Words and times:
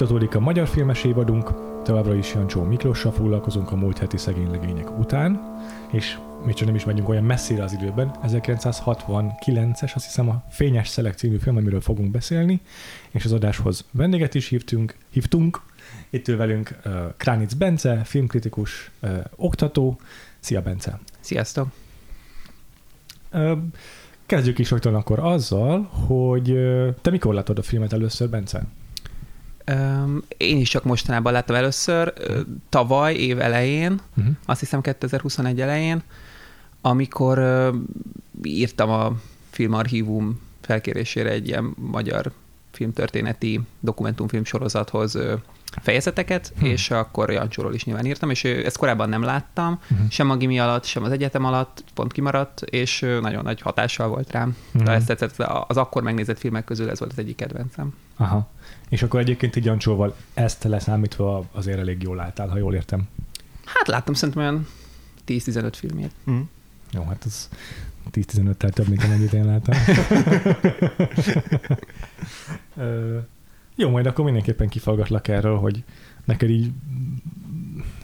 Folytatódik 0.00 0.34
a 0.34 0.40
magyar 0.40 0.68
filmes 0.68 1.04
évadunk, 1.04 1.52
továbbra 1.84 2.14
is 2.14 2.34
Jancsó 2.34 2.62
Miklóssal 2.62 3.12
foglalkozunk 3.12 3.72
a 3.72 3.76
múlt 3.76 3.98
heti 3.98 4.16
szegénylegények 4.16 4.98
után, 4.98 5.58
és 5.92 6.18
még 6.44 6.54
csak 6.54 6.66
nem 6.66 6.74
is 6.74 6.84
megyünk 6.84 7.08
olyan 7.08 7.24
messzire 7.24 7.62
az 7.62 7.72
időben, 7.72 8.14
1969-es, 8.22 9.94
azt 9.94 10.04
hiszem 10.04 10.28
a 10.28 10.44
Fényes 10.50 10.88
Szelek 10.88 11.14
című 11.14 11.36
film, 11.36 11.56
amiről 11.56 11.80
fogunk 11.80 12.10
beszélni, 12.10 12.60
és 13.10 13.24
az 13.24 13.32
adáshoz 13.32 13.84
vendéget 13.90 14.34
is 14.34 14.48
hívtunk, 14.48 14.96
hívtunk. 15.10 15.60
Itt 16.10 16.28
ül 16.28 16.36
velünk 16.36 16.78
uh, 16.84 16.92
Kránic 17.16 17.52
Bence, 17.52 18.00
filmkritikus, 18.04 18.90
uh, 19.02 19.18
oktató. 19.36 20.00
Szia 20.38 20.62
Bence! 20.62 21.00
Sziasztok! 21.20 21.68
Uh, 23.32 23.58
kezdjük 24.26 24.58
is 24.58 24.70
rögtön 24.70 24.94
akkor 24.94 25.18
azzal, 25.18 25.82
hogy 25.82 26.50
uh, 26.50 26.94
te 27.00 27.10
mikor 27.10 27.34
láttad 27.34 27.58
a 27.58 27.62
filmet 27.62 27.92
először, 27.92 28.28
Bence? 28.28 28.62
Én 30.36 30.58
is 30.58 30.68
csak 30.68 30.84
mostanában 30.84 31.32
láttam 31.32 31.56
először, 31.56 32.12
tavaly 32.68 33.14
év 33.14 33.40
elején, 33.40 34.00
uh-huh. 34.16 34.34
azt 34.44 34.60
hiszem 34.60 34.80
2021 34.80 35.60
elején, 35.60 36.02
amikor 36.80 37.70
írtam 38.42 38.90
a 38.90 39.12
filmarchívum 39.50 40.40
felkérésére 40.60 41.30
egy 41.30 41.48
ilyen 41.48 41.74
magyar 41.76 42.32
filmtörténeti 42.70 43.60
dokumentumfilm 43.80 44.44
sorozathoz 44.44 45.18
fejezeteket, 45.82 46.52
hmm. 46.58 46.68
és 46.68 46.90
akkor 46.90 47.30
Jancsóról 47.30 47.74
is 47.74 47.84
nyilván 47.84 48.06
írtam, 48.06 48.30
és 48.30 48.44
ezt 48.44 48.76
korábban 48.76 49.08
nem 49.08 49.22
láttam, 49.22 49.80
hmm. 49.88 50.06
sem 50.10 50.30
a 50.30 50.36
gimi 50.36 50.60
alatt, 50.60 50.84
sem 50.84 51.02
az 51.02 51.10
egyetem 51.10 51.44
alatt, 51.44 51.84
pont 51.94 52.12
kimaradt, 52.12 52.60
és 52.60 53.00
nagyon 53.20 53.42
nagy 53.42 53.60
hatással 53.60 54.08
volt 54.08 54.30
rám. 54.30 54.56
Hmm. 54.72 54.84
De 54.84 54.90
ezt 54.90 55.06
tetszett, 55.06 55.38
az 55.66 55.76
akkor 55.76 56.02
megnézett 56.02 56.38
filmek 56.38 56.64
közül 56.64 56.90
ez 56.90 56.98
volt 56.98 57.12
az 57.12 57.18
egyik 57.18 57.36
kedvencem. 57.36 57.94
Aha. 58.16 58.48
És 58.90 59.02
akkor 59.02 59.20
egyébként 59.20 59.56
így 59.56 59.64
Jancsóval 59.64 60.16
ezt 60.34 60.64
leszámítva 60.64 61.44
azért 61.52 61.78
elég 61.78 62.02
jól 62.02 62.20
álltál, 62.20 62.48
ha 62.48 62.58
jól 62.58 62.74
értem. 62.74 63.08
Hát 63.64 63.86
láttam 63.86 64.14
szerintem 64.14 64.42
olyan 64.42 64.66
10-15 65.26 65.72
filmét. 65.74 66.10
Hmm. 66.24 66.48
Jó, 66.92 67.02
hát 67.02 67.24
az 67.24 67.48
10-15-tel 68.12 68.70
több, 68.70 68.88
mint 68.88 69.02
amennyit 69.04 69.32
én 69.32 69.44
láttam. 69.44 69.78
Jó, 73.74 73.90
majd 73.90 74.06
akkor 74.06 74.24
mindenképpen 74.24 74.68
kifallgatlak 74.68 75.28
erről, 75.28 75.56
hogy 75.56 75.84
neked 76.24 76.50
így 76.50 76.72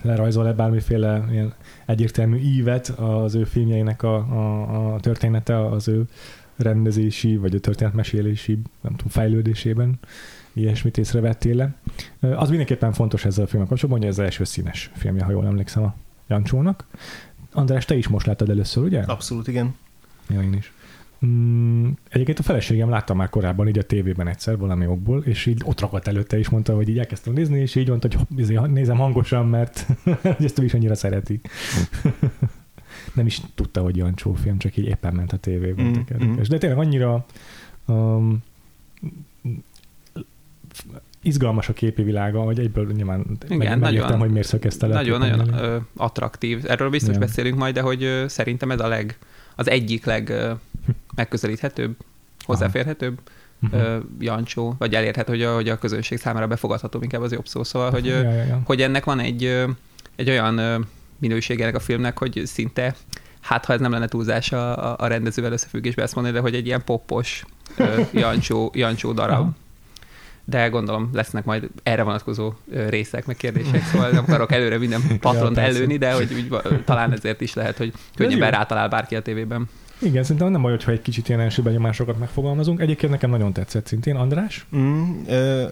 lerajzol-e 0.03 0.53
bármiféle 0.53 1.25
ilyen 1.31 1.55
egyértelmű 1.87 2.39
ívet 2.39 2.89
az 2.89 3.35
ő 3.35 3.45
filmjeinek 3.45 4.03
a, 4.03 4.15
a, 4.17 4.95
a 4.95 5.01
története, 5.01 5.67
az 5.67 5.89
ő 5.89 6.05
rendezési, 6.57 7.37
vagy 7.37 7.55
a 7.55 7.61
történetmesélési, 7.61 8.59
nem 8.81 8.93
tudom, 8.97 9.09
fejlődésében 9.09 9.99
ilyesmit 10.57 10.99
észrevettél 10.99 11.55
le. 11.55 11.75
Az 12.35 12.49
mindenképpen 12.49 12.93
fontos 12.93 13.25
ezzel 13.25 13.45
a 13.45 13.47
filmmel 13.47 13.69
kapcsolatban, 13.69 14.03
hogy 14.03 14.13
ez 14.13 14.19
az 14.19 14.25
első 14.25 14.45
színes 14.45 14.91
filmje, 14.95 15.25
ha 15.25 15.31
jól 15.31 15.47
emlékszem 15.47 15.83
a 15.83 15.95
Jancsónak. 16.29 16.87
András, 17.53 17.85
te 17.85 17.97
is 17.97 18.09
most 18.09 18.27
láttad 18.27 18.51
először, 18.51 18.85
ugye? 18.85 19.01
Abszolút, 19.01 19.49
igen. 19.49 19.75
Ja, 20.29 20.43
én 20.43 20.53
is. 20.53 20.73
Mm, 21.27 21.89
egyébként 22.09 22.39
a 22.39 22.43
feleségem 22.43 22.89
látta 22.89 23.15
már 23.15 23.29
korábban 23.29 23.69
így 23.69 23.79
a 23.79 23.83
tévében 23.83 24.29
egyszer 24.29 24.59
valami 24.59 24.87
okból, 24.87 25.23
és 25.23 25.47
így 25.47 25.63
ott 25.65 25.81
ragadt 25.81 26.09
előtte 26.09 26.39
is 26.39 26.49
mondta, 26.49 26.75
hogy 26.75 26.89
így 26.89 26.99
elkezdtem 26.99 27.33
nézni, 27.33 27.61
és 27.61 27.75
így 27.75 27.89
mondta, 27.89 28.09
hogy 28.09 28.39
izé, 28.39 28.59
nézem 28.67 28.97
hangosan, 28.97 29.47
mert 29.47 29.87
ezt 30.41 30.59
ő 30.59 30.65
is 30.65 30.75
annyira 30.75 30.95
szereti. 30.95 31.41
nem 33.15 33.27
is 33.27 33.41
tudta, 33.55 33.83
hogy 33.83 33.97
Jancsó 33.97 34.35
film, 34.35 34.59
csak 34.59 34.77
így 34.77 34.87
éppen 34.87 35.15
ment 35.15 35.33
a 35.33 35.37
tévében. 35.37 35.87
Mm, 35.87 36.25
mm. 36.25 36.41
De 36.49 36.59
tényleg 36.59 36.79
annyira 36.79 37.27
um, 37.87 38.43
izgalmas 41.23 41.69
a 41.69 41.73
képi 41.73 42.03
világa, 42.03 42.41
hogy 42.41 42.59
egyből 42.59 42.93
nyilván 42.93 43.39
Igen, 43.49 43.79
meg, 43.79 43.79
nagyon, 43.79 44.19
hogy 44.19 44.31
miért 44.31 44.47
szökezte 44.47 44.87
le. 44.87 44.95
Nagyon-nagyon 44.95 45.47
nagyon 45.47 45.89
attraktív. 45.97 46.65
Erről 46.69 46.91
biztos 46.91 47.15
Igen. 47.15 47.27
beszélünk 47.27 47.59
majd, 47.59 47.75
de 47.75 47.81
hogy 47.81 48.03
ö, 48.03 48.25
szerintem 48.29 48.71
ez 48.71 48.81
a 48.81 48.89
leg, 48.89 49.19
az 49.55 49.69
egyik 49.69 50.05
leg 50.05 50.29
ö, 50.29 50.53
megközelíthetőbb, 51.15 51.97
hozzáférhetőbb 52.45 53.19
uh-huh. 53.63 54.03
Jancsó, 54.19 54.75
vagy 54.79 54.95
elérhető, 54.95 55.33
hogy 55.33 55.43
a, 55.43 55.55
hogy 55.55 55.69
a 55.69 55.79
közönség 55.79 56.19
számára 56.19 56.47
befogadható, 56.47 57.03
inkább 57.03 57.23
az 57.23 57.33
jobb 57.33 57.47
szó. 57.47 57.65
Szóval, 57.65 57.91
hogy, 57.91 58.07
ja, 58.07 58.21
ja, 58.21 58.31
ja. 58.31 58.61
hogy 58.65 58.83
ennek 58.83 59.05
van 59.05 59.19
egy, 59.19 59.65
egy 60.17 60.31
olyan 60.31 60.87
minősége 61.19 61.69
a 61.69 61.81
filmnek, 61.81 62.19
hogy 62.19 62.43
szinte 62.45 62.95
hát 63.41 63.65
ha 63.65 63.73
ez 63.73 63.81
nem 63.81 63.91
lenne 63.91 64.07
túlzás 64.07 64.53
a, 64.53 64.97
a 64.99 65.07
rendezővel 65.07 65.53
összefüggésben 65.53 66.05
ezt 66.05 66.15
mondani, 66.15 66.37
de 66.37 66.43
hogy 66.43 66.55
egy 66.55 66.67
ilyen 66.67 66.85
poppos 66.85 67.45
Jancsó, 68.13 68.71
Jancsó 68.75 69.13
darab. 69.13 69.39
Aha. 69.39 69.55
De 70.49 70.69
gondolom 70.69 71.11
lesznek 71.13 71.45
majd 71.45 71.69
erre 71.83 72.03
vonatkozó 72.03 72.53
részek, 72.89 73.27
meg 73.27 73.37
kérdések, 73.37 73.83
szóval 73.83 74.11
nem 74.11 74.25
akarok 74.27 74.53
előre 74.53 74.79
minden 74.79 75.01
patront 75.21 75.57
ja, 75.61 75.63
előni, 75.63 75.97
de 75.97 76.13
hogy 76.13 76.33
úgy, 76.33 76.61
talán 76.85 77.13
ezért 77.13 77.41
is 77.41 77.55
lehet, 77.55 77.77
hogy 77.77 77.93
könnyebben 78.15 78.51
rátalál 78.51 78.89
bárki 78.89 79.17
a 79.17 79.23
tévében. 79.23 79.69
Igen, 79.99 80.23
szerintem 80.23 80.51
nem 80.51 80.63
baj, 80.63 80.71
hogyha 80.71 80.91
egy 80.91 81.03
kicsit 81.03 81.29
ilyen 81.29 81.41
első 81.41 81.63
benyomásokat 81.63 82.19
megfogalmazunk. 82.19 82.81
Egyébként 82.81 83.13
nekem 83.13 83.31
nagyon 83.31 83.53
tetszett 83.53 83.87
szintén. 83.87 84.17
András? 84.17 84.67
Mm, 84.77 85.25
ö, 85.27 85.67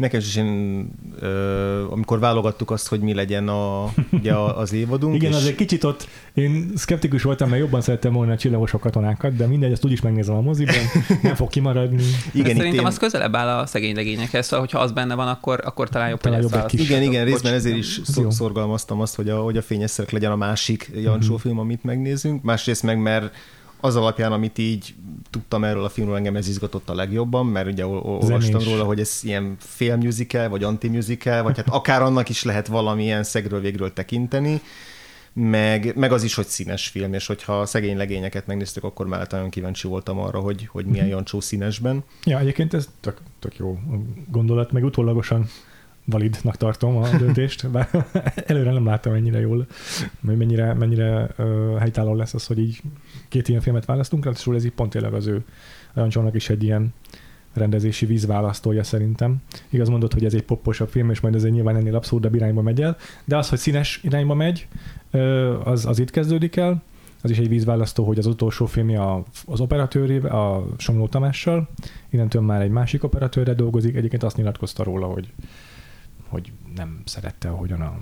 nekem 0.00 0.20
is 0.20 0.36
én, 0.36 0.90
ö, 1.20 1.90
amikor 1.90 2.18
válogattuk 2.18 2.70
azt, 2.70 2.88
hogy 2.88 3.00
mi 3.00 3.14
legyen 3.14 3.48
a, 3.48 3.92
ugye 4.10 4.34
az 4.34 4.72
évadunk. 4.72 5.14
Igen, 5.14 5.30
és... 5.30 5.36
azért 5.36 5.56
kicsit 5.56 5.84
ott 5.84 6.08
én 6.34 6.72
szkeptikus 6.74 7.22
voltam, 7.22 7.48
mert 7.48 7.60
jobban 7.60 7.80
szerettem 7.80 8.12
volna 8.12 8.32
a 8.32 8.36
csillagosok 8.36 8.80
katonákat, 8.80 9.36
de 9.36 9.46
mindegy, 9.46 9.72
ezt 9.72 9.84
úgyis 9.84 10.00
megnézem 10.00 10.34
a 10.34 10.40
moziban, 10.40 10.74
nem 11.22 11.34
fog 11.34 11.48
kimaradni. 11.48 12.02
Igen, 12.32 12.56
szerintem 12.56 12.80
én... 12.80 12.86
az 12.86 12.98
közelebb 12.98 13.34
áll 13.34 13.58
a 13.58 13.66
szegény 13.66 13.94
legényekhez, 13.94 14.44
szóval 14.44 14.60
hogyha 14.60 14.78
az 14.78 14.92
benne 14.92 15.14
van, 15.14 15.28
akkor, 15.28 15.60
akkor 15.64 15.88
talán 15.88 16.08
jobb, 16.08 16.20
talán 16.20 16.40
jobb 16.40 16.54
egy 16.54 16.64
kis 16.64 16.80
Igen, 16.80 17.02
igen, 17.02 17.24
részben 17.24 17.52
ezért 17.52 17.76
is 17.76 18.00
szor- 18.04 18.32
szorgalmaztam 18.32 19.00
azt, 19.00 19.14
hogy 19.14 19.28
a, 19.28 19.42
hogy 19.42 19.56
a 19.56 19.62
fényeszerek 19.62 20.10
legyen 20.10 20.30
a 20.30 20.36
másik 20.36 20.90
Jancsó 20.94 21.32
mm-hmm. 21.32 21.40
film, 21.40 21.58
amit 21.58 21.84
megnézünk. 21.84 22.42
Másrészt 22.42 22.82
meg, 22.82 22.98
mert 22.98 23.34
az 23.80 23.96
alapján, 23.96 24.32
amit 24.32 24.58
így 24.58 24.94
tudtam 25.30 25.64
erről 25.64 25.84
a 25.84 25.88
filmről, 25.88 26.16
engem 26.16 26.36
ez 26.36 26.48
izgatott 26.48 26.88
a 26.88 26.94
legjobban, 26.94 27.46
mert 27.46 27.66
ugye 27.66 27.86
olvastam 27.86 28.62
róla, 28.64 28.84
hogy 28.84 29.00
ez 29.00 29.20
ilyen 29.22 29.58
musical, 29.98 30.48
vagy 30.48 30.90
musical, 30.90 31.42
vagy 31.42 31.56
hát 31.56 31.68
akár 31.80 32.02
annak 32.02 32.28
is 32.28 32.42
lehet 32.42 32.66
valamilyen 32.66 33.22
szegről 33.22 33.60
végről 33.60 33.92
tekinteni, 33.92 34.60
meg, 35.32 35.96
meg 35.96 36.12
az 36.12 36.22
is, 36.22 36.34
hogy 36.34 36.46
színes 36.46 36.88
film, 36.88 37.14
és 37.14 37.26
hogyha 37.26 37.66
szegény 37.66 37.96
legényeket 37.96 38.46
megnéztük, 38.46 38.84
akkor 38.84 39.06
már 39.06 39.26
nagyon 39.30 39.50
kíváncsi 39.50 39.88
voltam 39.88 40.18
arra, 40.18 40.38
hogy, 40.38 40.66
hogy 40.66 40.86
milyen. 40.86 41.06
Jancsó 41.20 41.40
színesben. 41.40 42.04
Ja, 42.24 42.38
egyébként 42.38 42.74
ez 42.74 42.88
tök, 43.00 43.20
tök 43.38 43.56
jó 43.56 43.78
gondolat, 44.30 44.72
meg 44.72 44.84
utólagosan 44.84 45.48
validnak 46.10 46.56
tartom 46.56 46.96
a 46.96 47.08
döntést, 47.18 47.70
bár 47.70 48.06
előre 48.46 48.72
nem 48.72 48.84
láttam 48.84 49.12
ennyire 49.12 49.40
jól, 49.40 49.66
hogy 50.26 50.36
mennyire, 50.36 50.74
mennyire 50.74 51.28
uh, 51.38 51.78
helytálló 51.78 52.14
lesz 52.14 52.34
az, 52.34 52.46
hogy 52.46 52.58
így 52.58 52.80
két 53.28 53.48
ilyen 53.48 53.60
filmet 53.60 53.84
választunk, 53.84 54.24
ráadásul 54.24 54.54
ez 54.54 54.64
így 54.64 54.72
pont 54.72 54.90
tényleg 54.90 55.14
az 55.14 55.26
ő 55.26 55.44
Jancsónak 55.94 56.34
is 56.34 56.48
egy 56.48 56.62
ilyen 56.62 56.92
rendezési 57.52 58.06
vízválasztója 58.06 58.82
szerintem. 58.82 59.36
Igaz 59.68 59.88
mondod, 59.88 60.12
hogy 60.12 60.24
ez 60.24 60.34
egy 60.34 60.42
popposabb 60.42 60.88
film, 60.88 61.10
és 61.10 61.20
majd 61.20 61.34
ez 61.34 61.44
egy 61.44 61.52
nyilván 61.52 61.76
ennél 61.76 61.94
abszurdabb 61.94 62.34
irányba 62.34 62.62
megy 62.62 62.82
el, 62.82 62.96
de 63.24 63.36
az, 63.36 63.48
hogy 63.48 63.58
színes 63.58 64.00
irányba 64.02 64.34
megy, 64.34 64.68
az, 65.64 65.86
az 65.86 65.98
itt 65.98 66.10
kezdődik 66.10 66.56
el. 66.56 66.82
Az 67.22 67.30
is 67.30 67.38
egy 67.38 67.48
vízválasztó, 67.48 68.04
hogy 68.04 68.18
az 68.18 68.26
utolsó 68.26 68.66
filmje 68.66 69.00
az 69.46 69.60
operatőrével, 69.60 70.30
a 70.30 70.66
Somló 70.76 71.08
Tamással, 71.08 71.68
innentől 72.10 72.42
már 72.42 72.60
egy 72.60 72.70
másik 72.70 73.04
operatőrre 73.04 73.54
dolgozik. 73.54 73.96
Egyébként 73.96 74.22
azt 74.22 74.36
nyilatkozta 74.36 74.82
róla, 74.82 75.06
hogy 75.06 75.32
hogy 76.30 76.52
nem 76.74 77.00
szerette, 77.04 77.48
ahogyan 77.48 77.80
a 77.80 78.00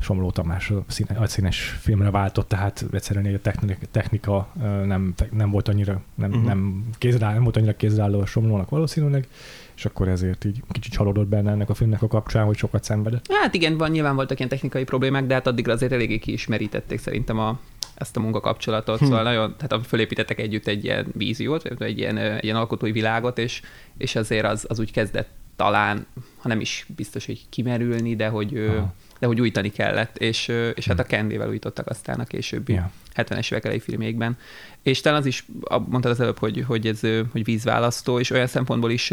Somló 0.00 0.30
Tamás 0.30 0.70
a 0.70 0.84
színe, 0.86 1.26
színes 1.26 1.60
filmre 1.80 2.10
váltott, 2.10 2.48
tehát 2.48 2.84
egyszerűen 2.92 3.34
a 3.34 3.38
technika, 3.38 3.86
technika 3.90 4.48
nem, 4.84 5.14
nem 5.30 5.50
volt 5.50 5.68
annyira 5.68 6.00
nem, 6.14 6.30
uh-huh. 6.30 6.44
nem, 6.44 6.84
kézrá, 6.98 7.32
nem 7.32 7.42
volt 7.42 7.56
annyira 7.56 7.76
kézrálló 7.76 8.20
a 8.20 8.26
Somlónak 8.26 8.70
valószínűleg, 8.70 9.28
és 9.76 9.84
akkor 9.84 10.08
ezért 10.08 10.44
így 10.44 10.62
kicsit 10.70 10.92
csalódott 10.92 11.26
benne 11.26 11.50
ennek 11.50 11.68
a 11.68 11.74
filmnek 11.74 12.02
a 12.02 12.08
kapcsán, 12.08 12.44
hogy 12.44 12.56
sokat 12.56 12.84
szenvedett. 12.84 13.32
Hát 13.32 13.54
igen, 13.54 13.76
van, 13.76 13.90
nyilván 13.90 14.14
voltak 14.14 14.38
ilyen 14.38 14.50
technikai 14.50 14.84
problémák, 14.84 15.26
de 15.26 15.34
hát 15.34 15.46
addigra 15.46 15.72
azért 15.72 15.92
eléggé 15.92 16.18
kiismerítették 16.18 16.98
szerintem 16.98 17.38
a, 17.38 17.60
ezt 17.94 18.16
a 18.16 18.20
munkakapcsolatot, 18.20 18.98
hm. 18.98 19.04
szóval 19.04 19.22
nagyon, 19.22 19.54
tehát 19.56 19.86
fölépítettek 19.86 20.38
együtt 20.38 20.66
egy 20.66 20.84
ilyen 20.84 21.06
víziót, 21.12 21.64
egy 21.64 21.98
ilyen, 21.98 22.16
egy 22.16 22.44
ilyen 22.44 22.56
alkotói 22.56 22.92
világot, 22.92 23.38
és, 23.38 23.62
és 23.96 24.16
azért 24.16 24.46
az, 24.46 24.64
az 24.68 24.78
úgy 24.78 24.92
kezdett 24.92 25.28
talán, 25.58 26.06
ha 26.36 26.48
nem 26.48 26.60
is 26.60 26.86
biztos, 26.96 27.26
hogy 27.26 27.48
kimerülni, 27.48 28.16
de 28.16 28.28
hogy, 28.28 28.56
Aha. 28.56 28.94
de 29.18 29.26
hogy 29.26 29.40
újítani 29.40 29.70
kellett, 29.70 30.16
és, 30.16 30.48
és 30.74 30.86
hát 30.86 30.98
a 30.98 31.02
hm. 31.02 31.08
Kendével 31.08 31.48
újítottak 31.48 31.86
aztán 31.86 32.20
a 32.20 32.24
későbbi 32.24 32.72
ja. 32.72 32.90
70-es 33.14 33.52
évek 33.52 33.64
elejé 33.64 33.78
filmékben. 33.80 34.36
És 34.82 35.00
talán 35.00 35.18
az 35.18 35.26
is, 35.26 35.46
mondtad 35.68 36.10
az 36.10 36.20
előbb, 36.20 36.38
hogy, 36.38 36.64
hogy 36.66 36.86
ez 36.86 37.00
hogy 37.32 37.44
vízválasztó, 37.44 38.18
és 38.18 38.30
olyan 38.30 38.46
szempontból 38.46 38.90
is 38.90 39.10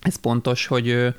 ez 0.00 0.16
pontos, 0.20 0.66
hogy 0.66 1.14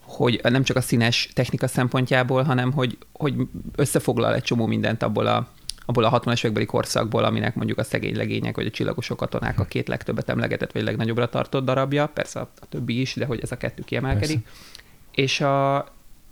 hogy 0.00 0.40
nem 0.42 0.62
csak 0.62 0.76
a 0.76 0.80
színes 0.80 1.28
technika 1.34 1.68
szempontjából, 1.68 2.42
hanem 2.42 2.72
hogy, 2.72 2.98
hogy 3.12 3.34
összefoglal 3.76 4.34
egy 4.34 4.42
csomó 4.42 4.66
mindent 4.66 5.02
abból 5.02 5.26
a, 5.26 5.48
abból 5.90 6.04
a 6.04 6.20
60-as 6.20 6.38
évekbeli 6.38 6.66
korszakból, 6.66 7.24
aminek 7.24 7.54
mondjuk 7.54 7.78
a 7.78 7.82
szegény 7.82 8.16
legények 8.16 8.56
vagy 8.56 8.66
a 8.66 8.70
csillagosok 8.70 9.16
katonák 9.16 9.60
a 9.60 9.64
két 9.64 9.88
legtöbbet 9.88 10.28
emlegetett 10.28 10.72
vagy 10.72 10.82
legnagyobbra 10.82 11.28
tartott 11.28 11.64
darabja, 11.64 12.06
persze 12.06 12.40
a, 12.40 12.50
a 12.60 12.66
többi 12.66 13.00
is, 13.00 13.14
de 13.14 13.24
hogy 13.24 13.40
ez 13.42 13.52
a 13.52 13.56
kettő 13.56 13.82
kiemelkedik. 13.82 14.42
Persze. 14.42 14.58
És 15.14 15.40
a, 15.40 15.86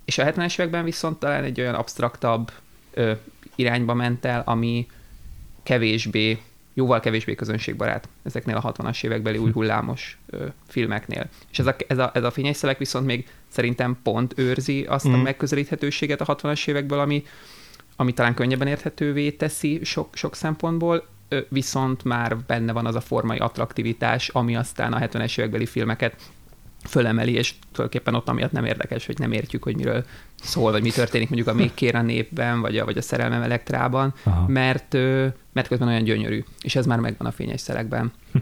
és 0.04 0.18
a 0.18 0.24
70-es 0.24 0.58
években 0.58 0.84
viszont 0.84 1.18
talán 1.18 1.44
egy 1.44 1.60
olyan 1.60 1.74
absztraktabb 1.74 2.50
ö, 2.94 3.12
irányba 3.54 3.94
ment 3.94 4.24
el, 4.24 4.42
ami 4.46 4.86
kevésbé 5.62 6.40
jóval 6.74 7.00
kevésbé 7.00 7.34
közönségbarát 7.34 8.08
ezeknél 8.22 8.56
a 8.56 8.72
60-as 8.72 9.04
évekbeli 9.04 9.38
új 9.38 9.50
hullámos 9.50 10.18
ö, 10.26 10.46
filmeknél. 10.66 11.28
És 11.50 11.58
ez 11.58 11.66
a, 11.66 11.76
ez, 11.88 11.98
a, 11.98 12.10
ez 12.14 12.24
a 12.24 12.30
fényes 12.30 12.56
szelek 12.56 12.78
viszont 12.78 13.06
még 13.06 13.28
szerintem 13.48 13.98
pont 14.02 14.32
őrzi 14.36 14.84
azt 14.84 15.08
mm. 15.08 15.12
a 15.12 15.14
mhm. 15.14 15.24
megközelíthetőséget 15.24 16.20
a 16.20 16.36
60-as 16.36 16.68
évekből, 16.68 16.98
ami, 16.98 17.24
ami 18.00 18.12
talán 18.12 18.34
könnyebben 18.34 18.66
érthetővé 18.66 19.30
teszi 19.30 19.80
sok, 19.84 20.16
sok 20.16 20.34
szempontból, 20.34 21.06
viszont 21.48 22.04
már 22.04 22.36
benne 22.36 22.72
van 22.72 22.86
az 22.86 22.94
a 22.94 23.00
formai 23.00 23.38
attraktivitás, 23.38 24.28
ami 24.28 24.56
aztán 24.56 24.92
a 24.92 24.98
70-es 24.98 25.38
évekbeli 25.38 25.66
filmeket 25.66 26.16
fölemeli, 26.84 27.32
és 27.32 27.54
tulajdonképpen 27.72 28.14
ott 28.14 28.28
amiatt 28.28 28.52
nem 28.52 28.64
érdekes, 28.64 29.06
hogy 29.06 29.18
nem 29.18 29.32
értjük, 29.32 29.62
hogy 29.62 29.76
miről 29.76 30.04
szól, 30.42 30.70
vagy 30.70 30.82
mi 30.82 30.90
történik 30.90 31.28
mondjuk 31.28 31.54
a 31.54 31.58
Még 31.58 31.74
kér 31.74 31.94
a 31.94 32.02
népben, 32.02 32.60
vagy 32.60 32.78
a, 32.78 32.84
vagy 32.84 32.98
a 32.98 33.02
Szerelmem 33.02 33.42
elektrában, 33.42 34.14
mert, 34.46 34.92
mert 35.52 35.68
közben 35.68 35.88
olyan 35.88 36.04
gyönyörű, 36.04 36.44
és 36.62 36.76
ez 36.76 36.86
már 36.86 36.98
megvan 36.98 37.26
a 37.26 37.32
fényes 37.32 37.60
szelekben. 37.60 38.12
Hm. 38.32 38.38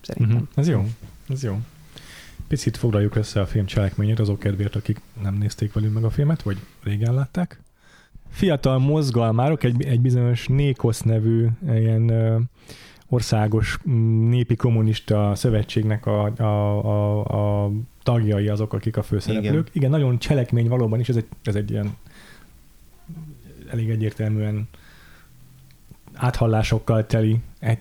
Szerintem. 0.00 0.36
Uh-huh. 0.36 0.48
Ez 0.54 0.68
jó, 0.68 0.88
ez 1.28 1.42
jó. 1.42 1.60
Picit 2.48 2.76
foglaljuk 2.76 3.14
össze 3.14 3.40
a 3.40 3.46
film 3.46 3.66
cselekményét 3.66 4.18
azok 4.18 4.38
kedvéért, 4.38 4.76
akik 4.76 5.00
nem 5.22 5.34
nézték 5.34 5.72
velünk 5.72 5.94
meg 5.94 6.04
a 6.04 6.10
filmet, 6.10 6.42
vagy 6.42 6.58
régen 6.82 7.14
látták. 7.14 7.60
Fiatal 8.28 8.78
mozgalmárok 8.78 9.64
egy, 9.64 9.84
egy 9.84 10.00
bizonyos 10.00 10.46
Nékosz 10.46 11.00
nevű 11.00 11.46
ilyen 11.68 12.12
országos 13.08 13.78
mm, 13.88 14.28
népi 14.28 14.56
kommunista 14.56 15.34
szövetségnek 15.34 16.06
a, 16.06 16.24
a, 16.24 16.42
a, 16.42 17.64
a 17.64 17.70
tagjai 18.02 18.48
azok, 18.48 18.72
akik 18.72 18.96
a 18.96 19.02
főszereplők. 19.02 19.52
Igen. 19.52 19.66
Igen, 19.72 19.90
nagyon 19.90 20.18
cselekmény 20.18 20.68
valóban 20.68 21.00
is, 21.00 21.08
ez 21.08 21.16
egy, 21.16 21.26
ez 21.44 21.54
egy 21.54 21.70
ilyen 21.70 21.96
elég 23.70 23.90
egyértelműen 23.90 24.68
áthallásokkal 26.14 27.06
teli 27.06 27.40
egy 27.58 27.78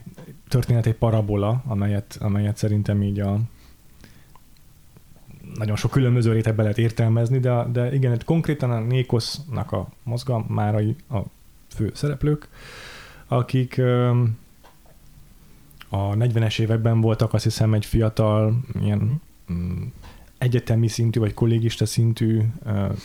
történet, 0.47 0.85
egy 0.85 0.95
parabola, 0.95 1.63
amelyet, 1.65 2.17
amelyet 2.19 2.57
szerintem 2.57 3.03
így 3.03 3.19
a 3.19 3.39
nagyon 5.57 5.75
sok 5.75 5.91
különböző 5.91 6.31
rétegbe 6.31 6.61
lehet 6.61 6.77
értelmezni, 6.77 7.39
de, 7.39 7.65
de 7.71 7.93
igen, 7.93 8.21
konkrétan 8.25 8.71
a 8.71 8.79
Nékosznak 8.79 9.71
a 9.71 9.87
mozgalmárai 10.03 10.95
a 11.09 11.17
fő 11.75 11.91
szereplők, 11.93 12.47
akik 13.27 13.81
a 15.89 16.15
40-es 16.15 16.59
években 16.59 17.01
voltak 17.01 17.33
azt 17.33 17.43
hiszem 17.43 17.73
egy 17.73 17.85
fiatal 17.85 18.59
ilyen 18.81 19.21
mm, 19.51 19.81
egyetemi 20.37 20.87
szintű 20.87 21.19
vagy 21.19 21.33
kollégista 21.33 21.85
szintű 21.85 22.41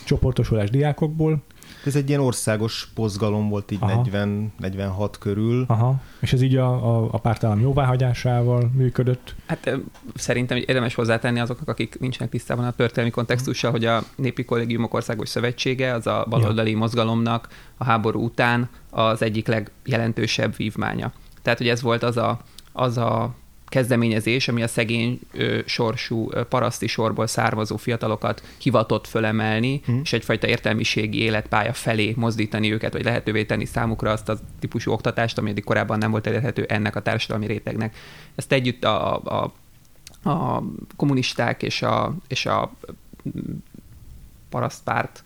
csoportosulás 0.04 0.70
diákokból. 0.70 1.42
Ez 1.84 1.96
egy 1.96 2.08
ilyen 2.08 2.20
országos 2.20 2.90
pozgalom 2.94 3.48
volt 3.48 3.70
így 3.70 3.78
40-46 3.82 5.12
körül. 5.18 5.64
Aha. 5.68 6.00
És 6.20 6.32
ez 6.32 6.42
így 6.42 6.56
a, 6.56 6.96
a, 6.96 7.08
a 7.12 7.18
pártállam 7.18 7.60
jóváhagyásával 7.60 8.70
működött? 8.74 9.34
Hát 9.46 9.78
szerintem 10.14 10.56
érdemes 10.56 10.94
hozzátenni 10.94 11.40
azoknak, 11.40 11.68
akik 11.68 12.00
nincsenek 12.00 12.30
tisztában 12.30 12.64
a 12.64 12.70
történelmi 12.70 13.10
kontextussal, 13.10 13.70
hogy 13.70 13.84
a 13.84 14.02
Népi 14.16 14.44
Kollégiumok 14.44 14.94
Országos 14.94 15.28
Szövetsége 15.28 15.94
az 15.94 16.06
a 16.06 16.26
baloldali 16.28 16.70
ja. 16.70 16.78
mozgalomnak 16.78 17.48
a 17.76 17.84
háború 17.84 18.24
után 18.24 18.68
az 18.90 19.22
egyik 19.22 19.46
legjelentősebb 19.46 20.56
vívmánya. 20.56 21.12
Tehát, 21.42 21.58
hogy 21.58 21.68
ez 21.68 21.82
volt 21.82 22.02
az 22.02 22.16
a 22.16 22.40
az 22.72 22.98
a 22.98 23.34
kezdeményezés, 23.70 24.48
ami 24.48 24.62
a 24.62 24.68
szegény 24.68 25.20
ö, 25.32 25.58
sorsú 25.64 26.28
ö, 26.32 26.44
paraszti 26.44 26.86
sorból 26.86 27.26
származó 27.26 27.76
fiatalokat 27.76 28.42
hivatott 28.58 29.06
fölemelni, 29.06 29.80
hmm. 29.84 30.00
és 30.02 30.12
egyfajta 30.12 30.46
értelmiségi 30.46 31.18
életpálya 31.18 31.72
felé 31.72 32.14
mozdítani 32.16 32.72
őket, 32.72 32.92
vagy 32.92 33.04
lehetővé 33.04 33.44
tenni 33.44 33.64
számukra 33.64 34.10
azt 34.10 34.28
a 34.28 34.38
típusú 34.58 34.92
oktatást, 34.92 35.38
ami 35.38 35.50
eddig 35.50 35.64
korábban 35.64 35.98
nem 35.98 36.10
volt 36.10 36.26
elérhető 36.26 36.64
ennek 36.68 36.96
a 36.96 37.02
társadalmi 37.02 37.46
rétegnek. 37.46 37.96
Ezt 38.34 38.52
együtt 38.52 38.84
a, 38.84 39.22
a, 39.24 39.52
a 40.30 40.62
kommunisták 40.96 41.62
és 41.62 41.82
a, 41.82 42.14
és 42.28 42.46
a 42.46 42.72
parasztpárt 44.48 45.24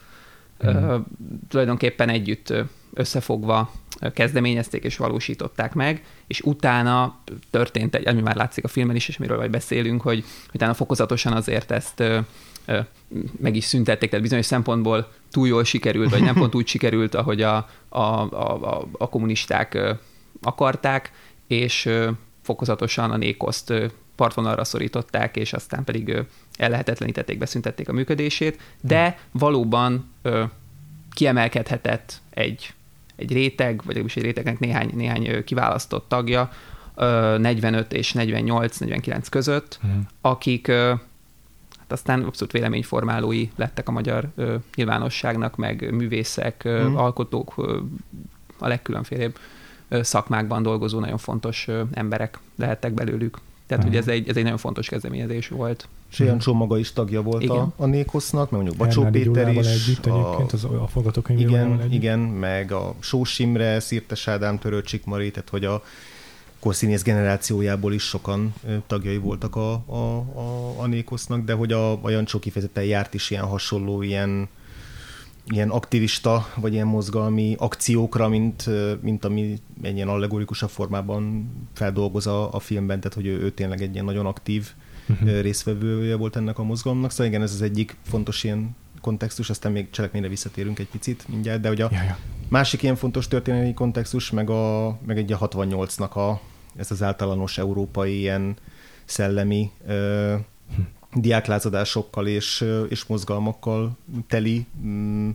hmm. 0.59 0.75
ö, 0.75 0.99
tulajdonképpen 1.49 2.09
együtt 2.09 2.53
összefogva 2.95 3.73
kezdeményezték 4.15 4.85
és 4.85 4.97
valósították 4.97 5.75
meg, 5.75 6.05
és 6.27 6.41
utána 6.41 7.19
történt 7.51 7.95
egy, 7.95 8.07
ami 8.07 8.21
már 8.21 8.37
látszik 8.37 8.65
a 8.65 8.69
filmen 8.69 8.97
is, 8.97 9.09
és 9.09 9.17
miről 9.17 9.37
majd 9.37 9.51
beszélünk, 9.51 10.03
hogy 10.03 10.25
utána 10.55 10.75
fokozatosan 10.75 11.33
azért 11.33 11.71
ezt 11.71 12.03
meg 13.41 13.57
is 13.57 13.65
szüntették, 13.65 14.09
tehát 14.09 14.25
bizonyos 14.25 14.47
szempontból 14.47 15.13
túl 15.31 15.49
jól 15.49 15.65
sikerült, 15.65 16.11
vagy 16.11 16.23
nem 16.23 16.35
pont 16.35 16.55
úgy 16.55 16.67
sikerült, 16.67 17.15
ahogy 17.15 17.43
a, 17.43 17.57
a, 17.89 17.99
a, 17.99 18.77
a, 18.79 18.89
a 18.93 19.09
kommunisták 19.09 19.97
akarták, 20.43 21.13
és 21.47 21.89
fokozatosan 22.43 23.11
a 23.11 23.17
nékoszt 23.17 23.73
partvonalra 24.17 24.65
szorították, 24.65 25.37
és 25.37 25.53
aztán 25.53 25.85
pedig 25.85 26.17
ellehetetlenítették, 26.57 27.39
beszüntették 27.39 27.89
a 27.89 27.93
működését, 27.93 28.61
de 28.81 29.19
valóban 29.31 30.13
kiemelkedhetett 31.11 32.21
egy 32.31 32.75
egy 33.17 33.33
réteg, 33.33 33.77
vagy 33.77 33.87
legalábbis 33.87 34.17
egy 34.17 34.23
rétegnek 34.23 34.59
néhány, 34.59 34.91
néhány 34.95 35.45
kiválasztott 35.45 36.09
tagja, 36.09 36.51
45 36.95 37.93
és 37.93 38.15
48-49 38.19 39.27
között, 39.31 39.79
uh-huh. 39.83 40.01
akik 40.21 40.67
hát 41.79 41.93
aztán 41.93 42.23
abszolút 42.23 42.53
véleményformálói 42.53 43.49
lettek 43.57 43.89
a 43.89 43.93
magyar 43.93 44.29
nyilvánosságnak, 44.75 45.57
meg 45.57 45.95
művészek, 45.95 46.63
uh-huh. 46.65 47.01
alkotók, 47.01 47.55
a 48.59 48.69
legkülönfélebb 48.69 49.39
szakmákban 49.89 50.63
dolgozó 50.63 50.99
nagyon 50.99 51.19
fontos 51.19 51.69
emberek 51.93 52.39
lehettek 52.57 52.93
belőlük. 52.93 53.39
Tehát, 53.77 53.91
uh-huh. 53.91 54.05
hogy 54.07 54.15
ez 54.15 54.21
egy, 54.21 54.29
ez 54.29 54.37
egy 54.37 54.43
nagyon 54.43 54.59
fontos 54.59 54.89
kezdeményezés 54.89 55.49
volt. 55.49 55.89
És 56.11 56.19
hmm. 56.45 56.57
maga 56.57 56.79
is 56.79 56.93
tagja 56.93 57.23
volt 57.23 57.43
igen. 57.43 57.57
a, 57.57 57.73
a 57.77 57.87
Nékosznak, 57.87 58.51
meg 58.51 58.61
mondjuk 58.61 58.77
Bacsó 58.77 59.05
Péter 59.05 59.49
is. 59.49 59.67
Együtt 59.67 60.07
a, 60.07 60.39
az, 60.53 60.65
a 60.65 60.89
igen, 61.37 61.81
együtt. 61.81 61.93
igen, 61.93 62.19
meg 62.19 62.73
a 62.73 62.95
Sós 62.99 63.39
Imre, 63.39 63.81
Szirtes 63.81 64.29
Ádám, 64.29 64.59
Törőcsik 64.59 65.05
Mari, 65.05 65.31
tehát 65.31 65.49
hogy 65.49 65.65
a 65.65 65.83
korszínész 66.59 67.03
generációjából 67.03 67.93
is 67.93 68.03
sokan 68.03 68.55
tagjai 68.87 69.19
voltak 69.19 69.57
a, 69.57 69.73
a, 69.73 70.17
a, 70.35 70.75
a 70.81 70.87
Nékosznak, 70.87 71.45
de 71.45 71.53
hogy 71.53 71.73
a, 71.73 72.05
a 72.05 72.11
Jancsó 72.11 72.39
kifejezetten 72.39 72.85
járt 72.85 73.15
is 73.15 73.31
ilyen 73.31 73.45
hasonló, 73.45 74.03
ilyen, 74.03 74.49
ilyen 75.47 75.71
aktivista, 75.71 76.47
vagy 76.57 76.73
ilyen 76.73 76.87
mozgalmi 76.87 77.55
akciókra, 77.59 78.29
mint, 78.29 78.71
mint 79.01 79.25
ami 79.25 79.59
egy 79.83 79.95
ilyen 79.95 80.09
allegorikusabb 80.09 80.71
formában 80.71 81.51
feldolgoz 81.73 82.27
a, 82.27 82.53
a 82.53 82.59
filmben, 82.61 83.01
tehát 83.01 83.15
hogy 83.15 83.27
ő, 83.27 83.41
ő 83.41 83.51
tényleg 83.51 83.83
egy 83.83 83.93
ilyen 83.93 84.05
nagyon 84.05 84.27
aktív 84.27 84.71
uh-huh. 85.09 85.41
részvevője 85.41 86.17
volt 86.17 86.37
ennek 86.37 86.59
a 86.59 86.63
mozgalomnak. 86.63 87.11
Szóval 87.11 87.27
igen, 87.27 87.43
ez 87.43 87.53
az 87.53 87.63
egyik 87.63 87.97
fontos 88.03 88.45
ilyen 88.45 88.77
kontextus, 89.01 89.51
aztán 89.51 89.73
még 89.73 89.91
cselekményre 89.91 90.29
visszatérünk 90.29 90.79
egy 90.79 90.89
picit 90.89 91.29
mindjárt, 91.29 91.61
de 91.61 91.69
hogy 91.69 91.81
a 91.81 91.89
ja, 91.93 92.19
másik 92.49 92.83
ilyen 92.83 92.97
fontos 92.97 93.29
történelmi 93.29 93.75
kontextus, 93.75 94.31
meg, 94.31 94.51
a, 94.51 94.99
meg 95.07 95.19
egy 95.19 95.33
a 95.33 95.39
68-nak 95.39 96.13
a, 96.13 96.41
ez 96.77 96.91
az 96.91 97.03
általános 97.03 97.59
európai 97.59 98.19
ilyen 98.19 98.57
szellemi 99.05 99.71
ö, 99.87 100.35
hm. 100.77 100.83
Diáklázadásokkal 101.15 102.27
és, 102.27 102.65
és 102.89 103.05
mozgalmakkal 103.05 103.97
teli 104.29 104.67
mm, 104.85 105.31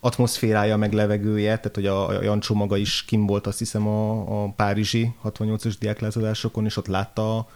atmoszférája, 0.00 0.76
meg 0.76 0.92
levegője, 0.92 1.56
tehát 1.56 1.74
hogy 1.74 1.86
a, 1.86 2.08
a 2.08 2.22
Jancsó 2.22 2.54
maga 2.54 2.76
is 2.76 3.04
kim 3.04 3.26
volt 3.26 3.46
azt 3.46 3.58
hiszem 3.58 3.86
a, 3.86 4.42
a 4.42 4.52
párizsi 4.56 5.12
68-as 5.24 5.74
diáklázadásokon, 5.78 6.64
és 6.64 6.76
ott 6.76 6.86
látta 6.86 7.48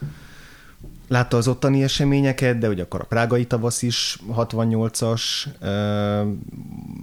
látta 1.08 1.36
az 1.36 1.48
ottani 1.48 1.82
eseményeket, 1.82 2.58
de 2.58 2.68
ugye 2.68 2.82
akkor 2.82 3.00
a 3.00 3.04
prágai 3.04 3.46
tavasz 3.46 3.82
is 3.82 4.18
68-as, 4.36 5.22
ö, 5.60 6.22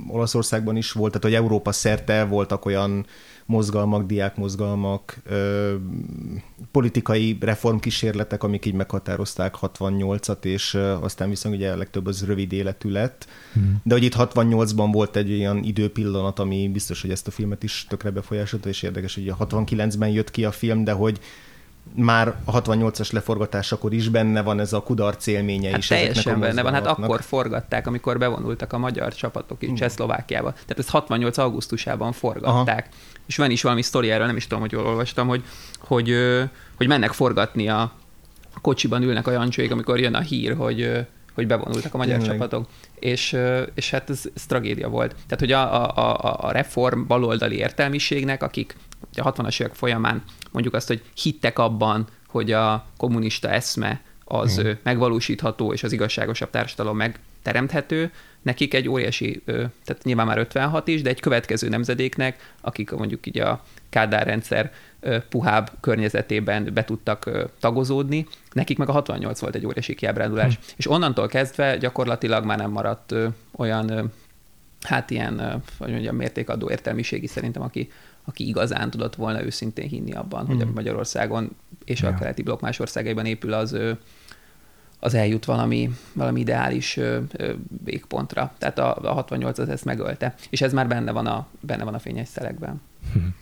Olaszországban 0.08 0.76
is 0.76 0.92
volt, 0.92 1.12
tehát 1.12 1.28
hogy 1.28 1.46
Európa 1.46 1.72
szerte 1.72 2.26
voltak 2.26 2.66
olyan 2.66 3.06
mozgalmak, 3.52 4.06
diákmozgalmak, 4.06 5.22
politikai 6.72 7.38
reformkísérletek, 7.42 8.44
amik 8.44 8.66
így 8.66 8.74
meghatározták 8.74 9.56
68-at, 9.62 10.44
és 10.44 10.78
aztán 11.02 11.30
viszont 11.30 11.56
ugye 11.56 11.72
a 11.72 11.78
legtöbb 11.78 12.06
az 12.06 12.26
rövid 12.26 12.52
életű 12.54 12.90
lett. 12.90 13.28
Hmm. 13.54 13.82
De 13.84 13.94
hogy 13.94 14.04
itt 14.04 14.16
68-ban 14.18 14.90
volt 14.92 15.16
egy 15.16 15.32
olyan 15.32 15.64
időpillanat, 15.64 16.40
ami 16.40 16.70
biztos, 16.70 17.02
hogy 17.02 17.12
ezt 17.12 17.28
a 17.28 17.32
filmet 17.32 17.64
is 17.64 17.86
tökre 17.90 18.10
befolyásolta, 18.10 18.70
és 18.70 18.82
érdekes, 18.82 19.16
hogy 19.16 19.30
a 19.30 19.38
69-ben 19.38 20.10
jött 20.10 20.32
ki 20.32 20.46
a 20.46 20.52
film, 20.52 20.84
de 20.84 20.92
hogy 20.92 21.20
már 21.96 22.36
a 22.44 22.62
68-as 22.62 23.12
leforgatásakor 23.12 23.94
is 23.94 24.10
benne 24.10 24.42
van 24.42 24.60
ez 24.60 24.74
a 24.74 24.84
kudarc 24.84 25.28
élménye 25.28 25.70
hát 25.70 25.78
is. 25.78 25.88
Teljesen 25.88 26.40
benne 26.40 26.62
van, 26.62 26.74
hát 26.74 26.88
akkor 26.88 27.22
forgatták, 27.22 27.88
amikor 27.88 28.18
bevonultak 28.18 28.74
a 28.74 28.78
magyar 28.78 29.14
csapatok 29.14 29.64
is 29.64 29.70
Csehszlovákiába. 29.74 30.52
Tehát 30.52 30.80
ezt 30.80 30.90
68. 30.90 31.38
augusztusában 31.38 32.12
forgatták. 32.12 32.90
Aha. 32.92 33.21
És 33.26 33.36
van 33.38 33.52
is 33.52 33.62
valami 33.62 33.82
sztori 33.82 34.12
erről, 34.12 34.26
nem 34.26 34.36
is 34.36 34.44
tudom, 34.44 34.60
hogy 34.60 34.72
jól 34.72 34.86
olvastam, 34.86 35.28
hogy, 35.28 35.44
hogy, 35.80 36.16
hogy 36.76 36.88
mennek 36.88 37.12
forgatni 37.12 37.70
a 37.70 37.92
kocsiban 38.62 39.02
ülnek 39.02 39.28
a 39.28 39.32
jancsóik, 39.32 39.72
amikor 39.72 40.00
jön 40.00 40.14
a 40.14 40.20
hír, 40.20 40.56
hogy 40.56 41.06
hogy 41.34 41.48
bevonultak 41.48 41.94
a 41.94 41.98
magyar 41.98 42.18
Tényleg. 42.18 42.38
csapatok, 42.38 42.68
és, 43.00 43.38
és 43.74 43.90
hát 43.90 44.10
ez, 44.10 44.22
ez 44.36 44.46
tragédia 44.46 44.90
volt. 44.90 45.12
Tehát, 45.12 45.40
hogy 45.40 45.52
a, 45.52 45.90
a, 45.98 46.38
a 46.48 46.52
reform 46.52 47.08
baloldali 47.08 47.56
értelmiségnek, 47.56 48.44
akik 48.44 48.76
a 49.16 49.34
60-as 49.34 49.62
évek 49.62 49.74
folyamán 49.74 50.24
mondjuk 50.52 50.74
azt, 50.74 50.88
hogy 50.88 51.02
hittek 51.14 51.60
abban, 51.60 52.08
hogy 52.28 52.52
a 52.52 52.86
kommunista 52.98 53.50
eszme 53.50 54.02
az 54.26 54.60
hmm. 54.60 54.78
megvalósítható, 54.84 55.74
és 55.74 55.84
az 55.84 55.92
igazságosabb 55.92 56.50
társadalom 56.50 56.98
megteremthető, 56.98 58.12
nekik 58.42 58.74
egy 58.74 58.90
óriási, 58.90 59.42
tehát 59.46 60.04
nyilván 60.04 60.26
már 60.26 60.38
56 60.38 60.88
is, 60.88 61.02
de 61.02 61.10
egy 61.10 61.20
következő 61.20 61.70
nemzedéknek, 61.70 62.54
akik 62.62 62.92
mondjuk 62.92 63.28
így 63.28 63.40
a 63.40 63.64
Kádár 63.90 64.26
rendszer 64.26 64.72
puhább 65.30 65.72
környezetében 65.80 66.74
be 66.74 66.84
tudtak 66.84 67.30
tagozódni, 67.60 68.28
nekik 68.52 68.78
meg 68.78 68.90
a 68.90 68.92
68 68.92 69.40
volt 69.40 69.56
egy 69.56 69.66
óriási 69.66 69.96
kiábrándulás. 69.96 70.56
Hmm. 70.56 70.64
És 70.76 70.90
onnantól 70.90 71.28
kezdve 71.28 71.78
gyakorlatilag 71.78 72.46
már 72.46 72.58
nem 72.58 72.72
maradt 72.72 73.16
olyan, 73.56 74.12
hát 74.82 75.10
ilyen, 75.10 75.64
hogy 75.78 75.92
mondjam, 75.92 76.16
mértékadó 76.16 76.70
értelmiségi 76.70 77.28
szerintem, 77.28 77.62
aki, 77.62 77.92
aki 78.26 78.48
igazán 78.48 78.90
tudott 78.90 79.16
volna 79.16 79.44
őszintén 79.44 79.88
hinni 79.88 80.12
abban, 80.12 80.46
hmm. 80.46 80.58
hogy 80.58 80.74
Magyarországon 80.74 81.50
és 81.86 82.02
ja. 82.02 82.10
a 82.10 82.14
keleti 82.14 82.42
blokk 82.42 82.62
más 82.62 82.80
országaiban 82.80 83.26
épül 83.26 83.54
az 83.54 83.78
az 85.04 85.14
eljut 85.14 85.46
valami, 85.46 85.90
valami 86.14 86.40
ideális 86.40 87.00
végpontra. 87.84 88.54
Tehát 88.58 88.80
a, 88.80 88.96
a 88.96 89.14
68 89.14 89.58
az 89.58 89.70
ezt 89.70 89.86
megölte. 89.86 90.36
És 90.50 90.62
ez 90.62 90.74
már 90.74 90.88
benne 90.88 91.12
van 91.12 91.28
a, 91.28 91.48
benne 91.60 91.84
van 91.84 91.94
a 91.94 92.00
fényes 92.00 92.28
szelekben. 92.28 92.82
Hmm. 93.14 93.36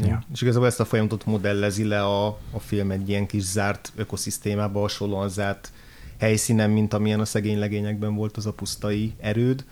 Ja. 0.00 0.22
És 0.32 0.42
igazából 0.42 0.66
ezt 0.66 0.80
a 0.80 0.84
folyamatot 0.84 1.26
modellezi 1.26 1.84
le 1.84 2.04
a, 2.04 2.26
a 2.50 2.58
film 2.58 2.90
egy 2.90 3.08
ilyen 3.08 3.26
kis 3.26 3.42
zárt 3.42 3.92
ökoszisztémába 3.96 4.80
hasonlóan 4.80 5.28
zárt 5.28 5.72
helyszínen, 6.18 6.70
mint 6.70 6.94
amilyen 6.94 7.20
a 7.20 7.24
szegény 7.24 7.58
legényekben 7.58 8.14
volt 8.14 8.36
az 8.36 8.46
a 8.46 8.52
pusztai 8.52 9.12
erőd. 9.20 9.64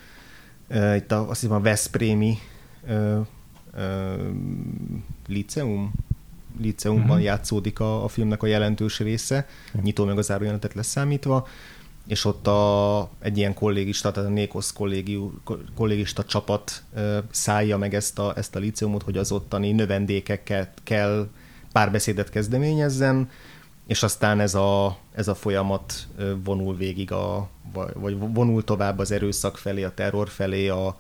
Itt 0.97 1.13
a, 1.13 1.29
azt 1.29 1.41
hiszem 1.41 1.57
a 1.57 1.61
Veszprémi 1.61 2.39
uh, 2.89 3.27
uh, 3.75 4.31
liceum, 5.27 5.93
liceumban 6.61 7.09
uh-huh. 7.09 7.23
játszódik 7.23 7.81
a, 7.81 8.05
a 8.05 8.09
filmnek 8.09 8.43
a 8.43 8.47
jelentős 8.47 8.99
része, 8.99 9.47
uh-huh. 9.67 9.83
nyitó 9.83 10.05
meg 10.05 10.19
az 10.19 10.31
árujelentet 10.31 10.75
leszámítva, 10.75 11.47
és 12.07 12.25
ott 12.25 12.47
a, 12.47 13.11
egy 13.21 13.39
ilyen 13.39 13.55
kollégista, 13.55 14.11
tehát 14.11 14.29
a 14.29 14.33
Nékosz 14.33 14.75
kollégista 15.75 16.25
csapat 16.25 16.83
ö, 16.95 17.19
szállja 17.31 17.77
meg 17.77 17.95
ezt 17.95 18.19
a, 18.19 18.33
ezt 18.37 18.57
a 18.57 18.59
liceumot, 18.59 19.03
hogy 19.03 19.17
az 19.17 19.33
ottani 19.33 19.73
növendékekkel 19.73 20.73
kell 20.83 21.29
párbeszédet 21.73 22.31
kezdeményezzen, 22.31 23.29
és 23.87 24.03
aztán 24.03 24.41
ez 24.41 24.55
a, 24.55 24.99
ez 25.15 25.29
a 25.29 25.35
folyamat 25.35 26.09
vonul 26.45 26.77
végig, 26.77 27.13
a, 27.13 27.49
vagy 27.95 28.19
vonul 28.19 28.65
tovább 28.65 28.99
az 28.99 29.11
erőszak 29.11 29.59
felé, 29.59 29.83
a 29.83 29.95
terror 29.95 30.29
felé, 30.29 30.69
a 30.69 30.99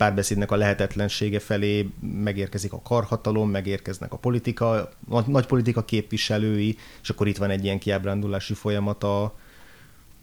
párbeszédnek 0.00 0.50
a 0.50 0.56
lehetetlensége 0.56 1.38
felé, 1.38 1.88
megérkezik 2.00 2.72
a 2.72 2.82
karhatalom, 2.82 3.50
megérkeznek 3.50 4.12
a 4.12 4.16
politika, 4.16 4.70
a 5.10 5.30
nagy 5.30 5.46
politika 5.46 5.84
képviselői, 5.84 6.76
és 7.02 7.10
akkor 7.10 7.28
itt 7.28 7.36
van 7.36 7.50
egy 7.50 7.64
ilyen 7.64 7.78
kiábrándulási 7.78 8.54
folyamat 8.54 9.04
a, 9.04 9.22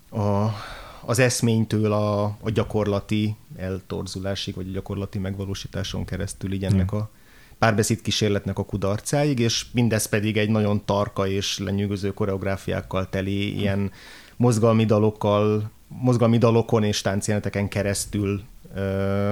a, 0.10 0.53
az 1.05 1.19
eszménytől 1.19 1.91
a, 1.91 2.24
a 2.24 2.50
gyakorlati 2.53 3.36
eltorzulásig, 3.57 4.55
vagy 4.55 4.67
a 4.67 4.72
gyakorlati 4.72 5.19
megvalósításon 5.19 6.05
keresztül 6.05 6.53
így 6.53 6.63
ennek 6.63 6.91
a 6.91 7.10
párbeszéd 7.60 8.01
kísérletnek 8.01 8.57
a 8.57 8.65
kudarcáig, 8.65 9.39
és 9.39 9.65
mindez 9.72 10.05
pedig 10.05 10.38
egy 10.38 10.50
nagyon 10.50 10.86
tarka 10.86 11.27
és 11.27 11.57
lenyűgöző 11.57 12.13
koreográfiákkal 12.13 13.10
teli 13.10 13.60
ilyen 13.60 13.91
mozgalmi 14.36 14.86
dalokkal, 14.86 15.72
mozgalmi 15.88 16.38
dalokon 16.38 16.84
és 16.84 17.01
táncjeleneteken 17.01 17.67
keresztül 17.67 18.41
ö, 18.75 19.31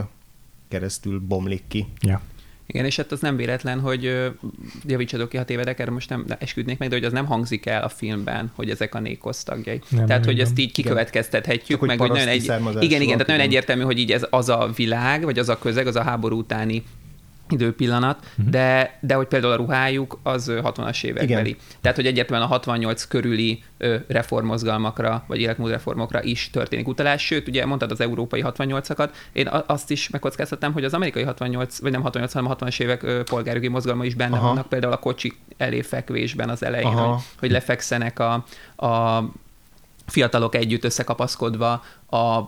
keresztül 0.67 1.19
bomlik 1.19 1.63
ki. 1.67 1.85
Ja. 2.01 2.21
Igen, 2.67 2.85
és 2.85 2.95
hát 2.95 3.11
az 3.11 3.19
nem 3.19 3.35
véletlen, 3.35 3.79
hogy 3.79 4.31
javítsadok 4.85 5.29
ki, 5.29 5.37
ha 5.37 5.45
tévedek, 5.45 5.79
erre 5.79 5.91
most 5.91 6.09
nem 6.09 6.25
esküdnék 6.39 6.77
meg, 6.77 6.89
de 6.89 6.95
hogy 6.95 7.05
az 7.05 7.11
nem 7.11 7.25
hangzik 7.25 7.65
el 7.65 7.83
a 7.83 7.89
filmben, 7.89 8.51
hogy 8.55 8.69
ezek 8.69 8.95
a 8.95 8.99
nékosz 8.99 9.43
tagjai. 9.43 9.81
Nem, 9.89 10.05
tehát, 10.05 10.07
nem, 10.07 10.23
hogy 10.23 10.35
nem. 10.35 10.45
ezt 10.45 10.59
így 10.59 10.71
kikövetkeztethetjük, 10.71 11.79
Csak 11.79 11.87
meg 11.87 11.99
hogy 11.99 12.09
nagyon 12.09 12.27
egy... 12.27 12.43
Igen, 12.43 13.01
igen, 13.01 13.11
tehát 13.11 13.27
nagyon 13.27 13.41
egyértelmű, 13.41 13.83
hogy 13.83 13.97
így 13.97 14.11
ez 14.11 14.25
az 14.29 14.49
a 14.49 14.69
világ, 14.75 15.23
vagy 15.23 15.39
az 15.39 15.49
a 15.49 15.57
közeg, 15.57 15.87
az 15.87 15.95
a 15.95 16.03
háború 16.03 16.37
utáni 16.37 16.83
időpillanat, 17.49 18.19
uh-huh. 18.29 18.49
de, 18.49 18.97
de 19.01 19.13
hogy 19.13 19.27
például 19.27 19.53
a 19.53 19.55
ruhájuk 19.55 20.19
az 20.23 20.51
60-as 20.51 21.03
évekbeli. 21.03 21.55
Tehát, 21.81 21.97
hogy 21.97 22.05
egyértelműen 22.05 22.49
a 22.49 22.51
68 22.51 23.05
körüli 23.05 23.63
reformozgalmakra, 24.07 25.23
vagy 25.27 25.39
életmódreformokra 25.39 26.23
is 26.23 26.49
történik 26.49 26.87
utalás. 26.87 27.25
Sőt, 27.25 27.47
ugye 27.47 27.65
mondtad 27.65 27.91
az 27.91 28.01
európai 28.01 28.43
68-akat, 28.45 29.09
én 29.33 29.49
azt 29.65 29.91
is 29.91 30.09
megkockáztattam, 30.09 30.73
hogy 30.73 30.83
az 30.83 30.93
amerikai 30.93 31.23
68, 31.23 31.79
vagy 31.79 31.91
nem 31.91 32.01
68, 32.01 32.33
hanem 32.33 32.51
a 32.51 32.55
60-as 32.55 32.79
évek 32.79 33.23
polgárjogi 33.23 33.67
mozgalma 33.67 34.05
is 34.05 34.15
benne 34.15 34.37
Aha. 34.37 34.47
vannak, 34.47 34.67
például 34.67 34.93
a 34.93 34.97
kocsi 34.97 35.33
eléfekvésben 35.57 36.49
az 36.49 36.63
elején, 36.63 36.91
hogy, 36.91 37.21
hogy 37.39 37.51
lefekszenek 37.51 38.19
a, 38.19 38.33
a 38.87 39.23
fiatalok 40.05 40.55
együtt 40.55 40.83
összekapaszkodva 40.83 41.83
a 42.09 42.41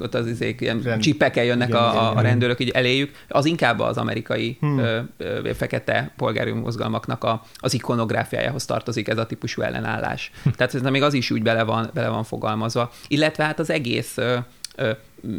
ott 0.00 0.14
az 0.14 0.26
izék, 0.26 0.60
ilyen 0.60 0.80
Rend... 0.82 1.02
csipekkel 1.02 1.44
jönnek 1.44 1.68
igen, 1.68 1.80
a, 1.80 1.90
igen, 1.90 2.02
a, 2.02 2.16
a 2.16 2.20
rendőrök 2.20 2.60
így 2.60 2.68
eléjük, 2.68 3.14
az 3.28 3.44
inkább 3.44 3.80
az 3.80 3.96
amerikai 3.96 4.56
hmm. 4.60 4.78
ö, 4.78 5.00
ö, 5.16 5.50
fekete 5.54 6.12
polgári 6.16 6.52
mozgalmaknak 6.52 7.24
a, 7.24 7.44
az 7.56 7.74
ikonográfiájához 7.74 8.64
tartozik 8.64 9.08
ez 9.08 9.18
a 9.18 9.26
típusú 9.26 9.62
ellenállás. 9.62 10.30
Hm. 10.42 10.50
Tehát 10.50 10.74
ez 10.74 10.80
még 10.82 11.02
az 11.02 11.14
is 11.14 11.30
úgy 11.30 11.42
bele 11.42 11.62
van, 11.62 11.90
bele 11.94 12.08
van 12.08 12.24
fogalmazva. 12.24 12.92
Illetve 13.08 13.44
hát 13.44 13.58
az 13.58 13.70
egész 13.70 14.16
ö, 14.16 14.36
ö, 14.76 14.90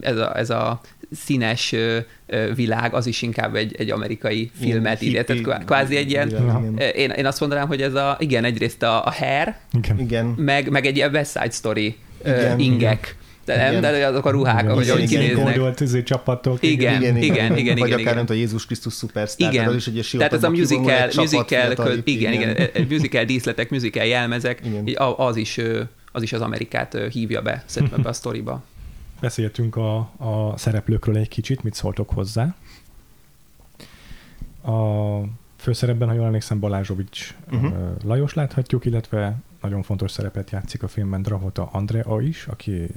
ez 0.01 0.17
a, 0.17 0.38
ez 0.38 0.50
a 0.50 0.81
színes 1.12 1.72
ö, 1.72 1.98
ö, 2.27 2.53
világ, 2.53 2.93
az 2.93 3.05
is 3.05 3.22
inkább 3.22 3.55
egy, 3.55 3.75
egy 3.77 3.91
amerikai 3.91 4.51
filmet 4.60 5.01
ide, 5.01 5.24
tehát 5.24 5.65
kvázi 5.65 5.95
egy 5.95 6.12
ilyen, 6.12 6.29
én, 6.77 7.10
én 7.10 7.25
azt 7.25 7.39
mondanám, 7.39 7.67
hogy 7.67 7.81
ez 7.81 7.93
a, 7.93 8.15
igen, 8.19 8.43
egyrészt 8.43 8.84
a, 8.84 9.05
a 9.05 9.12
hair, 9.12 9.55
igen. 9.98 10.25
Meg, 10.25 10.69
meg 10.69 10.86
egy 10.86 10.95
ilyen 10.95 11.13
West 11.13 11.31
Side 11.31 11.50
Story 11.50 11.98
igen, 12.25 12.60
ingek, 12.60 12.81
igen 12.81 13.24
de 13.45 13.71
nem, 13.71 13.81
de 13.81 14.07
azok 14.07 14.25
a 14.25 14.29
ruhák, 14.29 14.69
ahogy 14.69 14.89
hogy 14.89 15.07
kinéznek. 15.07 15.55
Igen, 15.55 15.73
izé 15.79 16.03
csapatok. 16.03 16.57
Igen, 16.61 17.01
igen, 17.01 17.17
igen, 17.17 17.57
igen. 17.57 17.77
Vagy 17.77 17.87
igen, 17.87 17.99
akár 17.99 18.15
nem 18.15 18.25
a 18.27 18.33
Jézus 18.33 18.65
Krisztus 18.65 18.93
szupersztár. 18.93 19.53
Igen, 19.53 19.67
az 19.67 19.75
is 19.75 19.87
egy 19.87 20.17
Tehát 20.17 20.33
ez 20.33 20.43
a 20.43 20.49
musical, 20.49 21.09
musical, 21.15 21.73
köz, 21.73 21.99
igen, 22.03 22.33
igen, 22.33 22.69
musical 22.89 23.23
díszletek, 23.23 23.69
musical 23.69 24.05
jelmezek, 24.05 24.61
az 25.17 25.35
is, 25.35 25.59
az 26.11 26.21
is 26.21 26.33
az 26.33 26.41
Amerikát 26.41 26.97
hívja 27.11 27.41
be, 27.41 27.63
szerintem 27.65 27.99
ebbe 27.99 28.09
a 28.09 28.13
sztoriba. 28.13 28.63
Beszéltünk 29.19 29.75
a, 29.75 29.97
a 30.17 30.53
szereplőkről 30.57 31.17
egy 31.17 31.27
kicsit, 31.27 31.63
mit 31.63 31.73
szóltok 31.73 32.09
hozzá. 32.09 32.55
A 34.65 35.19
főszerepben, 35.57 36.07
ha 36.07 36.13
jól 36.13 36.25
emlékszem, 36.25 36.59
Balázsovics 36.59 37.33
uh-huh. 37.51 37.73
Lajos 38.03 38.33
láthatjuk, 38.33 38.85
illetve 38.85 39.35
nagyon 39.65 39.84
fontos 39.84 40.12
szerepet 40.12 40.51
játszik 40.51 40.84
a 40.84 40.88
filmben 40.88 41.22
Drahota 41.22 41.69
Andrea 41.72 42.22
is, 42.22 42.48
aki 42.48 42.88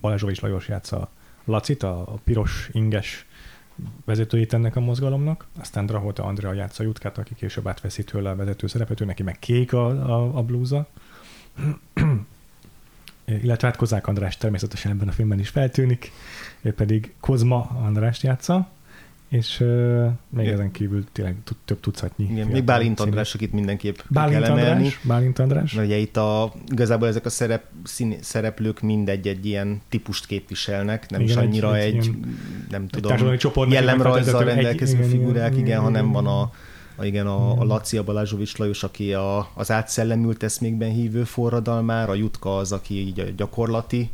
Balázsovics 0.00 0.40
Lajos 0.40 0.68
játsza 0.68 1.10
Lacit, 1.44 1.82
a, 1.82 2.18
piros 2.24 2.68
inges 2.72 3.26
vezetőjét 4.04 4.52
ennek 4.52 4.76
a 4.76 4.80
mozgalomnak, 4.80 5.46
aztán 5.60 5.86
Drahota 5.86 6.24
Andrea 6.24 6.52
játsza 6.52 6.82
Jutkát, 6.82 7.18
aki 7.18 7.34
később 7.34 7.68
átveszi 7.68 8.04
tőle 8.04 8.30
a 8.30 8.36
vezető 8.36 8.66
szerepet, 8.66 9.00
ő 9.00 9.04
neki 9.04 9.22
meg 9.22 9.38
kék 9.38 9.72
a, 9.72 9.86
a, 9.86 10.38
a 10.38 10.42
blúza. 10.42 10.86
illetve 13.24 13.66
hát 13.66 13.76
Kozák 13.76 14.06
András 14.06 14.36
természetesen 14.36 14.90
ebben 14.90 15.08
a 15.08 15.12
filmben 15.12 15.38
is 15.38 15.48
feltűnik, 15.48 16.12
ő 16.60 16.72
pedig 16.72 17.14
Kozma 17.20 17.70
András 17.84 18.22
játsza, 18.22 18.68
és 19.30 19.60
uh, 19.60 19.66
még 20.28 20.44
Igen. 20.44 20.54
ezen 20.54 20.70
kívül 20.70 21.04
tényleg 21.12 21.36
több 21.64 21.80
tucatnyi. 21.80 22.28
Igen, 22.30 22.46
még 22.46 22.64
Bálint 22.64 23.00
András, 23.00 23.34
akit 23.34 23.52
mindenképp 23.52 23.98
Bálint 24.08 24.40
kell 24.40 24.50
emelni. 24.50 24.70
András, 24.70 25.00
Bálint 25.02 25.38
András. 25.38 25.72
Mert 25.72 25.86
ugye 25.86 25.96
itt 25.96 26.16
a, 26.16 26.52
igazából 26.70 27.08
ezek 27.08 27.24
a 27.24 27.30
szerep, 27.30 27.64
szín, 27.84 28.16
szereplők 28.20 28.80
mindegy 28.80 29.28
egy 29.28 29.46
ilyen 29.46 29.80
típust 29.88 30.26
képviselnek, 30.26 31.10
nem 31.10 31.20
Igen, 31.20 31.32
is 31.32 31.42
annyira 31.42 31.76
egy, 31.76 31.96
egy, 31.96 32.06
egy 32.06 32.14
nem 32.70 32.88
tudom, 32.88 33.70
jellemrajzzal 33.70 34.44
rendelkező 34.44 34.98
egy, 34.98 35.08
figurák, 35.08 35.52
igen, 35.52 35.64
igen, 35.64 35.80
hanem 35.80 36.12
van 36.12 36.26
a, 36.26 36.52
a, 36.96 37.04
igen, 37.04 37.26
a, 37.26 37.60
a 37.60 37.64
Laci, 37.64 37.96
a 37.96 38.02
Balázsovics 38.02 38.56
Lajos, 38.56 38.82
aki 38.82 39.14
a, 39.14 39.50
az 39.54 39.70
átszellemült 39.70 40.42
eszmékben 40.42 40.90
hívő 40.90 41.24
forradalmár, 41.24 42.08
a 42.08 42.14
Jutka 42.14 42.56
az, 42.56 42.72
aki 42.72 42.94
így 42.94 43.20
a 43.20 43.24
gyakorlati 43.36 44.10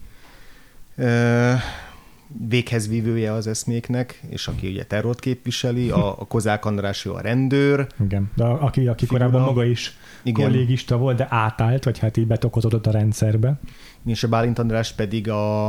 véghez 2.48 2.88
vívője 2.88 3.32
az 3.32 3.46
eszméknek, 3.46 4.20
és 4.28 4.48
aki 4.48 4.68
ugye 4.68 4.84
terrort 4.84 5.20
képviseli, 5.20 5.90
a, 5.90 6.20
a 6.20 6.24
Kozák 6.24 6.64
András 6.64 7.04
ő 7.04 7.12
a 7.12 7.20
rendőr. 7.20 7.86
Igen, 8.04 8.30
de 8.34 8.44
aki, 8.44 8.86
aki 8.86 9.06
korábban 9.06 9.40
maga 9.40 9.64
is 9.64 9.96
Igen. 10.22 10.46
kollégista 10.46 10.96
volt, 10.96 11.16
de 11.16 11.26
átállt, 11.30 11.84
vagy 11.84 11.98
hát 11.98 12.16
így 12.16 12.26
betokozódott 12.26 12.86
a 12.86 12.90
rendszerbe. 12.90 13.60
És 14.06 14.22
a 14.22 14.28
Bálint 14.28 14.58
András 14.58 14.92
pedig 14.92 15.28
a, 15.28 15.66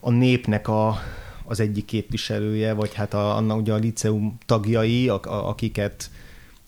a 0.00 0.10
népnek 0.10 0.68
a, 0.68 0.98
az 1.44 1.60
egyik 1.60 1.84
képviselője, 1.84 2.72
vagy 2.72 2.94
hát 2.94 3.14
a, 3.14 3.36
annak 3.36 3.58
ugye 3.58 3.72
a 3.72 3.76
liceum 3.76 4.38
tagjai, 4.46 5.08
a, 5.08 5.20
a, 5.22 5.48
akiket 5.48 6.10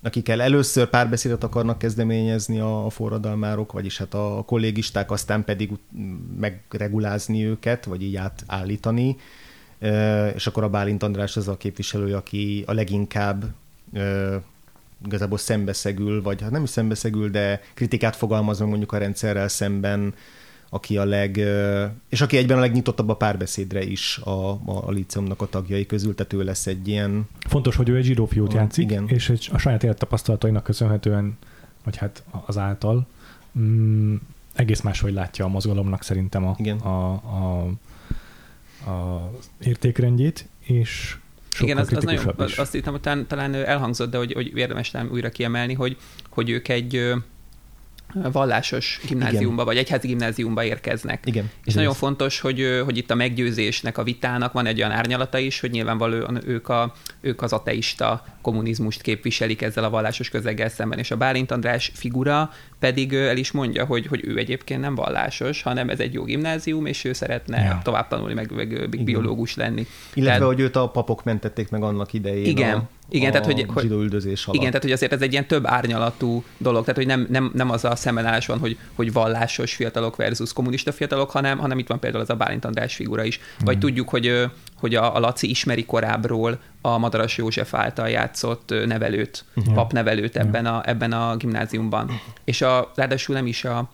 akikkel 0.02 0.42
először 0.42 0.88
párbeszédet 0.88 1.44
akarnak 1.44 1.78
kezdeményezni 1.78 2.60
a, 2.60 2.86
forradalmárok, 2.90 3.72
vagyis 3.72 3.98
hát 3.98 4.14
a 4.14 4.42
kollégisták, 4.46 5.10
aztán 5.10 5.44
pedig 5.44 5.70
megregulázni 6.38 7.44
őket, 7.44 7.84
vagy 7.84 8.02
így 8.02 8.16
átállítani. 8.16 9.16
És 10.34 10.46
akkor 10.46 10.62
a 10.62 10.68
Bálint 10.68 11.02
András 11.02 11.36
az 11.36 11.48
a 11.48 11.56
képviselő, 11.56 12.14
aki 12.14 12.64
a 12.66 12.72
leginkább 12.72 13.44
igazából 15.06 15.38
szembeszegül, 15.38 16.22
vagy 16.22 16.42
hát 16.42 16.50
nem 16.50 16.62
is 16.62 16.70
szembeszegül, 16.70 17.30
de 17.30 17.60
kritikát 17.74 18.16
fogalmaz 18.16 18.58
mondjuk 18.58 18.92
a 18.92 18.98
rendszerrel 18.98 19.48
szemben, 19.48 20.14
aki 20.72 20.96
a 20.96 21.04
leg, 21.04 21.36
és 22.08 22.20
aki 22.20 22.36
egyben 22.36 22.56
a 22.56 22.60
legnyitottabb 22.60 23.08
a 23.08 23.16
párbeszédre 23.16 23.82
is 23.82 24.18
a, 24.18 24.50
a, 24.50 24.60
a 24.64 24.90
liceumnak 24.90 25.42
a 25.42 25.46
tagjai 25.46 25.86
közül, 25.86 26.14
tehát 26.14 26.32
ő 26.32 26.42
lesz 26.42 26.66
egy 26.66 26.88
ilyen... 26.88 27.28
Fontos, 27.48 27.76
hogy 27.76 27.88
ő 27.88 27.96
egy 27.96 28.04
zsidó 28.04 28.26
fiút 28.26 28.52
a, 28.52 28.56
játszik, 28.56 28.84
igen. 28.84 29.08
és 29.08 29.28
egy, 29.28 29.48
a 29.52 29.58
saját 29.58 29.82
élettapasztalatainak 29.82 30.62
köszönhetően, 30.62 31.38
vagy 31.84 31.96
hát 31.96 32.24
az 32.46 32.58
által, 32.58 33.06
mm, 33.58 34.14
egész 34.54 34.80
máshogy 34.80 35.12
látja 35.12 35.44
a 35.44 35.48
mozgalomnak 35.48 36.02
szerintem 36.02 36.46
a, 36.46 36.54
igen. 36.58 36.78
a, 36.78 37.12
a, 37.12 37.66
a 38.90 39.30
értékrendjét, 39.60 40.48
és 40.60 41.16
igen, 41.60 41.76
az, 41.76 41.92
az 41.92 42.04
nagyon, 42.04 42.34
is. 42.46 42.58
azt 42.58 42.72
hittem, 42.72 42.92
hogy 42.92 43.00
talán, 43.00 43.26
talán 43.26 43.54
elhangzott, 43.54 44.10
de 44.10 44.16
hogy, 44.16 44.32
hogy 44.32 44.56
érdemes 44.56 44.92
újra 45.10 45.28
kiemelni, 45.28 45.74
hogy, 45.74 45.96
hogy 46.28 46.50
ők 46.50 46.68
egy 46.68 47.14
vallásos 48.32 49.00
gimnáziumba, 49.06 49.52
Igen. 49.52 49.64
vagy 49.64 49.76
egyházi 49.76 50.06
gimnáziumba 50.06 50.64
érkeznek. 50.64 51.22
Igen. 51.26 51.50
És 51.64 51.74
nagyon 51.74 51.94
fontos, 51.94 52.40
hogy, 52.40 52.80
hogy 52.84 52.96
itt 52.96 53.10
a 53.10 53.14
meggyőzésnek, 53.14 53.98
a 53.98 54.02
vitának 54.02 54.52
van 54.52 54.66
egy 54.66 54.78
olyan 54.78 54.90
árnyalata 54.90 55.38
is, 55.38 55.60
hogy 55.60 55.70
nyilvánvalóan 55.70 56.40
ők, 56.46 56.68
a, 56.68 56.92
ők 57.20 57.42
az 57.42 57.52
ateista 57.52 58.24
kommunizmust 58.42 59.00
képviselik 59.00 59.62
ezzel 59.62 59.84
a 59.84 59.90
vallásos 59.90 60.28
közeggel 60.28 60.68
szemben, 60.68 60.98
és 60.98 61.10
a 61.10 61.16
Bálint 61.16 61.50
András 61.50 61.92
figura 61.94 62.50
pedig 62.78 63.12
el 63.12 63.36
is 63.36 63.50
mondja, 63.50 63.84
hogy, 63.84 64.06
hogy 64.06 64.20
ő 64.24 64.38
egyébként 64.38 64.80
nem 64.80 64.94
vallásos, 64.94 65.62
hanem 65.62 65.88
ez 65.88 66.00
egy 66.00 66.12
jó 66.12 66.24
gimnázium, 66.24 66.86
és 66.86 67.04
ő 67.04 67.12
szeretne 67.12 67.62
ja. 67.62 67.80
tovább 67.84 68.08
tanulni, 68.08 68.34
meg, 68.34 68.52
meg 68.54 68.88
biológus 69.04 69.56
lenni. 69.56 69.86
Illetve, 70.14 70.36
tehát, 70.36 70.54
hogy 70.54 70.60
őt 70.60 70.76
a 70.76 70.88
papok 70.88 71.24
mentették 71.24 71.70
meg 71.70 71.82
annak 71.82 72.12
idején. 72.12 72.44
Igen, 72.44 72.76
a 72.76 72.88
igen, 73.10 73.30
tehát, 73.30 73.46
hogy, 73.46 73.66
hogy, 73.68 73.84
üldözés 73.84 74.44
alatt. 74.44 74.56
Igen, 74.56 74.66
tehát 74.66 74.82
hogy 74.82 74.92
azért 74.92 75.12
ez 75.12 75.20
egy 75.20 75.32
ilyen 75.32 75.46
több 75.46 75.66
árnyalatú 75.66 76.44
dolog, 76.58 76.80
tehát 76.80 76.96
hogy 76.96 77.06
nem, 77.06 77.26
nem, 77.30 77.50
nem 77.54 77.70
az 77.70 77.84
a 77.84 77.96
szembenállás 77.96 78.46
van, 78.46 78.58
hogy, 78.58 78.78
hogy 78.94 79.12
vallásos 79.12 79.74
fiatalok 79.74 80.16
versus 80.16 80.52
kommunista 80.52 80.92
fiatalok, 80.92 81.30
hanem, 81.30 81.58
hanem 81.58 81.78
itt 81.78 81.86
van 81.88 82.00
például 82.00 82.22
az 82.22 82.30
a 82.30 82.34
Bálint 82.34 82.64
András 82.64 82.94
figura 82.94 83.24
is. 83.24 83.40
Vagy 83.64 83.76
mm. 83.76 83.80
tudjuk, 83.80 84.08
hogy, 84.08 84.44
hogy 84.74 84.94
a, 84.94 85.16
a 85.16 85.18
Laci 85.18 85.50
ismeri 85.50 85.84
korábbról 85.84 86.60
a 86.80 86.98
Madaras 86.98 87.36
József 87.36 87.74
által 87.74 88.08
játszott 88.08 88.74
nevelőt, 88.86 89.44
uh-huh. 89.54 89.74
papnevelőt 89.74 90.36
ebben 90.36 90.66
a, 90.66 90.82
ebben 90.84 91.12
a 91.12 91.36
gimnáziumban. 91.36 92.20
És 92.44 92.62
a, 92.62 92.92
ráadásul 92.94 93.34
nem 93.34 93.46
is 93.46 93.64
a, 93.64 93.90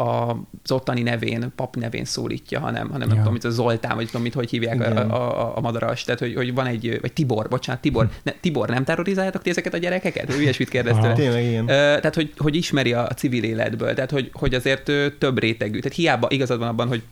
az 0.00 0.70
ottani 0.70 1.02
nevén, 1.02 1.52
pap 1.56 1.76
nevén 1.76 2.04
szólítja, 2.04 2.60
hanem, 2.60 2.90
hanem 2.90 3.00
ja. 3.00 3.06
nem 3.06 3.16
tudom, 3.16 3.32
mit 3.32 3.44
a 3.44 3.50
Zoltán, 3.50 3.96
vagy 3.96 4.06
tudom, 4.06 4.22
mit, 4.22 4.34
hogy 4.34 4.50
hívják 4.50 4.80
a, 4.80 5.14
a, 5.14 5.56
a, 5.56 5.60
madaras. 5.60 6.04
Tehát, 6.04 6.20
hogy, 6.20 6.34
hogy 6.34 6.54
van 6.54 6.66
egy, 6.66 6.98
vagy 7.00 7.12
Tibor, 7.12 7.48
bocsánat, 7.48 7.80
Tibor. 7.80 8.04
Hm. 8.04 8.10
Ne, 8.22 8.32
Tibor, 8.32 8.68
nem 8.68 8.84
terrorizáljátok 8.84 9.42
ti 9.42 9.50
ezeket 9.50 9.74
a 9.74 9.78
gyerekeket? 9.78 10.34
Ő 10.34 10.40
ilyesmit 10.40 10.68
kérdezte. 10.68 11.12
Tényleg, 11.12 11.44
igen. 11.44 11.66
Tehát, 11.66 12.14
hogy, 12.14 12.32
hogy 12.36 12.56
ismeri 12.56 12.92
a 12.92 13.06
civil 13.06 13.44
életből, 13.44 13.94
tehát, 13.94 14.10
hogy, 14.10 14.30
hogy 14.32 14.54
azért 14.54 14.84
több 15.18 15.38
rétegű. 15.38 15.78
Tehát 15.78 15.96
hiába 15.96 16.26
igazad 16.30 16.58
van 16.58 16.68
abban, 16.68 16.88
hogy 16.88 17.02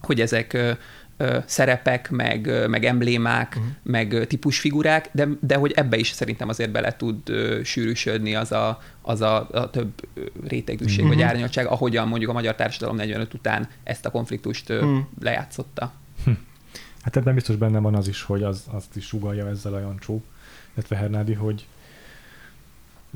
hogy 0.00 0.20
ezek 0.20 0.76
szerepek, 1.46 2.10
meg, 2.10 2.68
meg 2.68 2.84
emblémák, 2.84 3.54
uh-huh. 3.56 3.72
meg 3.82 4.26
típusfigurák, 4.26 5.08
de, 5.12 5.28
de 5.40 5.56
hogy 5.56 5.72
ebbe 5.72 5.96
is 5.96 6.10
szerintem 6.10 6.48
azért 6.48 6.70
bele 6.70 6.96
tud 6.96 7.32
sűrűsödni 7.64 8.34
az 8.34 8.52
a, 8.52 8.82
az 9.02 9.20
a, 9.20 9.48
a 9.50 9.70
több 9.70 9.92
rétegűség 10.46 11.04
uh-huh. 11.04 11.16
vagy 11.16 11.24
árnyaltság, 11.24 11.66
ahogyan 11.66 12.08
mondjuk 12.08 12.30
a 12.30 12.34
magyar 12.34 12.54
társadalom 12.54 12.96
45 12.96 13.34
után 13.34 13.68
ezt 13.82 14.06
a 14.06 14.10
konfliktust 14.10 14.70
uh-huh. 14.70 14.98
lejátszotta. 15.20 15.92
Hm. 16.24 16.30
Hát 17.02 17.16
ebben 17.16 17.34
biztos 17.34 17.56
benne 17.56 17.78
van 17.78 17.94
az 17.94 18.08
is, 18.08 18.22
hogy 18.22 18.42
az, 18.42 18.64
azt 18.70 18.96
is 18.96 19.06
sugalja 19.06 19.48
ezzel 19.48 19.74
a 19.74 19.78
Jancsó, 19.78 20.22
illetve 20.74 20.96
Hernádi, 20.96 21.32
hogy 21.32 21.66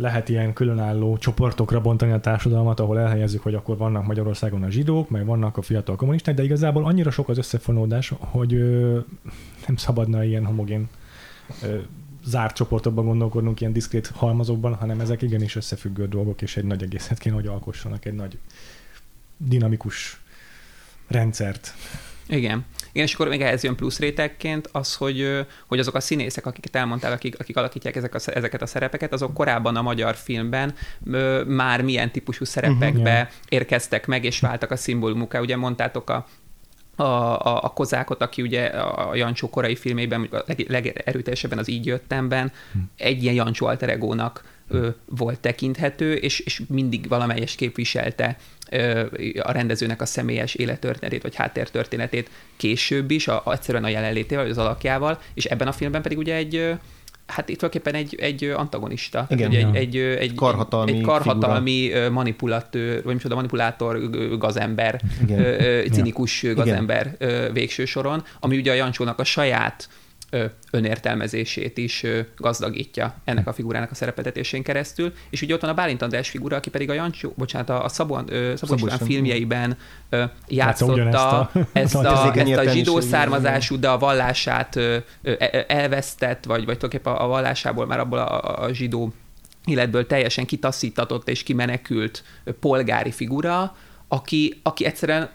lehet 0.01 0.29
ilyen 0.29 0.53
különálló 0.53 1.19
csoportokra 1.19 1.81
bontani 1.81 2.13
a 2.13 2.21
társadalmat, 2.21 2.81
ahol 2.81 2.99
elhelyezzük, 2.99 3.43
hogy 3.43 3.55
akkor 3.55 3.77
vannak 3.77 4.07
Magyarországon 4.07 4.63
a 4.63 4.71
zsidók, 4.71 5.11
meg 5.11 5.27
vannak 5.27 5.57
a 5.57 5.63
fiatal 5.63 5.97
kommunisták, 5.97 6.35
de 6.35 6.43
igazából 6.43 6.85
annyira 6.85 7.11
sok 7.11 7.29
az 7.29 7.39
összefonódás, 7.39 8.13
hogy 8.19 8.55
ö, 8.55 8.99
nem 9.67 9.77
szabadna 9.77 10.25
ilyen 10.25 10.45
homogén 10.45 10.89
ö, 11.63 11.79
zárt 12.25 12.55
csoportokban 12.55 13.05
gondolkodnunk, 13.05 13.61
ilyen 13.61 13.73
diszkrét 13.73 14.07
halmazokban, 14.07 14.75
hanem 14.75 15.01
ezek 15.01 15.23
igenis 15.23 15.57
összefüggő 15.57 16.09
dolgok, 16.09 16.43
és 16.43 16.57
egy 16.57 16.65
nagy 16.65 16.83
egészet 16.83 17.19
kéne, 17.19 17.35
hogy 17.35 17.47
alkossanak, 17.47 18.05
egy 18.05 18.15
nagy 18.15 18.39
dinamikus 19.37 20.21
rendszert. 21.09 21.75
Igen. 22.29 22.65
Igen, 22.93 23.07
és 23.07 23.15
akkor 23.15 23.29
még 23.29 23.41
ehhez 23.41 23.63
jön 23.63 23.77
plusz 23.77 23.99
rétegként 23.99 24.69
az, 24.73 24.95
hogy, 24.95 25.47
hogy 25.67 25.79
azok 25.79 25.95
a 25.95 26.01
színészek, 26.01 26.47
akiket 26.47 26.77
elmondtál, 26.77 27.13
akik, 27.13 27.39
akik 27.39 27.57
alakítják 27.57 27.97
ezek 27.97 28.15
a, 28.15 28.19
ezeket 28.25 28.63
a 28.63 28.67
szerepeket, 28.67 29.13
azok 29.13 29.35
korábban 29.35 29.77
a 29.77 29.83
magyar 29.83 30.15
filmben 30.15 30.75
ö, 31.05 31.45
már 31.45 31.83
milyen 31.83 32.11
típusú 32.11 32.45
szerepekbe 32.45 33.21
uh-huh, 33.21 33.35
érkeztek 33.49 34.07
meg, 34.07 34.25
és 34.25 34.41
váltak 34.41 34.71
a 34.71 34.77
szimbólumuká. 34.77 35.41
Ugye 35.41 35.57
mondtátok 35.57 36.11
a 36.11 36.27
a, 36.97 37.47
a, 37.47 37.63
a 37.63 37.69
kozákot, 37.69 38.23
aki 38.23 38.43
ugye 38.43 38.65
a 38.65 39.15
Jancsó 39.15 39.51
korai 39.51 39.77
filmében, 39.77 40.29
a 40.31 40.43
leg, 40.47 40.65
legerőteljesebben 40.69 41.59
az 41.59 41.69
Így 41.69 41.87
jöttemben, 41.87 42.53
hm. 42.73 42.79
egy 42.97 43.23
ilyen 43.23 43.35
Jancsó 43.35 43.67
alter 43.67 43.89
egónak 43.89 44.45
ö, 44.71 44.89
volt 45.05 45.41
tekinthető, 45.41 46.15
és, 46.15 46.41
és 46.41 46.63
mindig 46.69 47.09
valamelyes 47.09 47.55
képviselte 47.55 48.37
ö, 48.71 49.07
a 49.43 49.53
rendezőnek 49.53 50.01
a 50.01 50.07
személyes 50.07 50.55
élettörténetét, 50.55 51.23
vagy 51.23 51.35
háttértörténetét 51.35 52.31
később 52.57 53.11
is, 53.11 53.29
a, 53.29 53.43
egyszerűen 53.47 53.85
a 53.85 53.89
jelenlétével, 53.89 54.43
vagy 54.43 54.53
az 54.53 54.59
alakjával, 54.59 55.21
és 55.35 55.45
ebben 55.45 55.69
a 55.69 55.73
filmben 55.73 56.03
pedig 56.03 56.19
ugye 56.19 56.35
egy 56.35 56.79
hát 57.31 57.49
itt 57.49 57.59
tulajdonképpen 57.59 58.01
egy, 58.01 58.15
egy 58.21 58.45
antagonista. 58.45 59.27
Igen, 59.29 59.51
egy, 59.51 59.77
egy, 59.77 59.97
egy, 59.97 60.35
karhatalmi, 60.35 60.93
egy 60.93 61.01
karhatalmi 61.01 61.89
figura. 61.91 62.11
manipulátor, 62.11 63.03
vagy 63.05 63.15
micsoda 63.15 63.35
manipulátor 63.35 64.11
gazember, 64.39 65.01
Igen. 65.23 65.93
cinikus 65.93 66.43
Igen. 66.43 66.55
gazember 66.55 67.17
Igen. 67.21 67.53
végső 67.53 67.85
soron, 67.85 68.25
ami 68.41 68.57
ugye 68.57 68.71
a 68.71 68.75
Jancsónak 68.75 69.19
a 69.19 69.25
saját 69.25 69.89
önértelmezését 70.71 71.79
is 71.79 72.05
gazdagítja 72.37 73.15
ennek 73.25 73.47
a 73.47 73.53
figurának 73.53 73.91
a 73.91 73.95
szerepetetésén 73.95 74.63
keresztül. 74.63 75.13
És 75.31 75.43
ugye 75.43 75.55
ott 75.55 75.61
van 75.61 75.71
a 75.71 75.75
Bálint 75.75 76.03
András 76.03 76.31
figura, 76.31 76.57
aki 76.57 76.71
pedig 76.71 76.91
a 76.91 76.93
Jancsó, 76.93 77.33
bocsánat, 77.37 77.69
a 77.69 77.89
Szabó, 77.89 78.21
Szabó 78.55 78.75
István 78.75 78.99
filmjeiben 78.99 79.77
játszotta 80.49 81.51
ezt 81.73 81.95
a, 81.95 82.33
ezt 82.35 82.57
a 82.57 82.71
zsidó 82.71 83.01
származású, 83.01 83.79
de 83.79 83.89
a 83.89 83.99
vallását 83.99 84.77
e, 84.77 85.05
elvesztett, 85.69 86.45
vagy, 86.45 86.65
vagy 86.65 86.79
tulajdonképpen 86.79 87.13
a 87.13 87.27
vallásából 87.27 87.87
már 87.87 87.99
abból 87.99 88.19
a, 88.19 88.65
a 88.65 88.73
zsidó 88.73 89.13
életből 89.65 90.07
teljesen 90.07 90.47
kitaszítatott 90.47 91.29
és 91.29 91.43
kimenekült 91.43 92.25
polgári 92.61 93.11
figura, 93.11 93.77
aki, 94.09 94.61
aki 94.63 94.85
egyszerűen 94.85 95.31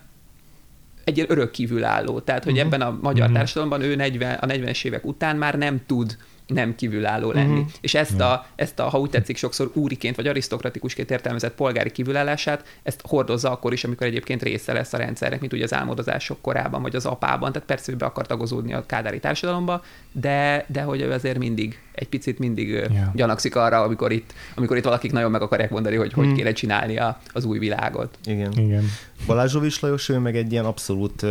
egy 1.06 1.16
ilyen 1.18 1.32
örökkívülálló. 1.32 2.20
Tehát, 2.20 2.44
hogy 2.44 2.54
uh-huh. 2.54 2.68
ebben 2.68 2.88
a 2.88 2.98
magyar 3.02 3.22
uh-huh. 3.22 3.38
társadalomban 3.38 3.82
ő 3.82 3.96
40, 3.96 4.34
a 4.34 4.46
40-es 4.46 4.86
évek 4.86 5.06
után 5.06 5.36
már 5.36 5.58
nem 5.58 5.82
tud 5.86 6.18
nem 6.48 6.76
kívülálló 6.76 7.32
lenni. 7.32 7.60
Uh-huh. 7.60 7.72
És 7.82 7.94
ezt 7.94 8.20
a, 8.20 8.46
ezt 8.56 8.80
a, 8.80 8.84
ha 8.84 9.00
úgy 9.00 9.10
tetszik, 9.10 9.38
sokszor 9.38 9.72
úriként 9.74 10.16
vagy 10.16 10.28
arisztokratikusként 10.28 11.12
értelmezett 11.12 11.56
polgári 11.56 11.92
kívülállását, 11.92 12.66
ezt 12.84 13.02
hordozza 13.04 13.52
akkor 13.52 13.74
is, 13.74 13.84
amikor 13.84 14.08
egyébként 14.08 14.44
része 14.44 14.74
lesz 14.74 14.94
a 14.94 14.98
rendszernek, 14.98 15.40
mint 15.40 15.54
ugye 15.54 15.64
az 15.64 15.74
álmodozások 15.74 16.42
korában, 16.42 16.82
vagy 16.82 16.96
az 16.96 17.06
apában. 17.06 17.52
Tehát 17.52 17.68
persze, 17.68 17.84
hogy 17.86 18.00
be 18.00 18.06
akar 18.06 18.26
tagozódni 18.26 18.74
a 18.74 18.86
kádári 18.86 19.20
társadalomba, 19.20 19.84
de, 20.12 20.66
de 20.68 20.82
hogy 20.82 21.02
ő 21.02 21.12
azért 21.12 21.38
mindig, 21.38 21.80
egy 21.92 22.10
picit 22.10 22.40
mindig 22.40 22.68
yeah. 22.68 23.14
gyanakszik 23.14 23.56
arra, 23.56 23.82
amikor 23.82 24.12
itt, 24.12 24.34
amikor 24.56 24.78
itt 24.78 24.84
valakik 24.84 25.12
nagyon 25.12 25.32
meg 25.32 25.42
akarják 25.42 25.70
mondani, 25.70 25.96
hogy 25.96 26.14
hogy 26.14 26.28
mm. 26.28 26.34
kéne 26.34 26.52
csinálni 26.52 26.98
a, 26.98 27.20
az 27.34 27.46
új 27.46 27.60
világot. 27.60 28.18
Igen. 28.26 28.52
Igen. 28.58 28.84
Balázsovics 29.26 29.82
Lajos, 29.82 30.10
ő 30.10 30.18
meg 30.18 30.36
egy 30.36 30.52
ilyen 30.52 30.66
abszolút, 30.66 31.24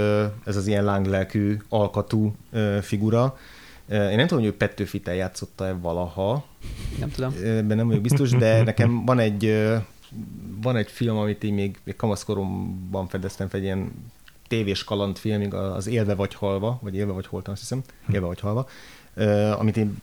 ez 0.44 0.57
az 0.57 0.66
ilyen 0.66 0.85
lánglelkű, 0.85 1.57
alkatú 1.68 2.35
figura, 2.83 3.38
én 3.88 4.16
nem 4.16 4.27
tudom, 4.27 4.44
hogy 4.44 4.53
ő 4.53 4.57
Petőfit 4.57 5.07
játszotta-e 5.07 5.73
valaha. 5.73 6.44
Nem 6.99 7.11
tudom. 7.11 7.35
Ebben 7.44 7.77
nem 7.77 7.87
vagyok 7.87 8.03
biztos, 8.03 8.31
de 8.31 8.62
nekem 8.62 9.05
van 9.05 9.18
egy, 9.18 9.68
van 10.62 10.77
egy 10.77 10.90
film, 10.90 11.16
amit 11.16 11.44
én 11.44 11.55
még, 11.55 11.79
még 11.85 11.97
kamaszkoromban 11.97 13.09
fedeztem 13.09 13.49
fel, 13.49 13.59
egy 13.59 13.64
ilyen 13.64 13.92
tévés 14.49 14.85
kalandfilm, 14.85 15.53
az 15.53 15.87
Élve 15.87 16.14
vagy 16.14 16.35
halva, 16.35 16.79
vagy 16.83 16.94
Élve 16.94 17.12
vagy 17.12 17.27
holtan, 17.27 17.53
azt 17.53 17.62
hiszem, 17.62 17.83
Élve 18.12 18.27
vagy 18.27 18.40
halva, 18.40 18.68
amit 19.59 19.77
én 19.77 19.97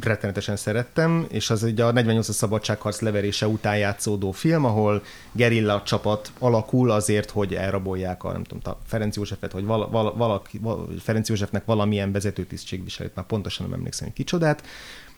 rettenetesen 0.00 0.56
szerettem, 0.56 1.26
és 1.28 1.50
az 1.50 1.64
egy 1.64 1.80
a 1.80 1.92
48 1.92 2.28
a 2.28 2.32
szabadságharc 2.32 3.00
leverése 3.00 3.48
után 3.48 3.78
játszódó 3.78 4.30
film, 4.30 4.64
ahol 4.64 5.02
gerilla 5.32 5.82
csapat 5.82 6.32
alakul 6.38 6.90
azért, 6.90 7.30
hogy 7.30 7.54
elrabolják 7.54 8.24
a, 8.24 8.32
nem 8.32 8.44
tudom, 8.44 8.74
a 8.74 8.78
Ferenc 8.86 9.16
Józsefet, 9.16 9.52
vagy 9.52 9.64
vala, 9.64 9.88
vala, 9.88 10.14
valaki, 10.14 10.58
vala, 10.58 10.86
Ferenc 10.98 11.28
Józsefnek 11.28 11.64
valamilyen 11.64 12.12
vezető 12.12 12.44
tisztségviselőt, 12.44 13.14
már 13.14 13.26
pontosan 13.26 13.66
nem 13.68 13.78
emlékszem, 13.78 14.06
hogy 14.06 14.16
kicsodát, 14.16 14.62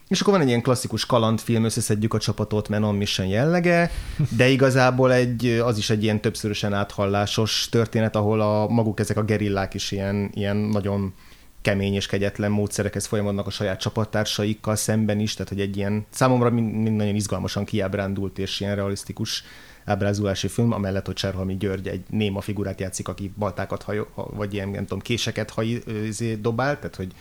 és 0.08 0.20
akkor 0.20 0.32
van 0.32 0.42
egy 0.42 0.48
ilyen 0.48 0.62
klasszikus 0.62 1.06
kalandfilm, 1.06 1.64
összeszedjük 1.64 2.14
a 2.14 2.18
csapatot, 2.18 2.68
Men 2.68 2.82
on 2.82 2.94
Mission 2.94 3.26
jellege, 3.26 3.90
de 4.36 4.48
igazából 4.48 5.12
egy, 5.12 5.46
az 5.46 5.78
is 5.78 5.90
egy 5.90 6.02
ilyen 6.02 6.20
többszörösen 6.20 6.72
áthallásos 6.72 7.68
történet, 7.70 8.16
ahol 8.16 8.40
a 8.40 8.68
maguk 8.68 9.00
ezek 9.00 9.16
a 9.16 9.22
gerillák 9.24 9.74
is 9.74 9.90
ilyen, 9.90 10.30
ilyen 10.34 10.56
nagyon 10.56 11.14
kemény 11.62 11.94
és 11.94 12.06
kegyetlen 12.06 12.50
módszerekhez 12.50 13.06
folyamodnak 13.06 13.46
a 13.46 13.50
saját 13.50 13.80
csapattársaikkal 13.80 14.76
szemben 14.76 15.20
is, 15.20 15.34
tehát 15.34 15.48
hogy 15.48 15.60
egy 15.60 15.76
ilyen 15.76 16.06
számomra 16.10 16.50
mind, 16.50 16.96
nagyon 16.96 17.14
izgalmasan 17.14 17.64
kiábrándult 17.64 18.38
és 18.38 18.60
ilyen 18.60 18.74
realisztikus 18.74 19.44
ábrázolási 19.84 20.48
film, 20.48 20.72
amellett, 20.72 21.06
hogy 21.06 21.14
Cserhalmi 21.14 21.56
György 21.56 21.88
egy 21.88 22.02
néma 22.08 22.40
figurát 22.40 22.80
játszik, 22.80 23.08
aki 23.08 23.32
baltákat 23.38 23.82
hajó, 23.82 24.06
vagy 24.14 24.54
ilyen, 24.54 24.68
nem 24.68 24.82
tudom, 24.82 25.00
késeket 25.00 25.50
haj, 25.50 25.66
izé, 26.06 26.34
dobál, 26.34 26.76
tehát 26.76 26.96
hogy 26.96 27.12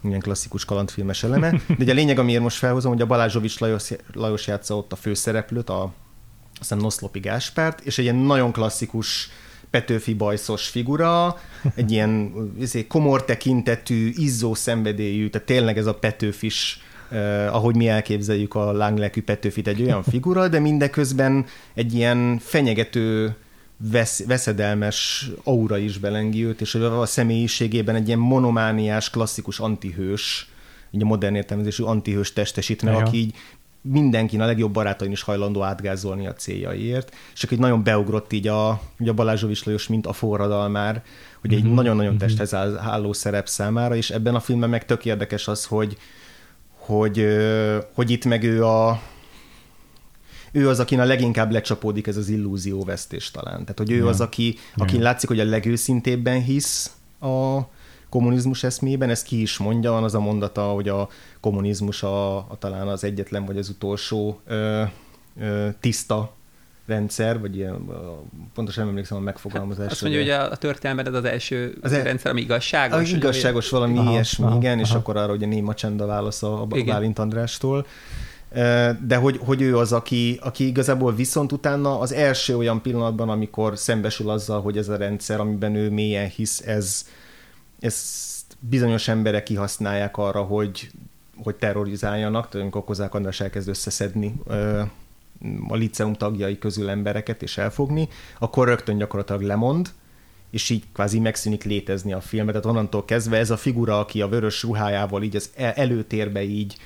ilyen 0.00 0.20
klasszikus 0.20 0.64
kalandfilmes 0.64 1.22
eleme. 1.22 1.50
De 1.50 1.74
ugye 1.78 1.92
a 1.92 1.94
lényeg, 1.94 2.18
amiért 2.18 2.42
most 2.42 2.56
felhozom, 2.56 2.92
hogy 2.92 3.00
a 3.00 3.06
Balázsovics 3.06 3.58
Lajos, 3.58 3.90
Lajos 4.12 4.46
játsza 4.46 4.76
ott 4.76 4.92
a 4.92 4.96
főszereplőt, 4.96 5.68
a, 5.68 5.92
aztán 6.60 6.78
Noszlopi 6.78 7.18
Gáspárt, 7.18 7.80
és 7.80 7.98
egy 7.98 8.04
ilyen 8.04 8.16
nagyon 8.16 8.52
klasszikus 8.52 9.30
Petőfi 9.76 10.14
bajszos 10.14 10.66
figura, 10.66 11.40
egy 11.74 11.90
ilyen 11.92 12.32
izé, 12.60 12.86
komor 12.86 13.24
tekintetű, 13.24 14.10
izzó 14.14 14.54
szenvedélyű, 14.54 15.28
tehát 15.28 15.46
tényleg 15.46 15.78
ez 15.78 15.86
a 15.86 15.94
Petőfis 15.94 16.80
Uh, 17.10 17.54
ahogy 17.54 17.76
mi 17.76 17.88
elképzeljük 17.88 18.54
a 18.54 18.72
lánglelkű 18.72 19.22
Petőfit, 19.22 19.68
egy 19.68 19.82
olyan 19.82 20.02
figura, 20.02 20.48
de 20.48 20.58
mindeközben 20.58 21.46
egy 21.74 21.94
ilyen 21.94 22.38
fenyegető, 22.38 23.36
vesz, 23.76 24.24
veszedelmes 24.26 25.30
aura 25.44 25.78
is 25.78 25.98
belengi 25.98 26.44
őt, 26.44 26.60
és 26.60 26.74
a 26.74 27.06
személyiségében 27.06 27.94
egy 27.94 28.06
ilyen 28.06 28.18
monomániás, 28.18 29.10
klasszikus 29.10 29.58
antihős, 29.58 30.48
így 30.90 31.02
a 31.02 31.04
modern 31.04 31.34
értelmezésű 31.34 31.82
antihős 31.82 32.32
testesítne, 32.32 32.90
ja. 32.90 32.96
aki 32.96 33.16
így 33.16 33.34
mindenkin, 33.88 34.40
a 34.40 34.46
legjobb 34.46 34.72
barátain 34.72 35.10
is 35.10 35.22
hajlandó 35.22 35.62
átgázolni 35.62 36.26
a 36.26 36.32
céljaiért, 36.32 37.14
és 37.34 37.42
akkor 37.42 37.56
így 37.56 37.62
nagyon 37.62 37.82
beugrott 37.82 38.32
így 38.32 38.48
a, 38.48 38.80
így 39.00 39.08
a 39.08 39.12
Balázsovics 39.14 39.64
Lajos, 39.64 39.86
mint 39.88 40.06
a 40.06 40.12
forradalmár, 40.12 41.02
hogy 41.40 41.54
egy 41.54 41.64
mm-hmm. 41.64 41.74
nagyon-nagyon 41.74 42.14
mhm. 42.14 42.20
testhez 42.20 42.54
álló 42.78 43.12
szerep 43.12 43.48
számára, 43.48 43.96
és 43.96 44.10
ebben 44.10 44.34
a 44.34 44.40
filmben 44.40 44.70
meg 44.70 44.84
tök 44.84 45.04
érdekes 45.04 45.48
az, 45.48 45.64
hogy, 45.64 45.96
hogy, 46.78 47.26
hogy 47.94 48.10
itt 48.10 48.24
meg 48.24 48.44
ő 48.44 48.64
a, 48.64 49.00
ő 50.52 50.68
az, 50.68 50.80
akin 50.80 51.00
a 51.00 51.04
leginkább 51.04 51.50
lecsapódik 51.50 52.06
ez 52.06 52.16
az 52.16 52.28
illúzióvesztés 52.28 53.30
talán. 53.30 53.60
Tehát, 53.60 53.78
hogy 53.78 53.90
ő 53.90 53.96
ja. 53.96 54.06
az, 54.06 54.20
aki, 54.20 54.58
akin 54.76 54.98
ja. 54.98 55.02
látszik, 55.02 55.28
hogy 55.28 55.40
a 55.40 55.44
legőszintébben 55.44 56.42
hisz 56.42 56.90
a, 57.20 57.58
kommunizmus 58.08 58.64
eszmében, 58.64 59.10
ezt 59.10 59.26
ki 59.26 59.40
is 59.40 59.58
mondja, 59.58 59.90
van 59.90 60.04
az 60.04 60.14
a 60.14 60.20
mondata, 60.20 60.62
hogy 60.62 60.88
a 60.88 61.08
kommunizmus 61.40 62.02
a, 62.02 62.36
a 62.36 62.56
talán 62.58 62.88
az 62.88 63.04
egyetlen 63.04 63.44
vagy 63.44 63.58
az 63.58 63.68
utolsó 63.68 64.40
ö, 64.46 64.82
ö, 65.40 65.68
tiszta 65.80 66.34
rendszer, 66.86 67.40
vagy 67.40 67.56
ilyen, 67.56 67.86
pontosan 68.54 68.82
nem 68.82 68.92
emlékszem 68.92 69.16
a 69.16 69.20
megfogalmazásra. 69.20 69.82
Hát 69.82 69.92
azt 69.92 70.02
mondja, 70.02 70.20
hogy 70.20 70.30
a, 70.30 70.50
a 70.50 70.56
történelmed 70.56 71.14
az 71.14 71.24
első 71.24 71.78
az 71.82 71.92
e, 71.92 72.02
rendszer, 72.02 72.30
ami 72.30 72.40
igazságos. 72.40 73.00
Az 73.00 73.10
igazságos 73.10 73.70
valami 73.70 73.98
aha, 73.98 74.10
ilyesmi, 74.10 74.44
aha, 74.44 74.56
igen, 74.56 74.72
aha. 74.72 74.80
és 74.80 74.90
akkor 74.90 75.16
arra 75.16 75.32
ugye 75.32 75.46
néma 75.46 75.74
csend 75.74 76.00
a 76.00 76.06
válasz 76.06 76.42
a, 76.42 76.60
a 76.60 76.66
Bálint 76.66 77.18
Andrástól. 77.18 77.86
De 79.06 79.16
hogy, 79.16 79.40
hogy 79.44 79.62
ő 79.62 79.76
az, 79.76 79.92
aki, 79.92 80.38
aki 80.42 80.66
igazából 80.66 81.14
viszont 81.14 81.52
utána 81.52 81.98
az 82.00 82.12
első 82.12 82.56
olyan 82.56 82.82
pillanatban, 82.82 83.28
amikor 83.28 83.78
szembesül 83.78 84.30
azzal, 84.30 84.60
hogy 84.60 84.76
ez 84.76 84.88
a 84.88 84.96
rendszer, 84.96 85.40
amiben 85.40 85.74
ő 85.74 85.90
mélyen 85.90 86.28
hisz, 86.28 86.60
ez, 86.66 87.06
ezt 87.80 88.56
bizonyos 88.60 89.08
emberek 89.08 89.42
kihasználják 89.42 90.16
arra, 90.16 90.42
hogy, 90.42 90.90
hogy 91.42 91.54
terrorizáljanak, 91.54 92.54
amikor 92.54 92.84
Kozák 92.84 93.14
András 93.14 93.40
elkezd 93.40 93.68
összeszedni 93.68 94.34
a 95.68 95.74
liceum 95.74 96.12
tagjai 96.12 96.58
közül 96.58 96.88
embereket 96.88 97.42
és 97.42 97.58
elfogni, 97.58 98.08
akkor 98.38 98.68
rögtön 98.68 98.98
gyakorlatilag 98.98 99.42
lemond, 99.42 99.90
és 100.50 100.70
így 100.70 100.84
kvázi 100.92 101.18
megszűnik 101.18 101.64
létezni 101.64 102.12
a 102.12 102.20
film. 102.20 102.46
Tehát 102.46 102.66
onnantól 102.66 103.04
kezdve 103.04 103.36
ez 103.36 103.50
a 103.50 103.56
figura, 103.56 103.98
aki 103.98 104.22
a 104.22 104.28
vörös 104.28 104.62
ruhájával 104.62 105.22
így 105.22 105.36
az 105.36 105.50
előtérbe 105.54 106.42
így 106.42 106.76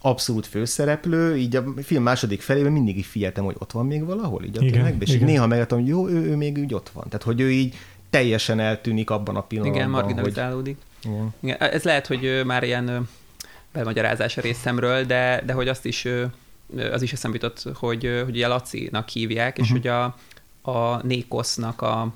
abszolút 0.00 0.46
főszereplő, 0.46 1.36
így 1.36 1.56
a 1.56 1.64
film 1.82 2.02
második 2.02 2.40
felében 2.40 2.72
mindig 2.72 2.96
így 2.96 3.04
figyeltem, 3.04 3.44
hogy 3.44 3.56
ott 3.58 3.72
van 3.72 3.86
még 3.86 4.04
valahol, 4.04 4.44
így 4.44 4.58
a 4.58 4.62
igen, 4.62 4.96
és 4.98 5.14
igen. 5.14 5.26
néha 5.26 5.46
megadtam, 5.46 5.78
hogy 5.78 5.88
jó, 5.88 6.08
ő, 6.08 6.24
ő 6.24 6.36
még 6.36 6.58
úgy 6.58 6.74
ott 6.74 6.88
van. 6.88 7.04
Tehát, 7.04 7.22
hogy 7.22 7.40
ő 7.40 7.50
így 7.50 7.74
teljesen 8.14 8.60
eltűnik 8.60 9.10
abban 9.10 9.36
a 9.36 9.42
pillanatban. 9.42 9.80
Igen, 9.80 9.90
marginalizálódik. 9.90 10.76
Hogy... 11.02 11.12
Igen. 11.12 11.34
Igen. 11.40 11.56
Ez 11.60 11.82
lehet, 11.82 12.06
hogy 12.06 12.42
már 12.44 12.62
ilyen 12.62 13.08
belmagyarázás 13.72 14.36
a 14.36 14.40
részemről, 14.40 15.04
de, 15.04 15.42
de 15.46 15.52
hogy 15.52 15.68
azt 15.68 15.84
is 15.84 16.08
az 16.92 17.02
is 17.02 17.12
eszembe 17.12 17.38
jutott, 17.40 17.76
hogy, 17.78 18.04
hogy 18.24 18.28
ugye 18.28 18.46
Laci-nak 18.46 19.08
hívják, 19.08 19.50
uh-huh. 19.50 19.66
és 19.66 19.70
hogy 19.72 19.86
a, 19.86 20.04
a 20.70 21.06
Nékosznak 21.06 21.82
a, 21.82 22.12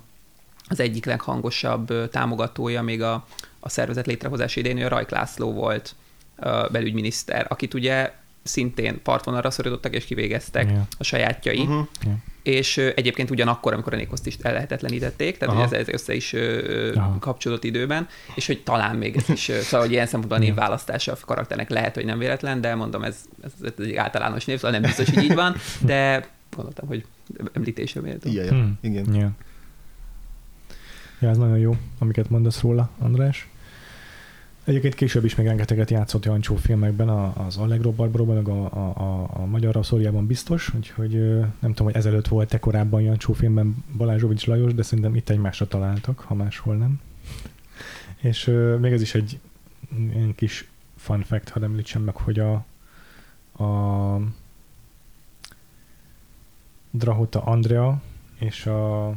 az 0.69 0.81
egyik 0.81 1.05
leghangosabb 1.05 2.11
támogatója 2.11 2.83
még 2.83 3.03
a, 3.03 3.27
a 3.61 3.69
szervezet 3.69 4.07
létrehozása 4.07 4.61
idején, 4.61 4.85
a 4.85 4.89
Rajk 4.89 5.11
László 5.11 5.53
volt 5.53 5.95
belügyminiszter, 6.71 7.47
akit 7.49 7.75
ugye 7.75 8.13
szintén 8.49 9.03
partvonalra 9.03 9.51
szorítottak 9.51 9.95
és 9.95 10.05
kivégeztek 10.05 10.71
yeah. 10.71 10.83
a 10.99 11.05
sajátjai. 11.05 11.61
Uh-huh. 11.61 11.87
Yeah 12.05 12.17
és 12.49 12.77
egyébként 12.77 13.31
ugyanakkor, 13.31 13.73
amikor 13.73 13.93
a 13.93 13.97
Nékoszt 13.97 14.27
is 14.27 14.37
ellehetetlenítették, 14.43 15.37
tehát 15.37 15.65
ez, 15.65 15.73
ez 15.73 15.89
össze 15.89 16.15
is 16.15 16.35
Aha. 16.95 17.17
kapcsolódott 17.19 17.65
időben, 17.65 18.09
és 18.35 18.47
hogy 18.47 18.63
talán 18.63 18.97
még 18.97 19.17
ez 19.17 19.29
is, 19.29 19.51
szóval, 19.61 19.81
hogy 19.81 19.91
ilyen 19.91 20.07
szempontból 20.07 20.39
a 20.39 20.41
névválasztása 20.41 21.13
a 21.13 21.17
karakternek 21.27 21.71
lehet, 21.71 21.95
hogy 21.95 22.05
nem 22.05 22.19
véletlen, 22.19 22.61
de 22.61 22.75
mondom, 22.75 23.03
ez, 23.03 23.17
ez, 23.43 23.53
ez 23.63 23.73
egy 23.79 23.95
általános 23.95 24.45
név, 24.45 24.57
szóval 24.57 24.71
nem 24.71 24.83
biztos, 24.83 25.11
hogy 25.11 25.23
így 25.23 25.35
van, 25.35 25.55
de 25.81 26.27
gondoltam, 26.57 26.87
hogy 26.87 27.05
említésre 27.53 28.01
méltó. 28.01 28.29
Igen, 28.29 28.49
hmm. 28.49 28.79
igen. 28.81 29.15
Yeah. 29.15 29.31
Ja, 31.21 31.29
ez 31.29 31.37
nagyon 31.37 31.59
jó, 31.59 31.77
amiket 31.99 32.31
mondasz 32.31 32.61
róla, 32.61 32.91
András. 32.99 33.49
Egyébként 34.69 34.95
később 34.95 35.25
is 35.25 35.35
még 35.35 35.47
rengeteget 35.47 35.91
játszott 35.91 36.25
Jancsó 36.25 36.57
filmekben, 36.57 37.09
az 37.09 37.57
Allegro 37.57 37.91
Barbaróban, 37.93 38.37
meg 38.37 38.49
a, 38.49 38.65
a, 38.65 39.29
a, 39.33 39.47
Magyar 39.47 39.75
Raszóriában 39.75 40.27
biztos, 40.27 40.75
úgyhogy 40.75 41.13
nem 41.39 41.71
tudom, 41.71 41.87
hogy 41.87 41.95
ezelőtt 41.95 42.29
volt-e 42.29 42.59
korábban 42.59 43.01
Jancsó 43.01 43.33
filmben 43.33 43.85
Balázsovics 43.97 44.47
Lajos, 44.47 44.75
de 44.75 44.83
szerintem 44.83 45.15
itt 45.15 45.29
egymásra 45.29 45.67
találtak, 45.67 46.19
ha 46.19 46.35
máshol 46.35 46.77
nem. 46.77 47.01
És 48.17 48.45
még 48.81 48.93
ez 48.93 49.03
is 49.03 49.15
egy 49.15 49.41
ilyen 49.91 50.35
kis 50.35 50.71
fun 50.97 51.23
fact, 51.23 51.49
ha 51.49 51.61
említsem 51.63 52.03
meg, 52.03 52.17
hogy 52.17 52.39
a, 52.39 52.53
a 53.65 54.21
Drahota 56.91 57.43
Andrea 57.43 58.03
és 58.39 58.67
a 58.67 59.15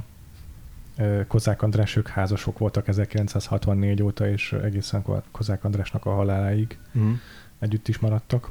Kozák 1.28 1.62
András, 1.62 1.96
ők 1.96 2.08
házasok 2.08 2.58
voltak 2.58 2.88
1964 2.88 4.04
óta, 4.04 4.30
és 4.30 4.54
egészen 4.54 5.04
Kozák 5.32 5.64
Andrásnak 5.64 6.06
a 6.06 6.14
haláláig 6.14 6.78
mm. 6.98 7.12
együtt 7.60 7.88
is 7.88 8.00
maradtak. 8.00 8.50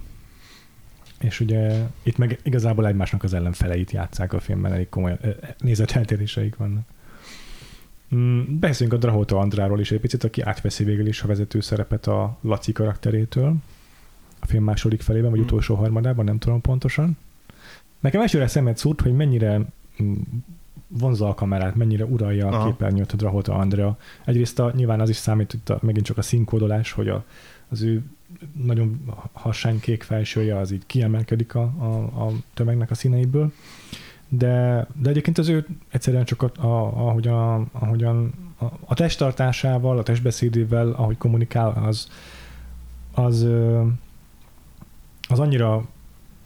És 1.20 1.40
ugye 1.40 1.86
itt 2.02 2.16
meg 2.16 2.38
igazából 2.42 2.86
egymásnak 2.86 3.22
az 3.22 3.34
ellenfeleit 3.34 3.90
játszák 3.90 4.32
a 4.32 4.40
filmben, 4.40 4.72
elég 4.72 4.88
komoly 4.88 5.18
nézeteltéréseik 5.58 6.56
vannak. 6.56 6.84
Mm, 8.14 8.58
beszéljünk 8.58 8.98
a 8.98 9.06
Drahota 9.06 9.38
Andráról 9.38 9.80
is 9.80 9.90
egy 9.90 10.00
picit, 10.00 10.24
aki 10.24 10.40
átveszi 10.40 10.84
végül 10.84 11.06
is 11.06 11.22
a 11.22 11.26
vezető 11.26 11.60
szerepet 11.60 12.06
a 12.06 12.38
Laci 12.40 12.72
karakterétől. 12.72 13.54
a 14.42 14.46
film 14.46 14.64
második 14.64 15.00
felében, 15.00 15.30
vagy 15.30 15.38
Mm. 15.38 15.42
utolsó 15.42 15.74
harmadában, 15.74 16.24
nem 16.24 16.38
tudom 16.38 16.60
pontosan. 16.60 17.16
Nekem 18.00 18.20
elsőre 18.20 18.46
szemet 18.46 18.76
szúrt, 18.76 19.00
hogy 19.00 19.12
mennyire 19.12 19.60
mm, 20.02 20.14
vonza 20.98 21.28
a 21.28 21.34
kamerát, 21.34 21.74
mennyire 21.74 22.04
uralja 22.04 22.46
a 22.46 22.52
Aha. 22.52 22.66
képernyőt 22.66 23.12
a 23.12 23.16
Drahota 23.16 23.54
Andrea. 23.54 23.98
Egyrészt 24.24 24.58
a, 24.58 24.72
nyilván 24.74 25.00
az 25.00 25.08
is 25.08 25.16
számít, 25.16 25.50
hogy 25.50 25.76
a, 25.76 25.84
megint 25.86 26.06
csak 26.06 26.18
a 26.18 26.22
színkódolás, 26.22 26.92
hogy 26.92 27.08
a, 27.08 27.24
az 27.68 27.82
ő 27.82 28.02
nagyon 28.64 29.00
harsány 29.32 29.80
kék 29.80 30.02
felsője 30.02 30.58
az 30.58 30.70
így 30.70 30.86
kiemelkedik 30.86 31.54
a, 31.54 31.62
a, 31.62 32.24
a 32.26 32.32
tömegnek 32.54 32.90
a 32.90 32.94
színeiből. 32.94 33.52
De, 34.28 34.86
de 34.94 35.10
egyébként 35.10 35.38
az 35.38 35.48
ő 35.48 35.66
egyszerűen 35.88 36.24
csak 36.24 36.42
a, 36.42 36.50
a, 36.56 37.06
ahogyan, 37.08 37.68
ahogyan 37.72 38.32
a, 38.58 38.64
a 38.84 38.94
testtartásával, 38.94 39.98
a 39.98 40.02
testbeszédével, 40.02 40.90
ahogy 40.90 41.18
kommunikál, 41.18 41.82
az, 41.86 42.08
az, 43.12 43.46
az 45.28 45.38
annyira 45.38 45.84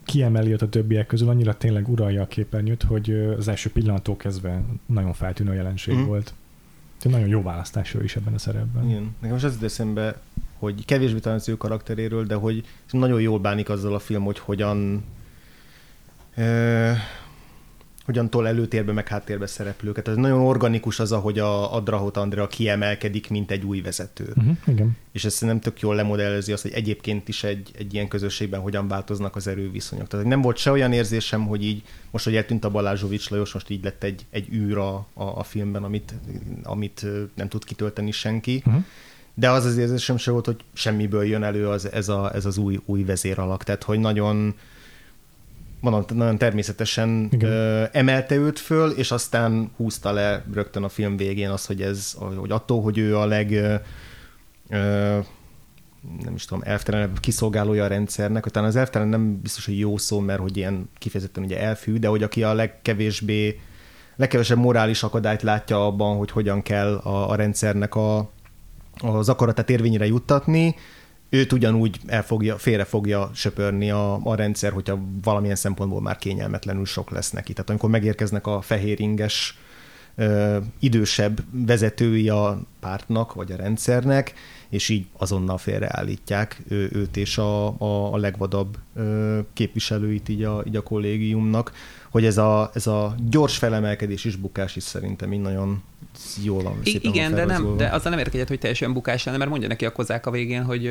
kiemeli 0.04 0.52
őt 0.52 0.62
a 0.62 0.68
többiek 0.68 1.06
közül, 1.06 1.28
annyira 1.28 1.56
tényleg 1.56 1.88
uralja 1.88 2.22
a 2.22 2.26
képernyőt, 2.26 2.82
hogy 2.82 3.10
az 3.38 3.48
első 3.48 3.70
pillanattól 3.70 4.16
kezdve 4.16 4.62
nagyon 4.86 5.12
feltűnő 5.12 5.54
jelenség 5.54 5.94
mm. 5.94 6.04
volt. 6.04 6.34
Tehát 6.98 7.18
nagyon 7.18 7.34
jó 7.34 7.42
választás 7.42 7.94
ő 7.94 8.04
is 8.04 8.16
ebben 8.16 8.34
a 8.34 8.38
szerepben. 8.38 8.88
Igen. 8.88 9.14
Nekem 9.18 9.34
most 9.34 9.44
az 9.44 9.62
eszembe, 9.62 10.20
hogy 10.58 10.84
kevésbé 10.84 11.18
talán 11.18 11.38
az 11.38 11.48
ő 11.48 11.56
karakteréről, 11.56 12.24
de 12.24 12.34
hogy 12.34 12.64
nagyon 12.90 13.20
jól 13.20 13.38
bánik 13.38 13.68
azzal 13.68 13.94
a 13.94 13.98
film, 13.98 14.24
hogy 14.24 14.38
hogyan 14.38 15.04
hogyan 18.04 18.30
tol 18.30 18.48
előtérbe, 18.48 18.92
meg 18.92 19.08
háttérbe 19.08 19.46
szereplőket. 19.46 20.08
Ez 20.08 20.16
nagyon 20.16 20.40
organikus 20.40 21.00
az, 21.00 21.12
ahogy 21.12 21.38
a, 21.38 21.74
a 21.74 21.80
Drahot 21.80 22.16
Andrea 22.16 22.46
kiemelkedik, 22.46 23.30
mint 23.30 23.50
egy 23.50 23.64
új 23.64 23.80
vezető. 23.80 24.32
Uh-huh, 24.36 24.56
igen. 24.66 24.96
És 25.12 25.24
ez 25.24 25.32
szerintem 25.32 25.60
tök 25.60 25.80
jól 25.80 25.94
lemodellezi 25.94 26.52
azt, 26.52 26.62
hogy 26.62 26.72
egyébként 26.72 27.28
is 27.28 27.44
egy, 27.44 27.70
egy 27.78 27.94
ilyen 27.94 28.08
közösségben 28.08 28.60
hogyan 28.60 28.88
változnak 28.88 29.36
az 29.36 29.46
erőviszonyok. 29.46 30.08
Tehát 30.08 30.26
nem 30.26 30.40
volt 30.40 30.56
se 30.56 30.70
olyan 30.70 30.92
érzésem, 30.92 31.46
hogy 31.46 31.64
így 31.64 31.82
most, 32.10 32.24
hogy 32.24 32.36
eltűnt 32.36 32.64
a 32.64 32.70
Balázsovics 32.70 33.30
Lajos, 33.30 33.52
most 33.52 33.70
így 33.70 33.84
lett 33.84 34.02
egy, 34.02 34.26
egy 34.30 34.52
űr 34.52 34.78
a, 34.78 34.94
a, 34.94 35.24
a 35.24 35.42
filmben, 35.42 35.84
amit, 35.84 36.14
amit 36.62 37.06
nem 37.34 37.48
tud 37.48 37.64
kitölteni 37.64 38.10
senki. 38.10 38.62
Uh-huh. 38.66 38.84
De 39.34 39.50
az 39.50 39.64
az 39.64 39.76
érzésem 39.76 40.16
se 40.16 40.30
volt, 40.30 40.46
hogy 40.46 40.60
semmiből 40.72 41.24
jön 41.24 41.42
elő 41.42 41.68
az, 41.68 41.92
ez, 41.92 42.08
a, 42.08 42.34
ez 42.34 42.44
az 42.44 42.58
új, 42.58 42.80
új 42.84 43.04
vezéralak. 43.04 43.64
Tehát, 43.64 43.82
hogy 43.82 43.98
nagyon 43.98 44.54
mondom, 45.84 46.16
nagyon 46.16 46.38
természetesen 46.38 47.28
Igen. 47.30 47.50
ö, 47.50 47.84
emelte 47.92 48.34
őt 48.34 48.58
föl, 48.58 48.90
és 48.90 49.10
aztán 49.10 49.70
húzta 49.76 50.12
le 50.12 50.44
rögtön 50.54 50.82
a 50.82 50.88
film 50.88 51.16
végén 51.16 51.50
az, 51.50 51.66
hogy 51.66 51.82
ez, 51.82 52.16
hogy 52.36 52.50
attól, 52.50 52.82
hogy 52.82 52.98
ő 52.98 53.16
a 53.16 53.26
leg 53.26 53.52
ö, 53.52 53.74
ö, 54.68 55.18
nem 56.24 56.34
is 56.34 56.44
tudom, 56.44 56.62
elvtelenebb 56.66 57.20
kiszolgálója 57.20 57.84
a 57.84 57.86
rendszernek, 57.86 58.44
talán 58.44 58.68
az 58.68 58.76
elvtelen 58.76 59.08
nem 59.08 59.40
biztos, 59.40 59.64
hogy 59.64 59.78
jó 59.78 59.96
szó, 59.96 60.20
mert 60.20 60.40
hogy 60.40 60.56
ilyen 60.56 60.90
kifejezetten 60.98 61.44
ugye 61.44 61.60
elfű, 61.60 61.98
de 61.98 62.08
hogy 62.08 62.22
aki 62.22 62.42
a 62.42 62.54
legkevésbé 62.54 63.60
legkevesebb 64.16 64.58
morális 64.58 65.02
akadályt 65.02 65.42
látja 65.42 65.86
abban, 65.86 66.16
hogy 66.16 66.30
hogyan 66.30 66.62
kell 66.62 66.94
a, 66.94 67.30
a 67.30 67.34
rendszernek 67.34 67.94
a, 67.94 68.30
az 68.98 69.28
akaratát 69.28 69.70
érvényre 69.70 70.06
juttatni, 70.06 70.74
őt 71.28 71.52
ugyanúgy 71.52 72.00
el 72.06 72.22
fogja, 72.22 72.58
félre 72.58 72.84
fogja 72.84 73.30
söpörni 73.34 73.90
a, 73.90 74.20
a 74.24 74.34
rendszer, 74.34 74.72
hogyha 74.72 75.00
valamilyen 75.22 75.56
szempontból 75.56 76.00
már 76.00 76.16
kényelmetlenül 76.16 76.84
sok 76.84 77.10
lesz 77.10 77.30
neki. 77.30 77.52
Tehát 77.52 77.70
amikor 77.70 77.90
megérkeznek 77.90 78.46
a 78.46 78.60
fehéringes 78.60 79.58
ö, 80.14 80.58
idősebb 80.78 81.40
vezetői 81.50 82.28
a 82.28 82.60
pártnak, 82.80 83.34
vagy 83.34 83.52
a 83.52 83.56
rendszernek, 83.56 84.34
és 84.68 84.88
így 84.88 85.06
azonnal 85.16 85.58
félreállítják 85.58 86.62
ő, 86.68 86.90
őt 86.92 87.16
és 87.16 87.38
a, 87.38 87.66
a, 87.78 88.12
a 88.12 88.16
legvadabb 88.16 88.76
ö, 88.94 89.38
képviselőit 89.52 90.28
így 90.28 90.42
a, 90.42 90.62
így 90.66 90.76
a 90.76 90.82
kollégiumnak, 90.82 91.72
hogy 92.10 92.24
ez 92.24 92.38
a, 92.38 92.70
ez 92.74 92.86
a 92.86 93.14
gyors 93.28 93.56
felemelkedés 93.56 94.24
és 94.24 94.36
bukás 94.36 94.76
is 94.76 94.82
szerintem 94.82 95.32
így 95.32 95.40
nagyon 95.40 95.82
jól 96.42 96.62
van. 96.62 96.78
Szépen 96.84 97.12
igen, 97.12 97.30
van 97.30 97.46
de, 97.46 97.52
nem, 97.52 97.76
de 97.76 97.88
azzal 97.88 98.10
nem 98.10 98.18
értek 98.18 98.34
egyet, 98.34 98.48
hogy 98.48 98.58
teljesen 98.58 98.92
bukás 98.92 99.24
lenne, 99.24 99.38
mert 99.38 99.50
mondja 99.50 99.68
neki 99.68 99.84
a 99.84 99.92
kozák 99.92 100.26
a 100.26 100.30
végén, 100.30 100.62
hogy, 100.62 100.90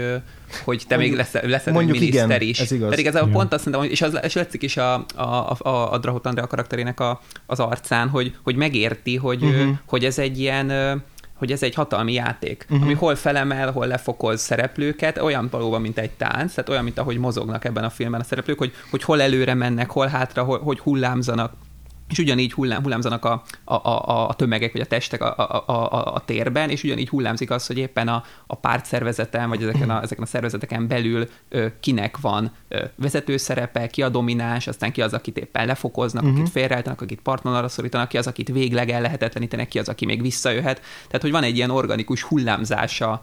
hogy 0.63 0.83
te 0.87 0.97
még 0.97 1.15
lesz, 1.15 1.33
lesz 1.33 1.67
egy 1.67 1.73
mondjuk 1.73 1.99
miniszter 1.99 2.41
igen, 2.41 2.41
is. 2.41 2.59
ez 2.59 2.71
igaz. 2.71 2.89
Pedig 2.89 3.05
ez 3.05 3.15
a 3.15 3.27
pont 3.31 3.53
azt 3.53 3.65
mondom, 3.65 3.83
és 3.91 4.01
az 4.01 4.19
és 4.23 4.33
látszik 4.33 4.61
is 4.61 4.77
a, 4.77 4.93
a, 5.15 5.57
a, 5.59 5.93
a 5.93 5.97
Drahot 5.97 6.25
Andrea 6.25 6.47
karakterének 6.47 6.99
a, 6.99 7.21
az 7.45 7.59
arcán, 7.59 8.09
hogy, 8.09 8.35
hogy 8.43 8.55
megérti, 8.55 9.15
hogy, 9.15 9.43
uh-huh. 9.43 9.77
Hogy 9.85 10.05
ez 10.05 10.19
egy 10.19 10.39
ilyen 10.39 11.01
hogy 11.33 11.51
ez 11.51 11.63
egy 11.63 11.75
hatalmi 11.75 12.13
játék, 12.13 12.65
uh-huh. 12.69 12.85
ami 12.85 12.93
hol 12.93 13.15
felemel, 13.15 13.71
hol 13.71 13.87
lefokoz 13.87 14.41
szereplőket, 14.41 15.17
olyan 15.17 15.47
valóban, 15.51 15.81
mint 15.81 15.97
egy 15.97 16.11
tánc, 16.11 16.53
tehát 16.53 16.69
olyan, 16.69 16.83
mint 16.83 16.99
ahogy 16.99 17.17
mozognak 17.17 17.65
ebben 17.65 17.83
a 17.83 17.89
filmben 17.89 18.21
a 18.21 18.23
szereplők, 18.23 18.57
hogy, 18.57 18.73
hogy 18.89 19.03
hol 19.03 19.21
előre 19.21 19.53
mennek, 19.53 19.89
hol 19.89 20.07
hátra, 20.07 20.43
hol, 20.43 20.59
hogy 20.59 20.79
hullámzanak, 20.79 21.53
és 22.13 22.19
ugyanígy 22.19 22.53
hullám, 22.53 22.81
hullámzanak 22.81 23.25
a, 23.25 23.43
a, 23.63 23.73
a, 23.73 24.27
a 24.27 24.33
tömegek, 24.33 24.71
vagy 24.71 24.81
a 24.81 24.85
testek 24.85 25.21
a, 25.21 25.35
a, 25.37 25.63
a, 25.65 26.13
a 26.13 26.19
térben, 26.25 26.69
és 26.69 26.83
ugyanígy 26.83 27.09
hullámzik 27.09 27.51
az, 27.51 27.67
hogy 27.67 27.77
éppen 27.77 28.07
a, 28.07 28.23
a 28.47 28.55
pártszervezeten, 28.55 29.49
vagy 29.49 29.61
ezeken 29.61 29.89
a, 29.89 30.01
ezeken 30.01 30.23
a 30.23 30.27
szervezeteken 30.27 30.87
belül 30.87 31.29
ö, 31.49 31.67
kinek 31.79 32.17
van 32.17 32.51
ö, 32.67 32.83
vezető 32.95 33.37
szerepe, 33.37 33.87
ki 33.87 34.01
a 34.01 34.09
domináns, 34.09 34.67
aztán 34.67 34.91
ki 34.91 35.01
az, 35.01 35.13
akit 35.13 35.37
éppen 35.37 35.65
lefokoznak, 35.65 36.23
uh-huh. 36.23 36.39
akit 36.39 36.51
félreállítanak, 36.51 37.01
akit 37.01 37.21
partnerra 37.21 37.67
szorítanak, 37.67 38.07
ki 38.07 38.17
az, 38.17 38.27
akit 38.27 38.49
végleg 38.49 38.89
ellehetetlenítenek, 38.89 39.67
ki 39.67 39.79
az, 39.79 39.89
aki 39.89 40.05
még 40.05 40.21
visszajöhet. 40.21 40.81
Tehát, 41.07 41.21
hogy 41.21 41.31
van 41.31 41.43
egy 41.43 41.55
ilyen 41.55 41.69
organikus 41.69 42.21
hullámzása 42.23 43.21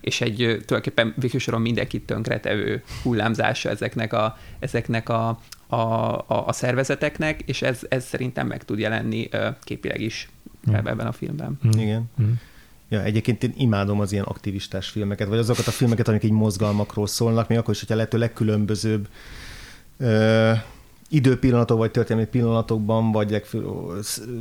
és 0.00 0.20
egy 0.20 0.36
tulajdonképpen 0.36 1.14
végső 1.16 1.38
soron 1.38 1.60
mindenkit 1.60 2.06
tönkretevő 2.06 2.82
hullámzása 3.02 3.68
ezeknek 3.68 4.12
a, 4.12 4.38
ezeknek 4.58 5.08
a, 5.08 5.38
a, 5.66 5.76
a, 5.76 6.46
a 6.46 6.52
szervezeteknek, 6.52 7.40
és 7.44 7.62
ez, 7.62 7.80
ez 7.88 8.04
szerintem 8.04 8.46
meg 8.46 8.64
tud 8.64 8.78
jelenni 8.78 9.28
képileg 9.64 10.00
is 10.00 10.28
Mm. 10.70 10.74
ebben 10.74 11.06
a 11.06 11.12
filmben. 11.12 11.58
Mm. 11.66 11.80
Igen. 11.80 12.10
Mm. 12.22 12.32
Ja, 12.88 13.02
egyébként 13.02 13.42
én 13.42 13.54
imádom 13.56 14.00
az 14.00 14.12
ilyen 14.12 14.24
aktivistás 14.24 14.88
filmeket, 14.88 15.28
vagy 15.28 15.38
azokat 15.38 15.66
a 15.66 15.70
filmeket, 15.70 16.08
amik 16.08 16.22
így 16.22 16.30
mozgalmakról 16.30 17.06
szólnak, 17.06 17.48
még 17.48 17.58
akkor 17.58 17.74
is, 17.74 17.80
hogyha 17.80 17.94
lehető 17.94 18.18
legkülönbözőbb 18.18 19.08
ö, 19.98 20.52
időpillanatok, 21.14 21.78
vagy 21.78 21.90
történelmi 21.90 22.28
pillanatokban, 22.28 23.12
vagy 23.12 23.30
legfő, 23.30 23.66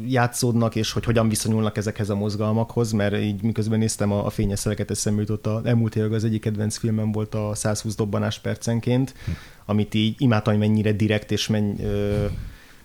játszódnak, 0.08 0.76
és 0.76 0.92
hogy 0.92 1.06
hogyan 1.06 1.30
viszonyulnak 1.30 1.78
ezekhez 1.78 2.10
a 2.10 2.16
mozgalmakhoz, 2.16 2.92
mert 2.92 3.18
így 3.18 3.44
miközben 3.44 3.80
néztem 3.80 4.12
a, 4.12 4.26
a 4.26 4.30
fényes 4.30 4.60
szereket, 4.60 4.92
eszembe 4.92 5.22
jutott 5.22 5.46
a 5.46 5.62
elmúlt 5.64 5.96
években 5.96 6.18
az 6.18 6.24
egyik 6.24 6.42
kedvenc 6.42 6.78
filmem 6.78 7.12
volt 7.12 7.36
a 7.36 7.52
120 7.56 7.96
dobbanás 7.96 8.40
percenként, 8.40 9.14
amit 9.66 9.94
így 9.94 10.16
imádtam, 10.18 10.54
hogy 10.54 10.68
mennyire 10.68 10.92
direkt 10.92 11.32
és 11.32 11.48
menny, 11.48 11.82
ö, 11.82 12.26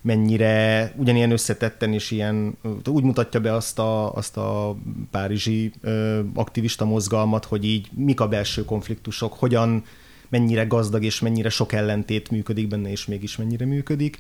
mennyire 0.01 0.93
ugyanilyen 0.97 1.31
összetetten 1.31 1.93
és 1.93 2.11
ilyen, 2.11 2.57
úgy 2.87 3.03
mutatja 3.03 3.41
be 3.41 3.55
azt 3.55 3.79
a, 3.79 4.13
azt 4.13 4.37
a 4.37 4.77
párizsi 5.11 5.73
ö, 5.81 6.21
aktivista 6.35 6.85
mozgalmat, 6.85 7.45
hogy 7.45 7.65
így 7.65 7.89
mik 7.95 8.21
a 8.21 8.29
belső 8.29 8.65
konfliktusok, 8.65 9.33
hogyan, 9.33 9.85
mennyire 10.29 10.65
gazdag 10.65 11.05
és 11.05 11.21
mennyire 11.21 11.49
sok 11.49 11.73
ellentét 11.73 12.31
működik 12.31 12.69
benne, 12.69 12.91
és 12.91 13.07
mégis 13.07 13.37
mennyire 13.37 13.65
működik. 13.65 14.19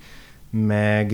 Meg, 0.50 1.12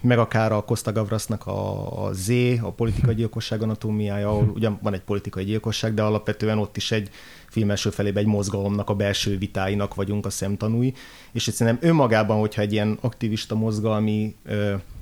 meg 0.00 0.18
akár 0.18 0.52
a 0.52 0.64
Costa 0.64 0.92
Gavrasnak 0.92 1.46
a, 1.46 2.04
a 2.04 2.12
Z, 2.12 2.28
a 2.62 2.72
politikai 2.72 3.14
gyilkosság 3.14 3.62
anatómiája, 3.62 4.28
ahol 4.28 4.50
ugyan 4.54 4.78
van 4.82 4.94
egy 4.94 5.00
politikai 5.00 5.44
gyilkosság, 5.44 5.94
de 5.94 6.02
alapvetően 6.02 6.58
ott 6.58 6.76
is 6.76 6.92
egy 6.92 7.10
film 7.48 7.70
első 7.70 7.90
felében 7.90 8.22
egy 8.22 8.28
mozgalomnak 8.28 8.90
a 8.90 8.94
belső 8.94 9.38
vitáinak 9.38 9.94
vagyunk 9.94 10.26
a 10.26 10.30
szemtanúi, 10.30 10.94
és 11.32 11.48
egyszerűen 11.48 11.78
önmagában, 11.80 12.38
hogyha 12.38 12.62
egy 12.62 12.72
ilyen 12.72 12.98
aktivista 13.00 13.54
mozgalmi 13.54 14.36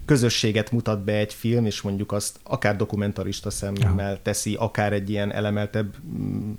közösséget 0.05 0.71
mutat 0.71 1.05
be 1.05 1.13
egy 1.13 1.35
film, 1.35 1.67
és 1.67 1.81
mondjuk 1.81 2.13
azt 2.13 2.39
akár 2.43 2.77
dokumentarista 2.77 3.51
szemmel 3.51 4.23
teszi, 4.23 4.55
akár 4.55 4.93
egy 4.93 5.11
ilyen 5.11 5.33
elemeltebb 5.33 5.95
mm, 6.19 6.53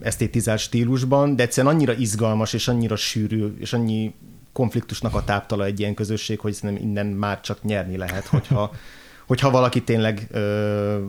esztétizált 0.00 0.60
stílusban, 0.60 1.36
de 1.36 1.42
egyszerűen 1.42 1.74
annyira 1.74 1.92
izgalmas, 1.92 2.52
és 2.52 2.68
annyira 2.68 2.96
sűrű, 2.96 3.54
és 3.58 3.72
annyi 3.72 4.14
konfliktusnak 4.52 5.14
a 5.14 5.24
táptala 5.24 5.64
egy 5.64 5.80
ilyen 5.80 5.94
közösség, 5.94 6.40
hogy 6.40 6.52
szerintem 6.52 6.84
innen 6.86 7.06
már 7.06 7.40
csak 7.40 7.62
nyerni 7.62 7.96
lehet, 7.96 8.26
hogyha, 8.26 8.70
hogyha 9.26 9.50
valaki 9.50 9.82
tényleg 9.82 10.26
ö, 10.30 11.04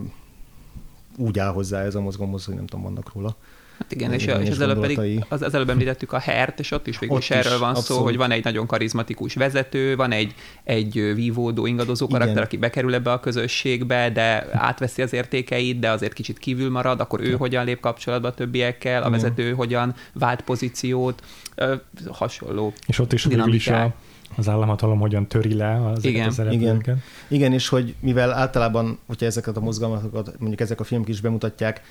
úgy 1.16 1.38
áll 1.38 1.52
hozzá 1.52 1.82
ez 1.82 1.94
a 1.94 2.00
mozgalomhoz, 2.00 2.44
hogy 2.44 2.54
nem 2.54 2.66
tudom, 2.66 2.84
vannak 2.84 3.12
róla. 3.14 3.36
Hát 3.80 3.92
igen, 3.92 4.12
és, 4.12 4.26
és 4.26 4.50
az, 4.50 4.60
előbb 4.60 4.80
pedig, 4.80 5.24
az, 5.28 5.42
az 5.42 5.54
előbb 5.54 5.70
említettük 5.70 6.12
a 6.12 6.18
hert, 6.18 6.58
és 6.58 6.70
ott 6.70 6.86
is 6.86 6.98
végül 6.98 7.16
Ott 7.16 7.22
is 7.22 7.30
erről 7.30 7.58
van 7.58 7.74
szó, 7.74 7.80
abszolút. 7.80 8.02
hogy 8.02 8.16
van 8.16 8.30
egy 8.30 8.44
nagyon 8.44 8.66
karizmatikus 8.66 9.34
vezető, 9.34 9.96
van 9.96 10.12
egy, 10.12 10.34
egy 10.64 11.12
vívódó, 11.14 11.66
ingadozó 11.66 12.06
Igen. 12.06 12.18
karakter, 12.18 12.42
aki 12.42 12.56
bekerül 12.56 12.94
ebbe 12.94 13.12
a 13.12 13.20
közösségbe, 13.20 14.10
de 14.10 14.46
átveszi 14.52 15.02
az 15.02 15.12
értékeit, 15.12 15.78
de 15.78 15.90
azért 15.90 16.12
kicsit 16.12 16.38
kívül 16.38 16.70
marad, 16.70 17.00
akkor 17.00 17.20
ő 17.20 17.32
hogyan 17.32 17.64
lép 17.64 17.80
kapcsolatba 17.80 18.28
a 18.28 18.34
többiekkel, 18.34 19.02
a 19.02 19.06
Igen. 19.06 19.10
vezető 19.10 19.52
hogyan 19.52 19.94
vált 20.12 20.40
pozíciót, 20.40 21.22
ö, 21.54 21.74
hasonló. 22.10 22.72
És 22.86 22.98
ott 22.98 23.12
is 23.12 23.24
végül 23.24 23.52
is 23.54 23.68
a, 23.68 23.94
az 24.36 24.48
államhatalom 24.48 24.98
hogyan 24.98 25.26
töri 25.26 25.54
le 25.54 25.90
az 25.90 26.04
Igen. 26.04 26.28
a 26.28 26.30
szereplőket. 26.30 26.96
Igen, 27.28 27.52
és 27.52 27.68
hogy 27.68 27.94
mivel 28.00 28.32
általában, 28.32 28.98
hogyha 29.06 29.26
ezeket 29.26 29.56
a 29.56 29.60
mozgalmakat, 29.60 30.34
mondjuk 30.38 30.60
ezek 30.60 30.80
a 30.80 30.84
filmek 30.84 31.08
is 31.08 31.20
bemutatják, 31.20 31.82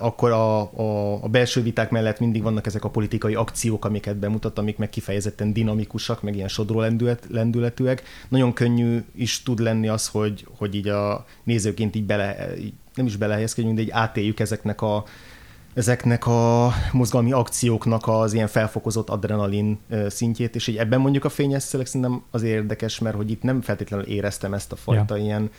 akkor 0.00 0.30
a, 0.30 0.60
a, 0.60 1.18
a 1.22 1.28
belső 1.28 1.62
viták 1.62 1.90
mellett 1.90 2.18
mindig 2.18 2.42
vannak 2.42 2.66
ezek 2.66 2.84
a 2.84 2.90
politikai 2.90 3.34
akciók, 3.34 3.84
amiket 3.84 4.16
bemutat, 4.16 4.58
amik 4.58 4.76
meg 4.76 4.90
kifejezetten 4.90 5.52
dinamikusak, 5.52 6.22
meg 6.22 6.34
ilyen 6.34 6.48
sodró 6.48 6.80
lendület, 6.80 7.26
lendületűek. 7.28 8.02
Nagyon 8.28 8.52
könnyű 8.52 9.04
is 9.14 9.42
tud 9.42 9.58
lenni 9.58 9.88
az, 9.88 10.08
hogy, 10.08 10.46
hogy 10.56 10.74
így 10.74 10.88
a 10.88 11.24
nézőként 11.44 11.94
így 11.94 12.04
bele, 12.04 12.56
így 12.58 12.72
nem 12.94 13.06
is 13.06 13.16
belehelyezkedjünk, 13.16 13.76
de 13.76 13.82
így 13.82 13.90
átéljük 13.90 14.40
ezeknek 14.40 14.82
a, 14.82 15.04
ezeknek 15.74 16.26
a 16.26 16.72
mozgalmi 16.92 17.32
akcióknak 17.32 18.08
az 18.08 18.32
ilyen 18.32 18.48
felfokozott 18.48 19.08
adrenalin 19.08 19.78
szintjét, 20.08 20.54
és 20.54 20.66
így 20.66 20.76
ebben 20.76 21.00
mondjuk 21.00 21.24
a 21.24 21.28
fényes 21.28 21.62
szerintem 21.62 22.22
az 22.30 22.42
érdekes, 22.42 22.98
mert 22.98 23.16
hogy 23.16 23.30
itt 23.30 23.42
nem 23.42 23.60
feltétlenül 23.60 24.06
éreztem 24.06 24.54
ezt 24.54 24.72
a 24.72 24.76
fajta 24.76 25.16
ja. 25.16 25.22
ilyen 25.22 25.50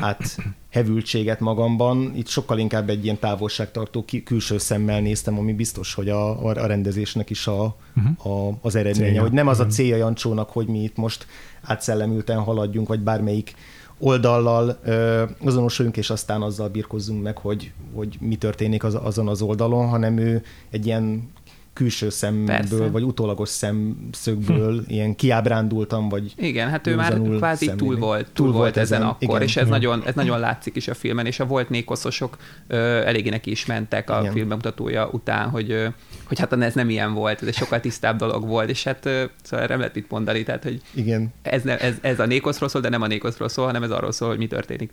hát 0.00 0.36
hevültséget 0.70 1.40
magamban. 1.40 2.12
Itt 2.16 2.28
sokkal 2.28 2.58
inkább 2.58 2.90
egy 2.90 3.04
ilyen 3.04 3.18
távolságtartó 3.18 4.04
külső 4.24 4.58
szemmel 4.58 5.00
néztem, 5.00 5.38
ami 5.38 5.52
biztos, 5.52 5.94
hogy 5.94 6.08
a, 6.08 6.46
a 6.46 6.66
rendezésnek 6.66 7.30
is 7.30 7.46
a, 7.46 7.76
uh-huh. 7.96 8.48
a, 8.48 8.58
az 8.60 8.74
eredménye. 8.74 9.06
Célja. 9.06 9.20
Hogy 9.20 9.32
nem 9.32 9.46
az 9.46 9.60
a 9.60 9.62
mhm. 9.62 9.72
célja 9.72 9.96
Jancsónak, 9.96 10.50
hogy 10.50 10.66
mi 10.66 10.82
itt 10.82 10.96
most 10.96 11.26
átszellemülten 11.62 12.38
haladjunk, 12.38 12.88
vagy 12.88 13.00
bármelyik 13.00 13.54
oldallal 13.98 14.78
ö, 14.84 15.24
azonosuljunk, 15.44 15.96
és 15.96 16.10
aztán 16.10 16.42
azzal 16.42 16.68
birkozzunk 16.68 17.22
meg, 17.22 17.38
hogy, 17.38 17.72
hogy 17.94 18.16
mi 18.20 18.36
történik 18.36 18.84
az, 18.84 18.98
azon 19.02 19.28
az 19.28 19.42
oldalon, 19.42 19.88
hanem 19.88 20.18
ő 20.18 20.42
egy 20.70 20.86
ilyen 20.86 21.32
külső 21.74 22.08
szemből, 22.08 22.46
Persze. 22.46 22.88
vagy 22.88 23.02
utólagos 23.02 23.48
szemszögből 23.48 24.82
hm. 24.82 24.90
ilyen 24.90 25.14
kiábrándultam, 25.14 26.08
vagy 26.08 26.32
Igen, 26.36 26.68
hát 26.68 26.86
ő 26.86 26.94
már 26.94 27.20
kvázi 27.20 27.66
szemlélni. 27.66 27.90
túl 27.90 28.06
volt, 28.06 28.24
túl, 28.24 28.46
túl 28.46 28.52
volt 28.52 28.76
ezen, 28.76 28.98
ezen 28.98 29.08
akkor, 29.08 29.28
igen, 29.28 29.42
és 29.42 29.56
ez 29.56 29.66
igen. 29.66 29.78
nagyon, 29.78 30.02
ez 30.06 30.14
nagyon 30.14 30.38
látszik 30.38 30.76
is 30.76 30.88
a 30.88 30.94
filmen, 30.94 31.26
és 31.26 31.40
a 31.40 31.46
volt 31.46 31.68
nékoszosok 31.68 32.36
ö, 32.66 32.76
eléggé 33.06 33.28
neki 33.28 33.50
is 33.50 33.66
mentek 33.66 34.10
a 34.10 34.20
igen. 34.20 34.32
film 34.32 34.48
bemutatója 34.48 35.08
után, 35.12 35.48
hogy, 35.48 35.70
ö, 35.70 35.88
hogy 36.24 36.38
hát 36.38 36.52
ez 36.52 36.74
nem 36.74 36.90
ilyen 36.90 37.14
volt, 37.14 37.42
ez 37.42 37.48
egy 37.48 37.54
sokkal 37.54 37.80
tisztább 37.80 38.18
dolog 38.18 38.46
volt, 38.46 38.70
és 38.70 38.84
hát 38.84 39.06
ö, 39.06 39.24
szóval 39.42 39.64
erre 39.64 39.76
lehet 39.76 39.94
mit 39.94 40.10
mondani, 40.10 40.42
tehát 40.42 40.62
hogy 40.62 40.80
igen. 40.92 41.32
Ez, 41.42 41.62
ne, 41.62 41.78
ez, 41.78 41.94
ez 42.00 42.20
a 42.20 42.26
nékoszról 42.26 42.68
szól, 42.68 42.80
de 42.82 42.88
nem 42.88 43.02
a 43.02 43.06
nékoszról 43.06 43.48
szól, 43.48 43.66
hanem 43.66 43.82
ez 43.82 43.90
arról 43.90 44.12
szól, 44.12 44.28
hogy 44.28 44.38
mi 44.38 44.46
történik 44.46 44.90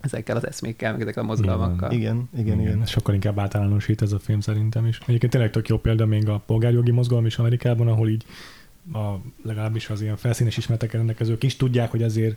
ezekkel 0.00 0.36
az 0.36 0.46
eszmékkel, 0.46 0.92
meg 0.92 1.00
ezekkel 1.00 1.22
a 1.22 1.26
mozgalmakkal. 1.26 1.90
Igen, 1.90 2.28
igen, 2.34 2.60
igen. 2.60 2.74
igen. 2.74 2.86
Sokkal 2.86 3.14
inkább 3.14 3.38
általánosít 3.38 4.02
ez 4.02 4.12
a 4.12 4.18
film 4.18 4.40
szerintem 4.40 4.86
is. 4.86 4.98
Egyébként 5.06 5.32
tényleg 5.32 5.50
tök 5.50 5.68
jó 5.68 5.78
példa 5.78 6.06
még 6.06 6.28
a 6.28 6.42
polgárjogi 6.46 6.90
mozgalom 6.90 7.26
is 7.26 7.38
Amerikában, 7.38 7.88
ahol 7.88 8.08
így 8.08 8.24
a, 8.92 9.14
legalábbis 9.42 9.90
az 9.90 10.00
ilyen 10.00 10.16
felszínes 10.16 10.56
ismeretek 10.56 10.92
rendelkezők 10.92 11.42
is 11.42 11.56
tudják, 11.56 11.90
hogy 11.90 12.02
azért 12.02 12.36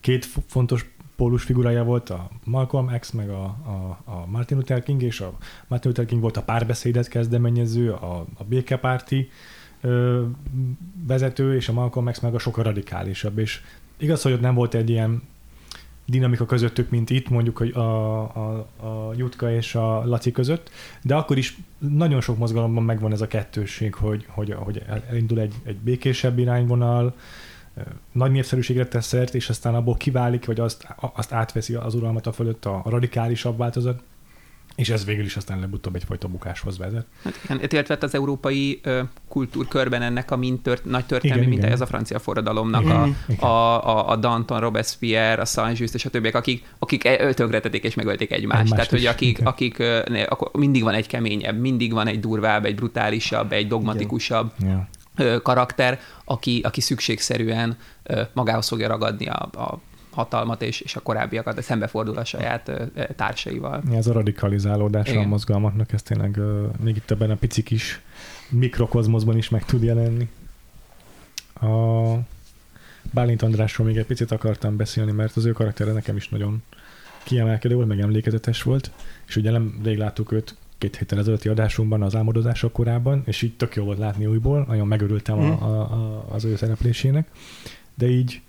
két 0.00 0.24
fontos 0.46 0.92
pólus 1.16 1.42
figurája 1.42 1.84
volt 1.84 2.10
a 2.10 2.30
Malcolm 2.44 2.98
X, 2.98 3.10
meg 3.10 3.28
a, 3.28 3.44
a, 3.44 4.02
a 4.04 4.26
Martin 4.26 4.56
Luther 4.56 4.82
King, 4.82 5.02
és 5.02 5.20
a 5.20 5.36
Martin 5.66 5.90
Luther 5.90 6.06
King 6.06 6.20
volt 6.20 6.36
a 6.36 6.42
párbeszédet 6.42 7.08
kezdeményező, 7.08 7.92
a, 7.92 8.26
a 8.34 8.44
békepárti 8.44 9.28
ö, 9.80 10.22
vezető, 11.06 11.54
és 11.54 11.68
a 11.68 11.72
Malcolm 11.72 12.10
X 12.10 12.20
meg 12.20 12.34
a 12.34 12.38
sokkal 12.38 12.64
radikálisabb, 12.64 13.38
és 13.38 13.60
igaz, 13.96 14.22
hogy 14.22 14.32
ott 14.32 14.40
nem 14.40 14.54
volt 14.54 14.74
egy 14.74 14.90
ilyen 14.90 15.22
dinamika 16.04 16.46
közöttük, 16.46 16.90
mint 16.90 17.10
itt, 17.10 17.28
mondjuk 17.28 17.60
a, 17.60 18.20
a, 18.20 18.56
a 18.76 19.12
Jutka 19.16 19.52
és 19.52 19.74
a 19.74 20.04
Laci 20.04 20.32
között, 20.32 20.70
de 21.02 21.14
akkor 21.14 21.38
is 21.38 21.56
nagyon 21.78 22.20
sok 22.20 22.38
mozgalomban 22.38 22.84
megvan 22.84 23.12
ez 23.12 23.20
a 23.20 23.26
kettősség, 23.26 23.94
hogy, 23.94 24.26
hogy, 24.28 24.52
hogy 24.52 24.82
elindul 25.08 25.40
egy, 25.40 25.54
egy 25.64 25.76
békésebb 25.76 26.38
irányvonal, 26.38 27.14
nagy 28.12 28.30
népszerűségre 28.30 28.86
tesz 28.86 29.06
szert, 29.06 29.34
és 29.34 29.48
aztán 29.48 29.74
abból 29.74 29.96
kiválik, 29.96 30.46
vagy 30.46 30.60
azt, 30.60 30.86
azt 30.96 31.32
átveszi 31.32 31.74
az 31.74 31.94
uralmat 31.94 32.26
a 32.26 32.32
fölött 32.32 32.64
a 32.64 32.82
radikálisabb 32.84 33.56
változat, 33.58 34.02
és 34.74 34.90
ez 34.90 35.04
végül 35.04 35.24
is 35.24 35.36
aztán 35.36 35.60
legutóbb 35.60 35.94
egyfajta 35.94 36.28
bukáshoz 36.28 36.78
vezet. 36.78 37.06
Hát 37.24 37.40
igen, 37.44 37.60
illetve 37.70 37.96
az 38.00 38.14
európai 38.14 38.80
ö, 38.82 39.02
kultúrkörben 39.28 40.02
ennek 40.02 40.30
a 40.30 40.36
mint 40.36 40.62
tört, 40.62 40.84
nagy 40.84 41.04
történelmi 41.06 41.46
minta 41.46 41.66
ez 41.66 41.80
a 41.80 41.86
francia 41.86 42.18
forradalomnak 42.18 42.82
igen, 42.82 43.16
a, 43.38 43.44
a, 43.46 43.86
a, 43.86 44.08
a 44.08 44.16
Danton, 44.16 44.60
Robespierre, 44.60 45.42
a 45.42 45.44
Saint-Just 45.44 45.94
és 45.94 46.04
a 46.04 46.10
többiek, 46.10 46.34
akik, 46.34 46.64
akik 46.78 47.04
e, 47.04 47.34
tönkretették 47.34 47.84
és 47.84 47.94
megölték 47.94 48.32
egymást. 48.32 48.62
egymást 48.62 48.74
Tehát, 48.74 48.92
is, 48.92 48.98
hogy 48.98 49.06
akik, 49.14 49.38
igen. 49.38 49.46
akik 49.46 49.78
ne, 50.08 50.22
akkor 50.22 50.50
mindig 50.52 50.82
van 50.82 50.94
egy 50.94 51.06
keményebb, 51.06 51.60
mindig 51.60 51.92
van 51.92 52.06
egy 52.06 52.20
durvább, 52.20 52.64
egy 52.64 52.74
brutálisabb, 52.74 53.52
egy 53.52 53.66
dogmatikusabb 53.66 54.52
igen. 54.60 54.88
karakter, 55.42 56.00
aki, 56.24 56.60
aki 56.64 56.80
szükségszerűen 56.80 57.76
magához 58.32 58.68
fogja 58.68 58.88
ragadni 58.88 59.26
a, 59.26 59.48
a 59.52 59.80
hatalmat 60.14 60.62
és, 60.62 60.80
és 60.80 60.96
a 60.96 61.00
korábbiakat, 61.00 61.54
de 61.54 61.60
szembefordul 61.60 62.18
a 62.18 62.24
saját 62.24 62.70
társaival. 63.16 63.82
Ez 63.92 64.06
a 64.06 64.12
radikalizálódás 64.12 65.08
Igen. 65.08 65.24
a 65.24 65.26
mozgalmaknak, 65.26 65.92
ez 65.92 66.02
tényleg 66.02 66.38
még 66.82 66.96
itt 66.96 67.10
ebben 67.10 67.30
a 67.30 67.34
pici 67.34 67.62
kis 67.62 68.00
mikrokozmoszban 68.48 69.36
is 69.36 69.48
meg 69.48 69.64
tud 69.64 69.82
jelenni. 69.82 70.28
A 71.60 72.02
Bálint 73.12 73.42
Andrásról 73.42 73.86
még 73.86 73.96
egy 73.96 74.06
picit 74.06 74.30
akartam 74.30 74.76
beszélni, 74.76 75.12
mert 75.12 75.36
az 75.36 75.44
ő 75.44 75.52
karaktere 75.52 75.92
nekem 75.92 76.16
is 76.16 76.28
nagyon 76.28 76.62
kiemelkedő 77.22 77.74
volt, 77.74 77.88
meg 77.88 78.00
emlékezetes 78.00 78.62
volt, 78.62 78.90
és 79.26 79.36
ugye 79.36 79.50
nem 79.50 79.80
rég 79.82 79.98
láttuk 79.98 80.32
őt 80.32 80.56
két 80.78 80.96
héttel 80.96 81.18
ezelőtti 81.18 81.48
adásunkban 81.48 82.02
az 82.02 82.14
álmodozások 82.14 82.72
korában, 82.72 83.22
és 83.26 83.42
így 83.42 83.56
tök 83.56 83.74
jó 83.74 83.84
volt 83.84 83.98
látni 83.98 84.26
újból, 84.26 84.64
nagyon 84.68 84.86
megörültem 84.86 85.36
mm. 85.36 85.40
a, 85.40 85.62
a, 85.62 85.80
a, 85.80 86.24
az 86.28 86.44
ő 86.44 86.56
szereplésének, 86.56 87.28
de 87.94 88.08
így 88.08 88.42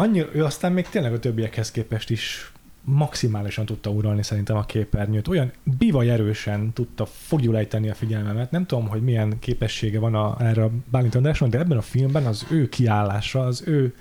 annyira, 0.00 0.28
ő 0.32 0.44
aztán 0.44 0.72
még 0.72 0.88
tényleg 0.88 1.12
a 1.12 1.18
többiekhez 1.18 1.70
képest 1.70 2.10
is 2.10 2.52
maximálisan 2.84 3.66
tudta 3.66 3.90
uralni 3.90 4.22
szerintem 4.22 4.56
a 4.56 4.64
képernyőt. 4.64 5.28
Olyan 5.28 5.52
bivaj 5.78 6.10
erősen 6.10 6.72
tudta 6.72 7.06
fogjulejteni 7.06 7.90
a 7.90 7.94
figyelmemet. 7.94 8.50
Nem 8.50 8.66
tudom, 8.66 8.88
hogy 8.88 9.02
milyen 9.02 9.38
képessége 9.38 9.98
van 9.98 10.14
a, 10.14 10.36
erre 10.40 10.62
a 10.62 10.70
Bálint 10.90 11.14
Andrásnak, 11.14 11.50
de 11.50 11.58
ebben 11.58 11.78
a 11.78 11.82
filmben 11.82 12.26
az 12.26 12.46
ő 12.50 12.68
kiállása, 12.68 13.40
az 13.40 13.62
ő 13.66 13.94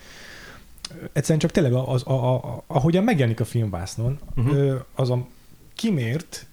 egyszerűen 1.14 1.40
csak 1.40 1.52
tényleg 1.52 1.74
az, 1.74 2.08
a, 2.08 2.12
a, 2.12 2.34
a, 2.34 2.64
ahogyan 2.68 3.04
megjelenik 3.04 3.40
a 3.40 3.46
filmvásznon, 3.46 4.20
uh-huh. 4.36 4.80
az 4.96 5.10
a 5.10 5.28
kimért 5.76 6.46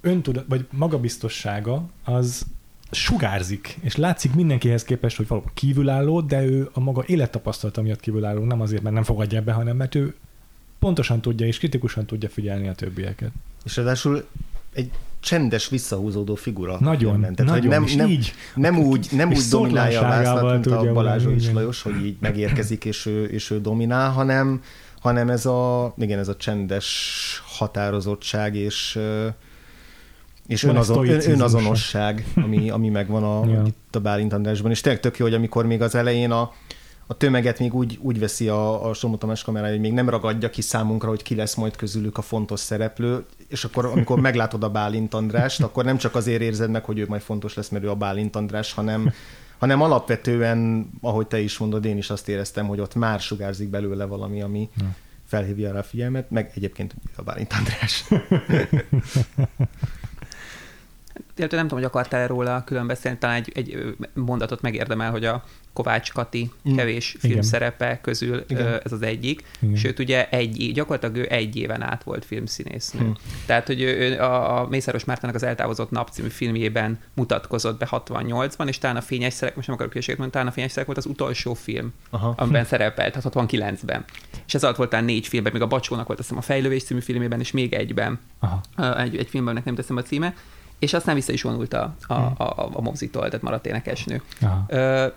öntudat, 0.00 0.44
vagy 0.48 0.66
magabiztossága, 0.70 1.84
az 2.04 2.46
sugárzik, 2.94 3.78
és 3.80 3.96
látszik 3.96 4.34
mindenkihez 4.34 4.84
képest, 4.84 5.16
hogy 5.16 5.28
valóban 5.28 5.50
kívülálló, 5.54 6.20
de 6.20 6.44
ő 6.44 6.70
a 6.72 6.80
maga 6.80 7.04
élettapasztalata 7.06 7.82
miatt 7.82 8.00
kívülálló, 8.00 8.44
nem 8.44 8.60
azért, 8.60 8.82
mert 8.82 8.94
nem 8.94 9.04
fogadja 9.04 9.42
be, 9.42 9.52
hanem 9.52 9.76
mert 9.76 9.94
ő 9.94 10.14
pontosan 10.78 11.20
tudja 11.20 11.46
és 11.46 11.58
kritikusan 11.58 12.06
tudja 12.06 12.28
figyelni 12.28 12.68
a 12.68 12.74
többieket. 12.74 13.30
És 13.64 13.76
ráadásul 13.76 14.24
egy 14.72 14.90
csendes, 15.20 15.68
visszahúzódó 15.68 16.34
figura. 16.34 16.76
Nagyon, 16.80 17.20
Tehát, 17.20 17.44
nagyon, 17.44 17.66
nem, 17.66 17.84
nem, 17.96 18.08
így. 18.08 18.34
Nem 18.54 18.78
úgy, 18.78 19.08
nem 19.10 19.28
úgy 19.28 19.42
dominálja 19.50 20.00
a 20.00 20.02
vásznat, 20.02 20.52
mint 20.52 20.66
a 20.66 20.92
Balázs 20.92 21.24
és 21.24 21.50
Lajos, 21.52 21.82
hogy 21.82 22.04
így 22.04 22.16
megérkezik, 22.20 22.84
és 22.84 23.06
ő, 23.06 23.24
és 23.24 23.50
ő 23.50 23.60
dominál, 23.60 24.10
hanem, 24.10 24.62
hanem 25.00 25.30
ez 25.30 25.46
a, 25.46 25.94
igen, 25.98 26.18
ez 26.18 26.28
a 26.28 26.36
csendes 26.36 27.42
határozottság, 27.46 28.56
és 28.56 28.98
és 30.52 30.62
önazon, 30.62 31.08
ön, 31.08 31.30
önazonosság, 31.30 32.24
ami, 32.34 32.70
ami 32.76 32.88
megvan 32.88 33.22
a, 33.22 33.46
ja. 33.50 33.62
itt 33.66 33.96
a 33.96 34.00
Bálint 34.00 34.32
Andrásban. 34.32 34.70
És 34.70 34.80
tényleg 34.80 35.00
tök 35.00 35.18
jó, 35.18 35.24
hogy 35.24 35.34
amikor 35.34 35.66
még 35.66 35.82
az 35.82 35.94
elején 35.94 36.30
a, 36.30 36.52
a 37.06 37.16
tömeget 37.16 37.58
még 37.58 37.74
úgy, 37.74 37.98
úgy 38.02 38.18
veszi 38.18 38.48
a, 38.48 38.88
a 38.88 38.94
Somó 38.94 39.16
Tamás 39.16 39.42
kamerája, 39.42 39.72
hogy 39.72 39.80
még 39.80 39.92
nem 39.92 40.08
ragadja 40.08 40.50
ki 40.50 40.60
számunkra, 40.60 41.08
hogy 41.08 41.22
ki 41.22 41.34
lesz 41.34 41.54
majd 41.54 41.76
közülük 41.76 42.18
a 42.18 42.22
fontos 42.22 42.60
szereplő, 42.60 43.24
és 43.48 43.64
akkor 43.64 43.84
amikor 43.84 44.20
meglátod 44.28 44.62
a 44.62 44.70
Bálint 44.70 45.14
Andrást, 45.14 45.62
akkor 45.62 45.84
nem 45.84 45.96
csak 45.96 46.14
azért 46.14 46.42
érzed 46.42 46.70
meg, 46.70 46.84
hogy 46.84 46.98
ő 46.98 47.04
majd 47.08 47.22
fontos 47.22 47.54
lesz, 47.54 47.68
mert 47.68 47.84
ő 47.84 47.90
a 47.90 47.94
Bálint 47.94 48.36
András, 48.36 48.72
hanem, 48.72 49.12
hanem 49.58 49.82
alapvetően, 49.82 50.90
ahogy 51.00 51.26
te 51.26 51.40
is 51.40 51.58
mondod, 51.58 51.84
én 51.84 51.96
is 51.96 52.10
azt 52.10 52.28
éreztem, 52.28 52.66
hogy 52.66 52.80
ott 52.80 52.94
már 52.94 53.20
sugárzik 53.20 53.68
belőle 53.68 54.04
valami, 54.04 54.42
ami 54.42 54.68
ja. 54.78 54.94
felhívja 55.26 55.72
rá 55.72 55.78
a 55.78 55.82
figyelmet, 55.82 56.30
meg 56.30 56.50
egyébként 56.54 56.94
a 57.16 57.22
Bálint 57.22 57.52
András. 57.52 58.04
illetve 61.36 61.56
nem 61.56 61.68
tudom, 61.68 61.82
hogy 61.82 61.92
akartál 61.92 62.26
róla 62.26 62.64
külön 62.64 62.86
beszélni, 62.86 63.18
talán 63.18 63.36
egy, 63.36 63.52
egy 63.54 63.96
mondatot 64.14 64.60
megérdemel, 64.60 65.10
hogy 65.10 65.24
a 65.24 65.44
Kovács 65.72 66.12
Kati 66.12 66.50
kevés 66.76 67.16
mm. 67.16 67.28
filmszerepe 67.28 68.00
közül 68.00 68.44
Igen. 68.48 68.80
ez 68.84 68.92
az 68.92 69.02
egyik. 69.02 69.44
Igen. 69.60 69.76
Sőt, 69.76 69.98
ugye 69.98 70.28
egy, 70.28 70.70
gyakorlatilag 70.74 71.16
ő 71.16 71.26
egy 71.30 71.56
éven 71.56 71.82
át 71.82 72.02
volt 72.02 72.24
filmszínésznő. 72.24 73.04
Mm. 73.04 73.10
Tehát, 73.46 73.66
hogy 73.66 73.80
ő 73.80 74.20
a, 74.20 74.60
a 74.60 74.68
Mészáros 74.68 75.04
Mártának 75.04 75.34
az 75.34 75.42
Eltávozott 75.42 75.90
Nap 75.90 76.08
című 76.08 76.28
filmjében 76.28 76.98
mutatkozott 77.14 77.78
be 77.78 77.88
68-ban, 77.90 78.68
és 78.68 78.78
talán 78.78 78.96
a 78.96 79.00
Fényes 79.00 79.32
Szerek, 79.32 79.54
most 79.54 79.66
nem 79.66 79.76
akarok 79.76 79.92
hülyeséget 79.92 80.20
mondani, 80.20 80.42
talán 80.42 80.52
a 80.52 80.56
Fényes 80.56 80.70
Szerek 80.70 80.86
volt 80.86 80.98
az 80.98 81.06
utolsó 81.06 81.54
film, 81.54 81.92
Aha. 82.10 82.34
amiben 82.36 82.64
szerepelt, 82.64 83.12
tehát 83.12 83.32
69-ben. 83.34 84.04
És 84.46 84.54
ez 84.54 84.64
alatt 84.64 84.76
volt 84.76 84.90
talán 84.90 85.04
négy 85.04 85.26
filmben, 85.26 85.52
még 85.52 85.62
a 85.62 85.66
Bacsónak 85.66 86.06
volt 86.06 86.18
azt 86.18 86.28
hiszem 86.28 86.42
a 86.42 86.46
Fejlővés 86.46 86.82
című 86.84 87.00
filmében, 87.00 87.40
és 87.40 87.50
még 87.50 87.72
egyben. 87.72 88.20
Aha. 88.38 88.60
Egy, 88.98 89.16
egy 89.16 89.28
filmben, 89.28 89.62
nem 89.64 89.74
teszem 89.74 89.96
a 89.96 90.02
címe 90.02 90.34
és 90.82 90.92
aztán 90.92 91.14
vissza 91.14 91.32
is 91.32 91.42
vonult 91.42 91.74
a, 91.74 91.96
a, 92.06 92.14
hmm. 92.14 92.34
a, 92.36 92.70
a 92.72 92.80
mozitól, 92.80 93.24
tehát 93.24 93.42
maradt 93.42 93.66
énekesnő. 93.66 94.22
Aha. 94.40 94.66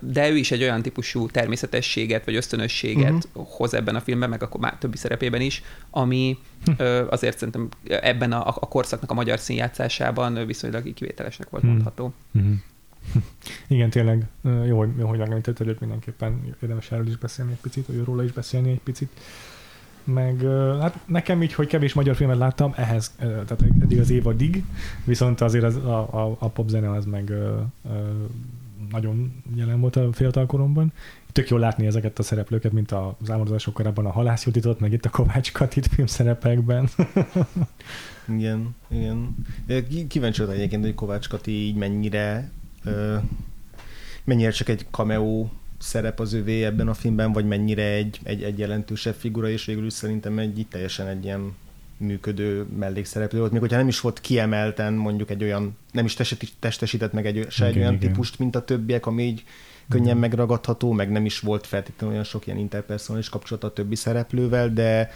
De 0.00 0.30
ő 0.30 0.36
is 0.36 0.50
egy 0.50 0.62
olyan 0.62 0.82
típusú 0.82 1.26
természetességet, 1.26 2.24
vagy 2.24 2.36
ösztönösséget 2.36 3.12
uh-huh. 3.12 3.46
hoz 3.48 3.74
ebben 3.74 3.94
a 3.94 4.00
filmben, 4.00 4.28
meg 4.28 4.42
a 4.42 4.48
már 4.58 4.76
többi 4.78 4.96
szerepében 4.96 5.40
is, 5.40 5.62
ami 5.90 6.38
hm. 6.64 6.82
azért 7.08 7.38
szerintem 7.38 7.68
ebben 7.84 8.32
a, 8.32 8.46
a 8.46 8.68
korszaknak 8.68 9.10
a 9.10 9.14
magyar 9.14 9.38
színjátszásában 9.38 10.46
viszonylag 10.46 10.94
kivételesnek 10.94 11.50
volt 11.50 11.62
hm. 11.62 11.70
mondható. 11.70 12.12
Uh-huh. 12.32 12.52
Igen, 13.66 13.90
tényleg 13.90 14.26
jó, 14.42 14.84
jó, 14.98 15.06
hogy 15.06 15.18
megemlítetted, 15.18 15.66
hogy 15.66 15.76
mindenképpen 15.80 16.56
érdemes 16.62 16.90
erről 16.90 17.08
is 17.08 17.16
beszélni 17.16 17.52
egy 17.52 17.60
picit, 17.60 17.86
vagy 17.86 18.04
róla 18.04 18.24
is 18.24 18.32
beszélni 18.32 18.70
egy 18.70 18.80
picit 18.80 19.10
meg 20.06 20.40
hát 20.80 20.98
nekem 21.06 21.42
így, 21.42 21.52
hogy 21.52 21.66
kevés 21.66 21.94
magyar 21.94 22.16
filmet 22.16 22.38
láttam, 22.38 22.72
ehhez, 22.76 23.14
tehát 23.18 23.62
eddig 23.82 23.98
az 23.98 24.10
évadig, 24.10 24.64
viszont 25.04 25.40
azért 25.40 25.64
az, 25.64 25.76
a, 25.76 25.98
a, 25.98 26.36
a 26.38 26.48
popzene 26.48 26.90
az 26.90 27.04
meg 27.04 27.30
ö, 27.30 27.60
ö, 27.88 27.98
nagyon 28.90 29.42
jelen 29.54 29.80
volt 29.80 29.96
a 29.96 30.12
fiatal 30.12 30.46
koromban. 30.46 30.92
Tök 31.32 31.48
jó 31.48 31.56
látni 31.56 31.86
ezeket 31.86 32.18
a 32.18 32.22
szereplőket, 32.22 32.72
mint 32.72 32.92
az 32.92 33.30
álmodozások 33.30 33.74
korábban 33.74 34.06
a 34.06 34.10
Halász 34.10 34.44
Juditot, 34.44 34.80
meg 34.80 34.92
itt 34.92 35.04
a 35.04 35.10
Kovács 35.10 35.52
Katit 35.52 35.86
filmszerepekben. 35.86 36.88
igen, 38.36 38.74
igen. 38.88 39.36
Kíváncsi 40.08 40.40
vagyok 40.40 40.56
egyébként, 40.56 40.84
hogy 40.84 40.94
Kovács 40.94 41.28
Kati 41.28 41.50
így 41.50 41.76
mennyire 41.76 42.50
ö, 42.84 43.16
mennyire 44.24 44.50
csak 44.50 44.68
egy 44.68 44.86
cameo 44.90 45.48
szerep 45.86 46.20
az 46.20 46.32
övé 46.32 46.64
ebben 46.64 46.88
a 46.88 46.94
filmben, 46.94 47.32
vagy 47.32 47.46
mennyire 47.46 47.82
egy, 47.82 48.20
egy, 48.22 48.42
egy 48.42 48.58
jelentősebb 48.58 49.14
figura, 49.14 49.48
és 49.48 49.64
végül 49.64 49.86
is 49.86 49.92
szerintem 49.92 50.38
egy 50.38 50.66
teljesen 50.70 51.06
egy 51.06 51.24
ilyen 51.24 51.54
működő 51.96 52.66
mellékszereplő 52.78 53.38
volt, 53.38 53.52
még 53.52 53.60
hogyha 53.60 53.76
nem 53.76 53.88
is 53.88 54.00
volt 54.00 54.20
kiemelten 54.20 54.92
mondjuk 54.92 55.30
egy 55.30 55.42
olyan, 55.42 55.76
nem 55.92 56.04
is 56.04 56.16
testesített 56.58 57.12
meg 57.12 57.26
egy, 57.26 57.46
se 57.50 57.64
egy 57.66 57.76
olyan 57.76 57.94
igen. 57.94 58.08
típust, 58.08 58.38
mint 58.38 58.56
a 58.56 58.64
többiek, 58.64 59.06
ami 59.06 59.22
így 59.22 59.44
könnyen 59.88 60.06
igen. 60.06 60.18
megragadható, 60.18 60.92
meg 60.92 61.10
nem 61.10 61.24
is 61.24 61.40
volt 61.40 61.66
feltétlenül 61.66 62.14
olyan 62.14 62.26
sok 62.26 62.46
ilyen 62.46 62.58
interpersonális 62.58 63.28
kapcsolat 63.28 63.64
a 63.64 63.72
többi 63.72 63.94
szereplővel, 63.94 64.72
de 64.72 65.10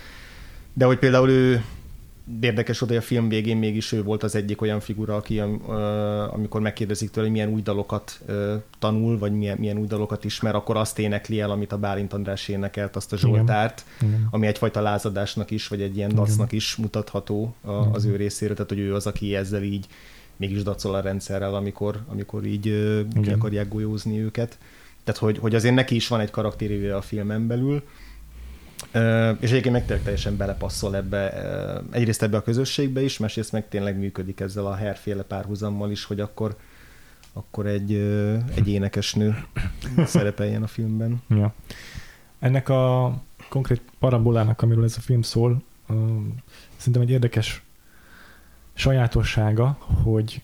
de 0.72 0.84
hogy 0.84 0.98
például 0.98 1.28
ő 1.28 1.64
érdekes 2.40 2.78
hogy 2.78 2.96
a 2.96 3.00
film 3.00 3.28
végén 3.28 3.56
mégis 3.56 3.92
ő 3.92 4.02
volt 4.02 4.22
az 4.22 4.34
egyik 4.34 4.60
olyan 4.60 4.80
figura, 4.80 5.16
aki 5.16 5.38
amikor 6.30 6.60
megkérdezik 6.60 7.10
tőle, 7.10 7.26
hogy 7.26 7.36
milyen 7.36 7.52
új 7.52 7.62
dalokat 7.62 8.20
tanul, 8.78 9.18
vagy 9.18 9.32
milyen, 9.32 9.58
milyen 9.58 9.78
új 9.78 9.86
dalokat 9.86 10.24
ismer, 10.24 10.54
akkor 10.54 10.76
azt 10.76 10.98
énekli 10.98 11.40
el, 11.40 11.50
amit 11.50 11.72
a 11.72 11.78
Bálint 11.78 12.12
András 12.12 12.48
énekelt, 12.48 12.96
azt 12.96 13.12
a 13.12 13.16
Zsoltárt, 13.16 13.84
Igen. 14.00 14.28
ami 14.30 14.46
egyfajta 14.46 14.80
lázadásnak 14.80 15.50
is, 15.50 15.68
vagy 15.68 15.82
egy 15.82 15.96
ilyen 15.96 16.14
dacnak 16.14 16.52
is 16.52 16.76
mutatható 16.76 17.54
az 17.92 18.04
ő 18.04 18.16
részéről, 18.16 18.54
tehát 18.54 18.70
hogy 18.70 18.80
ő 18.80 18.94
az, 18.94 19.06
aki 19.06 19.34
ezzel 19.34 19.62
így 19.62 19.86
mégis 20.36 20.62
dacol 20.62 20.94
a 20.94 21.00
rendszerrel, 21.00 21.54
amikor, 21.54 22.00
amikor 22.08 22.44
így 22.44 22.66
Igen. 22.66 23.22
ki 23.22 23.30
akarják 23.30 23.68
golyózni 23.68 24.20
őket. 24.20 24.58
Tehát, 25.04 25.20
hogy, 25.20 25.38
hogy 25.38 25.54
azért 25.54 25.74
neki 25.74 25.94
is 25.94 26.08
van 26.08 26.20
egy 26.20 26.30
karakterével 26.30 26.96
a 26.96 27.02
filmen 27.02 27.46
belül, 27.46 27.82
és 29.40 29.50
egyébként 29.50 29.74
meg 29.74 29.84
tényleg 29.86 30.02
teljesen 30.02 30.36
belepasszol 30.36 30.96
ebbe, 30.96 31.32
egyrészt 31.90 32.22
ebbe 32.22 32.36
a 32.36 32.42
közösségbe 32.42 33.02
is, 33.02 33.18
másrészt 33.18 33.52
meg 33.52 33.68
tényleg 33.68 33.98
működik 33.98 34.40
ezzel 34.40 34.66
a 34.66 34.74
herféle 34.74 35.22
párhuzammal 35.22 35.90
is, 35.90 36.04
hogy 36.04 36.20
akkor, 36.20 36.56
akkor 37.32 37.66
egy, 37.66 37.92
egy 38.54 38.68
énekesnő 38.68 39.44
szerepeljen 40.04 40.62
a 40.62 40.66
filmben. 40.66 41.22
Ja. 41.28 41.54
Ennek 42.38 42.68
a 42.68 43.14
konkrét 43.48 43.82
parabolának, 43.98 44.62
amiről 44.62 44.84
ez 44.84 44.96
a 44.96 45.00
film 45.00 45.22
szól, 45.22 45.62
szerintem 46.76 47.02
egy 47.02 47.10
érdekes 47.10 47.62
sajátossága, 48.74 49.78
hogy 50.02 50.42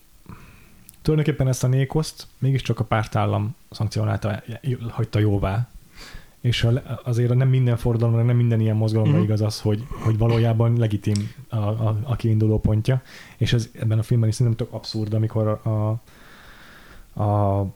tulajdonképpen 1.03 1.49
ezt 1.49 1.65
a 1.65 1.67
nékoszt 1.67 2.27
mégiscsak 2.39 2.81
a 2.81 2.85
pártállam 2.85 3.55
szankcionálta, 3.71 4.43
hagyta 4.91 5.19
jóvá 5.19 5.69
és 6.47 6.67
azért 7.05 7.35
nem 7.35 7.49
minden 7.49 7.77
forradalomra, 7.77 8.23
nem 8.23 8.37
minden 8.37 8.61
ilyen 8.61 8.77
mozgalomra 8.77 9.19
mm. 9.19 9.23
igaz 9.23 9.41
az, 9.41 9.61
hogy, 9.61 9.87
hogy 10.05 10.19
valójában 10.19 10.77
legitim 10.79 11.31
a, 11.49 11.57
a, 11.57 11.99
a 12.03 12.17
kiinduló 12.17 12.61
pontja, 12.61 13.03
és 13.37 13.53
ez 13.53 13.71
ebben 13.73 13.99
a 13.99 14.03
filmben 14.03 14.29
is 14.29 14.35
szerintem 14.35 14.67
tök 14.67 14.75
abszurd, 14.75 15.15
amikor 15.15 15.47
a, 15.49 15.89
a 17.23 17.67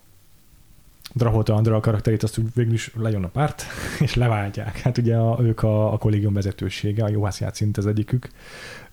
Andra 1.18 1.76
a 1.76 1.80
karakterét 1.80 2.22
azt 2.22 2.40
végül 2.54 2.72
is 2.72 2.90
lejön 2.94 3.24
a 3.24 3.28
párt, 3.28 3.64
és 4.00 4.14
leváltják. 4.14 4.78
Hát 4.78 4.98
ugye 4.98 5.16
a, 5.16 5.38
ők 5.42 5.62
a, 5.62 5.92
a 5.92 5.98
kollégium 5.98 6.32
vezetősége, 6.32 7.04
a 7.04 7.08
Juhász 7.08 7.40
Játszint 7.40 7.76
az 7.76 7.86
egyikük, 7.86 8.28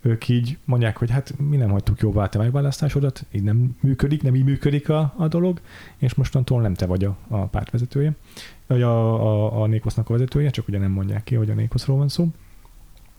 ők 0.02 0.28
így 0.28 0.58
mondják, 0.66 0.98
hogy 0.98 1.12
hát 1.12 1.34
mi 1.50 1.58
nem 1.58 1.70
hagytuk 1.70 2.00
jóvá 2.00 2.24
a 2.24 2.30
te 2.30 2.38
megválasztásodat, 2.38 3.26
így 3.32 3.44
nem 3.44 3.76
működik, 3.82 4.24
nem 4.24 4.36
így 4.36 4.44
működik 4.44 4.90
a, 4.90 5.14
a 5.18 5.28
dolog, 5.28 5.62
és 5.98 6.14
mostantól 6.14 6.62
nem 6.62 6.74
te 6.74 6.86
vagy 6.86 7.04
a, 7.04 7.18
a 7.28 7.46
pártvezetője 7.46 8.16
vagy 8.68 8.82
a, 8.82 9.14
a, 9.14 9.62
a 9.62 9.68
Nékosznak 9.68 10.10
a 10.10 10.14
vezetője, 10.14 10.50
csak 10.50 10.68
ugye 10.68 10.78
nem 10.78 10.92
mondják 10.92 11.24
ki, 11.24 11.36
hogy 11.36 11.50
a 11.50 11.54
Nékoszról 11.54 11.98
van 11.98 12.10
szó. 12.10 12.28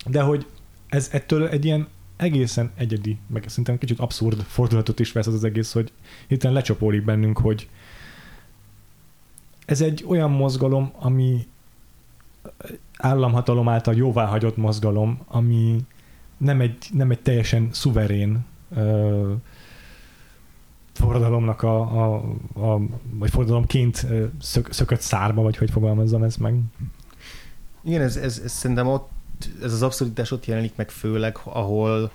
De 0.07 0.23
hogy 0.23 0.47
ez 0.89 1.09
ettől 1.13 1.49
egy 1.49 1.65
ilyen 1.65 1.89
egészen 2.17 2.71
egyedi, 2.75 3.19
meg 3.27 3.45
szerintem 3.49 3.79
kicsit 3.79 3.99
abszurd 3.99 4.41
fordulatot 4.41 5.01
is 5.01 5.13
vesz 5.13 5.27
az 5.27 5.35
az 5.35 5.45
egész, 5.45 5.73
hogy 5.73 5.93
hirtelen 6.27 6.57
lecsapódik 6.57 7.05
bennünk, 7.05 7.39
hogy 7.39 7.69
ez 9.69 9.81
egy 9.81 10.05
olyan 10.07 10.31
mozgalom, 10.31 10.93
ami 10.99 11.47
államhatalom 12.97 13.69
által 13.69 13.95
jóváhagyott 13.95 14.57
mozgalom, 14.57 15.21
ami 15.27 15.77
nem 16.37 16.61
egy, 16.61 16.77
nem 16.93 17.11
egy 17.11 17.21
teljesen 17.21 17.69
szuverén 17.73 18.45
ö, 18.75 19.33
forradalomnak 20.93 21.63
a, 21.63 21.81
a, 21.81 22.15
a 22.55 22.81
vagy 23.11 23.31
forradalomként 23.31 24.07
szök, 24.41 24.73
szökött 24.73 25.01
szárba, 25.01 25.43
vagy 25.43 25.57
hogy 25.57 25.71
fogalmazzam 25.71 26.23
ezt 26.23 26.39
meg. 26.39 26.61
Igen, 27.85 28.01
ez, 28.01 28.17
ez, 28.17 28.41
ez 28.45 28.53
szerintem 28.53 28.87
ott, 28.87 29.11
ez 29.63 29.73
az 29.73 29.83
abszurditás 29.83 30.31
ott 30.31 30.47
jelenik 30.47 30.77
meg 30.77 30.91
főleg, 30.91 31.39
ahol 31.45 32.11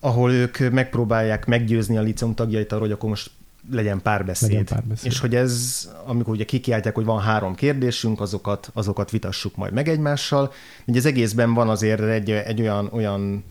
ahol 0.00 0.32
ők 0.32 0.70
megpróbálják 0.70 1.46
meggyőzni 1.46 1.96
a 1.96 2.02
liceum 2.02 2.34
tagjait 2.34 2.72
arról, 2.72 2.82
hogy 2.82 2.92
akkor 2.92 3.08
most 3.08 3.30
legyen 3.70 4.02
párbeszéd. 4.02 4.48
Legyen 4.48 4.64
párbeszéd. 4.64 5.10
És 5.10 5.18
hogy 5.20 5.34
ez, 5.34 5.84
amikor 6.06 6.34
ugye 6.34 6.44
kikiáltják, 6.44 6.94
hogy 6.94 7.04
van 7.04 7.20
három 7.20 7.54
kérdésünk, 7.54 8.20
azokat, 8.20 8.70
azokat 8.72 9.10
vitassuk 9.10 9.56
majd 9.56 9.72
meg 9.72 9.88
egymással. 9.88 10.52
Ugye 10.86 10.98
az 10.98 11.06
egészben 11.06 11.54
van 11.54 11.68
azért 11.68 12.02
egy, 12.02 12.30
egy 12.30 12.60
olyan, 12.60 12.88
olyan 12.92 13.44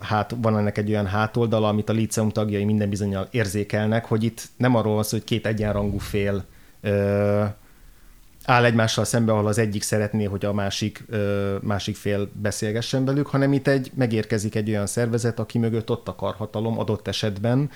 hát 0.00 0.36
van 0.40 0.58
ennek 0.58 0.78
egy 0.78 0.90
olyan 0.90 1.06
hátoldala, 1.06 1.68
amit 1.68 1.88
a 1.88 1.92
liceum 1.92 2.28
tagjai 2.30 2.64
minden 2.64 2.88
bizonyal 2.88 3.28
érzékelnek, 3.30 4.04
hogy 4.04 4.24
itt 4.24 4.48
nem 4.56 4.74
arról 4.74 4.94
van 4.94 5.02
szó, 5.02 5.16
hogy 5.16 5.26
két 5.26 5.46
egyenrangú 5.46 5.98
fél 5.98 6.44
ö, 6.80 7.44
áll 8.44 8.64
egymással 8.64 9.04
szembe, 9.04 9.32
ahol 9.32 9.46
az 9.46 9.58
egyik 9.58 9.82
szeretné, 9.82 10.24
hogy 10.24 10.44
a 10.44 10.52
másik, 10.52 11.04
ö, 11.08 11.56
másik 11.62 11.96
fél 11.96 12.30
beszélgessen 12.32 13.04
velük, 13.04 13.26
hanem 13.26 13.52
itt 13.52 13.66
egy, 13.66 13.90
megérkezik 13.94 14.54
egy 14.54 14.68
olyan 14.68 14.86
szervezet, 14.86 15.38
aki 15.38 15.58
mögött 15.58 15.90
ott 15.90 16.08
a 16.08 16.14
karhatalom 16.14 16.78
adott 16.78 17.08
esetben, 17.08 17.70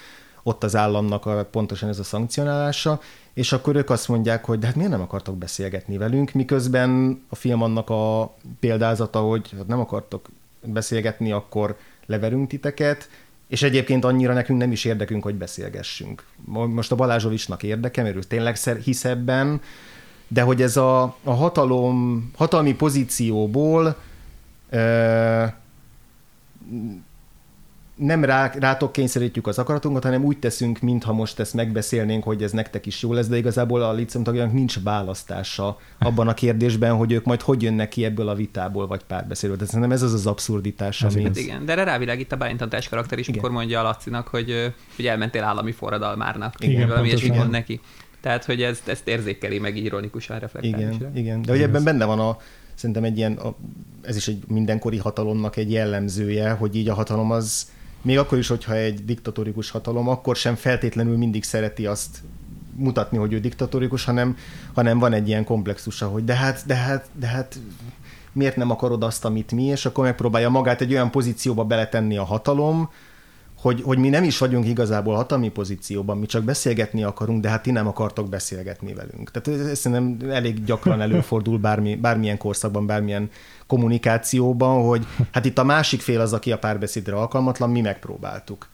ott 0.49 0.65
az 0.65 0.77
államnak 0.77 1.27
a, 1.27 1.45
pontosan 1.51 1.89
ez 1.89 1.99
a 1.99 2.05
szankcionálása, 2.05 3.01
és 3.35 3.53
akkor 3.53 3.77
ők 3.77 3.91
azt 3.91 4.09
mondják, 4.09 4.45
hogy 4.45 4.59
de 4.59 4.67
hát 4.67 4.75
miért 4.75 4.91
nem 4.91 5.01
akartok 5.01 5.37
beszélgetni 5.37 5.97
velünk, 5.97 6.33
miközben 6.33 7.21
a 7.29 7.35
film 7.35 7.63
annak 7.63 7.91
a 7.91 8.35
példázata, 8.61 9.21
hogy 9.21 9.51
hát 9.57 9.67
nem 9.67 9.81
akartok 9.81 10.29
beszélgetni, 10.63 11.33
akkor 11.33 11.77
leverünk 12.07 12.49
titeket, 12.49 13.09
és 13.49 13.63
egyébként 13.63 14.05
annyira 14.05 14.33
nekünk 14.33 14.59
nem 14.59 14.73
is 14.73 14.85
érdekünk, 14.85 15.23
hogy 15.23 15.35
beszélgessünk. 15.35 16.25
Most 16.45 16.93
a 16.93 16.97
Balázsovicsnak 16.97 17.63
érdeke, 17.63 18.03
mert 18.03 18.17
ő 18.17 18.21
tényleg 18.21 18.57
hisz 18.57 19.05
ebben, 19.05 19.61
de 20.29 20.43
hogy 20.43 20.63
ez 20.63 20.77
a, 20.77 21.03
a 21.23 21.33
hatalom, 21.33 22.31
hatalmi 22.37 22.75
pozícióból 22.75 23.97
nem 27.99 28.25
rá, 28.25 28.53
rátok 28.59 28.93
kényszerítjük 28.93 29.47
az 29.47 29.59
akaratunkat, 29.59 30.03
hanem 30.03 30.25
úgy 30.25 30.39
teszünk, 30.39 30.81
mintha 30.81 31.13
most 31.13 31.39
ezt 31.39 31.55
megbeszélnénk, 31.55 32.25
hogy 32.25 32.43
ez 32.43 32.53
nektek 32.53 32.87
is 32.87 33.03
jó 33.03 33.13
lesz, 33.13 33.27
de 33.27 33.37
igazából 33.37 33.83
a 33.83 33.93
licem 33.93 34.23
tagjának 34.23 34.53
nincs 34.53 34.81
választása 34.83 35.79
abban 35.99 36.29
a 36.29 36.35
kérdésben, 36.35 36.95
hogy 36.95 37.13
ők 37.13 37.25
majd 37.25 37.41
hogy 37.41 37.63
jönnek 37.63 37.89
ki 37.89 38.05
ebből 38.05 38.29
a 38.29 38.35
vitából, 38.35 38.87
vagy 38.87 39.03
párbeszédből. 39.05 39.57
Tehát 39.57 39.73
szerintem 39.73 39.97
ez 39.97 40.03
az 40.03 40.13
az 40.13 40.27
abszurditás. 40.27 41.03
Ami... 41.03 41.31
Igen, 41.35 41.65
de 41.65 41.73
erre 41.73 41.85
rávilágít 41.85 42.33
a 42.33 42.37
bálintantás 42.37 42.89
karakter 42.89 43.19
is, 43.19 43.29
amikor 43.29 43.51
mondja 43.51 43.81
a 43.81 43.83
Lacinak, 43.83 44.29
hogy, 44.29 44.73
hogy 44.97 45.07
elmentél 45.07 45.43
állami 45.43 45.73
forradalmárnak. 45.73 46.55
Igen, 46.59 46.89
valami 46.89 47.09
ilyesmi 47.09 47.37
mond 47.37 47.51
neki. 47.51 47.81
Tehát, 48.21 48.45
hogy 48.45 48.63
ezt, 48.63 48.89
ezt 48.89 49.09
érzékeli, 49.09 49.59
meg 49.59 49.77
ironikusan 49.77 50.39
reflektálni. 50.39 50.95
Igen, 50.95 51.17
igen. 51.17 51.43
De 51.43 51.53
hogy 51.53 51.63
ebben 51.63 51.85
benne 51.85 52.05
van 52.05 52.19
a, 52.19 52.39
szerintem 52.75 53.05
egy 53.05 53.17
ilyen, 53.17 53.33
a, 53.33 53.55
ez 54.03 54.17
is 54.17 54.29
egy 54.29 54.43
mindenkori 54.49 54.97
hatalomnak 54.97 55.57
egy 55.57 55.71
jellemzője, 55.71 56.51
hogy 56.51 56.77
így 56.77 56.89
a 56.89 56.95
hatalom 56.95 57.31
az 57.31 57.67
még 58.03 58.19
akkor 58.19 58.39
is, 58.39 58.49
hogyha 58.49 58.75
egy 58.75 59.05
diktatórikus 59.05 59.71
hatalom, 59.71 60.09
akkor 60.09 60.37
sem 60.37 60.55
feltétlenül 60.55 61.17
mindig 61.17 61.45
szereti 61.45 61.87
azt 61.87 62.23
mutatni, 62.77 63.19
hogy 63.19 63.33
ő 63.33 63.41
diktatórikus, 63.41 64.05
hanem, 64.05 64.37
hanem 64.75 64.99
van 64.99 65.13
egy 65.13 65.29
ilyen 65.29 65.45
komplexusa, 65.45 66.09
hogy 66.09 66.25
de 66.25 66.35
hát, 66.35 66.63
de 66.67 66.75
hát, 66.75 67.09
de 67.13 67.27
hát 67.27 67.59
miért 68.33 68.57
nem 68.57 68.71
akarod 68.71 69.03
azt, 69.03 69.25
amit 69.25 69.53
mi, 69.53 69.65
és 69.65 69.87
akkor 69.87 70.05
megpróbálja 70.05 70.49
magát 70.49 70.81
egy 70.81 70.93
olyan 70.93 71.11
pozícióba 71.11 71.65
beletenni 71.65 72.17
a 72.17 72.25
hatalom, 72.25 72.91
hogy, 73.61 73.83
hogy 73.83 73.99
mi 73.99 74.09
nem 74.09 74.25
is 74.25 74.39
vagyunk 74.39 74.67
igazából 74.67 75.15
hatalmi 75.15 75.49
pozícióban, 75.49 76.19
mi 76.19 76.27
csak 76.27 76.45
beszélgetni 76.45 77.03
akarunk, 77.03 77.43
de 77.43 77.49
hát 77.49 77.63
ti 77.63 77.71
nem 77.71 77.87
akartok 77.87 78.29
beszélgetni 78.29 78.95
velünk. 78.95 79.31
Tehát 79.31 79.61
ez 79.61 79.79
szerintem 79.79 80.31
elég 80.31 80.65
gyakran 80.65 81.01
előfordul 81.01 81.59
bármi, 81.59 81.97
bármilyen 81.97 82.39
korszakban, 82.39 82.87
bármilyen 82.87 83.31
kommunikációban, 83.69 84.87
hogy 84.87 85.07
hát 85.33 85.45
itt 85.45 85.59
a 85.59 85.65
másik 85.65 86.01
fél 86.01 86.21
az, 86.21 86.33
aki 86.33 86.53
a 86.53 86.59
párbeszédre 86.59 87.17
alkalmatlan, 87.17 87.71
mi 87.71 87.81
megpróbáltuk. 87.81 88.69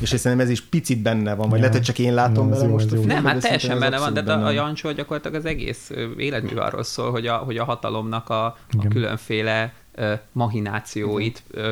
És 0.00 0.08
szerintem 0.08 0.40
ez 0.40 0.50
is 0.50 0.60
picit 0.60 1.02
benne 1.02 1.34
van, 1.34 1.48
vagy 1.48 1.58
ja. 1.58 1.64
lehet, 1.64 1.72
hogy 1.72 1.82
csak 1.82 1.98
én 1.98 2.14
látom 2.14 2.50
bele 2.50 2.66
most. 2.66 2.92
A 2.92 2.96
nem, 2.96 3.24
hát 3.24 3.40
teljesen 3.40 3.78
benne 3.78 3.98
van, 3.98 4.12
de 4.12 4.22
benne. 4.22 4.44
a 4.44 4.50
Jancsó 4.50 4.92
gyakorlatilag 4.92 5.36
az 5.36 5.44
egész 5.44 5.90
életmű 6.16 6.54
arról 6.54 6.82
szól, 6.82 7.10
hogy 7.10 7.26
a, 7.26 7.36
hogy 7.36 7.56
a 7.56 7.64
hatalomnak 7.64 8.28
a, 8.28 8.44
a 8.44 8.88
különféle 8.88 9.72
uh, 9.98 10.12
mahinációit 10.32 11.42
uh, 11.54 11.70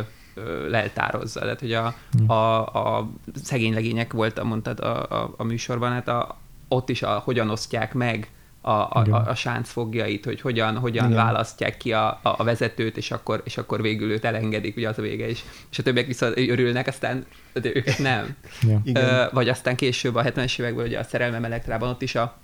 leltározza. 0.68 1.40
Tehát, 1.40 1.60
hogy 1.60 1.72
a, 1.72 1.94
a, 2.26 2.60
a 2.66 3.10
szegény 3.42 3.74
legények 3.74 4.12
volt, 4.12 4.42
mondtad 4.42 4.80
a, 4.80 5.22
a, 5.22 5.34
a 5.36 5.44
műsorban, 5.44 5.92
hát 5.92 6.08
a, 6.08 6.36
ott 6.68 6.88
is 6.88 7.02
a, 7.02 7.22
hogyan 7.24 7.50
osztják 7.50 7.94
meg 7.94 8.28
a, 8.66 8.70
a, 8.70 9.04
a, 9.10 9.28
a 9.28 9.34
sánc 9.34 9.70
fogjait, 9.70 10.24
hogy 10.24 10.40
hogyan, 10.40 10.78
hogyan 10.78 11.12
választják 11.12 11.76
ki 11.76 11.92
a, 11.92 12.06
a, 12.08 12.34
a 12.38 12.44
vezetőt, 12.44 12.96
és 12.96 13.10
akkor, 13.10 13.40
és 13.44 13.56
akkor 13.56 13.82
végül 13.82 14.10
őt 14.10 14.24
elengedik, 14.24 14.76
ugye 14.76 14.88
az 14.88 14.98
a 14.98 15.02
vége 15.02 15.28
is. 15.30 15.44
És 15.70 15.78
a 15.78 15.82
többiek 15.82 16.06
viszont 16.06 16.38
örülnek, 16.38 16.86
aztán 16.86 17.24
de 17.52 17.70
ők 17.74 17.98
nem. 17.98 18.26
Ja. 18.62 18.80
Ö, 18.94 19.24
vagy 19.32 19.48
aztán 19.48 19.76
később 19.76 20.14
a 20.14 20.22
70-es 20.22 20.60
években, 20.60 20.86
ugye 20.86 20.98
a 20.98 21.02
Szerelmem 21.02 21.44
Elektrában 21.44 21.88
ott 21.88 22.02
is 22.02 22.14
a, 22.14 22.36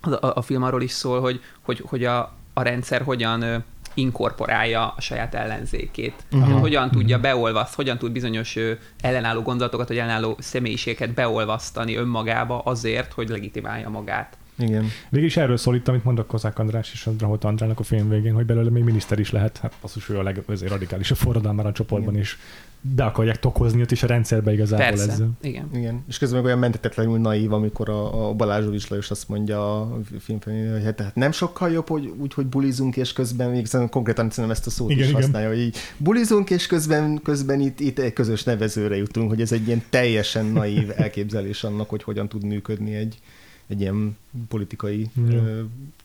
a, 0.00 0.16
a 0.20 0.42
film 0.42 0.62
arról 0.62 0.82
is 0.82 0.90
szól, 0.90 1.20
hogy, 1.20 1.40
hogy, 1.62 1.82
hogy 1.86 2.04
a, 2.04 2.32
a 2.52 2.62
rendszer 2.62 3.02
hogyan 3.02 3.64
inkorporálja 3.94 4.94
a 4.96 5.00
saját 5.00 5.34
ellenzékét. 5.34 6.24
Uh-huh. 6.32 6.60
Hogyan 6.60 6.90
tudja 6.90 7.16
mhm. 7.16 7.24
beolvaszt, 7.24 7.74
hogyan 7.74 7.98
tud 7.98 8.12
bizonyos 8.12 8.58
ellenálló 9.00 9.42
gondolatokat, 9.42 9.88
vagy 9.88 9.98
ellenálló 9.98 10.36
személyiségeket 10.38 11.14
beolvasztani 11.14 11.96
önmagába 11.96 12.58
azért, 12.58 13.12
hogy 13.12 13.28
legitimálja 13.28 13.88
magát. 13.88 14.36
Igen. 14.58 14.86
Végig 15.08 15.28
is 15.28 15.36
erről 15.36 15.56
szól 15.56 15.74
itt, 15.74 15.88
amit 15.88 16.04
mondok 16.04 16.26
Kozák 16.26 16.58
András 16.58 16.92
és 16.92 17.08
Drahot 17.16 17.44
Andrának 17.44 17.78
a 17.78 17.82
film 17.82 18.08
végén, 18.08 18.34
hogy 18.34 18.46
belőle 18.46 18.70
még 18.70 18.82
miniszter 18.82 19.18
is 19.18 19.30
lehet. 19.30 19.58
Hát 19.58 19.72
basszus, 19.82 20.08
ő 20.08 20.18
a 20.18 20.22
legradikálisabb 20.22 21.18
forradalmára 21.18 21.68
a 21.68 21.72
csoportban 21.72 22.12
Igen. 22.12 22.22
is 22.22 22.38
be 22.80 23.04
akarják 23.04 23.38
tokozni 23.38 23.80
ott 23.80 23.90
is 23.90 24.02
a 24.02 24.06
rendszerbe 24.06 24.52
igazából 24.52 24.86
Persze. 24.86 25.12
ezzel. 25.12 25.30
Igen. 25.40 25.68
Igen. 25.74 26.04
És 26.08 26.18
közben 26.18 26.36
meg 26.38 26.46
olyan 26.46 26.58
mentetetlenül 26.58 27.18
naív, 27.18 27.52
amikor 27.52 27.88
a, 27.88 28.28
a 28.28 28.32
Balázs 28.32 28.64
is 28.72 28.88
Lajos 28.88 29.10
azt 29.10 29.28
mondja 29.28 29.80
a 29.80 29.98
filmfilmben, 30.20 30.72
hogy 30.72 30.84
hát, 30.84 31.00
hát 31.00 31.14
nem 31.14 31.32
sokkal 31.32 31.70
jobb, 31.70 31.88
hogy 31.88 32.12
úgy, 32.18 32.34
hogy 32.34 32.46
bulizunk, 32.46 32.96
és 32.96 33.12
közben 33.12 33.50
még 33.50 33.68
konkrétan 33.90 34.30
szerintem 34.30 34.50
ezt 34.50 34.66
a 34.66 34.70
szót 34.70 34.90
igen, 34.90 35.02
is 35.02 35.08
igen. 35.08 35.22
használja, 35.22 35.48
hogy 35.48 35.58
így 35.58 35.76
bulizunk, 35.96 36.50
és 36.50 36.66
közben, 36.66 37.20
közben 37.22 37.60
itt, 37.60 37.80
itt 37.80 37.98
egy 37.98 38.12
közös 38.12 38.44
nevezőre 38.44 38.96
jutunk, 38.96 39.28
hogy 39.28 39.40
ez 39.40 39.52
egy 39.52 39.66
ilyen 39.66 39.82
teljesen 39.90 40.46
naív 40.46 40.90
elképzelés 40.96 41.64
annak, 41.64 41.88
hogy 41.88 42.02
hogyan 42.02 42.28
tud 42.28 42.44
működni 42.44 42.94
egy, 42.94 43.18
egy 43.66 43.80
ilyen 43.80 44.16
politikai, 44.48 45.10
ö, 45.28 45.30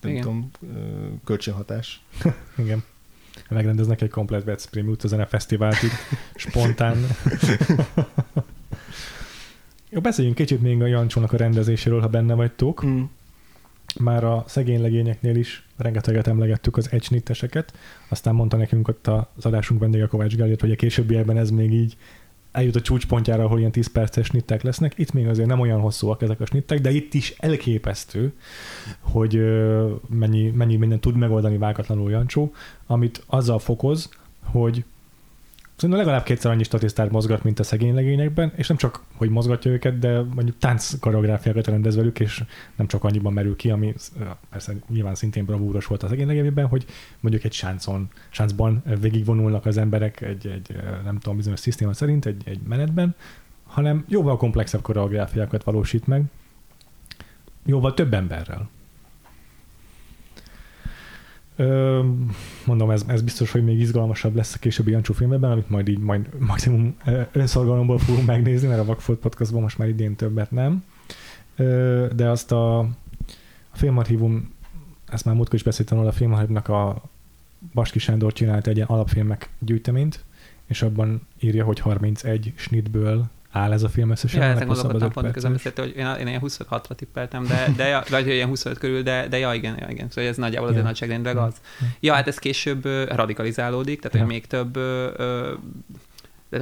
nem 0.01 0.11
Igen. 0.11 0.21
tudom, 0.21 0.51
ö, 0.75 1.07
kölcsönhatás. 1.23 2.01
Igen. 2.57 2.83
Megrendeznek 3.49 4.01
egy 4.01 4.09
komplet 4.09 4.43
Veszprém 4.43 4.87
utazene 4.87 5.25
fesztivált 5.25 5.83
itt, 5.83 5.91
spontán. 6.47 6.97
Jó, 9.89 9.99
beszéljünk 9.99 10.35
kicsit 10.37 10.61
még 10.61 10.81
a 10.81 10.85
Jancsónak 10.85 11.33
a 11.33 11.37
rendezéséről, 11.37 12.01
ha 12.01 12.07
benne 12.07 12.33
vagytok. 12.33 12.85
Mm. 12.85 13.01
Már 13.99 14.23
a 14.23 14.43
szegény 14.47 14.81
legényeknél 14.81 15.35
is 15.35 15.67
rengeteget 15.77 16.27
emlegettük 16.27 16.77
az 16.77 16.91
egysnitteseket, 16.91 17.73
aztán 18.09 18.35
mondta 18.35 18.57
nekünk 18.57 18.87
ott 18.87 19.07
az 19.07 19.45
adásunk 19.45 19.79
vendége 19.79 20.05
Kovács 20.05 20.35
Gellért, 20.35 20.61
hogy 20.61 20.71
a 20.71 20.75
későbbiekben 20.75 21.37
ez 21.37 21.49
még 21.49 21.73
így 21.73 21.97
eljut 22.51 22.75
a 22.75 22.81
csúcspontjára, 22.81 23.43
ahol 23.43 23.59
ilyen 23.59 23.71
10 23.71 23.87
perces 23.87 24.25
snittek 24.25 24.61
lesznek. 24.61 24.93
Itt 24.95 25.11
még 25.11 25.27
azért 25.27 25.47
nem 25.47 25.59
olyan 25.59 25.79
hosszúak 25.79 26.21
ezek 26.21 26.39
a 26.39 26.45
snittek, 26.45 26.79
de 26.79 26.91
itt 26.91 27.13
is 27.13 27.33
elképesztő, 27.37 28.33
hogy 28.99 29.41
mennyi, 30.09 30.49
mennyi 30.49 30.75
minden 30.75 30.99
tud 30.99 31.15
megoldani 31.15 31.57
vágatlanul 31.57 32.11
Jancsó, 32.11 32.53
amit 32.87 33.23
azzal 33.25 33.59
fokoz, 33.59 34.09
hogy 34.43 34.83
Szerintem 35.81 36.05
legalább 36.05 36.25
kétszer 36.25 36.51
annyi 36.51 36.63
statisztát 36.63 37.11
mozgat, 37.11 37.43
mint 37.43 37.59
a 37.59 37.63
szegény 37.63 37.93
legényekben, 37.93 38.53
és 38.55 38.67
nem 38.67 38.77
csak, 38.77 39.03
hogy 39.15 39.29
mozgatja 39.29 39.71
őket, 39.71 39.99
de 39.99 40.21
mondjuk 40.21 40.57
tánc 40.57 40.99
koreográfiákat 40.99 41.67
rendez 41.67 41.95
velük, 41.95 42.19
és 42.19 42.43
nem 42.75 42.87
csak 42.87 43.03
annyiban 43.03 43.33
merül 43.33 43.55
ki, 43.55 43.69
ami 43.69 43.93
persze 44.49 44.73
nyilván 44.89 45.15
szintén 45.15 45.45
bravúros 45.45 45.85
volt 45.85 46.03
a 46.03 46.07
szegény 46.07 46.27
legényekben, 46.27 46.67
hogy 46.67 46.85
mondjuk 47.19 47.43
egy 47.43 47.53
sáncon, 47.53 48.09
sáncban 48.29 48.83
végigvonulnak 48.99 49.65
az 49.65 49.77
emberek 49.77 50.21
egy, 50.21 50.47
egy 50.47 50.75
nem 51.03 51.19
tudom, 51.19 51.37
bizonyos 51.37 51.59
szisztéma 51.59 51.93
szerint, 51.93 52.25
egy, 52.25 52.41
egy 52.45 52.59
menetben, 52.67 53.15
hanem 53.65 54.05
jóval 54.07 54.37
komplexebb 54.37 54.81
koreográfiákat 54.81 55.63
valósít 55.63 56.07
meg, 56.07 56.23
jóval 57.65 57.93
több 57.93 58.13
emberrel. 58.13 58.69
Mondom, 62.65 62.89
ez, 62.89 63.03
ez 63.07 63.21
biztos, 63.21 63.51
hogy 63.51 63.63
még 63.63 63.79
izgalmasabb 63.79 64.35
lesz 64.35 64.55
a 64.55 64.59
későbbi 64.59 64.91
Jancsó 64.91 65.13
filmben, 65.13 65.51
amit 65.51 65.69
majd 65.69 65.87
így 65.87 65.99
majd 65.99 66.29
maximum 66.39 66.95
önszorgalomból 67.31 67.99
fogunk 67.99 68.25
megnézni, 68.25 68.67
mert 68.67 68.79
a 68.79 68.85
Vakfolt 68.85 69.19
podcastban 69.19 69.61
most 69.61 69.77
már 69.77 69.87
idén 69.87 70.15
többet 70.15 70.51
nem. 70.51 70.83
De 72.15 72.29
azt 72.29 72.51
a, 72.51 72.79
a 72.79 72.87
filmarchívum, 73.73 74.53
ezt 75.07 75.25
már 75.25 75.35
múltkor 75.35 75.55
is 75.55 75.63
beszéltem 75.63 75.97
róla, 75.97 76.09
a 76.09 76.13
filmarchívumnak 76.13 76.67
a 76.67 77.01
Baski 77.73 77.99
Sándor 77.99 78.33
csinált 78.33 78.67
egy 78.67 78.75
ilyen 78.75 78.87
alapfilmek 78.87 79.49
gyűjteményt, 79.59 80.23
és 80.65 80.81
abban 80.81 81.27
írja, 81.39 81.65
hogy 81.65 81.79
31 81.79 82.53
snitből 82.55 83.29
áll 83.51 83.71
ez 83.71 83.83
a 83.83 83.89
film 83.89 84.09
összesen. 84.09 84.41
Ja, 84.41 84.47
ezen 84.47 84.67
gondolkodtam 84.67 85.11
pont 85.11 85.31
közben 85.31 85.59
hogy 85.75 85.93
én, 85.95 86.15
én 86.19 86.27
ilyen 86.27 86.41
26-ra 86.43 86.95
tippeltem, 86.95 87.45
de, 87.45 87.67
de 87.75 87.87
ja, 87.87 88.03
vagy 88.09 88.27
ilyen 88.27 88.47
25 88.47 88.77
körül, 88.77 89.01
de, 89.01 89.27
de 89.27 89.37
ja, 89.37 89.53
igen, 89.53 89.77
ja, 89.79 89.87
igen. 89.89 90.09
Szóval 90.09 90.29
ez 90.29 90.37
nagyjából 90.37 90.69
az 90.69 90.75
ja. 90.75 90.81
nagyságrendileg 90.81 91.37
az. 91.37 91.53
Ja, 91.99 92.13
hát 92.13 92.27
ez 92.27 92.37
később 92.37 92.85
radikalizálódik, 93.09 94.01
tehát 94.01 94.13
ja. 94.13 94.19
hogy 94.19 94.29
még 94.29 94.47
több 94.47 94.75
ö, 94.75 95.11
ö, 95.17 95.53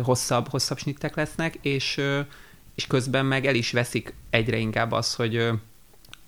hosszabb, 0.02 0.48
hosszabb 0.50 0.78
snittek 0.78 1.16
lesznek, 1.16 1.58
és, 1.62 2.02
és 2.76 2.88
közben 2.88 3.26
meg 3.26 3.46
el 3.46 3.56
is 3.56 3.72
veszik 3.72 4.14
egyre 4.30 4.58
inkább 4.58 4.92
az, 4.92 5.14
hogy 5.14 5.50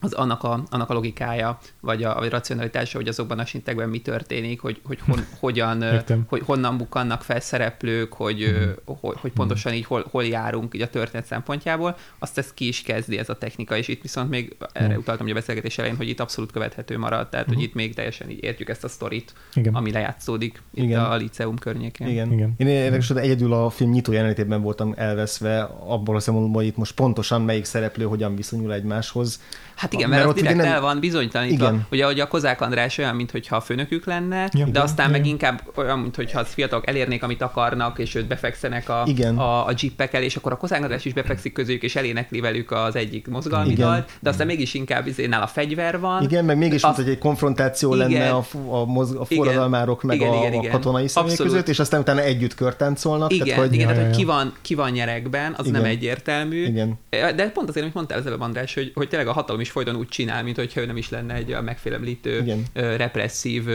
az 0.02 0.14
annak 0.14 0.43
a, 0.43 0.64
annak 0.70 0.89
a 0.89 0.93
logikája, 0.93 1.58
vagy 1.80 2.04
a, 2.04 2.14
vagy 2.14 2.28
a 2.28 2.30
racionalitása, 2.30 2.97
hogy 2.97 3.08
azokban 3.08 3.39
a 3.39 3.45
sintekben 3.45 3.89
mi 3.89 3.99
történik, 3.99 4.62
hogy, 4.62 4.82
hogy 4.84 4.99
hon, 4.99 5.20
hogyan, 5.39 5.84
hogy 6.28 6.41
honnan 6.45 6.78
bukkannak 6.78 7.22
fel 7.24 7.39
szereplők, 7.39 8.14
hogy, 8.14 8.47
mm. 8.52 8.70
hogy, 8.86 9.18
hogy 9.20 9.32
pontosan 9.32 9.74
így 9.74 9.86
hol, 9.86 10.06
hol 10.12 10.26
járunk 10.26 10.76
így 10.76 10.82
a 10.82 10.89
történet 10.89 11.26
szempontjából, 11.26 11.97
azt 12.20 12.38
ezt 12.38 12.54
ki 12.54 12.68
is 12.68 12.82
kezdi 12.82 13.18
ez 13.18 13.30
a 13.30 13.38
technika, 13.38 13.78
és 13.78 13.88
itt 13.88 14.02
viszont 14.02 14.30
még 14.30 14.56
erre 14.74 14.97
utaltam 14.97 15.26
hogy 15.26 15.32
a 15.32 15.39
beszélgetés 15.39 15.78
elején, 15.78 15.97
hogy 15.97 16.10
itt 16.10 16.20
abszolút 16.20 16.52
követhető 16.52 16.97
marad, 16.97 17.30
tehát 17.30 17.49
mm. 17.49 17.54
hogy 17.54 17.64
itt 17.64 17.74
még 17.74 17.95
teljesen 17.95 18.30
így 18.30 18.43
értjük 18.43 18.70
ezt 18.70 18.84
a 18.84 18.88
sztorit, 18.88 19.34
Igen. 19.54 19.74
ami 19.74 19.91
lejátszódik 19.91 20.62
itt 20.74 20.84
Igen. 20.84 21.04
a 21.04 21.16
liceum 21.16 21.58
környékén. 21.58 22.08
Igen. 22.08 22.32
Igen. 22.32 22.54
Én 22.58 22.68
érdekes, 22.68 23.08
hogy 23.08 23.18
egyedül 23.18 23.54
a 23.54 23.70
film 23.70 23.91
nyitó 23.91 24.12
jelenetében 24.12 24.62
voltam 24.62 24.93
elveszve 24.97 25.62
abból 25.64 26.16
a 26.16 26.20
szempontból, 26.20 26.62
hogy 26.62 26.70
itt 26.72 26.78
most 26.78 26.93
pontosan 26.93 27.41
melyik 27.41 27.66
szereplő 27.66 28.06
hogyan 28.06 28.36
viszonyul 28.36 28.74
egymáshoz 28.74 29.39
Hát 29.82 29.91
igen, 29.94 30.10
mert, 30.10 30.22
mert 30.22 30.36
ott 30.36 30.42
direkt 30.42 30.58
nem... 30.58 30.66
el 30.66 30.82
van 30.82 31.00
bizonytalanítva. 31.00 31.68
Igen. 31.68 31.88
Ugye, 31.92 32.06
hogy 32.06 32.20
a 32.20 32.28
Kozák 32.28 32.62
András 32.62 32.98
olyan, 32.98 33.16
mintha 33.16 33.56
a 33.56 33.62
főnökük 33.62 34.06
lenne, 34.06 34.50
ja, 34.54 34.66
de 34.66 34.82
aztán 34.82 35.06
ja, 35.06 35.12
meg 35.12 35.26
ja. 35.26 35.32
inkább 35.32 35.62
olyan, 35.76 36.00
mintha 36.00 36.39
a 36.39 36.44
fiatalok 36.44 36.88
elérnék, 36.88 37.24
amit 37.24 37.42
akarnak, 37.42 38.00
és 38.00 38.16
őt 38.16 38.28
befekszenek 38.28 38.89
a, 38.89 39.04
igen. 39.06 39.38
a, 39.38 39.66
a 39.68 39.74
jeepekkel, 39.82 40.22
és 40.24 40.36
akkor 40.36 40.52
a 40.52 40.58
Kozák 40.58 40.82
András 40.82 41.06
is 41.06 41.14
befekszik 41.14 41.54
közük, 41.54 41.84
és 41.84 41.96
elénekli 41.96 42.39
velük 42.39 42.72
az 42.72 42.96
egyik 42.96 43.28
mozgalmi 43.28 43.72
igen. 43.72 43.88
dalt, 43.88 44.10
de 44.20 44.30
aztán 44.30 44.48
mégis 44.48 44.74
inkább 44.74 45.08
izénál 45.08 45.42
a 45.42 45.48
fegyver 45.48 46.00
van. 46.00 46.24
Igen, 46.24 46.46
meg 46.46 46.58
mégis, 46.58 46.84
mint 46.84 46.96
hogy 46.96 47.10
egy 47.10 47.18
konfrontáció 47.18 47.96
igen. 47.96 48.10
lenne 48.12 48.30
a, 48.30 48.46
a, 48.70 48.86
moz, 48.86 49.16
a 49.20 49.26
forradalmárok 49.26 50.04
meg 50.04 50.16
igen, 50.16 50.30
a, 50.30 50.46
igen, 50.46 50.66
a 50.66 50.70
katonai 50.70 51.08
személy 51.08 51.36
között, 51.36 51.68
és 51.68 51.80
aztán 51.80 52.00
utána 52.00 52.22
együtt 52.22 52.56
körtáncolnak. 52.56 53.34
Igen, 53.34 53.46
tehát, 53.46 53.62
hogy, 53.62 53.74
igen, 53.74 53.88
tehát, 53.88 54.06
hogy 54.06 54.16
ki 54.16 54.24
van, 54.24 54.54
ki 54.62 54.76
van 54.76 54.92
nyerekben, 54.92 55.54
az 55.58 55.68
igen. 55.68 55.82
nem 55.82 55.89
egyértelmű. 55.89 56.66
Igen. 56.66 57.00
De 57.10 57.50
pont 57.50 57.70
azért, 57.70 57.82
amit 57.84 57.96
mondtál 57.96 58.20
az 58.20 58.26
előbb, 58.26 58.42
András, 58.42 58.74
hogy, 58.74 58.92
hogy 58.96 59.08
tényleg 59.08 59.28
a 59.28 59.32
hatalom 59.32 59.62
is 59.62 59.72
folyton 59.84 60.02
úgy 60.02 60.08
csinál, 60.08 60.44
mint 60.44 60.56
hogyha 60.56 60.82
ő 60.82 60.86
nem 60.86 60.98
is 60.98 61.10
lenne 61.10 61.34
egy 61.34 61.58
megfélemlítő, 61.62 62.42
Igen. 62.42 62.66
represszív 62.74 63.66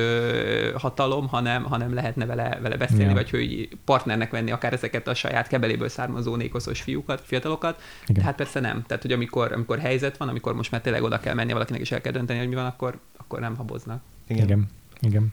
hatalom, 0.75 1.29
hanem, 1.29 1.65
hanem 1.65 1.95
lehetne 1.95 2.27
vele, 2.27 2.59
vele 2.63 2.77
beszélni, 2.77 3.05
ja. 3.05 3.13
vagy 3.13 3.31
hogy 3.31 3.69
partnernek 3.85 4.31
venni 4.31 4.51
akár 4.51 4.73
ezeket 4.73 5.09
a 5.09 5.15
saját 5.15 5.47
kebeléből 5.47 5.89
származó 5.89 6.37
nékoszos 6.37 6.81
fiúkat, 6.81 7.21
fiatalokat. 7.25 7.81
Igen. 8.07 8.25
Hát 8.25 8.37
persze 8.37 8.61
nem. 8.61 8.85
Tehát, 8.87 9.03
hogy 9.03 9.13
amikor, 9.13 9.53
amikor 9.53 9.79
helyzet 9.79 10.17
van, 10.17 10.29
amikor 10.29 10.55
most 10.55 10.71
már 10.71 10.81
tényleg 10.81 11.03
oda 11.03 11.21
kell 11.21 11.35
menni, 11.35 11.53
valakinek 11.53 11.81
is 11.81 11.93
el 11.93 12.01
kell 12.01 12.13
dönteni, 12.13 12.39
hogy 12.39 12.49
mi 12.49 12.55
van, 12.55 12.67
akkor, 12.67 12.99
akkor 13.17 13.41
nem 13.41 13.57
haboznak. 13.57 14.03
Igen. 14.27 14.45
Igen. 14.45 14.67
Igen. 15.01 15.33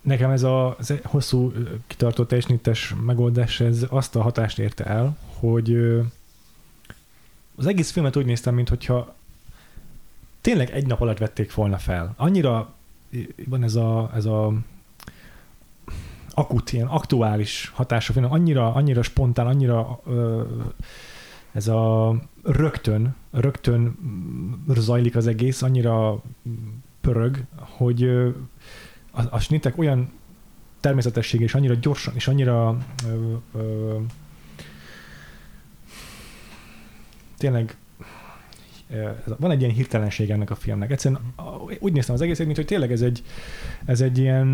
Nekem 0.00 0.30
ez 0.30 0.42
a 0.42 0.76
ez 0.78 0.92
hosszú 1.02 1.52
kitartó 1.86 2.24
teljesítés 2.24 2.94
megoldás, 3.06 3.60
ez 3.60 3.86
azt 3.88 4.16
a 4.16 4.22
hatást 4.22 4.58
érte 4.58 4.84
el, 4.84 5.16
hogy 5.38 6.00
az 7.60 7.66
egész 7.66 7.90
filmet 7.90 8.16
úgy 8.16 8.24
néztem, 8.24 8.54
mintha 8.54 9.14
tényleg 10.40 10.70
egy 10.70 10.86
nap 10.86 11.00
alatt 11.00 11.18
vették 11.18 11.54
volna 11.54 11.78
fel. 11.78 12.14
Annyira 12.16 12.72
van 13.46 13.62
ez 13.62 13.74
a, 13.74 14.10
ez 14.14 14.24
a 14.24 14.52
akut, 16.30 16.72
ilyen 16.72 16.86
aktuális 16.86 17.72
hatása, 17.74 18.12
film, 18.12 18.32
annyira, 18.32 18.74
annyira 18.74 19.02
spontán, 19.02 19.46
annyira 19.46 20.00
ö, 20.06 20.42
ez 21.52 21.68
a 21.68 22.14
rögtön, 22.42 23.14
rögtön 23.30 23.98
zajlik 24.68 25.16
az 25.16 25.26
egész, 25.26 25.62
annyira 25.62 26.22
pörög, 27.00 27.44
hogy 27.56 28.02
a, 29.10 29.22
a 29.30 29.38
snittek 29.38 29.78
olyan 29.78 30.10
természetesség 30.80 31.40
és 31.40 31.54
annyira 31.54 31.74
gyorsan, 31.74 32.14
és 32.14 32.28
annyira 32.28 32.76
ö, 33.06 33.34
ö, 33.54 33.96
tényleg 37.40 37.76
van 39.38 39.50
egy 39.50 39.60
ilyen 39.60 39.74
hirtelenség 39.74 40.30
ennek 40.30 40.50
a 40.50 40.54
filmnek. 40.54 40.90
Egyszerűen 40.90 41.20
úgy 41.78 41.92
néztem 41.92 42.14
az 42.14 42.20
egészet, 42.20 42.44
mint 42.44 42.56
hogy 42.56 42.66
tényleg 42.66 42.92
ez 42.92 43.00
egy, 43.00 43.22
ez 43.84 44.00
egy 44.00 44.18
ilyen 44.18 44.46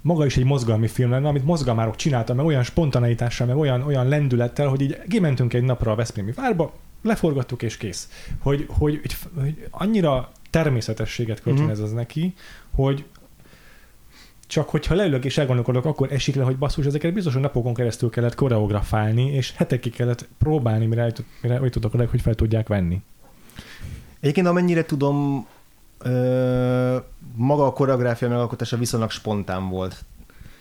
maga 0.00 0.26
is 0.26 0.36
egy 0.36 0.44
mozgalmi 0.44 0.86
film 0.86 1.10
lenne, 1.10 1.28
amit 1.28 1.44
mozgalmárok 1.44 1.96
csináltak, 1.96 2.36
meg 2.36 2.44
olyan 2.44 2.62
spontaneitással, 2.62 3.46
meg 3.46 3.56
olyan, 3.56 3.82
olyan 3.82 4.08
lendülettel, 4.08 4.68
hogy 4.68 4.80
így 4.80 4.98
kimentünk 5.08 5.54
egy 5.54 5.62
napra 5.62 5.90
a 5.90 5.94
Veszprémi 5.94 6.32
várba, 6.32 6.72
leforgattuk 7.02 7.62
és 7.62 7.76
kész. 7.76 8.10
Hogy, 8.38 8.66
hogy, 8.68 9.00
hogy, 9.00 9.16
hogy 9.40 9.68
annyira 9.70 10.30
természetességet 10.50 11.40
kölcsönez 11.40 11.80
az 11.80 11.92
neki, 11.92 12.34
hogy 12.74 13.04
csak 14.46 14.68
hogyha 14.68 14.94
leülök 14.94 15.24
és 15.24 15.38
elgondolkodok, 15.38 15.84
akkor 15.84 16.12
esik 16.12 16.34
le, 16.34 16.44
hogy 16.44 16.56
basszus, 16.56 16.86
ezeket 16.86 17.12
biztos, 17.12 17.32
hogy 17.32 17.42
napokon 17.42 17.74
keresztül 17.74 18.10
kellett 18.10 18.34
koreografálni, 18.34 19.32
és 19.32 19.52
hetekig 19.56 19.94
kellett 19.94 20.28
próbálni, 20.38 20.86
mire, 20.86 21.12
mire 21.42 21.60
úgy 21.60 21.70
tudok 21.70 21.92
hogy 22.10 22.20
fel 22.20 22.34
tudják 22.34 22.68
venni. 22.68 23.02
Egyébként 24.20 24.46
amennyire 24.46 24.84
tudom, 24.84 25.46
ö, 25.98 26.96
maga 27.34 27.66
a 27.66 27.72
koreográfia 27.72 28.28
megalkotása 28.28 28.76
viszonylag 28.76 29.10
spontán 29.10 29.68
volt. 29.68 30.04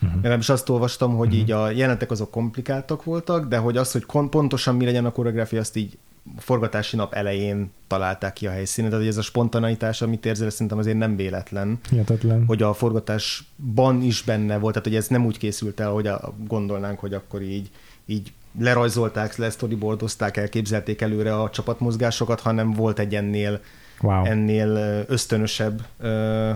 Uh-huh. 0.01 0.15
Legalábbis 0.15 0.49
azt 0.49 0.69
olvastam, 0.69 1.15
hogy 1.15 1.27
uh-huh. 1.27 1.41
így 1.41 1.51
a 1.51 1.69
jelentek 1.69 2.11
azok 2.11 2.31
komplikáltak 2.31 3.03
voltak, 3.03 3.47
de 3.47 3.57
hogy 3.57 3.77
az, 3.77 3.91
hogy 3.91 4.05
kon- 4.05 4.29
pontosan 4.29 4.75
mi 4.75 4.85
legyen 4.85 5.05
a 5.05 5.11
koreográfia, 5.11 5.59
azt 5.59 5.75
így 5.75 5.97
forgatási 6.37 6.95
nap 6.95 7.13
elején 7.13 7.71
találták 7.87 8.33
ki 8.33 8.47
a 8.47 8.51
helyszínet, 8.51 8.91
tehát 8.91 9.05
ez 9.05 9.17
a 9.17 9.21
spontaneitás, 9.21 10.01
amit 10.01 10.25
érzel, 10.25 10.49
szerintem 10.49 10.77
azért 10.77 10.97
nem 10.97 11.15
véletlen. 11.15 11.79
Hihetetlen. 11.89 12.45
Hogy 12.45 12.61
a 12.61 12.73
forgatásban 12.73 14.01
is 14.01 14.21
benne 14.21 14.57
volt, 14.57 14.73
tehát 14.73 14.87
hogy 14.87 14.97
ez 14.97 15.07
nem 15.07 15.25
úgy 15.25 15.37
készült 15.37 15.79
el, 15.79 15.91
hogy 15.91 16.07
a, 16.07 16.33
gondolnánk, 16.47 16.99
hogy 16.99 17.13
akkor 17.13 17.41
így, 17.41 17.69
így 18.05 18.33
lerajzolták, 18.59 19.35
lesztoryboardozták, 19.35 20.37
elképzelték 20.37 21.01
előre 21.01 21.41
a 21.41 21.49
csapatmozgásokat, 21.49 22.39
hanem 22.39 22.73
volt 22.73 22.99
egy 22.99 23.15
ennél, 23.15 23.59
wow. 24.01 24.25
ennél 24.25 25.03
ösztönösebb 25.07 25.85
ö, 25.99 26.51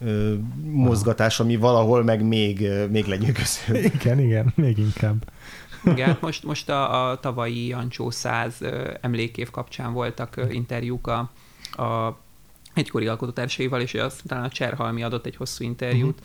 ö, 0.00 0.34
mozgatás, 0.64 1.40
ami 1.40 1.56
valahol 1.56 2.04
meg 2.04 2.22
még, 2.22 2.68
még 2.90 3.06
lenyűgöző. 3.06 3.90
Igen, 3.94 4.18
igen, 4.18 4.52
még 4.54 4.78
inkább. 4.78 5.24
Igen, 5.84 6.16
most, 6.20 6.44
most 6.44 6.68
a, 6.68 7.10
a 7.10 7.20
tavalyi 7.20 7.66
Jancsó 7.66 8.10
100 8.10 8.60
emlékév 9.00 9.50
kapcsán 9.50 9.92
voltak 9.92 10.40
interjúk 10.50 11.06
a, 11.06 11.30
a 11.82 12.18
egykori 12.74 13.06
alkotótársaival, 13.06 13.80
és 13.80 13.94
azt 13.94 14.22
talán 14.26 14.44
a 14.44 14.48
Cserhalmi 14.48 15.02
adott 15.02 15.26
egy 15.26 15.36
hosszú 15.36 15.64
interjút. 15.64 16.20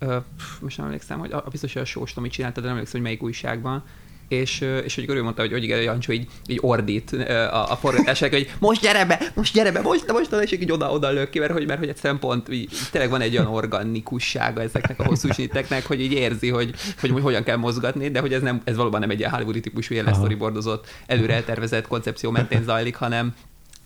Uh-huh. 0.00 0.24
most 0.60 0.76
nem 0.76 0.86
emlékszem, 0.86 1.18
hogy 1.18 1.32
a, 1.32 1.44
biztos, 1.50 1.72
hogy 1.72 1.82
a 1.82 1.84
Sós 1.84 2.12
Tomi 2.12 2.28
csinálta, 2.28 2.60
de 2.60 2.66
nem 2.66 2.74
emlékszem, 2.74 3.00
hogy 3.00 3.08
melyik 3.08 3.22
újságban 3.22 3.84
és, 4.30 4.60
és 4.84 4.94
hogy 4.94 5.08
ő 5.08 5.22
mondta, 5.22 5.42
hogy, 5.42 5.52
hogy 5.52 5.62
igen, 5.62 5.82
Jancsó 5.82 6.12
így, 6.12 6.26
így 6.46 6.58
ordít 6.60 7.12
a, 7.12 7.70
a 7.70 7.76
forgatásnak, 7.76 8.30
hogy 8.30 8.50
most 8.58 8.80
gyere 8.80 9.04
be, 9.04 9.20
most 9.34 9.54
gyere 9.54 9.72
be, 9.72 9.80
most, 9.80 10.12
most, 10.12 10.32
és 10.32 10.52
így 10.52 10.72
oda-oda 10.72 11.10
lök 11.10 11.30
ki, 11.30 11.38
mert 11.38 11.52
hogy, 11.52 11.66
mert 11.66 11.78
hogy 11.78 11.88
egyszerűen 11.88 12.20
pont 12.20 12.52
így, 12.52 12.70
tényleg 12.90 13.10
van 13.10 13.20
egy 13.20 13.36
olyan 13.36 13.46
organikussága 13.46 14.60
ezeknek 14.60 15.00
a 15.00 15.04
hosszú 15.04 15.32
sniteknek, 15.32 15.86
hogy 15.86 16.00
így 16.00 16.12
érzi, 16.12 16.48
hogy, 16.48 16.74
hogy, 17.00 17.10
hogy 17.10 17.22
hogyan 17.22 17.42
kell 17.42 17.56
mozgatni, 17.56 18.10
de 18.10 18.20
hogy 18.20 18.32
ez, 18.32 18.42
nem, 18.42 18.60
ez 18.64 18.76
valóban 18.76 19.00
nem 19.00 19.10
egy 19.10 19.18
ilyen 19.18 19.30
hollywoodi 19.30 19.60
típusú, 19.60 19.92
ilyen 19.94 20.04
lesztoryboardozott, 20.04 20.86
előre 21.06 21.34
eltervezett 21.34 21.86
koncepció 21.86 22.30
mentén 22.30 22.62
zajlik, 22.62 22.96
hanem, 22.96 23.34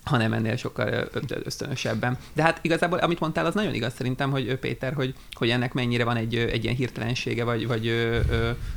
hanem 0.05 0.33
ennél 0.33 0.57
sokkal 0.57 1.09
ösztönösebben. 1.45 2.19
De 2.33 2.43
hát 2.43 2.59
igazából, 2.63 2.99
amit 2.99 3.21
mondtál, 3.21 3.47
az 3.47 3.55
nagyon 3.55 3.75
igaz 3.75 3.95
szerintem, 3.95 4.31
hogy 4.31 4.57
Péter, 4.57 4.93
hogy, 4.93 5.15
hogy 5.33 5.51
ennek 5.51 5.73
mennyire 5.73 6.05
van 6.05 6.17
egy, 6.17 6.37
egy 6.37 6.65
ilyen 6.65 6.77
hirtelensége, 6.77 7.45
vagy, 7.45 7.67
vagy 7.67 8.15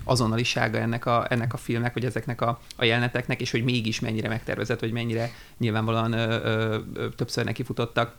azonnalisága 0.03 0.78
ennek 0.78 1.05
a, 1.05 1.25
ennek 1.30 1.53
a 1.53 1.57
filmnek, 1.57 1.93
vagy 1.93 2.05
ezeknek 2.05 2.41
a, 2.41 2.59
a 2.75 2.84
jeleneteknek, 2.84 3.41
és 3.41 3.51
hogy 3.51 3.63
mégis 3.63 3.99
mennyire 3.99 4.28
megtervezett, 4.28 4.80
vagy 4.80 4.91
mennyire 4.91 5.32
nyilvánvalóan 5.57 6.11
ö, 6.11 6.39
ö, 6.43 6.78
ö, 6.93 7.09
többször 7.09 7.45
nekifutottak 7.45 8.15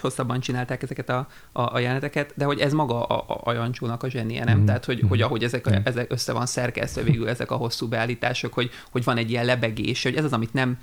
hosszabban 0.00 0.40
csinálták 0.40 0.82
ezeket 0.82 1.08
a, 1.08 1.28
a, 1.52 1.74
a 1.74 1.78
jeleneteket, 1.78 2.32
de 2.36 2.44
hogy 2.44 2.60
ez 2.60 2.72
maga 2.72 3.04
a, 3.04 3.24
a, 3.28 3.40
a 3.44 3.52
Jancsónak 3.52 4.02
a 4.02 4.08
zsenie, 4.08 4.44
nem? 4.44 4.58
Mm. 4.58 4.64
Tehát, 4.64 4.84
hogy, 4.84 5.04
mm. 5.04 5.08
hogy 5.08 5.22
ahogy 5.22 5.44
ezek, 5.44 5.66
a, 5.66 5.70
ezek 5.84 6.12
össze 6.12 6.32
van 6.32 6.46
szerkesztve 6.46 7.02
végül 7.02 7.28
ezek 7.28 7.50
a 7.50 7.56
hosszú 7.56 7.88
beállítások, 7.88 8.52
hogy, 8.52 8.70
hogy 8.90 9.04
van 9.04 9.16
egy 9.16 9.30
ilyen 9.30 9.44
lebegés, 9.44 10.02
hogy 10.02 10.14
ez 10.14 10.24
az, 10.24 10.32
amit 10.32 10.52
nem 10.52 10.78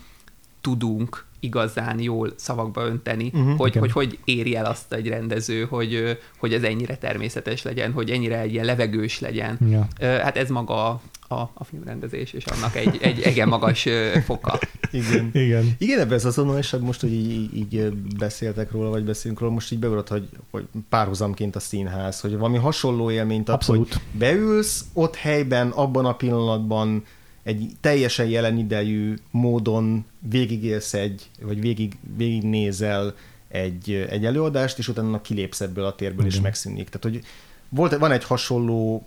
tudunk 0.66 1.26
igazán 1.40 2.00
jól 2.00 2.34
szavakba 2.36 2.86
önteni, 2.86 3.32
uh-huh, 3.34 3.58
hogy, 3.58 3.76
hogy 3.76 3.92
hogy 3.92 4.20
éri 4.24 4.56
el 4.56 4.66
azt 4.66 4.94
egy 4.94 5.08
rendező, 5.08 5.64
hogy, 5.64 6.18
hogy 6.38 6.54
ez 6.54 6.64
ennyire 6.64 6.96
természetes 6.96 7.64
legyen, 7.64 7.92
hogy 7.92 8.10
ennyire 8.10 8.40
egy 8.40 8.54
ilyen 8.54 8.66
levegős 8.66 9.20
legyen. 9.20 9.58
Ja. 9.70 9.88
Hát 10.00 10.38
ez 10.38 10.50
maga 10.50 11.02
a, 11.28 11.36
a 11.36 11.64
filmrendezés, 11.64 12.34
és 12.34 12.46
annak 12.46 12.76
egy, 12.76 12.98
egy 13.02 13.22
egen 13.22 13.48
magas 13.48 13.88
foka. 14.26 14.60
Igen. 14.92 15.30
Igen. 15.34 15.76
Igen, 15.78 16.00
ebben 16.00 16.14
ez 16.14 16.26
azonnaliság 16.26 16.82
most, 16.82 17.02
hogy 17.02 17.14
így, 17.14 17.58
így, 17.58 17.94
beszéltek 18.18 18.72
róla, 18.72 18.90
vagy 18.90 19.04
beszélünk 19.04 19.40
róla, 19.40 19.54
most 19.54 19.72
így 19.72 19.80
beugrott, 19.80 20.08
hogy, 20.08 20.30
hogy 20.52 20.66
párhuzamként 20.90 21.56
a 21.56 21.60
színház, 21.60 22.20
hogy 22.20 22.38
valami 22.38 22.58
hasonló 22.58 23.12
élményt 23.12 23.50
ad, 23.50 23.56
Abszolút. 23.56 23.94
hogy 23.94 24.02
beülsz 24.12 24.86
ott 24.94 25.16
helyben, 25.16 25.70
abban 25.70 26.06
a 26.06 26.16
pillanatban 26.16 27.04
egy 27.46 27.72
teljesen 27.82 28.26
jelen 28.26 28.58
idejű 28.58 29.14
módon 29.32 30.06
végigélsz 30.20 30.94
egy, 30.94 31.30
vagy 31.42 31.60
végig, 31.60 31.98
végignézel 32.18 33.16
egy, 33.48 34.08
egy 34.10 34.26
előadást, 34.26 34.78
és 34.78 34.88
utána 34.88 35.22
kilépsz 35.22 35.62
ebből 35.62 35.86
a 35.86 35.96
térből, 35.96 36.26
Igen. 36.26 36.38
és 36.38 36.42
megszűnik. 36.42 36.90
Tehát, 36.90 37.04
hogy 37.04 37.26
volt, 37.70 37.98
van 37.98 38.12
egy 38.12 38.24
hasonló 38.24 39.04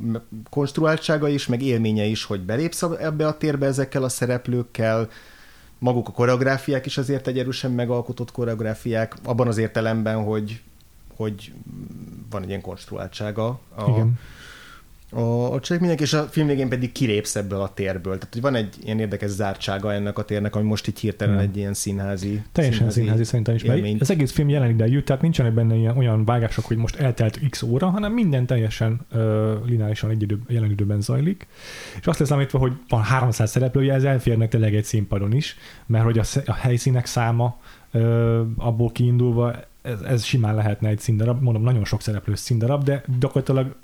konstruáltsága 0.51 1.29
is, 1.29 1.47
meg 1.47 1.63
élménye 1.63 2.05
is, 2.05 2.25
hogy 2.25 2.41
belépsz 2.41 2.83
ebbe 2.83 3.27
a 3.27 3.37
térbe 3.37 3.67
ezekkel 3.67 4.03
a 4.03 4.09
szereplőkkel, 4.09 5.11
maguk 5.79 6.09
a 6.09 6.13
koreográfiák 6.13 6.87
is 6.87 6.99
azért 6.99 7.27
egy 7.27 7.39
erősen 7.39 7.71
megalkotott 7.71 8.33
koreográfiák, 8.33 9.17
abban 9.25 9.47
az 9.47 9.59
értelemben, 9.59 10.25
hogy, 10.25 10.63
hogy 11.17 11.53
van 12.31 12.43
egy 12.43 12.49
ilyen 12.49 12.61
konstruáltsága 12.61 13.47
a, 13.75 13.89
Igen 13.89 14.19
a, 15.11 15.53
a 15.53 15.61
cselekmények, 15.61 16.01
és 16.01 16.13
a 16.13 16.23
film 16.23 16.47
végén 16.47 16.69
pedig 16.69 16.93
kilépsz 16.93 17.37
ebből 17.37 17.61
a 17.61 17.75
térből. 17.75 18.19
Tehát, 18.19 18.33
hogy 18.33 18.43
van 18.43 18.55
egy 18.55 18.75
ilyen 18.83 18.99
érdekes 18.99 19.31
zártsága 19.31 19.93
ennek 19.93 20.19
a 20.19 20.25
térnek, 20.25 20.57
ami 20.57 20.67
most 20.67 20.89
így 20.89 20.99
hirtelen 20.99 21.35
hmm. 21.35 21.45
egy 21.45 21.57
ilyen 21.57 21.75
színházi 21.75 22.43
Teljesen 22.53 22.79
színházi, 22.79 23.01
színházi 23.01 23.25
szerintem 23.25 23.55
is. 23.55 23.65
Mert 23.65 24.01
az 24.01 24.11
egész 24.11 24.33
film 24.33 24.49
jelen 24.49 24.71
idejű, 24.71 25.03
tehát 25.03 25.23
nincsenek 25.23 25.53
benne 25.53 25.75
ilyen, 25.75 25.97
olyan 25.97 26.25
vágások, 26.25 26.65
hogy 26.65 26.77
most 26.77 26.97
eltelt 26.97 27.41
x 27.51 27.63
óra, 27.63 27.89
hanem 27.89 28.13
minden 28.13 28.47
teljesen 28.47 29.01
uh, 29.13 29.21
lineárisan 29.67 30.11
egy 30.11 30.23
idő, 30.23 30.39
jelen 30.49 30.71
időben 30.71 31.01
zajlik. 31.01 31.47
És 32.01 32.07
azt 32.07 32.19
lesz 32.19 32.31
említve, 32.31 32.59
hogy 32.59 32.73
van 32.89 33.03
300 33.03 33.51
szereplője, 33.51 33.95
ez 33.95 34.05
elférnek 34.05 34.49
tényleg 34.49 34.75
egy 34.75 34.85
színpadon 34.85 35.33
is, 35.33 35.57
mert 35.87 36.05
hogy 36.05 36.19
a, 36.19 36.25
a 36.47 36.55
helyszínek 36.55 37.07
száma 37.07 37.61
uh, 37.93 38.41
abból 38.57 38.93
kiindulva 38.93 39.55
ez, 39.83 40.01
ez 40.01 40.25
simán 40.25 40.55
lehetne 40.55 40.89
egy 40.89 40.99
színdarab, 40.99 41.43
mondom, 41.43 41.63
nagyon 41.63 41.85
sok 41.85 42.03
szereplős 42.03 42.39
színdarab, 42.39 42.85
de 42.85 43.05
gyakorlatilag 43.19 43.75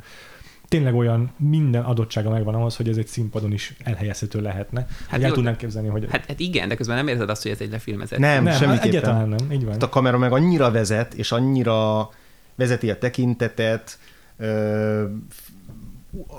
tényleg 0.74 0.94
olyan 0.94 1.32
minden 1.36 1.82
adottsága 1.82 2.30
megvan 2.30 2.54
ahhoz, 2.54 2.76
hogy 2.76 2.88
ez 2.88 2.96
egy 2.96 3.06
színpadon 3.06 3.52
is 3.52 3.74
elhelyezhető 3.82 4.40
lehetne. 4.40 4.86
Hát 5.08 5.22
el 5.22 5.32
tudnám 5.32 5.56
képzelni, 5.56 5.88
hogy... 5.88 6.06
Hát, 6.10 6.24
hát, 6.26 6.40
igen, 6.40 6.68
de 6.68 6.74
közben 6.74 6.96
nem 6.96 7.08
érzed 7.08 7.30
azt, 7.30 7.42
hogy 7.42 7.50
ez 7.50 7.60
egy 7.60 7.70
lefilmezett. 7.70 8.18
Nem, 8.18 8.44
nem 8.44 8.54
semmiképpen. 8.54 8.88
Egyáltalán 8.88 9.28
nem, 9.28 9.50
így 9.50 9.64
van. 9.64 9.72
Hát 9.72 9.82
a 9.82 9.88
kamera 9.88 10.18
meg 10.18 10.32
annyira 10.32 10.70
vezet, 10.70 11.14
és 11.14 11.32
annyira 11.32 12.08
vezeti 12.54 12.90
a 12.90 12.98
tekintetet, 12.98 13.98
ö, 14.36 15.02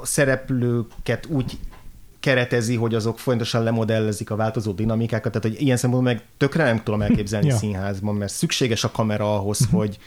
a 0.02 0.06
szereplőket 0.06 1.26
úgy 1.26 1.58
keretezi, 2.20 2.76
hogy 2.76 2.96
azok 2.96 3.20
folyamatosan 3.20 3.64
lemodellezik 3.64 4.32
a 4.32 4.36
változó 4.36 4.72
dinamikákat, 4.72 5.32
tehát 5.32 5.48
hogy 5.48 5.66
ilyen 5.66 5.78
szempontból 5.78 6.14
meg 6.14 6.24
tökre 6.38 6.64
nem 6.64 6.84
tudom 6.84 7.02
elképzelni 7.02 7.48
ja. 7.48 7.56
színházban, 7.56 8.16
mert 8.16 8.34
szükséges 8.34 8.84
a 8.84 8.92
kamera 8.92 9.36
ahhoz, 9.36 9.62
uh-huh. 9.62 9.80
hogy 9.80 9.98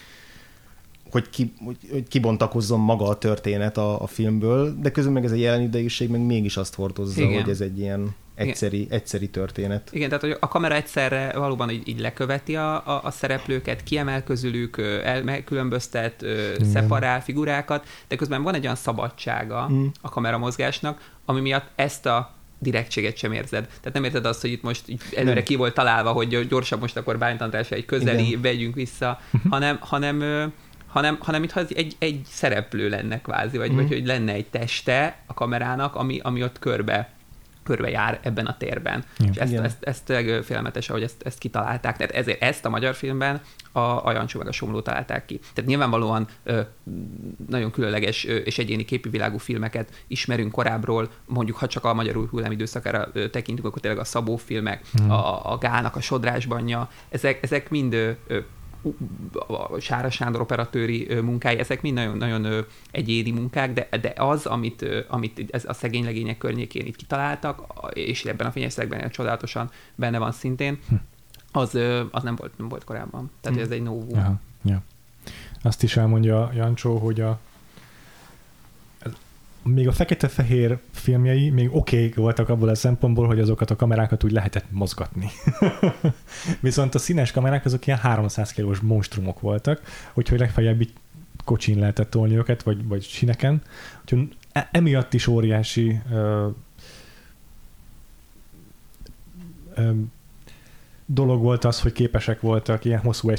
hogy, 1.10 1.30
ki, 1.30 1.52
hogy, 1.64 1.76
hogy 1.90 2.08
kibontakozzon 2.08 2.80
maga 2.80 3.04
a 3.04 3.18
történet 3.18 3.76
a, 3.76 4.02
a 4.02 4.06
filmből, 4.06 4.76
de 4.80 4.90
közben 4.90 5.12
meg 5.12 5.24
ez 5.24 5.32
a 5.32 5.34
jelen 5.34 5.60
idejűség 5.60 6.10
meg 6.10 6.20
mégis 6.20 6.56
azt 6.56 6.74
hordozza, 6.74 7.20
Igen. 7.20 7.40
hogy 7.42 7.50
ez 7.50 7.60
egy 7.60 7.78
ilyen 7.78 8.14
egyszeri, 8.38 8.86
egyszeri 8.90 9.28
történet. 9.28 9.88
Igen, 9.92 10.08
tehát 10.08 10.24
hogy 10.24 10.36
a 10.40 10.48
kamera 10.48 10.74
egyszerre 10.74 11.32
valóban 11.34 11.70
így, 11.70 11.88
így 11.88 12.00
leköveti 12.00 12.56
a, 12.56 12.74
a, 12.74 13.00
a 13.04 13.10
szereplőket, 13.10 13.82
kiemel 13.82 14.24
közülük, 14.24 14.78
elkülönböztet, 15.04 16.24
szeparál 16.72 17.22
figurákat, 17.22 17.86
de 18.08 18.16
közben 18.16 18.42
van 18.42 18.54
egy 18.54 18.64
olyan 18.64 18.74
szabadsága 18.74 19.68
mm. 19.72 19.86
a 20.00 20.08
kameramozgásnak, 20.08 21.12
ami 21.24 21.40
miatt 21.40 21.70
ezt 21.74 22.06
a 22.06 22.36
direktséget 22.58 23.16
sem 23.16 23.32
érzed. 23.32 23.66
Tehát 23.66 23.92
nem 23.92 24.04
érted 24.04 24.24
azt, 24.24 24.40
hogy 24.40 24.50
itt 24.50 24.62
most 24.62 24.88
így 24.88 25.02
előre 25.16 25.34
nem. 25.34 25.42
ki 25.42 25.56
volt 25.56 25.74
találva, 25.74 26.12
hogy 26.12 26.46
gyorsabb 26.48 26.80
most 26.80 26.96
akkor 26.96 27.18
Bálint 27.18 27.54
egy 27.54 27.84
közeli, 27.84 28.26
Igen. 28.26 28.40
vegyünk 28.40 28.74
vissza, 28.74 29.20
hanem, 29.50 29.78
hanem 29.80 30.22
hanem, 30.88 31.18
hanem 31.20 31.40
mintha 31.40 31.60
egy, 31.60 31.96
egy 31.98 32.20
szereplő 32.24 32.88
lenne 32.88 33.20
kvázi, 33.20 33.58
vagy, 33.58 33.72
mm. 33.72 33.74
vagy 33.74 33.88
hogy 33.88 34.06
lenne 34.06 34.32
egy 34.32 34.46
teste 34.46 35.18
a 35.26 35.34
kamerának, 35.34 35.94
ami, 35.94 36.20
ami 36.22 36.42
ott 36.42 36.58
körbe 36.58 37.16
körbe 37.68 37.90
jár 37.90 38.20
ebben 38.22 38.46
a 38.46 38.56
térben. 38.56 39.04
Igen. 39.18 39.32
És 39.32 39.38
ezt, 39.38 39.52
ezt, 39.52 39.76
ezt, 39.80 40.10
ezt 40.10 40.44
félelmetes, 40.44 40.88
ahogy 40.88 41.02
ezt, 41.02 41.22
ezt 41.22 41.38
kitalálták. 41.38 41.96
Tehát 41.96 42.12
ezért 42.12 42.42
ezt 42.42 42.64
a 42.64 42.68
magyar 42.68 42.94
filmben 42.94 43.40
a, 43.72 43.80
a 43.80 44.12
Jancsó 44.12 44.38
meg 44.38 44.48
a 44.48 44.52
Somló 44.52 44.80
találták 44.80 45.24
ki. 45.24 45.38
Tehát 45.54 45.70
nyilvánvalóan 45.70 46.26
ö, 46.44 46.60
nagyon 47.48 47.70
különleges 47.70 48.26
ö, 48.26 48.36
és 48.36 48.58
egyéni 48.58 48.84
világú 49.10 49.38
filmeket 49.38 50.04
ismerünk 50.06 50.52
korábbról, 50.52 51.08
mondjuk 51.26 51.56
ha 51.56 51.66
csak 51.66 51.84
a 51.84 51.94
magyar 51.94 52.16
új 52.16 52.42
időszakára 52.50 53.08
ö, 53.12 53.28
tekintünk, 53.28 53.66
akkor 53.66 53.80
tényleg 53.80 54.00
a 54.00 54.04
Szabó 54.04 54.36
filmek, 54.36 54.84
hmm. 54.92 55.10
a, 55.10 55.52
a 55.52 55.58
Gának 55.58 55.96
a 55.96 56.00
Sodrásbanja, 56.00 56.90
ezek, 57.08 57.42
ezek 57.42 57.70
mind 57.70 57.94
ö, 57.94 58.38
a 59.46 59.80
Sára 59.80 60.10
Sándor 60.10 60.40
operatőri 60.40 61.14
munkái, 61.22 61.58
ezek 61.58 61.82
mind 61.82 61.94
nagyon, 61.94 62.16
nagyon 62.16 62.64
egyéni 62.90 63.30
munkák, 63.30 63.72
de, 63.72 63.88
de 64.00 64.12
az, 64.16 64.46
amit, 64.46 64.86
amit 65.08 65.44
ez 65.50 65.64
a 65.64 65.72
szegény 65.72 66.04
legények 66.04 66.38
környékén 66.38 66.86
itt 66.86 66.96
kitaláltak, 66.96 67.62
és 67.92 68.24
ebben 68.24 68.46
a 68.46 68.50
fényeszekben 68.50 69.10
csodálatosan 69.10 69.70
benne 69.94 70.18
van 70.18 70.32
szintén, 70.32 70.78
hm. 70.88 70.94
az, 71.52 71.78
az 72.10 72.22
nem, 72.22 72.34
volt, 72.36 72.58
nem 72.58 72.68
volt 72.68 72.84
korábban. 72.84 73.30
Tehát 73.40 73.58
hm. 73.58 73.64
ez 73.64 73.70
egy 73.70 73.82
novum. 73.82 74.08
Ja, 74.10 74.40
ja. 74.64 74.82
Azt 75.62 75.82
is 75.82 75.96
elmondja 75.96 76.50
Jancsó, 76.54 76.96
hogy 76.96 77.20
a, 77.20 77.38
még 79.74 79.88
a 79.88 79.92
fekete-fehér 79.92 80.78
filmjei 80.90 81.50
még 81.50 81.74
oké 81.74 81.96
okay 81.96 82.12
voltak 82.14 82.48
abból 82.48 82.68
a 82.68 82.74
szempontból, 82.74 83.26
hogy 83.26 83.40
azokat 83.40 83.70
a 83.70 83.76
kamerákat 83.76 84.24
úgy 84.24 84.30
lehetett 84.30 84.64
mozgatni. 84.70 85.30
Viszont 86.60 86.94
a 86.94 86.98
színes 86.98 87.32
kamerák 87.32 87.64
azok 87.64 87.86
ilyen 87.86 87.98
300 87.98 88.52
kilós 88.52 88.78
monstrumok 88.78 89.40
voltak, 89.40 89.80
úgyhogy 90.14 90.38
legfeljebb 90.38 90.80
így 90.80 90.92
kocsin 91.44 91.78
lehetett 91.78 92.10
tolni 92.10 92.36
őket, 92.36 92.62
vagy, 92.62 92.86
vagy 92.86 93.02
sineken. 93.02 93.62
Úgyhogy 94.00 94.36
e- 94.52 94.68
emiatt 94.72 95.14
is 95.14 95.26
óriási 95.26 96.00
ö, 96.12 96.48
ö, 99.74 99.90
dolog 101.06 101.42
volt 101.42 101.64
az, 101.64 101.80
hogy 101.80 101.92
képesek 101.92 102.40
voltak 102.40 102.84
ilyen 102.84 103.00
hosszú 103.00 103.30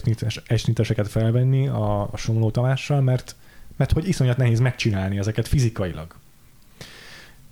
esniteseket 0.48 1.08
felvenni 1.08 1.68
a, 1.68 2.02
a 2.02 2.18
Somló 2.18 2.52
Tamással, 2.52 3.02
mert 3.02 3.36
mert 3.80 3.92
hogy 3.92 4.08
iszonyat 4.08 4.38
nehéz 4.38 4.60
megcsinálni 4.60 5.18
ezeket 5.18 5.48
fizikailag. 5.48 6.16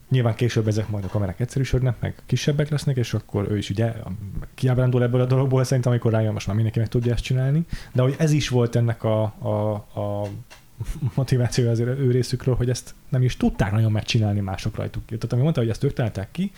Nyilván 0.09 0.35
később 0.35 0.67
ezek 0.67 0.89
majd 0.89 1.03
a 1.03 1.07
kamerák 1.07 1.39
egyszerűsödnek, 1.39 1.95
meg 1.99 2.15
kisebbek 2.25 2.69
lesznek, 2.69 2.97
és 2.97 3.13
akkor 3.13 3.51
ő 3.51 3.57
is 3.57 3.69
ugye 3.69 3.93
kiábrándul 4.55 5.03
ebből 5.03 5.21
a 5.21 5.25
dologból, 5.25 5.63
szerintem 5.63 5.91
amikor 5.91 6.11
rájön, 6.11 6.33
most 6.33 6.45
már 6.45 6.55
mindenki 6.55 6.79
meg 6.79 6.87
tudja 6.87 7.13
ezt 7.13 7.23
csinálni. 7.23 7.65
De 7.93 8.01
hogy 8.01 8.15
ez 8.17 8.31
is 8.31 8.49
volt 8.49 8.75
ennek 8.75 9.03
a, 9.03 9.21
a, 9.23 9.73
a 9.99 10.27
motiváció 11.15 11.69
az 11.69 11.79
ő 11.79 12.11
részükről, 12.11 12.55
hogy 12.55 12.69
ezt 12.69 12.93
nem 13.09 13.21
is 13.21 13.37
tudták 13.37 13.71
nagyon 13.71 13.91
megcsinálni 13.91 14.39
mások 14.39 14.75
rajtuk. 14.75 15.05
Tehát 15.05 15.33
ami 15.33 15.41
mondta, 15.41 15.59
hogy 15.59 15.69
ezt 15.69 15.83
ők 15.83 15.93
találták 15.93 16.31
ki, 16.31 16.51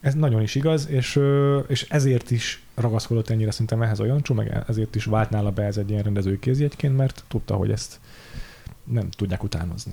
ez 0.00 0.14
nagyon 0.14 0.42
is 0.42 0.54
igaz, 0.54 0.88
és, 0.88 1.20
és 1.66 1.86
ezért 1.88 2.30
is 2.30 2.62
ragaszkodott 2.74 3.30
ennyire 3.30 3.50
szerintem 3.50 3.82
ehhez 3.82 4.00
a 4.00 4.04
Jancsó, 4.04 4.34
meg 4.34 4.64
ezért 4.68 4.94
is 4.94 5.04
vált 5.04 5.30
nála 5.30 5.50
be 5.50 5.62
ez 5.62 5.76
egy 5.76 5.90
ilyen 5.90 6.02
rendezői 6.02 6.38
kézjegyként, 6.38 6.96
mert 6.96 7.24
tudta, 7.28 7.54
hogy 7.54 7.70
ezt 7.70 8.00
nem 8.84 9.10
tudják 9.10 9.42
utánozni. 9.42 9.92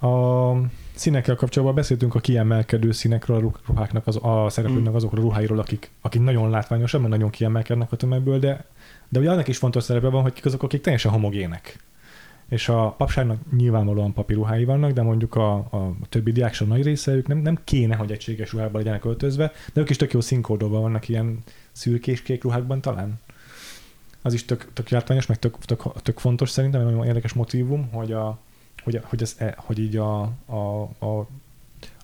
A 0.00 0.52
színekkel 0.94 1.34
kapcsolatban 1.34 1.76
beszéltünk 1.76 2.14
a 2.14 2.20
kiemelkedő 2.20 2.92
színekről, 2.92 3.36
a 3.36 3.50
ruháknak, 3.66 4.06
az, 4.06 4.18
a 4.22 4.46
szereplőknek 4.48 4.92
mm. 4.92 4.96
azokról 4.96 5.20
a 5.20 5.22
ruháiról, 5.22 5.58
akik, 5.58 5.90
akik 6.00 6.22
nagyon 6.22 6.50
látványosak, 6.50 7.00
mert 7.00 7.12
nagyon 7.12 7.30
kiemelkednek 7.30 7.92
a 7.92 7.96
tömegből, 7.96 8.38
de, 8.38 8.64
de 9.08 9.18
ugye 9.18 9.30
annak 9.30 9.48
is 9.48 9.58
fontos 9.58 9.82
szerepe 9.82 10.08
van, 10.08 10.22
hogy 10.22 10.32
kik 10.32 10.44
azok, 10.44 10.62
akik 10.62 10.80
teljesen 10.80 11.10
homogének. 11.10 11.84
És 12.48 12.68
a 12.68 12.94
papságnak 12.98 13.38
nyilvánvalóan 13.56 14.12
papíruhái 14.12 14.64
vannak, 14.64 14.90
de 14.90 15.02
mondjuk 15.02 15.34
a, 15.34 15.54
a 15.54 15.96
többi 16.08 16.32
diák 16.32 16.54
sem 16.54 16.68
nagy 16.68 16.82
része, 16.82 17.12
ők 17.12 17.26
nem, 17.26 17.38
nem 17.38 17.58
kéne, 17.64 17.96
hogy 17.96 18.12
egységes 18.12 18.52
ruhában 18.52 18.80
legyenek 18.80 19.04
öltözve, 19.04 19.52
de 19.72 19.80
ők 19.80 19.90
is 19.90 19.96
tök 19.96 20.12
jó 20.12 20.20
színkódolva 20.20 20.80
vannak 20.80 21.08
ilyen 21.08 21.38
szürkés 21.72 22.22
kék 22.22 22.42
ruhákban 22.42 22.80
talán. 22.80 23.20
Az 24.22 24.32
is 24.32 24.44
tök, 24.44 24.70
tök 24.72 24.88
látványos, 24.88 25.26
meg 25.26 25.38
tök, 25.38 25.58
tök, 25.58 26.02
tök 26.02 26.18
fontos 26.18 26.50
szerintem, 26.50 26.82
nagyon 26.82 27.04
érdekes 27.04 27.32
motivum, 27.32 27.88
hogy, 27.92 28.12
a, 28.12 28.38
hogy, 28.86 29.00
hogy, 29.04 29.22
ez, 29.22 29.34
e, 29.38 29.54
hogy 29.56 29.78
így 29.78 29.96
a, 29.96 30.20
a, 30.46 30.82
a, 30.98 31.26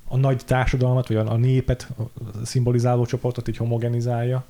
a 0.04 0.16
nagy 0.16 0.44
társadalmat, 0.44 1.08
vagy 1.08 1.16
a, 1.16 1.32
a 1.32 1.36
népet 1.36 1.88
a 1.98 2.44
szimbolizáló 2.44 3.06
csoportot 3.06 3.48
így 3.48 3.56
homogenizálja. 3.56 4.44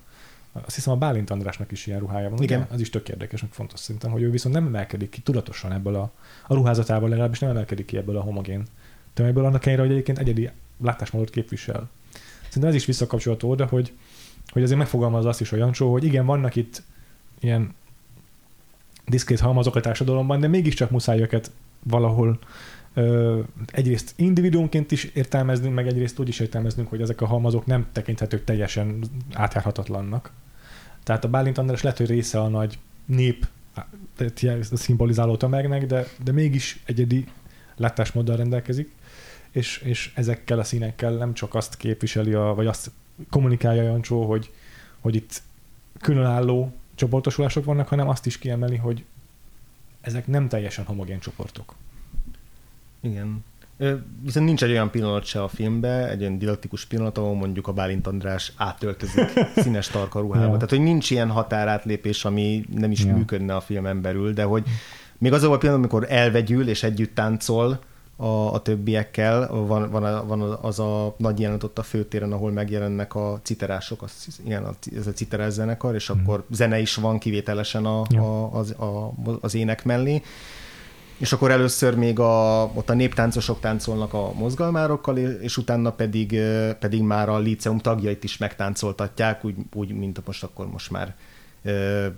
Azt 0.52 0.74
hiszem 0.74 0.92
a 0.92 0.96
Bálint 0.96 1.30
Andrásnak 1.30 1.70
is 1.70 1.86
ilyen 1.86 1.98
ruhája 1.98 2.30
van. 2.30 2.42
Igen. 2.42 2.60
Ugye? 2.60 2.74
Az 2.74 2.80
is 2.80 2.90
tök 2.90 3.08
érdekes, 3.08 3.42
meg 3.42 3.50
fontos 3.50 3.80
szerintem, 3.80 4.10
hogy 4.10 4.22
ő 4.22 4.30
viszont 4.30 4.54
nem 4.54 4.66
emelkedik 4.66 5.08
ki 5.08 5.20
tudatosan 5.20 5.72
ebből 5.72 5.94
a, 5.94 6.10
a 6.46 6.54
ruházatával, 6.54 7.08
legalábbis 7.08 7.38
nem 7.38 7.50
emelkedik 7.50 7.86
ki 7.86 7.96
ebből 7.96 8.16
a 8.16 8.20
homogén 8.20 8.64
tömegből, 9.14 9.44
annak 9.44 9.66
ellenére, 9.66 9.82
hogy 9.82 9.92
egyébként 9.92 10.18
egyedi 10.18 10.50
látásmódot 10.80 11.30
képvisel. 11.30 11.88
Szerintem 12.44 12.70
ez 12.70 12.74
is 12.74 12.84
visszakapcsolható 12.84 13.50
oda, 13.50 13.66
hogy, 13.66 13.92
hogy 14.52 14.62
azért 14.62 14.78
megfogalmazza 14.78 15.28
azt 15.28 15.40
is 15.40 15.52
a 15.52 15.56
Jancsó, 15.56 15.92
hogy 15.92 16.04
igen, 16.04 16.26
vannak 16.26 16.56
itt 16.56 16.82
ilyen 17.40 17.74
diszkrét 19.06 19.40
halmazok 19.40 19.76
a 19.76 19.80
társadalomban, 19.80 20.40
de 20.40 20.48
mégiscsak 20.48 20.90
muszáj 20.90 21.20
őket 21.20 21.50
valahol 21.82 22.38
ö, 22.94 23.40
egyrészt 23.66 24.12
individuumként 24.16 24.92
is 24.92 25.04
értelmeznünk, 25.04 25.74
meg 25.74 25.86
egyrészt 25.86 26.18
úgy 26.18 26.28
is 26.28 26.40
értelmeznünk, 26.40 26.88
hogy 26.88 27.00
ezek 27.00 27.20
a 27.20 27.26
halmazok 27.26 27.66
nem 27.66 27.86
tekinthetők 27.92 28.44
teljesen 28.44 29.04
átjárhatatlannak. 29.32 30.32
Tehát 31.02 31.24
a 31.24 31.28
Bálint 31.28 31.58
András 31.58 31.82
lehet, 31.82 31.98
hogy 31.98 32.08
része 32.08 32.40
a 32.40 32.48
nagy 32.48 32.78
nép 33.04 33.46
szimbolizáló 34.72 35.36
tömegnek, 35.36 35.86
de, 35.86 36.06
de 36.24 36.32
mégis 36.32 36.82
egyedi 36.84 37.26
látásmóddal 37.76 38.36
rendelkezik, 38.36 38.92
és, 39.50 39.78
és 39.78 40.12
ezekkel 40.14 40.58
a 40.58 40.64
színekkel 40.64 41.12
nem 41.12 41.34
csak 41.34 41.54
azt 41.54 41.76
képviseli, 41.76 42.32
a, 42.32 42.54
vagy 42.54 42.66
azt 42.66 42.90
kommunikálja 43.30 43.82
Jancsó, 43.82 44.24
hogy, 44.24 44.50
hogy 45.00 45.14
itt 45.14 45.42
különálló 46.00 46.72
csoportosulások 46.94 47.64
vannak, 47.64 47.88
hanem 47.88 48.08
azt 48.08 48.26
is 48.26 48.38
kiemeli, 48.38 48.76
hogy 48.76 49.04
ezek 50.02 50.26
nem 50.26 50.48
teljesen 50.48 50.84
homogén 50.84 51.18
csoportok. 51.18 51.74
Igen. 53.00 53.44
Viszont 54.22 54.46
nincs 54.46 54.62
egy 54.62 54.70
olyan 54.70 54.90
pillanat 54.90 55.24
se 55.24 55.42
a 55.42 55.48
filmben, 55.48 56.08
egy 56.08 56.20
olyan 56.20 56.38
didaktikus 56.38 56.86
pillanat, 56.86 57.18
ahol 57.18 57.34
mondjuk 57.34 57.66
a 57.66 57.72
Bálint 57.72 58.06
András 58.06 58.52
átöltözik 58.56 59.30
színes 59.62 59.88
tarka 59.88 60.20
ruhába. 60.20 60.44
Ja. 60.44 60.52
Tehát, 60.52 60.70
hogy 60.70 60.80
nincs 60.80 61.10
ilyen 61.10 61.30
határátlépés, 61.30 62.24
ami 62.24 62.64
nem 62.74 62.90
is 62.90 63.04
ja. 63.04 63.16
működne 63.16 63.54
a 63.54 63.60
filmen 63.60 64.00
belül, 64.00 64.32
de 64.32 64.42
hogy 64.42 64.64
még 65.18 65.32
az 65.32 65.42
a 65.42 65.58
pillanat, 65.58 65.80
amikor 65.80 66.06
elvegyül 66.08 66.68
és 66.68 66.82
együtt 66.82 67.14
táncol, 67.14 67.80
a, 68.16 68.54
a 68.54 68.62
többiekkel. 68.62 69.48
Van, 69.48 69.90
van, 69.90 70.26
van 70.26 70.40
az 70.40 70.78
a 70.78 71.14
nagy 71.16 71.40
jelenet 71.40 71.62
ott 71.62 71.78
a 71.78 71.82
főtéren, 71.82 72.32
ahol 72.32 72.50
megjelennek 72.50 73.14
a 73.14 73.40
citerások, 73.42 74.02
az, 74.02 74.40
igen, 74.44 74.76
ez 74.96 75.06
a 75.06 75.12
citerás 75.12 75.52
zenekar, 75.52 75.94
és 75.94 76.12
mm. 76.12 76.18
akkor 76.18 76.44
zene 76.50 76.78
is 76.78 76.94
van 76.94 77.18
kivételesen 77.18 77.84
a, 77.84 78.02
ja. 78.08 78.22
a, 78.22 78.58
az, 78.58 78.70
a, 78.70 79.12
az 79.40 79.54
ének 79.54 79.84
mellé. 79.84 80.22
És 81.18 81.32
akkor 81.32 81.50
először 81.50 81.94
még 81.94 82.18
a, 82.18 82.64
ott 82.74 82.90
a 82.90 82.94
néptáncosok 82.94 83.60
táncolnak 83.60 84.14
a 84.14 84.32
mozgalmárokkal, 84.32 85.18
és 85.18 85.56
utána 85.56 85.90
pedig, 85.90 86.40
pedig 86.78 87.02
már 87.02 87.28
a 87.28 87.38
liceum 87.38 87.78
tagjait 87.78 88.24
is 88.24 88.36
megtáncoltatják, 88.36 89.44
úgy, 89.44 89.54
úgy 89.74 89.92
mint 89.92 90.26
most 90.26 90.42
akkor 90.42 90.66
most 90.66 90.90
már 90.90 91.14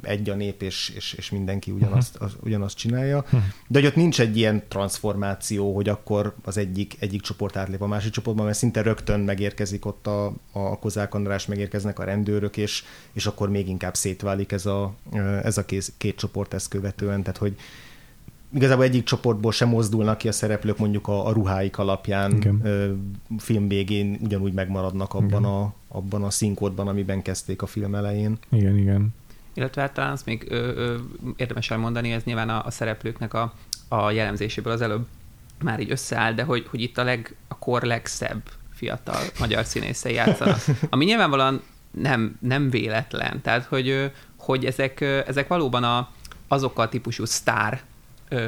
egy 0.02 0.30
a 0.30 0.34
nép, 0.34 0.62
és, 0.62 0.92
és, 0.96 1.12
és 1.12 1.30
mindenki 1.30 1.70
ugyanazt, 1.70 2.16
az, 2.16 2.36
ugyanazt 2.40 2.76
csinálja. 2.76 3.24
De 3.68 3.78
hogy 3.78 3.86
ott 3.86 3.94
nincs 3.94 4.20
egy 4.20 4.36
ilyen 4.36 4.62
transformáció, 4.68 5.74
hogy 5.74 5.88
akkor 5.88 6.34
az 6.44 6.56
egyik, 6.56 6.96
egyik 6.98 7.20
csoport 7.20 7.56
átlép 7.56 7.82
a 7.82 7.86
másik 7.86 8.12
csoportba, 8.12 8.42
mert 8.42 8.56
szinte 8.56 8.82
rögtön 8.82 9.20
megérkezik 9.20 9.86
ott 9.86 10.06
a, 10.06 10.32
a 10.52 10.78
Kozák 10.78 11.14
András, 11.14 11.46
megérkeznek 11.46 11.98
a 11.98 12.04
rendőrök, 12.04 12.56
és, 12.56 12.84
és 13.12 13.26
akkor 13.26 13.50
még 13.50 13.68
inkább 13.68 13.94
szétválik 13.94 14.52
ez 14.52 14.66
a, 14.66 14.94
ez 15.42 15.58
a 15.58 15.64
két, 15.64 15.92
két 15.96 16.16
csoport 16.16 16.54
ezt 16.54 16.68
követően, 16.68 17.22
tehát 17.22 17.38
hogy 17.38 17.56
igazából 18.54 18.84
egyik 18.84 19.04
csoportból 19.04 19.52
sem 19.52 19.68
mozdulnak 19.68 20.18
ki 20.18 20.28
a 20.28 20.32
szereplők 20.32 20.78
mondjuk 20.78 21.08
a, 21.08 21.26
a 21.26 21.32
ruháik 21.32 21.78
alapján 21.78 22.36
Igen. 22.36 22.60
ö, 22.64 22.92
film 23.38 23.68
végén 23.68 24.18
ugyanúgy 24.22 24.52
megmaradnak 24.52 25.14
abban 25.14 25.26
igen. 25.26 25.44
a, 25.44 25.74
abban 25.88 26.22
a 26.22 26.30
színkódban, 26.30 26.88
amiben 26.88 27.22
kezdték 27.22 27.62
a 27.62 27.66
film 27.66 27.94
elején. 27.94 28.38
Igen, 28.50 28.78
igen 28.78 29.12
illetve 29.54 29.80
hát 29.80 29.92
talán 29.92 30.12
azt 30.12 30.26
még 30.26 30.46
ö, 30.48 30.54
ö, 30.54 30.96
érdemes 31.36 31.70
elmondani, 31.70 32.12
ez 32.12 32.22
nyilván 32.24 32.48
a, 32.48 32.64
a 32.64 32.70
szereplőknek 32.70 33.34
a, 33.34 33.54
a 33.88 34.10
jellemzéséből 34.10 34.72
az 34.72 34.80
előbb 34.80 35.06
már 35.62 35.80
így 35.80 35.90
összeáll, 35.90 36.32
de 36.32 36.42
hogy, 36.42 36.66
hogy 36.70 36.80
itt 36.80 36.98
a, 36.98 37.04
leg, 37.04 37.36
a 37.48 37.58
kor 37.58 37.82
legszebb 37.82 38.42
fiatal 38.74 39.22
magyar 39.38 39.64
színészei 39.64 40.14
játszanak. 40.14 40.64
Ami 40.90 41.04
nyilvánvalóan 41.04 41.62
nem, 41.90 42.36
nem 42.40 42.70
véletlen. 42.70 43.40
Tehát, 43.40 43.64
hogy, 43.64 44.10
hogy 44.36 44.64
ezek, 44.64 45.00
ezek 45.00 45.48
valóban 45.48 45.84
a, 45.84 46.10
azok 46.48 46.78
a 46.78 46.88
típusú 46.88 47.24
sztár 47.24 47.82
ö, 48.28 48.46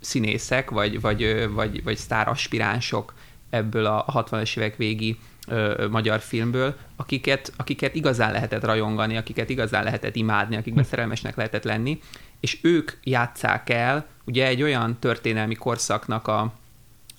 színészek, 0.00 0.70
vagy, 0.70 1.00
vagy, 1.00 1.48
vagy, 1.50 1.82
vagy 1.82 1.96
sztár 1.96 2.28
aspiránsok 2.28 3.14
ebből 3.50 3.86
a 3.86 4.04
60-as 4.24 4.56
évek 4.56 4.76
végi 4.76 5.18
ö, 5.48 5.88
magyar 5.90 6.20
filmből, 6.20 6.76
akiket, 6.96 7.52
akiket 7.56 7.94
igazán 7.94 8.32
lehetett 8.32 8.64
rajongani, 8.64 9.16
akiket 9.16 9.50
igazán 9.50 9.84
lehetett 9.84 10.16
imádni, 10.16 10.56
akikben 10.56 10.84
szerelmesnek 10.84 11.36
lehetett 11.36 11.64
lenni, 11.64 12.00
és 12.40 12.58
ők 12.62 12.92
játszák 13.02 13.70
el 13.70 14.06
ugye 14.24 14.46
egy 14.46 14.62
olyan 14.62 14.98
történelmi 14.98 15.54
korszaknak 15.54 16.28
a, 16.28 16.52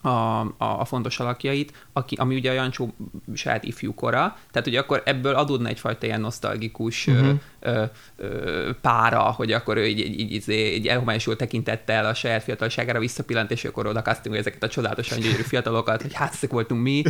a, 0.01 0.09
a, 0.09 0.49
a 0.57 0.85
fontos 0.85 1.19
alakjait, 1.19 1.87
aki, 1.93 2.15
ami 2.15 2.35
ugye 2.35 2.49
a 2.49 2.53
Jancsó 2.53 2.95
saját 3.33 3.63
ifjúkora, 3.63 4.37
tehát 4.51 4.67
ugye 4.67 4.79
akkor 4.79 5.01
ebből 5.05 5.35
adódna 5.35 5.67
egyfajta 5.67 6.05
ilyen 6.05 6.21
nosztalgikus 6.21 7.07
uh-huh. 7.07 7.39
ö, 7.59 7.83
ö, 8.17 8.69
pára, 8.81 9.21
hogy 9.21 9.51
akkor 9.51 9.77
ő 9.77 9.87
így, 9.87 9.99
így, 9.99 10.31
így, 10.31 10.49
így 10.49 10.87
elhomályosult 10.87 11.37
tekintettel 11.37 12.05
a 12.05 12.13
saját 12.13 12.43
fiatalságára 12.43 12.99
visszapillant, 12.99 13.51
és 13.51 13.65
akkor 13.65 13.87
oda 13.87 14.01
castingolja 14.01 14.41
ezeket 14.41 14.63
a 14.63 14.67
csodálatosan 14.67 15.19
gyönyörű 15.19 15.41
fiatalokat, 15.41 16.01
hogy 16.01 16.13
hát 16.13 16.33
ezek 16.33 16.51
voltunk 16.51 16.81
mi, 16.81 17.03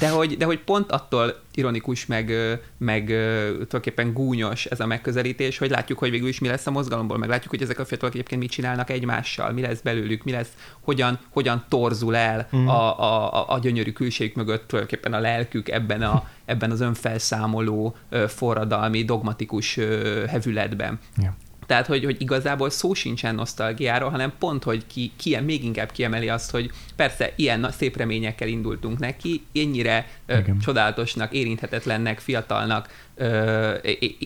de 0.00 0.08
hogy, 0.08 0.36
de 0.36 0.44
hogy 0.44 0.58
pont 0.58 0.92
attól 0.92 1.34
ironikus, 1.54 2.06
meg, 2.06 2.32
meg 2.78 3.06
tulajdonképpen 3.06 4.12
gúnyos 4.12 4.66
ez 4.66 4.80
a 4.80 4.86
megközelítés, 4.86 5.58
hogy 5.58 5.70
látjuk, 5.70 5.98
hogy 5.98 6.10
végül 6.10 6.28
is 6.28 6.38
mi 6.38 6.48
lesz 6.48 6.66
a 6.66 6.70
mozgalomból, 6.70 7.18
meg 7.18 7.28
látjuk, 7.28 7.50
hogy 7.50 7.62
ezek 7.62 7.78
a 7.78 7.84
fiatalok 7.84 8.14
egyébként 8.14 8.40
mit 8.40 8.50
csinálnak 8.50 8.90
egymással, 8.90 9.52
mi 9.52 9.60
lesz 9.60 9.80
belőlük, 9.80 10.24
mi 10.24 10.30
lesz, 10.30 10.52
hogyan, 10.80 11.18
hogyan 11.30 11.64
torzul 11.68 12.16
el 12.16 12.48
mm. 12.56 12.66
a, 12.66 13.00
a, 13.00 13.44
a 13.48 13.58
gyönyörű 13.58 13.92
külségük 13.92 14.34
mögött 14.34 14.68
tulajdonképpen 14.68 15.12
a 15.12 15.20
lelkük 15.20 15.68
ebben, 15.68 16.02
a, 16.02 16.28
ebben 16.44 16.70
az 16.70 16.80
önfelszámoló, 16.80 17.96
forradalmi, 18.26 19.04
dogmatikus 19.04 19.78
hevületben. 20.26 20.98
Yeah. 21.16 21.34
Tehát, 21.70 21.86
hogy, 21.86 22.04
hogy 22.04 22.20
igazából 22.20 22.70
szó 22.70 22.94
sincsen 22.94 23.34
nosztalgiáról, 23.34 24.10
hanem 24.10 24.32
pont, 24.38 24.64
hogy 24.64 24.86
ki, 24.86 25.12
ki 25.16 25.36
még 25.36 25.64
inkább 25.64 25.90
kiemeli 25.90 26.28
azt, 26.28 26.50
hogy 26.50 26.70
persze 26.96 27.32
ilyen 27.36 27.70
szép 27.70 27.96
reményekkel 27.96 28.48
indultunk 28.48 28.98
neki, 28.98 29.46
ennyire 29.54 30.08
ö, 30.26 30.38
csodálatosnak, 30.60 31.32
érinthetetlennek, 31.32 32.18
fiatalnak 32.18 32.88
ö, 33.14 33.74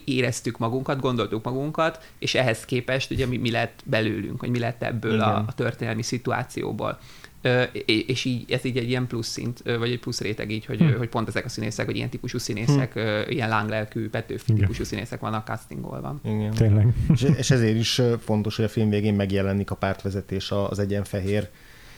éreztük 0.04 0.58
magunkat, 0.58 1.00
gondoltuk 1.00 1.44
magunkat, 1.44 2.04
és 2.18 2.34
ehhez 2.34 2.64
képest 2.64 3.10
ugye 3.10 3.26
mi, 3.26 3.36
mi 3.36 3.50
lett 3.50 3.80
belőlünk, 3.84 4.40
hogy 4.40 4.50
mi 4.50 4.58
lett 4.58 4.82
ebből 4.82 5.20
a, 5.20 5.44
a 5.46 5.52
történelmi 5.54 6.02
szituációból 6.02 6.98
és 7.86 8.24
így 8.24 8.52
ez 8.52 8.64
így 8.64 8.76
egy 8.76 8.88
ilyen 8.88 9.06
plusz 9.06 9.28
szint, 9.28 9.62
vagy 9.62 9.90
egy 9.90 9.98
plusz 9.98 10.20
réteg 10.20 10.50
így, 10.50 10.64
hogy, 10.64 10.78
hm. 10.78 10.96
hogy 10.96 11.08
pont 11.08 11.28
ezek 11.28 11.44
a 11.44 11.48
színészek, 11.48 11.86
hogy 11.86 11.96
ilyen 11.96 12.08
típusú 12.08 12.38
színészek, 12.38 12.92
hm. 12.92 13.00
ilyen 13.28 13.48
lánglelkű, 13.48 14.08
Petőfi 14.08 14.52
típusú 14.52 14.84
színészek 14.84 15.20
vannak 15.20 15.46
castingolva. 15.46 16.20
Igen. 16.24 16.50
Tényleg. 16.50 16.94
És, 17.12 17.22
és 17.36 17.50
ezért 17.50 17.76
is 17.76 18.00
fontos, 18.20 18.56
hogy 18.56 18.64
a 18.64 18.68
film 18.68 18.88
végén 18.88 19.14
megjelenik 19.14 19.70
a 19.70 19.74
pártvezetés 19.74 20.50
az 20.50 20.78
egyenfehér 20.78 21.48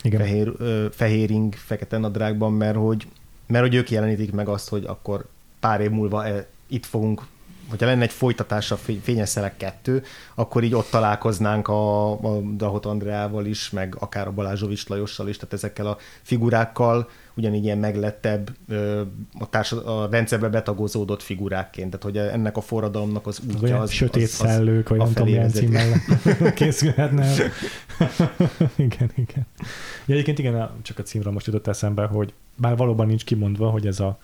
igen. 0.03 0.21
fehér, 0.21 0.53
fehéring, 0.93 1.55
fekete 1.55 1.99
nadrágban, 1.99 2.53
mert 2.53 2.77
hogy, 2.77 3.07
mert 3.47 3.65
hogy 3.65 3.75
ők 3.75 3.91
jelenítik 3.91 4.33
meg 4.33 4.49
azt, 4.49 4.69
hogy 4.69 4.85
akkor 4.85 5.27
pár 5.61 5.81
év 5.81 5.91
múlva 5.91 6.27
e, 6.27 6.47
itt 6.67 6.87
fogunk 6.87 7.23
hogyha 7.69 7.87
lenne 7.87 8.03
egy 8.03 8.13
folytatás 8.13 8.71
a 8.71 8.77
Fényes 9.03 9.29
Szelek 9.29 9.57
2, 9.57 10.03
akkor 10.35 10.65
így 10.65 10.75
ott 10.75 10.91
találkoznánk 10.91 11.69
a, 11.69 12.11
a 12.13 12.41
Dahot 12.41 12.87
Andreával 12.87 13.47
is, 13.47 13.71
meg 13.71 13.97
akár 13.99 14.27
a 14.27 14.33
Balázsovics 14.33 14.89
Lajossal 14.89 15.29
is, 15.29 15.37
tehát 15.37 15.55
ezekkel 15.55 15.87
a 15.87 15.97
figurákkal, 16.23 17.09
ugyanígy 17.35 17.65
ilyen 17.65 17.79
meglettebb, 17.79 18.51
a, 19.39 19.49
társad, 19.51 19.87
a 19.87 20.09
rendszerbe 20.11 20.49
betagozódott 20.49 21.23
figurákként, 21.23 21.91
tehát 21.91 22.05
hogy 22.05 22.33
ennek 22.33 22.57
a 22.57 22.61
forradalomnak 22.61 23.27
az 23.27 23.41
útja 23.55 23.81
az... 23.81 23.91
Sötét 23.91 24.23
az, 24.23 24.41
az 24.41 24.49
szellők, 24.49 24.89
vagy 24.89 24.99
nem 24.99 25.09
tudom 25.09 25.27
milyen 25.29 25.51
címmel 25.51 26.03
készülhetne. 26.55 27.33
igen, 28.77 29.11
igen. 29.15 29.47
Ja, 30.07 30.15
egyébként 30.15 30.39
igen, 30.39 30.71
csak 30.83 30.99
a 30.99 31.03
címről 31.03 31.33
most 31.33 31.47
jutott 31.47 31.67
eszembe, 31.67 32.07
hogy 32.07 32.33
bár 32.57 32.77
valóban 32.77 33.07
nincs 33.07 33.25
kimondva, 33.25 33.71
hogy 33.71 33.87
ez 33.87 34.01
a 34.01 34.19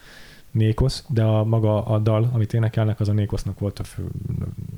Nékosz, 0.53 1.05
de 1.09 1.23
a 1.23 1.45
maga 1.45 1.85
a 1.85 1.99
dal, 1.99 2.31
amit 2.33 2.53
énekelnek, 2.53 3.01
az 3.01 3.09
a 3.09 3.13
Nékosznak 3.13 3.59
volt 3.59 3.79
a 3.79 3.85
fő, 3.85 4.07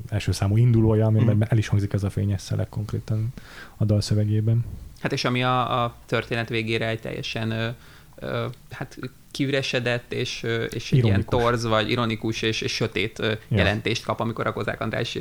első 0.09 0.31
számú 0.31 0.57
indulója, 0.57 1.05
amiben 1.05 1.35
mm. 1.35 1.41
el 1.49 1.57
is 1.57 1.67
hangzik 1.67 1.93
ez 1.93 2.03
a 2.03 2.09
fényes 2.09 2.41
szelek 2.41 2.69
konkrétan 2.69 3.33
a 3.77 3.85
dal 3.85 4.01
szövegében. 4.01 4.65
Hát 4.99 5.11
és 5.11 5.25
ami 5.25 5.43
a, 5.43 5.83
a 5.83 5.95
történet 6.05 6.49
végére 6.49 6.87
egy 6.87 6.99
teljesen 6.99 7.51
ö, 7.51 7.69
ö, 8.15 8.45
hát 8.69 8.97
kiüresedett 9.31 10.13
és, 10.13 10.45
és 10.69 10.91
egy 10.91 11.05
ilyen 11.05 11.25
torz, 11.25 11.65
vagy 11.65 11.89
ironikus 11.89 12.41
és, 12.41 12.61
és 12.61 12.73
sötét 12.73 13.19
ja. 13.19 13.37
jelentést 13.49 14.03
kap, 14.03 14.19
amikor 14.19 14.47
a 14.47 14.53
Kozák 14.53 14.81
András 14.81 15.17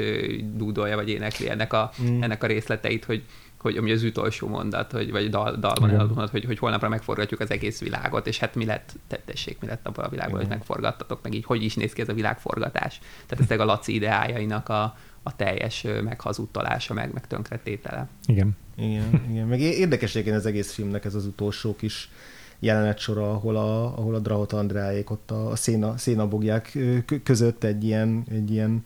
dúdolja, 0.55 0.97
vagy 0.97 1.09
énekli 1.09 1.51
ennek 1.51 1.73
a, 1.73 1.91
mm. 2.03 2.23
ennek 2.23 2.43
a 2.43 2.47
részleteit, 2.47 3.05
hogy 3.05 3.23
hogy 3.65 3.77
ami 3.77 3.93
az 3.93 4.03
utolsó 4.03 4.49
mondat, 4.49 4.93
hogy, 4.93 5.11
vagy 5.11 5.31
dal, 5.31 5.57
dalban 5.57 5.91
elmondhat, 5.91 6.31
hogy, 6.31 6.45
hogy 6.45 6.59
holnapra 6.59 6.89
megforgatjuk 6.89 7.41
az 7.41 7.51
egész 7.51 7.81
világot, 7.81 8.27
és 8.27 8.39
hát 8.39 8.55
mi 8.55 8.65
lett, 8.65 8.95
tessék, 9.25 9.61
mi 9.61 9.67
lett 9.67 9.87
abban 9.87 10.05
a 10.05 10.09
világban, 10.09 10.41
hogy 10.41 10.49
megforgattatok, 10.49 11.23
meg 11.23 11.35
így 11.35 11.45
hogy 11.45 11.63
is 11.63 11.75
néz 11.75 11.93
ki 11.93 12.01
ez 12.01 12.09
a 12.09 12.15
világforgatás. 12.15 13.01
Tehát 13.27 13.51
ez 13.51 13.61
a 13.61 13.65
Laci 13.65 13.95
ideájainak 13.95 14.69
a, 14.69 14.97
a 15.23 15.37
teljes 15.37 15.87
meghazudtalása, 16.05 16.95
meg, 16.95 17.13
meg 17.13 17.27
tönkretétele. 17.27 18.09
Igen. 18.27 18.57
Igen, 18.77 19.25
igen. 19.31 19.47
Meg 19.47 19.61
érdekes 19.61 20.11
egyébként 20.11 20.37
az 20.37 20.47
egész 20.47 20.73
filmnek 20.73 21.05
ez 21.05 21.15
az 21.15 21.27
utolsó 21.27 21.77
kis 21.77 22.11
jelenet 22.59 22.99
sora, 22.99 23.31
ahol 23.31 23.57
a, 23.57 23.99
ahol 23.99 24.15
a 24.15 24.19
Drahot 24.19 24.53
Andráék 24.53 25.11
ott 25.11 25.31
a, 25.31 25.51
a 25.51 25.57
széna, 25.57 25.97
szénabogják 25.97 26.79
között 27.23 27.65
egy 27.65 27.85
ilyen, 27.85 28.25
egy 28.31 28.51
ilyen 28.51 28.85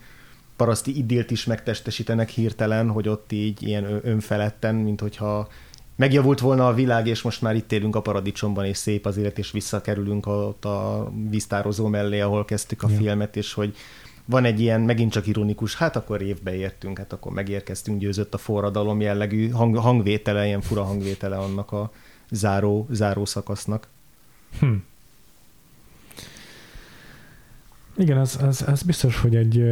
paraszti 0.58 0.98
idélt 0.98 1.30
is 1.30 1.44
megtestesítenek 1.44 2.28
hirtelen, 2.28 2.90
hogy 2.90 3.08
ott 3.08 3.32
így 3.32 3.62
ilyen 3.62 4.00
önfeledten, 4.02 4.74
mint 4.74 5.00
hogyha 5.00 5.48
megjavult 5.96 6.40
volna 6.40 6.66
a 6.66 6.74
világ, 6.74 7.06
és 7.06 7.22
most 7.22 7.42
már 7.42 7.54
itt 7.54 7.72
élünk 7.72 7.96
a 7.96 8.02
paradicsomban, 8.02 8.64
és 8.64 8.76
szép 8.76 9.06
az 9.06 9.16
élet, 9.16 9.38
és 9.38 9.50
visszakerülünk 9.50 10.26
ott 10.26 10.64
a 10.64 11.10
víztározó 11.30 11.86
mellé, 11.86 12.20
ahol 12.20 12.44
kezdtük 12.44 12.82
a 12.82 12.88
ja. 12.90 12.96
filmet, 12.96 13.36
és 13.36 13.52
hogy 13.52 13.76
van 14.24 14.44
egy 14.44 14.60
ilyen 14.60 14.80
megint 14.80 15.12
csak 15.12 15.26
ironikus, 15.26 15.76
hát 15.76 15.96
akkor 15.96 16.22
évbe 16.22 16.54
értünk, 16.54 16.98
hát 16.98 17.12
akkor 17.12 17.32
megérkeztünk, 17.32 17.98
győzött 17.98 18.34
a 18.34 18.38
forradalom 18.38 19.00
jellegű 19.00 19.50
hang, 19.50 19.76
hangvétele, 19.76 20.46
ilyen 20.46 20.60
fura 20.60 20.82
hangvétele 20.82 21.36
annak 21.36 21.72
a 21.72 21.90
záró, 22.30 22.86
záró 22.90 23.24
szakasznak. 23.24 23.88
Hm. 24.60 24.74
Igen, 27.96 28.18
az, 28.18 28.38
az, 28.42 28.64
az 28.66 28.82
biztos, 28.82 29.20
hogy 29.20 29.36
egy 29.36 29.62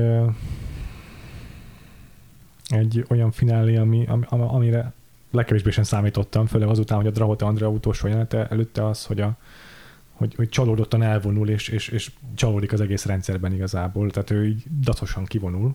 egy 2.69 3.05
olyan 3.09 3.31
finálé, 3.31 3.77
ami, 3.77 4.05
ami, 4.07 4.25
amire 4.29 4.93
legkevésbé 5.31 5.71
sem 5.71 5.85
számítottam, 5.85 6.47
főleg 6.47 6.69
azután, 6.69 6.97
hogy 6.99 7.07
a 7.07 7.11
Drahota 7.11 7.47
Andrea 7.47 7.69
utolsó 7.69 8.07
jelenete 8.07 8.49
előtte 8.49 8.87
az, 8.87 9.05
hogy, 9.05 9.21
a, 9.21 9.37
hogy, 10.13 10.35
hogy 10.35 10.49
csalódottan 10.49 11.03
elvonul, 11.03 11.49
és, 11.49 11.69
és, 11.69 11.89
és 11.89 12.11
csalódik 12.35 12.73
az 12.73 12.81
egész 12.81 13.05
rendszerben 13.05 13.53
igazából, 13.53 14.11
tehát 14.11 14.31
ő 14.31 14.47
így 14.47 14.65
datosan 14.81 15.25
kivonul, 15.25 15.75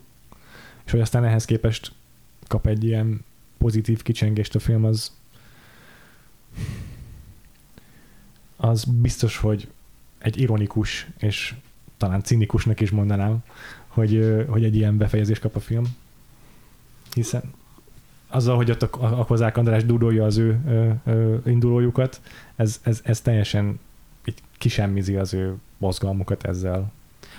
és 0.86 0.92
hogy 0.92 1.00
aztán 1.02 1.24
ehhez 1.24 1.46
képest 1.46 1.92
kap 2.48 2.68
egy 2.68 2.84
ilyen 2.84 3.26
pozitív 3.58 4.02
kicsengést 4.02 4.56
a 4.56 4.60
film, 4.60 4.86
az 4.86 5.12
az 8.58 8.84
biztos, 8.84 9.38
hogy 9.38 9.68
egy 10.18 10.42
ironikus, 10.42 11.08
és 11.18 11.56
talán 11.98 12.24
cinikusnak 12.24 12.80
is 12.80 12.90
mondanám, 12.90 13.44
hogy, 13.88 14.44
hogy 14.48 14.64
egy 14.64 14.76
ilyen 14.76 14.98
befejezést 14.98 15.42
kap 15.42 15.56
a 15.56 15.60
film 15.60 15.84
hiszen 17.14 17.44
azzal, 18.32 18.56
hogy 18.56 18.72
ott 18.72 18.82
a, 18.82 19.20
a 19.20 19.26
Kozák 19.26 19.58
András 19.58 19.86
dúdolja 19.86 20.26
az 20.26 20.38
ő 20.38 20.60
ö, 20.68 20.90
ö, 21.12 21.36
indulójukat, 21.46 22.22
ez, 22.56 22.80
ez, 22.84 23.00
ez 23.04 23.22
teljesen 23.22 23.80
így 24.26 24.42
kisemmizi 24.58 25.16
az 25.16 25.34
ő 25.34 25.56
mozgalmukat 25.78 26.44
ezzel. 26.44 26.92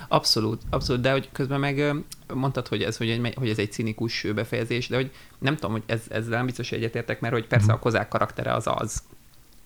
Abszolút, 0.07 0.61
abszolút, 0.69 1.01
de 1.01 1.11
hogy 1.11 1.29
közben 1.31 1.59
meg 1.59 1.93
mondtad, 2.33 2.67
hogy 2.67 2.81
ez, 2.81 2.97
hogy, 2.97 3.09
egy, 3.09 3.33
hogy 3.35 3.49
ez 3.49 3.57
egy 3.57 3.71
cinikus 3.71 4.27
befejezés, 4.35 4.87
de 4.87 4.95
hogy 4.95 5.11
nem 5.39 5.55
tudom, 5.55 5.71
hogy 5.71 5.83
ez, 5.85 6.01
ezzel 6.09 6.37
nem 6.37 6.45
biztos, 6.45 6.69
hogy 6.69 6.77
egyetértek, 6.77 7.19
mert 7.19 7.33
hogy 7.33 7.47
persze 7.47 7.65
mhm. 7.65 7.75
a 7.75 7.79
kozák 7.79 8.07
karaktere 8.07 8.53
az 8.53 8.67
az. 8.67 9.03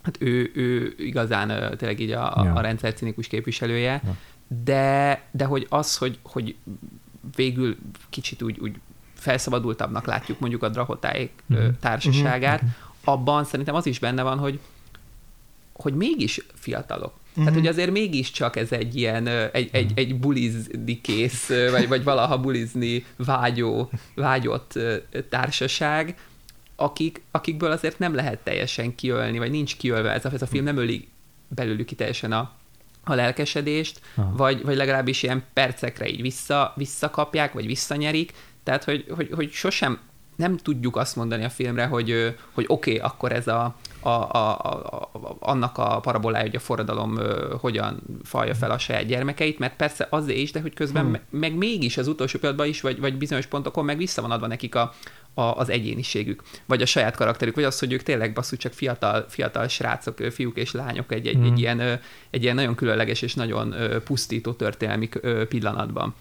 Hát 0.04 0.22
ő, 0.22 0.52
ő 0.56 0.96
igazán 0.98 1.78
tényleg 1.78 2.00
így 2.00 2.12
a, 2.12 2.42
ja. 2.44 2.54
a 2.54 2.62
rendszer 2.62 2.94
cinikus 2.94 3.28
képviselője, 3.28 4.02
ja. 4.04 4.16
de, 4.64 5.22
de 5.32 5.46
hogy 5.46 5.66
az, 5.70 5.98
hogy, 5.98 6.20
hogy 6.22 6.56
végül 7.36 7.78
kicsit 8.10 8.42
úgy, 8.42 8.60
úgy 8.60 8.80
felszabadultabbnak 9.28 10.06
látjuk 10.06 10.40
mondjuk 10.40 10.64
a 10.64 10.70
Drahotáék 10.70 11.32
uh-huh. 11.50 11.68
társaságát, 11.80 12.62
uh-huh. 12.62 13.14
abban 13.14 13.44
szerintem 13.44 13.76
az 13.76 13.86
is 13.86 14.00
benne 14.00 14.24
van, 14.24 14.38
hogy 14.38 14.60
hogy 15.74 15.94
mégis 15.94 16.42
fiatalok. 16.54 17.14
Uh-huh. 17.14 17.44
Tehát, 17.44 17.60
hogy 17.60 17.68
azért 17.68 17.92
mégiscsak 17.92 18.56
ez 18.56 18.72
egy 18.72 18.96
ilyen, 18.96 19.28
egy, 19.28 19.70
egy, 19.72 19.92
egy 19.96 20.20
bulizni 20.20 21.02
kész, 21.02 21.48
vagy, 21.48 21.88
vagy 21.88 22.04
valaha 22.04 22.40
bulizni 22.40 23.06
vágyó, 23.16 23.90
vágyott 24.16 24.80
társaság, 25.30 26.18
akik, 26.76 27.22
akikből 27.32 27.72
azért 27.72 28.00
nem 28.00 28.16
lehet 28.16 28.40
teljesen 28.40 28.96
kiölni, 28.96 29.38
vagy 29.38 29.52
nincs 29.52 29.78
kiölve, 29.78 30.12
ez 30.12 30.26
a, 30.26 30.32
ez 30.34 30.42
a 30.42 30.48
film 30.48 30.64
nem 30.64 30.78
öli 30.78 31.08
belőlük 31.48 31.86
ki 31.86 31.96
teljesen 31.96 32.32
a, 32.32 32.52
a 33.04 33.14
lelkesedést, 33.14 34.02
vagy, 34.16 34.64
vagy 34.64 34.76
legalábbis 34.76 35.24
ilyen 35.24 35.44
percekre 35.54 36.08
így 36.10 36.22
vissza, 36.22 36.74
visszakapják, 36.76 37.54
vagy 37.54 37.66
visszanyerik, 37.66 38.34
tehát, 38.68 38.84
hogy, 38.84 39.06
hogy, 39.16 39.30
hogy 39.36 39.52
sosem 39.52 40.00
nem 40.36 40.58
tudjuk 40.58 40.96
azt 40.96 41.16
mondani 41.16 41.44
a 41.44 41.50
filmre, 41.50 41.86
hogy, 41.86 42.36
hogy 42.52 42.66
oké, 42.68 42.96
okay, 42.96 43.10
akkor 43.10 43.32
ez 43.32 43.48
a, 43.48 43.76
a, 44.00 44.10
a, 44.10 44.60
a, 44.60 45.10
annak 45.40 45.78
a 45.78 46.00
parabolája, 46.00 46.46
hogy 46.46 46.56
a 46.56 46.60
forradalom 46.60 47.20
hogyan 47.60 48.02
falja 48.24 48.56
fel 48.56 48.72
a 48.72 48.78
saját 48.78 49.06
gyermekeit, 49.06 49.60
mert 49.60 49.76
persze 49.76 50.08
az 50.10 50.28
is, 50.28 50.52
de 50.52 50.62
hogy 50.62 50.74
közben 50.74 51.06
hmm. 51.06 51.40
meg, 51.40 51.56
mégis 51.56 51.98
az 51.98 52.08
utolsó 52.08 52.40
pillanatban 52.40 52.70
is, 52.70 52.82
vagy, 52.82 53.00
vagy 53.00 53.18
bizonyos 53.18 53.46
pontokon 53.46 53.86
meg 53.86 53.98
vissza 53.98 54.22
van 54.22 54.32
adva 54.32 54.48
nekik 54.48 54.76
a, 54.76 54.94
a, 55.34 55.42
az 55.42 55.70
egyéniségük, 55.70 56.44
vagy 56.66 56.82
a 56.82 56.86
saját 56.86 57.16
karakterük, 57.16 57.56
vagy 57.56 57.64
az, 57.64 57.80
hogy 57.80 57.94
ők 57.94 58.04
tényleg 58.04 58.34
basszú 58.34 58.56
csak 58.56 58.74
fiatal, 58.74 59.26
fiatal 59.30 59.68
srácok, 59.68 60.18
fiúk 60.18 60.58
és 60.58 60.72
lányok 60.72 61.12
egy, 61.12 61.28
egy, 61.28 61.38
mm. 61.38 61.44
egy, 61.44 61.60
ilyen, 61.60 62.00
egy 62.30 62.44
ilyen 62.44 62.56
nagyon 62.56 62.76
különleges 62.76 63.22
és 63.22 63.34
nagyon 63.34 63.76
pusztító 64.04 64.54
történelmi 64.54 65.10
pillanatban. 65.50 66.16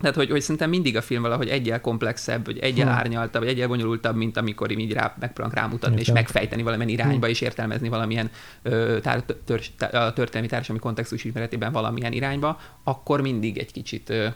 Tehát, 0.00 0.16
hogy, 0.16 0.30
hogy 0.30 0.40
szerintem 0.40 0.70
mindig 0.70 0.96
a 0.96 1.02
film 1.02 1.22
valahogy 1.22 1.48
egyel 1.48 1.80
komplexebb, 1.80 2.44
vagy 2.44 2.58
egyel 2.58 2.86
hmm. 2.86 2.96
árnyaltabb, 2.96 3.42
vagy 3.42 3.50
egyel 3.50 3.68
bonyolultabb, 3.68 4.16
mint 4.16 4.36
amikor 4.36 4.70
így 4.70 4.92
rá, 4.92 5.14
megpróbálunk 5.20 5.58
rámutatni, 5.58 5.98
Értem. 5.98 6.14
és 6.14 6.20
megfejteni 6.20 6.62
valamilyen 6.62 6.92
irányba, 6.92 7.14
hmm. 7.14 7.28
és 7.28 7.40
értelmezni 7.40 7.88
valamilyen 7.88 8.30
ö, 8.62 8.98
tár, 9.02 9.22
tör, 9.44 9.60
tár, 9.76 9.94
a 9.94 10.12
történelmi 10.12 10.48
társadalmi 10.48 10.82
kontextus 10.82 11.24
ismeretében 11.24 11.72
valamilyen 11.72 12.12
irányba, 12.12 12.60
akkor 12.84 13.20
mindig 13.20 13.58
egy 13.58 13.72
kicsit 13.72 14.10
ö, 14.10 14.26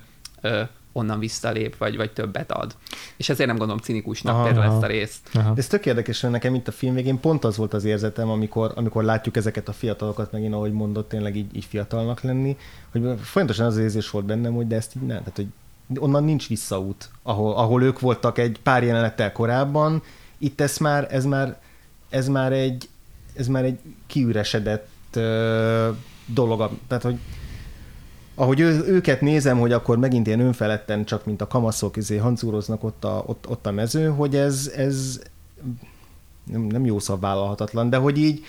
ö, 0.41 0.62
onnan 0.97 1.18
visszalép, 1.18 1.76
vagy, 1.76 1.97
vagy 1.97 2.12
többet 2.12 2.53
ad. 2.53 2.76
És 3.16 3.28
ezért 3.28 3.49
nem 3.49 3.57
gondolom 3.57 3.82
cinikusnak 3.82 4.34
aha, 4.34 4.45
például 4.45 4.66
aha. 4.66 4.74
ezt 4.74 4.84
a 4.84 4.86
részt. 4.86 5.28
Aha. 5.34 5.53
Ez 5.57 5.66
tök 5.66 5.86
érdekes, 5.86 6.20
hogy 6.20 6.30
nekem 6.30 6.55
itt 6.55 6.68
a 6.68 6.72
film 6.72 6.95
végén 6.95 7.20
pont 7.20 7.45
az 7.45 7.57
volt 7.57 7.74
az 7.74 7.84
érzetem, 7.84 8.30
amikor, 8.30 8.72
amikor 8.74 9.05
látjuk 9.05 9.36
ezeket 9.36 9.68
a 9.68 9.72
fiatalokat, 9.72 10.32
megint 10.32 10.55
ahogy 10.55 10.72
mondott, 10.72 11.09
tényleg 11.09 11.36
így, 11.36 11.57
így 11.57 11.64
fiatalnak 11.64 12.20
lenni, 12.20 12.57
hogy 12.90 13.03
folyamatosan 13.20 13.66
az 13.66 13.76
érzés 13.76 14.11
volt 14.11 14.24
bennem, 14.24 14.55
hogy 14.55 14.66
de 14.66 14.76
ezt 14.76 14.97
így 14.97 15.03
nem, 15.03 15.18
tehát 15.18 15.36
hogy 15.36 15.49
onnan 15.99 16.24
nincs 16.24 16.49
visszaút, 16.49 17.11
ahol, 17.22 17.55
ahol 17.55 17.82
ők 17.82 18.01
voltak 18.01 18.38
egy 18.38 18.59
pár 18.62 18.82
jelenettel 18.82 19.32
korábban, 19.32 20.03
itt 20.38 20.61
ez 20.61 20.78
már, 20.78 21.07
ez 21.11 21.24
már, 21.24 21.61
ez 22.09 22.28
már 22.28 22.53
egy, 22.53 22.88
ez 23.36 23.47
már 23.47 23.64
egy 23.64 23.78
kiüresedett 24.07 24.88
uh, 25.16 25.88
dolog, 26.26 26.70
tehát 26.88 27.03
hogy 27.03 27.18
ahogy 28.35 28.61
ő, 28.61 28.85
őket 28.87 29.20
nézem, 29.20 29.59
hogy 29.59 29.72
akkor 29.72 29.99
megint 29.99 30.26
ilyen 30.26 30.41
önfeledten 30.41 31.05
csak 31.05 31.24
mint 31.24 31.41
a 31.41 31.47
kamaszok 31.47 31.97
izé 31.97 32.16
hancúroznak 32.16 32.85
ott 32.85 33.05
a, 33.05 33.22
ott, 33.26 33.49
ott 33.49 33.66
a 33.66 33.70
mező, 33.70 34.09
hogy 34.09 34.37
ez, 34.37 34.72
ez 34.76 35.20
nem, 36.45 36.61
nem 36.62 36.85
jó 36.85 36.97
vállalhatatlan, 37.20 37.91
de 37.91 37.97
hogy 37.97 38.18
így, 38.18 38.45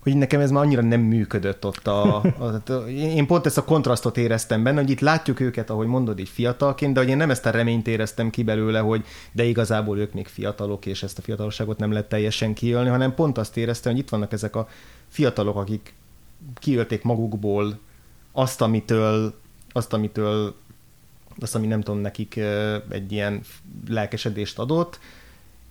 hogy 0.00 0.16
nekem 0.16 0.40
ez 0.40 0.50
már 0.50 0.64
annyira 0.64 0.82
nem 0.82 1.00
működött 1.00 1.64
ott. 1.64 1.86
A, 1.86 2.16
a, 2.16 2.62
a, 2.72 2.72
én 2.88 3.26
pont 3.26 3.46
ezt 3.46 3.58
a 3.58 3.64
kontrasztot 3.64 4.16
éreztem 4.16 4.62
benne, 4.62 4.80
hogy 4.80 4.90
itt 4.90 5.00
látjuk 5.00 5.40
őket, 5.40 5.70
ahogy 5.70 5.86
mondod, 5.86 6.18
így 6.18 6.28
fiatalként, 6.28 6.94
de 6.94 7.00
hogy 7.00 7.08
én 7.08 7.16
nem 7.16 7.30
ezt 7.30 7.46
a 7.46 7.50
reményt 7.50 7.88
éreztem 7.88 8.30
ki 8.30 8.42
belőle, 8.42 8.78
hogy 8.78 9.04
de 9.32 9.44
igazából 9.44 9.98
ők 9.98 10.12
még 10.12 10.26
fiatalok, 10.26 10.86
és 10.86 11.02
ezt 11.02 11.18
a 11.18 11.22
fiatalságot 11.22 11.78
nem 11.78 11.92
lehet 11.92 12.08
teljesen 12.08 12.54
kiölni, 12.54 12.88
hanem 12.88 13.14
pont 13.14 13.38
azt 13.38 13.56
éreztem, 13.56 13.92
hogy 13.92 14.00
itt 14.00 14.08
vannak 14.08 14.32
ezek 14.32 14.56
a 14.56 14.68
fiatalok, 15.08 15.56
akik 15.56 15.94
kiölték 16.54 17.02
magukból 17.02 17.78
azt, 18.32 18.60
amitől, 18.60 19.34
azt, 19.72 19.92
amitől 19.92 20.54
azt, 21.38 21.54
ami 21.54 21.66
nem 21.66 21.80
tudom, 21.80 22.00
nekik 22.00 22.36
egy 22.88 23.12
ilyen 23.12 23.42
lelkesedést 23.88 24.58
adott, 24.58 25.00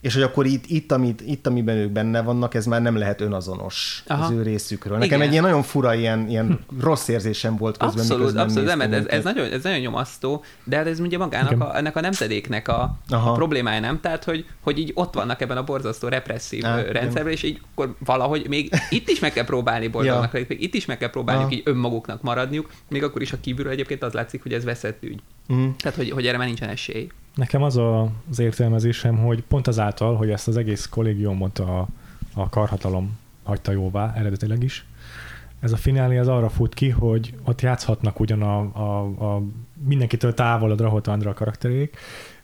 és 0.02 0.14
hogy 0.14 0.24
akkor 0.24 0.45
itt, 0.45 0.64
itt, 0.68 0.91
amit, 0.91 1.22
itt, 1.22 1.47
amiben 1.47 1.76
ők 1.76 1.89
benne 1.89 2.22
vannak, 2.22 2.54
ez 2.54 2.66
már 2.66 2.82
nem 2.82 2.97
lehet 2.97 3.22
önazonos 3.22 4.04
Aha. 4.08 4.24
az 4.24 4.32
ő 4.32 4.41
részükről. 4.41 4.97
Nekem 4.97 5.14
Igen. 5.14 5.22
egy 5.22 5.32
ilyen 5.32 5.43
nagyon 5.43 5.64
fura, 5.64 5.93
ilyen, 5.93 6.30
ilyen 6.30 6.60
rossz 6.80 7.08
érzésem 7.08 7.58
volt 7.58 7.78
közben. 7.78 8.00
Abszolút, 8.00 8.38
abszolút, 8.38 8.68
nem, 8.68 8.82
ez, 8.82 9.06
ez, 9.06 9.24
nagyon, 9.24 9.52
ez 9.52 9.64
nagyon 9.64 9.80
nyomasztó, 9.80 10.43
de 10.64 10.76
hát 10.76 10.88
ez 10.88 11.00
ugye 11.00 11.18
magának 11.18 11.62
a, 11.62 11.78
ennek 11.78 11.95
a 11.95 12.02
nemzedéknek 12.02 12.68
a, 12.68 12.97
a 13.10 13.32
problémája, 13.32 13.80
nem? 13.80 14.00
Tehát, 14.02 14.24
hogy, 14.24 14.45
hogy 14.62 14.80
így 14.80 14.91
ott 14.93 15.14
vannak 15.14 15.41
ebben 15.41 15.58
a 15.58 15.64
borzasztó 15.64 16.08
represszív 16.08 16.66
Á, 16.66 16.82
rendszerben, 16.82 17.32
és 17.32 17.43
így 17.43 17.62
akkor 17.72 17.95
valahogy 18.06 18.47
még 18.47 18.74
itt 18.89 19.10
is 19.10 19.20
meg 19.20 19.34
kell 19.34 19.45
próbálni 19.45 19.88
boldognak 19.88 20.34
ja. 20.34 20.45
itt 20.47 20.74
is 20.74 20.86
meg 20.86 20.97
kell 20.97 21.10
próbálniuk 21.10 21.54
így 21.54 21.62
önmaguknak 21.66 22.22
maradniuk, 22.22 22.72
még 22.89 23.04
akkor 23.04 23.22
is 23.22 23.32
a 23.34 23.38
kívülről 23.41 23.72
egyébként 23.72 24.04
az 24.04 24.14
látszik, 24.14 24.41
hogy 24.41 24.54
ez 24.54 24.64
veszett 24.64 25.04
ügy. 25.04 25.22
Mm. 25.54 25.68
Tehát, 25.78 25.97
hogy, 25.97 26.10
hogy 26.10 26.28
erre 26.28 26.38
már 26.38 26.47
nincsen 26.47 26.70
esély. 26.70 27.10
Nekem 27.40 27.64
az 27.64 27.78
a, 27.78 28.12
az 28.30 28.40
értelmezésem, 28.40 29.18
hogy 29.18 29.44
pont 29.44 29.68
azáltal, 29.68 30.16
hogy 30.16 30.30
ezt 30.30 30.48
az 30.48 30.58
egész 30.58 30.86
kollégiumot 30.86 31.60
a, 31.60 31.88
a 32.34 32.50
karhatalom 32.50 33.18
hagyta 33.44 33.72
jóvá 33.72 34.14
eredetileg 34.16 34.64
is, 34.64 34.86
ez 35.60 35.72
a 35.72 35.78
finálé 35.78 36.18
az 36.18 36.28
arra 36.28 36.50
fut 36.50 36.74
ki, 36.74 36.90
hogy 36.90 37.34
ott 37.44 37.62
játszhatnak 37.62 38.20
ugyan 38.20 38.42
a, 38.42 38.60
a, 38.60 39.04
a 39.36 39.42
mindenkitől 39.86 40.34
távol 40.34 40.72
a 40.72 40.76
Drahot 40.76 41.08
Andra 41.08 41.34
karakterék, 41.34 41.98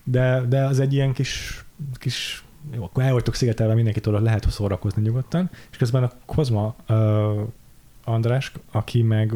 de, 0.04 0.42
de 0.42 0.64
az 0.64 0.80
egy 0.80 0.94
ilyen 0.94 1.14
kis, 1.14 1.66
kis 1.94 2.44
jó, 2.72 2.84
akkor 2.84 3.04
el 3.04 3.14
vagytok 3.14 3.36
szigetelve, 3.36 3.74
mindenkitől 3.74 4.22
lehet 4.22 4.50
szórakozni 4.50 5.02
nyugodtan, 5.02 5.50
és 5.72 5.78
közben 5.78 6.04
a 6.04 6.12
Kozma 6.26 6.76
András, 8.04 8.52
aki 8.72 9.02
meg 9.02 9.34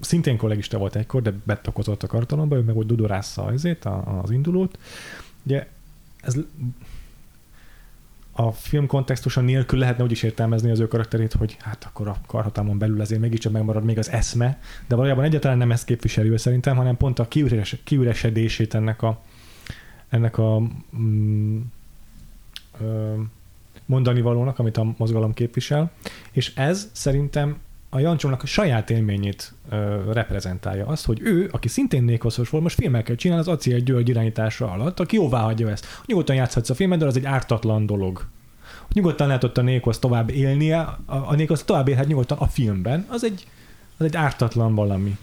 szintén 0.00 0.36
kollégista 0.36 0.78
volt 0.78 0.96
egykor, 0.96 1.22
de 1.22 1.32
betokozott 1.44 2.02
a 2.02 2.06
kartalomba, 2.06 2.56
ő 2.56 2.60
meg 2.60 2.76
úgy 2.76 2.86
dudorásza 2.86 3.44
azért, 3.44 3.84
az 4.22 4.30
indulót. 4.30 4.78
Ugye 5.42 5.66
ez 6.20 6.36
a 8.32 8.52
film 8.52 8.86
kontextusa 8.86 9.40
nélkül 9.40 9.78
lehetne 9.78 10.04
úgy 10.04 10.10
is 10.10 10.22
értelmezni 10.22 10.70
az 10.70 10.80
ő 10.80 10.88
karakterét, 10.88 11.32
hogy 11.32 11.56
hát 11.60 11.84
akkor 11.84 12.08
a 12.08 12.16
karhatalmon 12.26 12.78
belül 12.78 13.00
azért 13.00 13.20
mégiscsak 13.20 13.52
megmarad 13.52 13.84
még 13.84 13.98
az 13.98 14.10
eszme, 14.10 14.60
de 14.86 14.94
valójában 14.94 15.24
egyáltalán 15.24 15.58
nem 15.58 15.70
ezt 15.70 15.84
képviseli 15.84 16.28
ő 16.28 16.36
szerintem, 16.36 16.76
hanem 16.76 16.96
pont 16.96 17.18
a 17.18 17.28
kiüres, 17.28 17.76
kiüresedését 17.84 18.74
ennek 18.74 19.02
a, 19.02 19.22
ennek 20.08 20.38
a 20.38 20.62
mm, 20.96 21.60
ö, 22.80 23.14
mondani 23.86 24.20
valónak, 24.20 24.58
amit 24.58 24.76
a 24.76 24.94
mozgalom 24.96 25.34
képvisel, 25.34 25.90
és 26.30 26.54
ez 26.54 26.90
szerintem 26.92 27.58
a 27.90 27.98
Jancsónak 27.98 28.42
a 28.42 28.46
saját 28.46 28.90
élményét 28.90 29.52
ö, 29.70 30.12
reprezentálja. 30.12 30.86
Az, 30.86 31.04
hogy 31.04 31.20
ő, 31.22 31.48
aki 31.52 31.68
szintén 31.68 32.02
nékoszos 32.04 32.48
volt, 32.48 32.62
most 32.62 32.76
filmekkel 32.76 33.16
csinál 33.16 33.38
az 33.38 33.48
Acél 33.48 33.78
György 33.78 34.08
irányítása 34.08 34.70
alatt, 34.70 35.00
aki 35.00 35.16
jóvá 35.16 35.40
hagyja 35.40 35.70
ezt. 35.70 35.86
Nyugodtan 36.06 36.36
játszhatsz 36.36 36.70
a 36.70 36.74
filmet, 36.74 36.98
de 36.98 37.06
az 37.06 37.16
egy 37.16 37.26
ártatlan 37.26 37.86
dolog. 37.86 38.26
Nyugodtan 38.92 39.26
lehet 39.26 39.44
ott 39.44 39.58
a 39.58 39.62
nékosz 39.62 39.98
tovább 39.98 40.30
élnie, 40.30 40.80
a, 40.80 40.96
a 41.06 41.34
nékosz 41.34 41.62
tovább 41.62 41.88
élhet 41.88 42.06
nyugodtan 42.06 42.38
a 42.38 42.46
filmben, 42.46 43.06
az 43.08 43.24
egy, 43.24 43.46
az 43.96 44.04
egy 44.04 44.16
ártatlan 44.16 44.74
valami. 44.74 45.16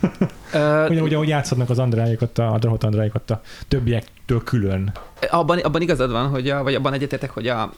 Ugyanúgy, 0.88 1.14
ahogy 1.14 1.28
játszhatnak 1.28 1.70
az 1.70 1.78
Andráikat, 1.78 2.38
a 2.38 2.56
Drahot 2.58 2.84
Andráikat 2.84 3.30
a 3.30 3.40
többiektől 3.68 4.42
külön. 4.42 4.92
Abban, 5.30 5.58
abban 5.58 5.80
igazad 5.80 6.10
van, 6.10 6.28
hogy 6.28 6.50
a, 6.50 6.62
vagy 6.62 6.74
abban 6.74 6.92
egyetetek, 6.92 7.30
hogy 7.30 7.48
a, 7.48 7.72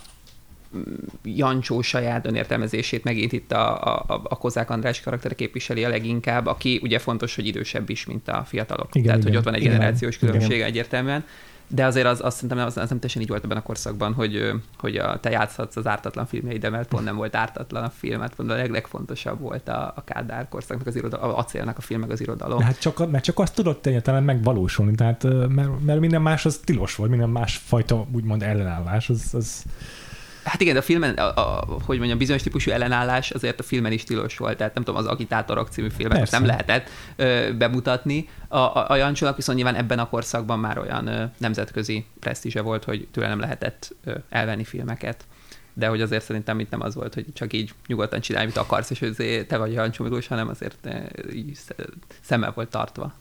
Jancsó 1.24 1.82
saját 1.82 2.26
önértelmezését 2.26 3.04
megint 3.04 3.32
itt 3.32 3.52
a, 3.52 3.82
a, 3.82 4.04
a 4.22 4.38
Kozák 4.38 4.70
András 4.70 5.00
karakter 5.00 5.34
képviseli 5.34 5.84
a 5.84 5.88
leginkább, 5.88 6.46
aki 6.46 6.80
ugye 6.82 6.98
fontos, 6.98 7.34
hogy 7.34 7.46
idősebb 7.46 7.90
is, 7.90 8.06
mint 8.06 8.28
a 8.28 8.44
fiatalok. 8.46 8.88
Igen, 8.94 9.06
Tehát, 9.06 9.20
igen, 9.20 9.30
hogy 9.30 9.38
ott 9.38 9.44
van 9.44 9.54
egy 9.54 9.60
igen, 9.60 9.72
generációs 9.72 10.18
különbség 10.18 10.56
igen. 10.56 10.66
egyértelműen. 10.66 11.24
De 11.68 11.84
azért 11.84 12.06
az, 12.06 12.20
azt 12.22 12.34
szerintem 12.34 12.66
az, 12.66 12.76
az 12.76 12.88
nem 12.88 12.98
teljesen 12.98 13.22
így 13.22 13.28
volt 13.28 13.44
ebben 13.44 13.56
a 13.56 13.62
korszakban, 13.62 14.12
hogy, 14.12 14.52
hogy 14.78 14.96
a, 14.96 15.20
te 15.20 15.30
játszhatsz 15.30 15.76
az 15.76 15.86
ártatlan 15.86 16.26
filmjeid, 16.26 16.70
mert 16.70 16.88
pont 16.88 17.04
nem 17.04 17.16
volt 17.16 17.36
ártatlan 17.36 17.84
a 17.84 17.90
film, 17.90 18.18
mert 18.20 18.34
pont 18.34 18.50
a 18.50 18.54
leg, 18.54 18.70
legfontosabb 18.70 19.40
volt 19.40 19.68
a, 19.68 19.92
a 19.96 20.04
Kádár 20.04 20.48
korszaknak 20.48 20.86
az 20.86 20.96
irodalom, 20.96 21.30
a 21.30 21.38
acélnak 21.38 21.78
a 21.78 21.80
film, 21.80 22.00
meg 22.00 22.10
az 22.10 22.20
irodalom. 22.20 22.58
De 22.58 22.64
hát 22.64 22.78
csak, 22.78 23.10
mert 23.10 23.24
csak 23.24 23.38
azt 23.38 23.54
tudott 23.54 23.86
egyáltalán 23.86 24.22
megvalósulni, 24.22 24.94
tehát 24.94 25.22
mert, 25.48 25.84
mert 25.84 26.00
minden 26.00 26.22
más 26.22 26.46
az 26.46 26.60
tilos 26.64 26.94
volt, 26.94 27.10
minden 27.10 27.30
más 27.30 27.56
fajta 27.56 28.06
úgymond 28.12 28.42
ellenállás, 28.42 29.10
az, 29.10 29.30
az 29.32 29.64
Hát 30.44 30.60
igen, 30.60 30.74
de 30.74 30.80
a 30.80 30.82
filmen, 30.82 31.14
a, 31.14 31.36
a, 31.36 31.64
hogy 31.84 31.96
mondjam, 31.96 32.18
bizonyos 32.18 32.42
típusú 32.42 32.70
ellenállás 32.70 33.30
azért 33.30 33.60
a 33.60 33.62
filmen 33.62 33.92
is 33.92 34.04
tilos 34.04 34.36
volt, 34.36 34.56
tehát 34.56 34.74
nem 34.74 34.84
tudom, 34.84 35.00
az 35.00 35.06
Agitátorok 35.06 35.68
című 35.68 35.88
filmet 35.88 36.18
most 36.18 36.32
nem 36.32 36.46
lehetett 36.46 36.88
ö, 37.16 37.50
bemutatni. 37.58 38.28
A, 38.48 38.58
a, 38.58 38.90
a 38.90 38.96
Jancsónak 38.96 39.36
viszont 39.36 39.58
nyilván 39.58 39.76
ebben 39.76 39.98
a 39.98 40.08
korszakban 40.08 40.58
már 40.58 40.78
olyan 40.78 41.06
ö, 41.06 41.24
nemzetközi 41.38 42.04
presztízse 42.20 42.60
volt, 42.60 42.84
hogy 42.84 43.08
tőle 43.10 43.28
nem 43.28 43.40
lehetett 43.40 43.94
ö, 44.04 44.14
elvenni 44.28 44.64
filmeket. 44.64 45.24
De 45.74 45.86
hogy 45.86 46.00
azért 46.00 46.24
szerintem 46.24 46.60
itt 46.60 46.70
nem 46.70 46.80
az 46.80 46.94
volt, 46.94 47.14
hogy 47.14 47.26
csak 47.32 47.52
így 47.52 47.70
nyugodtan 47.86 48.20
csinálj, 48.20 48.44
amit 48.44 48.56
akarsz, 48.56 48.90
és 48.90 48.98
hogy 48.98 49.44
te 49.48 49.56
vagy 49.56 49.72
Jancsó 49.72 50.04
Miklós, 50.04 50.26
hanem 50.26 50.48
azért 50.48 50.88
így 51.32 51.58
szemmel 52.20 52.52
volt 52.54 52.70
tartva. 52.70 53.12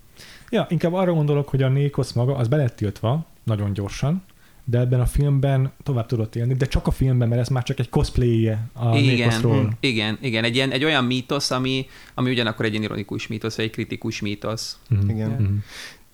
Ja, 0.49 0.65
inkább 0.69 0.93
arra 0.93 1.13
gondolok, 1.13 1.49
hogy 1.49 1.63
a 1.63 1.67
Nékosz 1.67 2.11
maga, 2.11 2.35
az 2.35 2.47
belett 2.47 2.75
tiltva 2.75 3.25
nagyon 3.43 3.73
gyorsan, 3.73 4.23
de 4.65 4.79
ebben 4.79 4.99
a 4.99 5.05
filmben 5.05 5.71
tovább 5.83 6.05
tudott 6.05 6.35
élni, 6.35 6.53
de 6.53 6.65
csak 6.65 6.87
a 6.87 6.91
filmben, 6.91 7.27
mert 7.27 7.41
ez 7.41 7.47
már 7.47 7.63
csak 7.63 7.79
egy 7.79 7.89
cosplay 7.89 8.47
a 8.73 8.95
igen, 8.95 9.77
Igen, 9.79 10.17
igen, 10.21 10.43
egy, 10.43 10.55
ilyen, 10.55 10.71
egy 10.71 10.83
olyan 10.83 11.03
mítosz, 11.03 11.51
ami, 11.51 11.87
ami 12.13 12.31
ugyanakkor 12.31 12.65
egy 12.65 12.73
ironikus 12.73 13.27
mítosz, 13.27 13.55
vagy 13.55 13.65
egy 13.65 13.71
kritikus 13.71 14.21
mítosz. 14.21 14.77
Mm-hmm. 14.93 15.09
Igen. 15.09 15.29
Mm-hmm. 15.29 15.57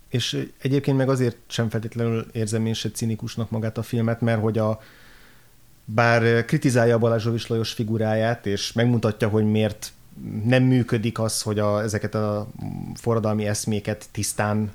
És 0.10 0.46
egyébként 0.62 0.98
meg 0.98 1.10
azért 1.10 1.38
sem 1.48 1.70
feltétlenül 1.70 2.26
érzem 2.32 2.66
én 2.66 2.74
se 2.74 2.92
cinikusnak 2.92 3.50
magát 3.50 3.78
a 3.78 3.84
filmet, 3.84 4.22
mert 4.22 4.42
hogy 4.42 4.58
a 4.58 4.80
bár 5.86 6.46
kritizálja 6.46 6.96
a 6.96 7.00
Balázs 7.00 7.48
Lajos 7.48 7.72
figuráját, 7.72 8.46
és 8.46 8.74
megmutatja, 8.74 9.28
hogy 9.28 9.46
miért 9.46 9.92
nem 10.44 10.64
működik 10.64 11.20
az, 11.20 11.42
hogy 11.42 11.60
a, 11.60 11.82
ezeket 11.82 12.16
a 12.16 12.48
forradalmi 12.96 13.46
eszméket 13.46 14.10
tisztán 14.12 14.72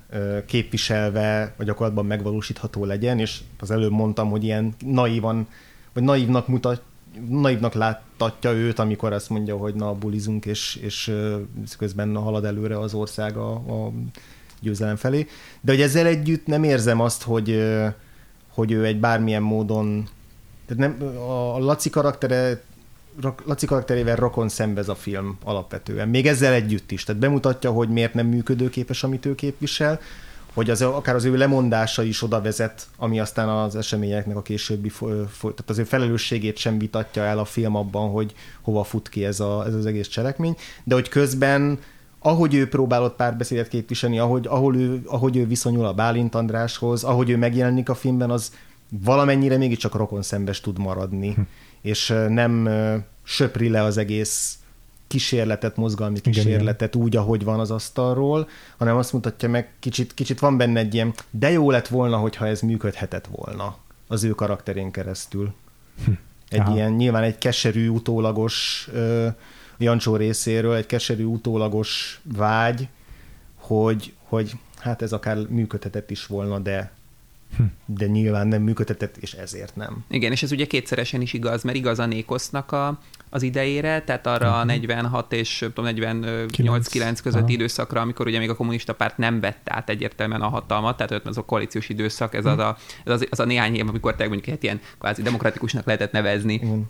képviselve, 0.46 1.54
vagy 1.56 1.66
gyakorlatban 1.66 2.06
megvalósítható 2.06 2.84
legyen, 2.84 3.18
és 3.18 3.40
az 3.60 3.70
előbb 3.70 3.90
mondtam, 3.90 4.30
hogy 4.30 4.44
ilyen 4.44 4.74
naívan, 4.78 5.46
vagy 5.92 6.02
naívnak 6.02 6.48
mutat, 6.48 6.82
naívnak 7.28 7.74
láttatja 7.74 8.52
őt, 8.52 8.78
amikor 8.78 9.12
azt 9.12 9.30
mondja, 9.30 9.56
hogy 9.56 9.74
na, 9.74 9.92
bulizunk, 9.92 10.46
és, 10.46 10.76
és 10.76 11.12
közben 11.78 12.16
halad 12.16 12.44
előre 12.44 12.78
az 12.78 12.94
ország 12.94 13.36
a, 13.36 13.52
a 13.52 13.92
győzelem 14.60 14.96
felé. 14.96 15.26
De 15.60 15.72
hogy 15.72 15.80
ezzel 15.80 16.06
együtt 16.06 16.46
nem 16.46 16.64
érzem 16.64 17.00
azt, 17.00 17.22
hogy, 17.22 17.72
hogy 18.48 18.72
ő 18.72 18.84
egy 18.84 19.00
bármilyen 19.00 19.42
módon 19.42 20.08
tehát 20.66 20.96
nem, 20.96 21.18
a 21.28 21.58
Laci 21.58 21.90
karaktere 21.90 22.62
Laci 23.44 23.66
karakterével 23.66 24.16
rokon 24.16 24.48
szembez 24.48 24.88
a 24.88 24.94
film 24.94 25.38
alapvetően. 25.44 26.08
Még 26.08 26.26
ezzel 26.26 26.52
együtt 26.52 26.90
is. 26.90 27.04
Tehát 27.04 27.20
bemutatja, 27.20 27.70
hogy 27.70 27.88
miért 27.88 28.14
nem 28.14 28.26
működőképes, 28.26 29.04
amit 29.04 29.26
ő 29.26 29.34
képvisel, 29.34 30.00
hogy 30.54 30.70
az, 30.70 30.82
akár 30.82 31.14
az 31.14 31.24
ő 31.24 31.36
lemondása 31.36 32.02
is 32.02 32.22
oda 32.22 32.40
vezet, 32.40 32.86
ami 32.96 33.20
aztán 33.20 33.48
az 33.48 33.76
eseményeknek 33.76 34.36
a 34.36 34.42
későbbi, 34.42 34.92
tehát 35.40 35.64
az 35.66 35.78
ő 35.78 35.84
felelősségét 35.84 36.56
sem 36.56 36.78
vitatja 36.78 37.22
el 37.22 37.38
a 37.38 37.44
film 37.44 37.76
abban, 37.76 38.10
hogy 38.10 38.34
hova 38.62 38.84
fut 38.84 39.08
ki 39.08 39.24
ez, 39.24 39.40
a, 39.40 39.64
ez 39.66 39.74
az 39.74 39.86
egész 39.86 40.08
cselekmény, 40.08 40.56
de 40.84 40.94
hogy 40.94 41.08
közben 41.08 41.78
ahogy 42.26 42.54
ő 42.54 42.68
próbálott 42.68 43.16
párbeszédet 43.16 43.68
képviselni, 43.68 44.18
ahogy, 44.18 44.46
ahol 44.46 44.76
ő, 44.76 45.02
ahogy 45.06 45.36
ő 45.36 45.46
viszonyul 45.46 45.84
a 45.84 45.92
Bálint 45.92 46.34
Andráshoz, 46.34 47.04
ahogy 47.04 47.30
ő 47.30 47.36
megjelenik 47.36 47.88
a 47.88 47.94
filmben, 47.94 48.30
az 48.30 48.52
valamennyire 49.04 49.56
mégiscsak 49.56 49.94
rokon 49.94 50.22
szembes 50.22 50.60
tud 50.60 50.78
maradni, 50.78 51.32
hm. 51.32 51.40
És 51.84 52.14
nem 52.28 52.68
söpri 53.22 53.68
le 53.68 53.82
az 53.82 53.96
egész 53.96 54.58
kísérletet, 55.06 55.76
mozgalmi 55.76 56.20
kísérletet 56.20 56.94
igen, 56.94 57.06
úgy, 57.06 57.16
ahogy 57.16 57.44
van 57.44 57.60
az 57.60 57.70
asztalról, 57.70 58.48
hanem 58.76 58.96
azt 58.96 59.12
mutatja 59.12 59.48
meg, 59.48 59.72
kicsit, 59.80 60.14
kicsit 60.14 60.40
van 60.40 60.56
benne 60.56 60.80
egy 60.80 60.94
ilyen, 60.94 61.14
de 61.30 61.50
jó 61.50 61.70
lett 61.70 61.88
volna, 61.88 62.16
hogyha 62.16 62.46
ez 62.46 62.60
működhetett 62.60 63.26
volna 63.26 63.76
az 64.08 64.24
ő 64.24 64.30
karakterén 64.30 64.90
keresztül. 64.90 65.54
Hm. 66.04 66.10
Egy 66.48 66.60
Aha. 66.60 66.74
ilyen, 66.74 66.92
nyilván 66.92 67.22
egy 67.22 67.38
keserű, 67.38 67.88
utólagos 67.88 68.88
ö, 68.92 69.28
Jancsó 69.78 70.16
részéről, 70.16 70.74
egy 70.74 70.86
keserű, 70.86 71.24
utólagos 71.24 72.20
vágy, 72.22 72.88
hogy, 73.54 74.14
hogy 74.22 74.52
hát 74.78 75.02
ez 75.02 75.12
akár 75.12 75.36
működhetett 75.48 76.10
is 76.10 76.26
volna, 76.26 76.58
de. 76.58 76.92
De 77.86 78.06
nyilván 78.06 78.46
nem 78.46 78.62
működtetett, 78.62 79.16
és 79.16 79.32
ezért 79.32 79.76
nem. 79.76 80.04
Igen, 80.10 80.32
és 80.32 80.42
ez 80.42 80.52
ugye 80.52 80.66
kétszeresen 80.66 81.20
is 81.20 81.32
igaz, 81.32 81.62
mert 81.62 81.76
igaz 81.76 81.98
a 81.98 82.06
Nékosznak 82.06 82.72
a, 82.72 82.98
az 83.30 83.42
idejére, 83.42 84.02
tehát 84.02 84.26
arra 84.26 84.46
uh-huh. 84.46 84.60
a 84.60 84.64
46 84.64 85.32
és 85.32 85.64
48-9 85.76 86.48
közötti 86.52 87.28
uh-huh. 87.28 87.50
időszakra, 87.50 88.00
amikor 88.00 88.26
ugye 88.26 88.38
még 88.38 88.50
a 88.50 88.56
kommunista 88.56 88.94
párt 88.94 89.18
nem 89.18 89.40
vett 89.40 89.68
át 89.70 89.90
egyértelműen 89.90 90.42
a 90.42 90.48
hatalmat, 90.48 90.96
tehát 90.96 91.26
ez 91.26 91.36
a 91.36 91.42
koalíciós 91.42 91.88
időszak, 91.88 92.34
ez, 92.34 92.44
uh-huh. 92.44 92.60
az, 92.60 92.66
a, 92.66 92.76
ez 93.04 93.12
az, 93.12 93.26
az 93.30 93.40
a 93.40 93.44
néhány 93.44 93.74
év, 93.74 93.88
amikor 93.88 94.14
te 94.14 94.28
mondjuk 94.28 94.62
ilyen 94.62 94.80
kvázi 94.98 95.22
demokratikusnak 95.22 95.84
lehetett 95.84 96.12
nevezni. 96.12 96.60
Uh-huh. 96.62 96.84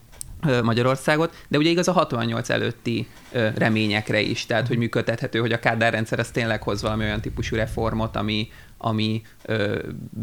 Magyarországot, 0.62 1.45
de 1.49 1.59
ugye 1.59 1.71
igaz 1.71 1.89
a 1.89 1.93
68 1.93 2.49
előtti 2.49 3.07
reményekre 3.55 4.21
is, 4.21 4.47
tehát 4.47 4.69
hogy 4.69 4.77
működtethető, 4.77 5.39
hogy 5.41 5.53
a 5.53 5.59
Kádár 5.59 5.93
rendszer 5.93 6.19
az 6.19 6.31
tényleg 6.31 6.62
hoz 6.62 6.83
valami 6.83 7.05
olyan 7.05 7.21
típusú 7.21 7.57
reformot, 7.57 8.17
ami, 8.17 8.49
ami 8.85 9.22
ö, 9.43 9.78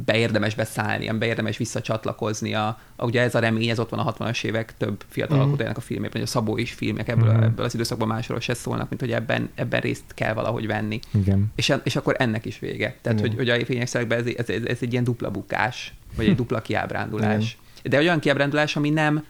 beérdemes 0.05 0.55
beszállni, 0.55 1.11
beérdemes 1.11 1.57
visszacsatlakozni. 1.57 2.53
A, 2.53 2.79
a, 2.95 3.05
ugye 3.05 3.21
ez 3.21 3.35
a 3.35 3.39
remény, 3.39 3.69
ez 3.69 3.79
ott 3.79 3.89
van 3.89 3.99
a 3.99 4.13
60-as 4.13 4.43
évek 4.43 4.73
több 4.77 5.03
fiatal 5.07 5.37
mm. 5.37 5.41
alkotójának 5.41 5.77
a 5.77 5.81
filmében, 5.81 6.11
hogy 6.11 6.21
a 6.21 6.25
Szabó 6.25 6.57
is 6.57 6.71
filmek 6.71 7.07
ebből, 7.07 7.33
mm. 7.33 7.41
ebből 7.41 7.65
az 7.65 7.73
időszakban 7.73 8.07
másról 8.07 8.39
se 8.39 8.53
szólnak, 8.53 8.89
mint 8.89 9.01
hogy 9.01 9.11
ebben, 9.11 9.49
ebben 9.55 9.79
részt 9.79 10.03
kell 10.13 10.33
valahogy 10.33 10.67
venni. 10.67 10.99
Igen. 11.13 11.51
És, 11.55 11.73
és 11.83 11.95
akkor 11.95 12.15
ennek 12.17 12.45
is 12.45 12.59
vége. 12.59 12.95
Tehát, 13.01 13.19
Igen. 13.19 13.35
hogy, 13.35 13.37
hogy 13.47 13.61
a 13.61 13.65
fények 13.65 13.93
ez, 13.93 13.95
ez, 14.09 14.25
ez, 14.37 14.49
ez, 14.65 14.77
egy 14.81 14.91
ilyen 14.91 15.03
dupla 15.03 15.31
bukás, 15.31 15.93
vagy 16.15 16.25
egy 16.25 16.35
dupla 16.35 16.61
kiábrándulás. 16.61 17.57
Igen. 17.79 17.91
De 17.91 17.97
olyan 17.97 18.19
kiábrándulás, 18.19 18.75
ami 18.75 18.89
nem 18.89 19.23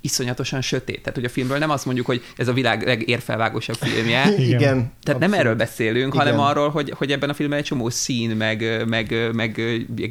iszonyatosan 0.00 0.60
sötét. 0.60 0.98
Tehát, 0.98 1.14
hogy 1.14 1.24
a 1.24 1.28
filmről 1.28 1.58
nem 1.58 1.70
azt 1.70 1.84
mondjuk, 1.84 2.06
hogy 2.06 2.22
ez 2.36 2.48
a 2.48 2.52
világ 2.52 2.82
legérfelvágósabb 2.86 3.76
filmje. 3.76 4.34
Igen. 4.38 4.58
Tehát 4.58 4.92
abszolút. 5.00 5.20
nem 5.20 5.32
erről 5.32 5.54
beszélünk, 5.54 6.14
Igen. 6.14 6.26
hanem 6.26 6.40
arról, 6.40 6.68
hogy, 6.68 6.90
hogy 6.96 7.12
ebben 7.12 7.28
a 7.28 7.34
filmben 7.34 7.58
egy 7.58 7.64
csomó 7.64 7.88
szín, 7.88 8.36
meg, 8.36 8.84
meg, 8.88 9.30
meg, 9.32 9.60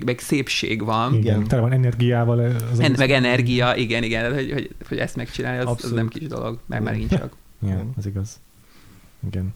meg 0.05 0.19
szépség 0.19 0.83
van. 0.83 1.13
Igen. 1.13 1.47
Tele 1.47 1.61
van 1.61 1.71
energiával. 1.71 2.39
Az 2.71 2.79
en, 2.79 2.95
meg 2.97 3.11
energia, 3.11 3.75
igen, 3.75 4.03
igen. 4.03 4.33
Hogy, 4.33 4.51
hogy, 4.51 4.69
hogy 4.87 4.97
ezt 4.97 5.15
megcsinálni, 5.15 5.65
az, 5.65 5.83
az 5.83 5.91
nem 5.91 6.07
kis 6.07 6.27
dolog, 6.27 6.59
meg 6.65 6.81
megint 6.81 7.09
csak. 7.09 7.35
Igen, 7.63 7.91
az 7.97 8.05
igaz. 8.05 8.39
Igen. 9.27 9.53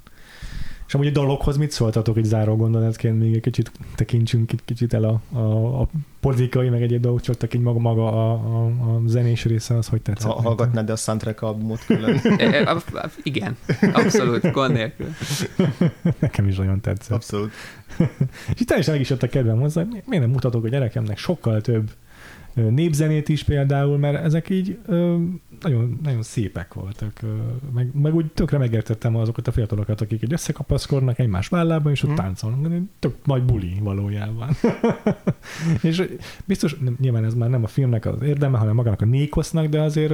És 0.88 0.94
amúgy 0.94 1.08
a 1.08 1.12
dologhoz 1.12 1.58
mit 1.58 1.72
szóltatok 1.72 2.18
egy 2.18 2.24
záró 2.24 2.56
gondolatként, 2.56 3.20
még 3.20 3.34
egy 3.34 3.42
kicsit 3.42 3.72
tekintsünk 3.96 4.52
egy 4.52 4.62
kicsit 4.66 4.94
el 4.94 5.04
a, 5.04 5.38
a, 5.38 5.82
a 5.82 5.88
politikai, 6.20 6.70
meg 6.70 6.82
egyéb 6.82 7.02
dolgok, 7.02 7.22
csak 7.22 7.54
egy 7.54 7.60
maga, 7.60 7.80
maga 7.80 8.08
a, 8.08 8.32
a, 8.32 8.66
a 8.66 9.02
zenés 9.06 9.46
része, 9.46 9.78
az 9.78 9.88
hogy 9.88 10.02
tetszett? 10.02 10.32
Ha, 10.32 10.42
hallgatnád 10.42 10.90
a 10.90 10.96
soundtrack 10.96 11.42
albumot 11.42 11.86
külön. 11.86 12.22
Igen, 13.24 13.58
abszolút, 13.94 14.52
gond 14.52 14.74
nélkül. 14.74 15.08
Nekem 16.20 16.48
is 16.48 16.56
nagyon 16.56 16.82
tetszett. 16.82 17.16
Abszolút. 17.16 17.52
És 18.54 18.62
itt 18.62 18.72
is 18.78 18.88
meg 18.88 19.00
is 19.00 19.10
jött 19.10 19.24
a 19.24 19.28
kedvem 19.28 19.60
hozzá, 19.60 19.84
miért 19.84 20.24
nem 20.24 20.30
mutatok 20.30 20.64
a 20.64 20.70
gyerekemnek 20.70 21.18
sokkal 21.18 21.62
több 21.62 21.92
népzenét 22.54 23.30
is 23.30 23.44
például, 23.44 23.98
mert 23.98 24.24
ezek 24.24 24.50
így 24.50 24.78
nagyon, 25.62 26.00
nagyon 26.04 26.22
szépek 26.22 26.74
voltak. 26.74 27.20
Meg, 27.74 27.90
meg 27.94 28.16
úgy 28.16 28.26
tökre 28.26 28.58
megértettem 28.58 29.16
azokat 29.16 29.48
a 29.48 29.52
fiatalokat, 29.52 30.02
akik 30.02 30.22
egy 30.22 30.34
összekapaszkodnak 30.34 31.20
egymás 31.20 31.48
vállában, 31.48 31.92
és 31.92 32.04
ott 32.04 32.10
hmm. 32.10 32.18
táncolnak. 32.18 32.72
Tök 33.00 33.16
nagy 33.26 33.44
buli 33.44 33.78
valójában. 33.82 34.50
és 35.82 36.04
biztos, 36.46 36.76
nyilván 37.00 37.26
ez 37.26 37.34
már 37.34 37.50
nem 37.50 37.64
a 37.64 37.68
filmnek 37.68 38.06
az 38.06 38.22
érdeme, 38.22 38.58
hanem 38.58 38.76
magának 38.76 39.02
a 39.02 39.06
Nékosznak, 39.06 39.66
de 39.66 39.82
azért 39.82 40.14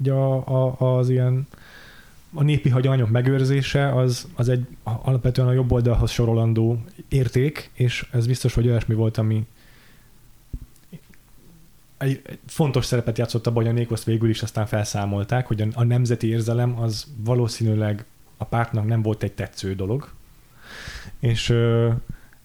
ugye 0.00 0.12
a, 0.12 0.46
a, 0.46 0.96
az 0.96 1.08
ilyen 1.08 1.46
a 2.32 2.42
népi 2.42 2.68
hagyományok 2.68 3.10
megőrzése 3.10 3.94
az, 3.94 4.28
az 4.34 4.48
egy 4.48 4.66
alapvetően 4.82 5.48
a 5.48 5.52
jobb 5.52 5.72
oldalhoz 5.72 6.10
sorolandó 6.10 6.82
érték, 7.08 7.70
és 7.72 8.06
ez 8.12 8.26
biztos, 8.26 8.54
hogy 8.54 8.68
olyasmi 8.68 8.94
volt, 8.94 9.18
ami, 9.18 9.46
egy, 11.98 12.22
fontos 12.46 12.84
szerepet 12.84 13.18
játszott 13.18 13.46
abban, 13.46 13.62
hogy 13.62 13.72
a 13.72 13.74
Nékoszt 13.74 14.04
végül 14.04 14.28
is 14.28 14.42
aztán 14.42 14.66
felszámolták, 14.66 15.46
hogy 15.46 15.68
a, 15.74 15.82
nemzeti 15.82 16.28
érzelem 16.28 16.78
az 16.80 17.06
valószínűleg 17.16 18.04
a 18.36 18.44
pártnak 18.44 18.86
nem 18.86 19.02
volt 19.02 19.22
egy 19.22 19.32
tetsző 19.32 19.74
dolog, 19.74 20.08
és, 21.20 21.54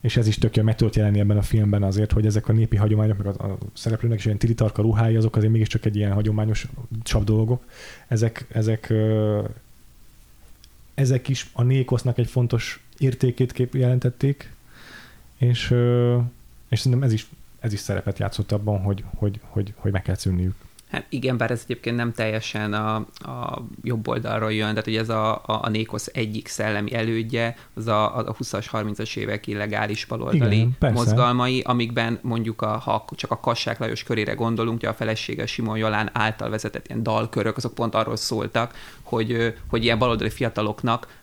és 0.02 0.18
ez 0.18 0.28
is 0.28 0.38
tök 0.38 0.64
meg 0.64 0.76
tudott 0.76 0.96
jelenni 0.96 1.20
ebben 1.20 1.38
a 1.38 1.42
filmben 1.42 1.84
azért, 1.84 2.12
hogy 2.12 2.26
ezek 2.26 2.48
a 2.48 2.54
népi 2.54 2.76
hagyományok, 2.76 3.18
meg 3.18 3.28
a, 3.28 3.52
a 3.52 3.58
szereplőnek 3.74 4.18
is 4.18 4.26
ilyen 4.26 4.38
tilitarka 4.38 4.82
ruhái, 4.82 5.16
azok 5.16 5.36
azért 5.36 5.52
mégiscsak 5.52 5.86
egy 5.86 5.96
ilyen 5.96 6.14
hagyományos 6.14 6.68
csap 7.04 7.24
dolgok. 7.24 7.66
Ezek, 8.08 8.46
ezek, 8.52 8.94
ezek 10.94 11.28
is 11.28 11.50
a 11.54 11.64
Nékosznak 11.64 12.18
egy 12.18 12.30
fontos 12.30 12.84
értékét 12.98 13.52
kép 13.52 13.76
jelentették, 13.76 14.52
és, 15.38 15.76
és 16.70 16.80
szerintem 16.80 17.04
ez 17.04 17.14
is 17.14 17.28
ez 17.62 17.74
is 17.74 17.80
szerepet 17.80 18.20
játszott 18.20 18.52
abban, 18.52 18.82
hogy, 18.82 19.04
hogy, 19.16 19.40
hogy, 19.50 19.74
hogy 19.76 19.92
meg 19.92 20.02
kell 20.02 20.16
szűnniük. 20.16 20.56
Hát 20.92 21.06
igen, 21.10 21.38
bár 21.38 21.52
ez 21.52 21.62
egyébként 21.64 21.96
nem 21.96 22.14
teljesen 22.14 22.74
a, 22.74 22.96
a 23.14 23.64
jobb 23.84 24.08
oldalról 24.08 24.54
jön, 24.54 24.70
tehát 24.70 24.84
hogy 24.84 24.96
ez 24.96 25.10
a, 25.10 25.34
a, 25.34 25.42
a 25.46 25.70
Nékosz 25.70 26.10
egyik 26.14 26.48
szellemi 26.48 26.94
elődje, 26.94 27.56
az 27.74 27.88
a, 27.88 28.18
a 28.18 28.36
20-as, 28.36 28.66
30-as 28.72 29.18
évek 29.18 29.48
illegális 29.48 30.06
baloldali 30.06 30.56
igen, 30.56 30.94
mozgalmai, 30.94 31.62
amikben 31.62 32.20
mondjuk, 32.22 32.62
a, 32.62 32.78
ha 32.78 33.06
csak 33.16 33.32
a 33.32 33.40
Kassák 33.40 33.80
Lajos 33.80 34.04
körére 34.04 34.34
gondolunk, 34.34 34.78
ugye 34.78 34.90
a 34.90 34.94
felesége 34.94 35.46
Simon 35.46 35.78
Jolán 35.78 36.10
által 36.14 36.50
vezetett 36.50 36.88
ilyen 36.88 37.04
dalkörök, 37.04 37.58
azok 37.58 37.74
pont 37.74 37.96
arról 37.96 38.16
szóltak, 38.16 38.74
hogy, 39.02 39.56
hogy 39.68 39.84
ilyen 39.84 40.00
baloldali 40.00 40.30
fiataloknak 40.30 41.20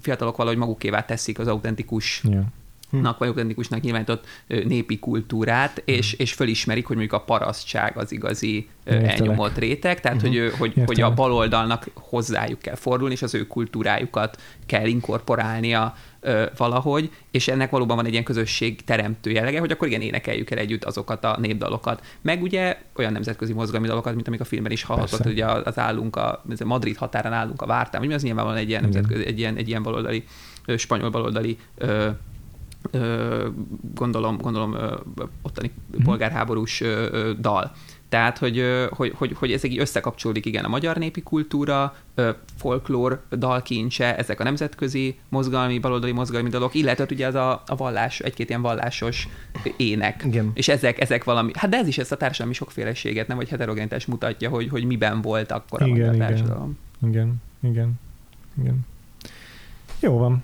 fiatalok 0.00 0.36
valahogy 0.36 0.58
magukévá 0.58 1.04
teszik 1.04 1.38
az 1.38 1.46
autentikus 1.46 2.22
yeah 2.24 2.44
hm. 2.90 3.06
vagy 3.18 3.28
autentikusnak 3.28 3.80
nyilvánított 3.80 4.26
népi 4.46 4.98
kultúrát, 4.98 5.72
hm. 5.72 5.80
és, 5.84 6.12
és 6.12 6.32
fölismerik, 6.32 6.86
hogy 6.86 6.96
mondjuk 6.96 7.20
a 7.20 7.24
parasztság 7.24 7.96
az 7.96 8.12
igazi 8.12 8.68
Értelek. 8.84 9.20
elnyomott 9.20 9.58
réteg, 9.58 10.00
tehát 10.00 10.22
uh-huh. 10.22 10.50
hogy, 10.50 10.52
hogy, 10.58 10.86
hogy 10.86 11.00
a 11.00 11.14
baloldalnak 11.14 11.86
hozzájuk 11.94 12.58
kell 12.58 12.74
fordulni, 12.74 13.14
és 13.14 13.22
az 13.22 13.34
ő 13.34 13.46
kultúrájukat 13.46 14.40
kell 14.66 14.86
inkorporálnia 14.86 15.94
ö, 16.20 16.44
valahogy, 16.56 17.10
és 17.30 17.48
ennek 17.48 17.70
valóban 17.70 17.96
van 17.96 18.06
egy 18.06 18.12
ilyen 18.12 18.24
közösség 18.24 18.84
teremtő 18.84 19.30
jellege, 19.30 19.60
hogy 19.60 19.70
akkor 19.70 19.88
igen, 19.88 20.00
énekeljük 20.00 20.50
el 20.50 20.58
együtt 20.58 20.84
azokat 20.84 21.24
a 21.24 21.36
népdalokat. 21.40 22.04
Meg 22.20 22.42
ugye 22.42 22.76
olyan 22.96 23.12
nemzetközi 23.12 23.52
mozgalmi 23.52 23.86
dalokat, 23.86 24.14
mint 24.14 24.28
amik 24.28 24.40
a 24.40 24.44
filmben 24.44 24.72
is 24.72 24.82
hallhatott, 24.82 25.26
ugye 25.26 25.46
az 25.46 25.78
állunk 25.78 26.16
a, 26.16 26.42
a 26.58 26.64
Madrid 26.64 26.96
határán 26.96 27.32
állunk 27.32 27.62
a 27.62 27.66
vártán, 27.66 28.00
hogy 28.00 28.12
az 28.12 28.22
nyilvánvalóan 28.22 28.62
egy 28.62 28.68
ilyen, 28.68 28.82
nemzetközi, 28.82 29.26
egy 29.26 29.38
ilyen, 29.38 29.56
egy 29.56 29.68
ilyen 29.68 29.82
baloldali, 29.82 30.24
spanyol 30.76 31.10
baloldali 31.10 31.58
ö, 31.76 32.08
gondolom, 33.94 34.36
gondolom 34.36 34.76
ottani 35.42 35.70
mm. 35.96 36.02
polgárháborús 36.02 36.82
dal. 37.40 37.72
Tehát, 38.08 38.38
hogy, 38.38 38.64
hogy, 38.90 39.12
hogy, 39.16 39.32
hogy 39.34 39.52
ez 39.52 39.64
így 39.64 39.78
összekapcsolódik, 39.78 40.46
igen, 40.46 40.64
a 40.64 40.68
magyar 40.68 40.96
népi 40.96 41.22
kultúra, 41.22 41.94
folklór, 42.56 43.22
dalkincse, 43.36 44.16
ezek 44.16 44.40
a 44.40 44.44
nemzetközi 44.44 45.18
mozgalmi, 45.28 45.78
baloldali 45.78 46.12
mozgalmi 46.12 46.48
dalok, 46.48 46.74
illetve 46.74 47.06
ugye 47.10 47.26
az 47.26 47.34
a, 47.34 47.62
a 47.66 47.76
vallás, 47.76 48.20
egy-két 48.20 48.48
ilyen 48.48 48.62
vallásos 48.62 49.28
ének. 49.76 50.22
Igen. 50.24 50.50
És 50.54 50.68
ezek, 50.68 51.00
ezek 51.00 51.24
valami, 51.24 51.50
hát 51.54 51.70
de 51.70 51.76
ez 51.76 51.86
is 51.86 51.98
ezt 51.98 52.12
a 52.12 52.16
társadalmi 52.16 52.54
sokféleséget, 52.54 53.26
nem, 53.26 53.36
vagy 53.36 53.48
heterogenitás 53.48 54.06
mutatja, 54.06 54.48
hogy, 54.48 54.68
hogy 54.68 54.84
miben 54.84 55.20
volt 55.20 55.52
akkor 55.52 55.80
igen, 55.80 55.92
a 55.92 55.96
magyar 55.96 56.14
igen. 56.14 56.26
társadalom. 56.26 56.78
Igen, 57.06 57.34
igen, 57.62 57.92
igen. 58.60 58.86
Jó 60.00 60.18
van. 60.18 60.42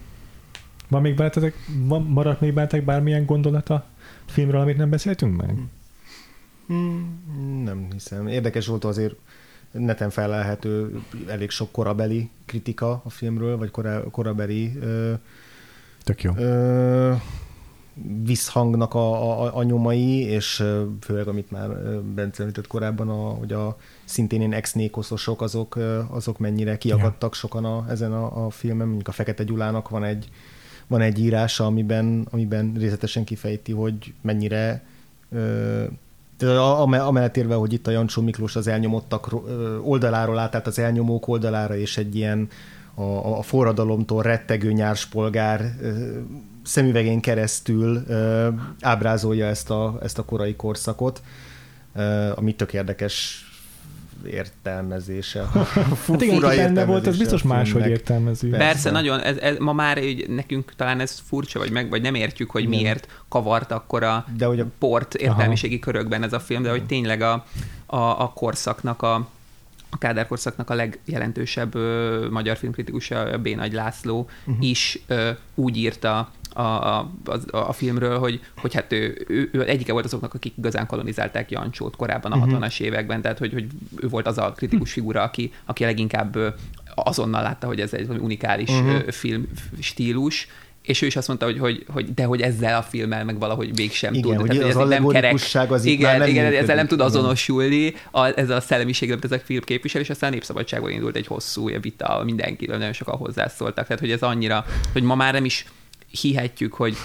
Van 0.95 1.03
még 1.03 1.15
bennetek, 1.15 1.55
van, 1.79 2.03
maradt 2.03 2.41
még 2.41 2.55
bennetek 2.55 2.85
bármilyen 2.85 3.27
gondolata 3.27 3.85
filmről, 4.27 4.61
amit 4.61 4.77
nem 4.77 4.91
beszéltünk 4.91 5.37
meg? 5.37 5.59
Hmm, 6.67 7.63
nem 7.65 7.89
hiszem. 7.93 8.27
Érdekes 8.27 8.67
volt 8.67 8.85
azért 8.85 9.15
neten 9.71 10.11
felelhető 10.11 11.01
elég 11.29 11.51
sok 11.51 11.73
korabeli 11.73 12.31
kritika 12.45 13.01
a 13.05 13.11
filmről, 13.11 13.57
vagy 13.57 13.71
korá, 13.71 14.01
korabeli 14.11 14.73
ö, 14.81 15.13
Tök 16.03 16.23
jó. 16.23 16.33
ö, 16.37 17.13
visszhangnak 18.23 18.95
a, 18.95 19.41
a, 19.43 19.57
a 19.57 19.63
nyomai, 19.63 20.21
és 20.21 20.65
főleg, 21.01 21.29
amit 21.29 21.51
már 21.51 21.69
Bence 22.01 22.43
említett 22.43 22.67
korábban, 22.67 23.09
a, 23.09 23.29
hogy 23.29 23.53
a 23.53 23.77
szintén 24.05 24.41
én 24.41 24.53
ex 24.53 24.75
azok, 25.37 25.79
azok 26.11 26.39
mennyire 26.39 26.79
kiakadtak 26.79 27.33
ja. 27.33 27.39
sokan 27.39 27.65
a, 27.65 27.85
ezen 27.89 28.13
a, 28.13 28.45
a 28.45 28.51
filmen, 28.51 28.87
mondjuk 28.87 29.09
a 29.09 29.13
Fekete 29.13 29.45
Gyulának 29.45 29.89
van 29.89 30.05
egy, 30.05 30.29
van 30.87 31.01
egy 31.01 31.19
írása, 31.19 31.67
amiben, 31.67 32.27
amiben 32.31 32.75
részletesen 32.79 33.25
kifejti, 33.25 33.73
hogy 33.73 34.13
mennyire 34.21 34.83
amellett 36.81 37.37
érve, 37.37 37.55
hogy 37.55 37.73
itt 37.73 37.87
a 37.87 37.91
Jancsó 37.91 38.23
Miklós 38.23 38.57
az 38.57 38.67
elnyomottak 38.67 39.35
oldaláról 39.83 40.39
átállt 40.39 40.67
az 40.67 40.79
elnyomók 40.79 41.29
oldalára, 41.29 41.77
és 41.77 41.97
egy 41.97 42.17
ilyen 42.17 42.49
a, 42.95 43.39
a 43.39 43.43
forradalomtól 43.43 44.23
rettegő 44.23 44.73
nyárspolgár 44.73 45.75
szemüvegén 46.63 47.21
keresztül 47.21 48.05
ábrázolja 48.81 49.47
ezt 49.47 49.71
a, 49.71 49.99
ezt 50.03 50.19
a 50.19 50.25
korai 50.25 50.57
korszakot, 50.57 51.23
ami 52.35 52.55
tök 52.55 52.73
érdekes 52.73 53.45
értelmezése. 54.27 55.45
hát 56.07 56.23
igen, 56.23 56.43
aki 56.43 56.57
benne 56.57 56.85
volt, 56.85 57.07
az 57.07 57.19
biztos 57.19 57.43
máshogy 57.43 57.87
értelmezi. 57.87 58.49
Persze, 58.49 58.65
Persze 58.67 58.91
nagyon, 58.91 59.21
ez, 59.21 59.37
ez, 59.37 59.57
ma 59.59 59.73
már 59.73 60.05
így, 60.05 60.29
nekünk 60.29 60.73
talán 60.77 61.01
ez 61.01 61.23
furcsa, 61.27 61.59
vagy, 61.59 61.71
meg, 61.71 61.89
vagy 61.89 62.03
nem 62.03 62.15
értjük, 62.15 62.51
hogy 62.51 62.63
igen. 62.63 62.75
miért 62.75 63.09
kavart 63.29 63.73
akkor 63.73 64.03
a, 64.03 64.25
de 64.37 64.47
hogy 64.47 64.61
a 64.61 64.67
port 64.79 65.15
értelmiségi 65.15 65.75
Aha. 65.75 65.85
körökben 65.85 66.23
ez 66.23 66.33
a 66.33 66.41
film, 66.41 66.63
de 66.63 66.71
hogy 66.71 66.87
tényleg 66.87 67.21
a, 67.21 67.45
a, 67.87 67.97
a 67.97 68.33
korszaknak 68.35 69.03
a 69.03 69.29
a 69.95 69.99
Kádár 69.99 70.27
korszaknak 70.27 70.71
a 70.71 70.75
legjelentősebb 70.75 71.75
ö, 71.75 72.27
magyar 72.31 72.57
filmkritikusa, 72.57 73.39
B. 73.39 73.49
Nagy 73.49 73.73
László 73.73 74.29
uh-huh. 74.47 74.65
is 74.65 74.99
ö, 75.07 75.31
úgy 75.55 75.77
írta 75.77 76.31
a, 76.55 76.63
a, 76.63 77.11
a, 77.51 77.57
a 77.57 77.73
filmről, 77.73 78.19
hogy, 78.19 78.41
hogy 78.57 78.75
hát 78.75 78.93
ő, 78.93 79.25
ő, 79.29 79.49
ő 79.53 79.69
egyike 79.69 79.93
volt 79.93 80.05
azoknak, 80.05 80.35
akik 80.35 80.53
igazán 80.57 80.87
kolonizálták 80.87 81.51
Jancsót 81.51 81.97
korábban 81.97 82.33
a 82.33 82.37
uh-huh. 82.37 82.59
60-as 82.59 82.81
években, 82.81 83.23
tehát 83.23 83.39
hogy, 83.39 83.53
hogy 83.53 83.67
ő 83.97 84.09
volt 84.09 84.27
az 84.27 84.39
a 84.39 84.53
kritikus 84.53 84.93
figura, 84.93 85.23
aki, 85.23 85.53
aki 85.65 85.85
leginkább 85.85 86.55
azonnal 86.95 87.43
látta, 87.43 87.67
hogy 87.67 87.81
ez 87.81 87.93
egy 87.93 88.09
unikális 88.09 88.71
uh-huh. 88.71 89.11
film 89.11 89.49
stílus, 89.81 90.49
és 90.85 91.03
ő 91.03 91.07
is 91.07 91.17
azt 91.17 91.29
mondta, 91.29 91.47
hogy, 91.47 91.59
hogy, 91.59 91.85
hogy 91.93 92.15
de 92.15 92.25
hogy 92.25 92.41
ezzel 92.41 92.77
a 92.77 92.83
filmmel 92.83 93.25
meg 93.25 93.39
valahogy 93.39 93.71
mégsem 93.77 94.15
igen, 94.15 94.37
tud. 94.37 94.41
Hogy 94.41 94.59
tehát, 94.59 94.75
az 94.75 94.81
ez 94.81 94.89
nem 94.89 95.07
kerek. 95.07 95.35
Az 95.69 95.85
igen, 95.85 96.19
nem 96.19 96.29
igen, 96.29 96.55
ezzel 96.55 96.77
nem 96.77 96.87
tud 96.87 97.01
azonosulni 97.01 97.95
a, 98.11 98.39
ez 98.39 98.51
a 98.51 98.61
szellemiség, 98.61 99.11
amit 99.11 99.25
ez 99.25 99.33
a 99.33 99.39
film 99.39 99.63
képvisel, 99.63 100.01
és 100.01 100.11
aztán 100.11 100.31
a 100.31 100.33
Népszabadságban 100.33 100.91
indult 100.91 101.17
egy 101.17 101.27
hosszú 101.27 101.81
vita, 101.81 102.23
mindenkiről 102.25 102.77
nagyon 102.77 102.93
sokan 102.93 103.17
hozzászóltak. 103.17 103.87
Tehát, 103.87 104.01
hogy 104.01 104.11
ez 104.11 104.23
annyira, 104.23 104.65
hogy 104.93 105.03
ma 105.03 105.15
már 105.15 105.33
nem 105.33 105.45
is 105.45 105.67
hihetjük, 106.21 106.75
hogy 106.75 106.97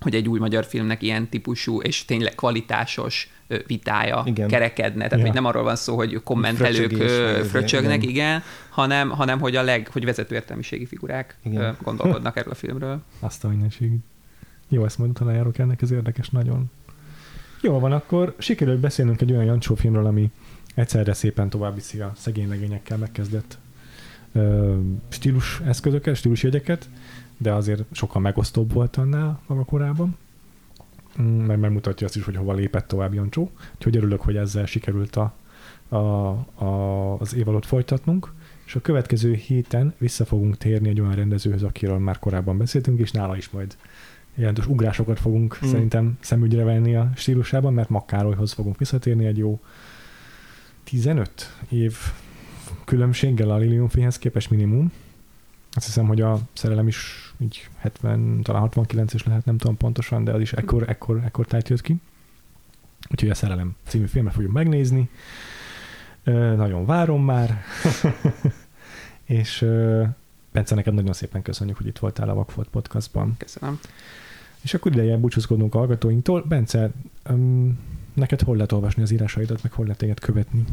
hogy 0.00 0.14
egy 0.14 0.28
új 0.28 0.38
magyar 0.38 0.64
filmnek 0.64 1.02
ilyen 1.02 1.28
típusú 1.28 1.80
és 1.80 2.04
tényleg 2.04 2.34
kvalitásos 2.34 3.30
vitája 3.66 4.22
igen. 4.26 4.48
kerekedne. 4.48 5.02
Tehát, 5.04 5.18
ja. 5.18 5.24
hogy 5.24 5.34
nem 5.34 5.44
arról 5.44 5.62
van 5.62 5.76
szó, 5.76 5.96
hogy 5.96 6.20
kommentelők 6.24 7.08
fröcsögnek, 7.44 8.02
igen. 8.02 8.08
igen, 8.08 8.42
hanem, 8.68 9.10
hanem 9.10 9.40
hogy 9.40 9.56
a 9.56 9.62
leg, 9.62 9.88
hogy 9.92 10.04
vezető 10.04 10.34
értelmiségi 10.34 10.86
figurák 10.86 11.38
igen. 11.42 11.76
gondolkodnak 11.82 12.36
erről 12.36 12.52
a 12.52 12.54
filmről. 12.54 13.02
Azt 13.20 13.44
a 13.44 13.48
mindenségét. 13.48 14.00
Jó, 14.68 14.84
ezt 14.84 14.98
majd 14.98 15.10
utána 15.10 15.32
járok 15.32 15.58
ennek, 15.58 15.82
ez 15.82 15.90
érdekes 15.90 16.28
nagyon. 16.28 16.70
Jó 17.60 17.78
van, 17.78 17.92
akkor 17.92 18.34
sikerült 18.38 18.80
beszélnünk 18.80 19.20
egy 19.20 19.32
olyan 19.32 19.44
Jancsó 19.44 19.74
filmről, 19.74 20.06
ami 20.06 20.30
egyszerre 20.74 21.12
szépen 21.12 21.48
tovább 21.48 21.74
viszi 21.74 22.00
a 22.00 22.12
szegény 22.16 22.48
legényekkel 22.48 22.96
megkezdett 22.96 23.58
ö, 24.32 24.74
stílus 25.08 25.60
eszközöket, 25.66 26.16
stílus 26.16 26.42
jegyeket, 26.42 26.88
de 27.36 27.52
azért 27.52 27.82
sokkal 27.92 28.20
megosztóbb 28.20 28.72
volt 28.72 28.96
annál 28.96 29.40
maga 29.46 29.64
korában, 29.64 30.16
mm, 31.20 31.24
mert 31.24 31.60
megmutatja 31.60 32.06
azt 32.06 32.16
is, 32.16 32.24
hogy 32.24 32.36
hova 32.36 32.52
lépett 32.52 32.86
tovább 32.88 33.14
Jancsó. 33.14 33.50
Úgyhogy 33.74 33.96
örülök, 33.96 34.20
hogy 34.20 34.36
ezzel 34.36 34.66
sikerült 34.66 35.16
a, 35.16 35.34
a, 35.88 35.96
a, 36.64 37.18
az 37.18 37.34
év 37.34 37.48
alatt 37.48 37.64
folytatnunk, 37.64 38.32
és 38.66 38.74
a 38.74 38.80
következő 38.80 39.34
héten 39.34 39.94
vissza 39.98 40.24
fogunk 40.24 40.56
térni 40.56 40.88
egy 40.88 41.00
olyan 41.00 41.14
rendezőhöz, 41.14 41.62
akiről 41.62 41.98
már 41.98 42.18
korábban 42.18 42.58
beszéltünk, 42.58 43.00
és 43.00 43.10
nála 43.10 43.36
is 43.36 43.50
majd 43.50 43.76
jelentős 44.34 44.66
ugrásokat 44.66 45.20
fogunk 45.20 45.58
mm. 45.64 45.68
szerintem 45.68 46.18
szemügyre 46.20 46.64
venni 46.64 46.94
a 46.94 47.10
stílusában, 47.14 47.72
mert 47.72 47.88
Makkárolyhoz 47.88 48.52
fogunk 48.52 48.78
visszatérni 48.78 49.26
egy 49.26 49.38
jó 49.38 49.60
15 50.84 51.56
év 51.68 51.96
különbséggel 52.84 53.50
a 53.50 53.56
Liliumfényhez 53.56 54.18
képest 54.18 54.50
minimum. 54.50 54.92
Azt 55.74 55.86
hiszem, 55.86 56.06
hogy 56.06 56.20
a 56.20 56.38
szerelem 56.52 56.86
is 56.86 57.32
így 57.38 57.68
70, 57.76 58.42
talán 58.42 58.60
69 58.60 59.14
is 59.14 59.24
lehet, 59.24 59.44
nem 59.44 59.58
tudom 59.58 59.76
pontosan, 59.76 60.24
de 60.24 60.32
az 60.32 60.40
is 60.40 60.52
ekkor, 60.52 60.88
ekkor, 60.88 61.20
ekkor 61.24 61.46
tájt 61.46 61.68
jött 61.68 61.80
ki. 61.80 61.96
Úgyhogy 63.10 63.30
a 63.30 63.34
Szerelem 63.34 63.76
című 63.86 64.06
filmet 64.06 64.32
fogjuk 64.32 64.52
megnézni. 64.52 65.10
Ö, 66.24 66.54
nagyon 66.54 66.86
várom 66.86 67.24
már. 67.24 67.62
és 69.24 69.62
ö, 69.62 70.04
Bence, 70.52 70.74
neked 70.74 70.94
nagyon 70.94 71.12
szépen 71.12 71.42
köszönjük, 71.42 71.76
hogy 71.76 71.86
itt 71.86 71.98
voltál 71.98 72.28
a 72.28 72.34
Vakfolt 72.34 72.68
podcastban. 72.68 73.34
Köszönöm. 73.38 73.78
És 74.62 74.74
akkor 74.74 74.92
ideje 74.92 75.16
búcsúzkodnunk 75.16 75.74
a 75.74 75.78
hallgatóinktól. 75.78 76.42
Bence, 76.48 76.90
um, 77.30 77.78
neked 78.12 78.40
hol 78.40 78.54
lehet 78.54 78.72
olvasni 78.72 79.02
az 79.02 79.10
írásaidat, 79.10 79.62
meg 79.62 79.72
hol 79.72 79.84
lehet 79.84 80.00
téged 80.00 80.20
követni? 80.20 80.64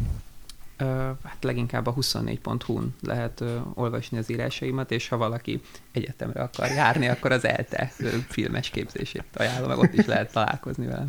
Hát 1.24 1.38
leginkább 1.42 1.88
a 1.88 1.94
24.hu-n 1.94 2.96
lehet 3.02 3.44
olvasni 3.74 4.18
az 4.18 4.30
írásaimat, 4.30 4.92
és 4.92 5.08
ha 5.08 5.18
valaki 5.18 5.62
egyetemre 5.92 6.42
akar 6.42 6.68
járni, 6.68 7.08
akkor 7.08 7.32
az 7.32 7.46
ELTE 7.46 7.92
filmes 8.28 8.70
képzését 8.70 9.26
ajánlom, 9.34 9.70
meg 9.70 9.78
ott 9.78 9.94
is 9.94 10.06
lehet 10.06 10.32
találkozni 10.32 10.86
velem. 10.86 11.08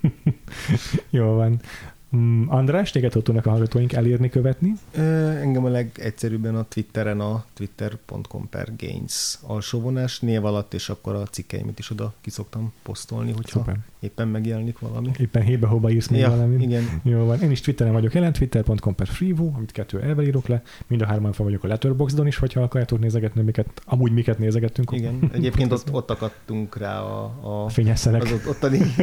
Jó 1.10 1.34
van. 1.34 1.60
Mm, 2.16 2.48
András, 2.48 2.90
téged 2.90 3.12
hogy 3.12 3.22
tudnak 3.22 3.46
a 3.46 3.50
hallgatóink 3.50 3.92
elérni, 3.92 4.28
követni? 4.28 4.72
Ö, 4.94 5.28
engem 5.28 5.64
a 5.64 5.68
legegyszerűbben 5.68 6.54
a 6.56 6.64
Twitteren 6.68 7.20
a 7.20 7.44
twitter.com 7.54 8.48
per 8.48 8.72
gains 8.78 9.38
alsóvonás 9.42 10.20
név 10.20 10.44
alatt, 10.44 10.74
és 10.74 10.88
akkor 10.88 11.14
a 11.14 11.22
cikkeimet 11.22 11.78
is 11.78 11.90
oda 11.90 12.14
kiszoktam 12.20 12.72
posztolni, 12.82 13.32
hogyha 13.32 13.58
Szuper. 13.58 13.76
éppen 14.00 14.28
megjelenik 14.28 14.78
valami. 14.78 15.10
Éppen 15.18 15.42
hébe-hóba 15.42 15.90
írsz 15.90 16.08
még 16.08 16.20
ja, 16.20 16.30
valami. 16.30 16.62
Igen. 16.62 17.00
Jó 17.02 17.24
van. 17.24 17.40
Én 17.42 17.50
is 17.50 17.60
Twitteren 17.60 17.92
vagyok 17.92 18.14
jelen, 18.14 18.32
twitter.com 18.32 18.94
per 18.94 19.06
freevo, 19.06 19.50
amit 19.54 19.72
kettő 19.72 20.00
elvel 20.00 20.24
írok 20.24 20.46
le. 20.46 20.62
Mind 20.86 21.02
a 21.02 21.06
hárman 21.06 21.32
fel 21.32 21.44
vagyok 21.44 21.64
a 21.64 21.66
Letterboxdon 21.66 22.26
is, 22.26 22.36
hogyha 22.36 22.62
akarjátok 22.62 22.98
nézegetni, 22.98 23.42
miket, 23.42 23.82
amúgy 23.84 24.12
miket 24.12 24.38
nézegettünk. 24.38 24.92
Igen, 24.92 25.30
egyébként 25.32 25.72
ott, 25.72 25.92
ott 25.92 26.10
akadtunk 26.10 26.76
rá 26.76 27.00
a, 27.00 27.64
a 27.64 27.68
fényeszelek. 27.68 28.22
Az 28.22 28.32
ott, 28.32 28.48
ottani 28.48 28.78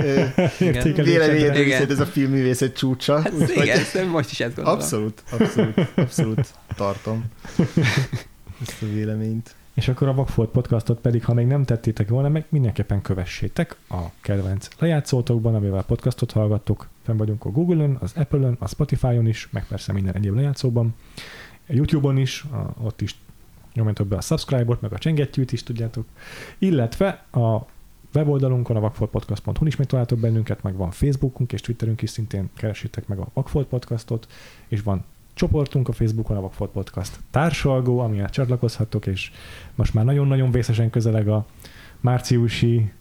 véleményedre, 0.95 1.87
ez 1.87 1.99
a 1.99 2.05
filmművészet 2.05 2.75
csúcs 2.77 2.94
csúcsa. 2.95 3.21
Hát 3.21 3.33
úgy, 3.33 3.49
igen, 3.49 3.79
hogy... 3.91 4.09
most 4.09 4.31
is 4.31 4.39
ezt 4.39 4.55
gondolom. 4.55 4.79
Abszolút, 4.79 5.23
abszolút, 5.31 5.77
abszolút 5.95 6.53
tartom 6.75 7.25
ezt 8.61 8.81
a 8.81 8.85
véleményt. 8.93 9.55
És 9.73 9.87
akkor 9.87 10.07
a 10.07 10.13
Vagfolt 10.13 10.49
podcastot 10.49 10.99
pedig, 10.99 11.25
ha 11.25 11.33
még 11.33 11.47
nem 11.47 11.63
tettétek 11.63 12.09
volna, 12.09 12.29
meg 12.29 12.45
mindenképpen 12.49 13.01
kövessétek 13.01 13.75
a 13.89 14.01
kedvenc 14.21 14.67
lejátszótokban, 14.79 15.55
amivel 15.55 15.83
podcastot 15.83 16.31
hallgattok. 16.31 16.87
Fenn 17.03 17.17
vagyunk 17.17 17.45
a 17.45 17.49
Google-ön, 17.49 17.97
az 18.01 18.11
Apple-ön, 18.15 18.55
a 18.59 18.67
Spotify-on 18.67 19.27
is, 19.27 19.49
meg 19.51 19.67
persze 19.67 19.93
minden 19.93 20.15
egyéb 20.15 20.35
lejátszóban. 20.35 20.95
A 21.67 21.73
YouTube-on 21.73 22.17
is, 22.17 22.43
a, 22.43 22.83
ott 22.83 23.01
is 23.01 23.15
nyomjatok 23.73 24.07
be 24.07 24.15
a 24.15 24.21
subscribe-ot, 24.21 24.81
meg 24.81 24.93
a 24.93 24.97
csengettyűt 24.97 25.51
is 25.51 25.63
tudjátok. 25.63 26.05
Illetve 26.57 27.25
a 27.31 27.65
weboldalunkon, 28.15 28.75
a 28.75 28.79
vakfoltpodcast.hu 28.79 29.65
is 29.65 29.75
megtaláltok 29.75 30.19
bennünket, 30.19 30.63
meg 30.63 30.75
van 30.75 30.91
Facebookunk 30.91 31.53
és 31.53 31.61
Twitterünk 31.61 32.01
is, 32.01 32.09
szintén 32.09 32.49
keresétek 32.53 33.07
meg 33.07 33.19
a 33.19 33.27
Vakfolt 33.33 33.67
Podcastot, 33.67 34.27
és 34.67 34.81
van 34.81 35.03
csoportunk 35.33 35.87
a 35.87 35.91
Facebookon, 35.91 36.37
a 36.37 36.41
Vakfolt 36.41 36.71
Podcast 36.71 37.19
társalgó, 37.31 37.99
amihez 37.99 38.31
csatlakozhattok, 38.31 39.05
és 39.05 39.31
most 39.75 39.93
már 39.93 40.05
nagyon-nagyon 40.05 40.51
vészesen 40.51 40.89
közeleg 40.89 41.27
a 41.27 41.45
márciusi 41.99 42.91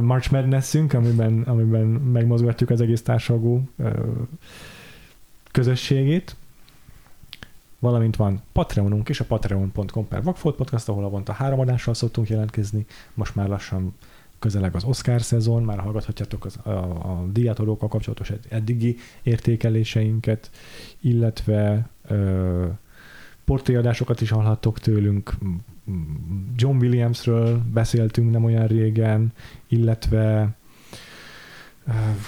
March 0.00 0.32
Madness-ünk, 0.32 0.92
amiben, 0.92 1.42
amiben 1.42 1.86
megmozgatjuk 1.86 2.70
az 2.70 2.80
egész 2.80 3.02
társadalmú 3.02 3.68
közösségét, 5.50 6.36
valamint 7.78 8.16
van 8.16 8.42
Patreonunk 8.52 9.08
és 9.08 9.20
a 9.20 9.24
patreon.com 9.24 10.08
per 10.08 10.22
Vagfolt 10.22 10.56
Podcast, 10.56 10.88
ahol 10.88 11.04
avonta 11.04 11.32
három 11.32 11.60
adással 11.60 11.94
szoktunk 11.94 12.28
jelentkezni, 12.28 12.86
most 13.14 13.34
már 13.34 13.48
lassan 13.48 13.94
közeleg 14.44 14.74
az 14.74 14.84
Oscar 14.84 15.22
szezon, 15.22 15.62
már 15.62 15.78
hallgathatjátok 15.78 16.44
az, 16.44 16.56
a, 16.62 16.70
a 16.70 17.26
díjátadókkal 17.32 17.88
kapcsolatos 17.88 18.32
eddigi 18.48 18.96
értékeléseinket, 19.22 20.50
illetve 21.00 21.88
ö, 22.08 22.66
portréadásokat 23.44 24.20
is 24.20 24.30
hallhattok 24.30 24.78
tőlünk, 24.78 25.34
John 26.56 26.76
Williamsről 26.76 27.60
beszéltünk 27.72 28.30
nem 28.30 28.44
olyan 28.44 28.66
régen, 28.66 29.32
illetve 29.68 30.54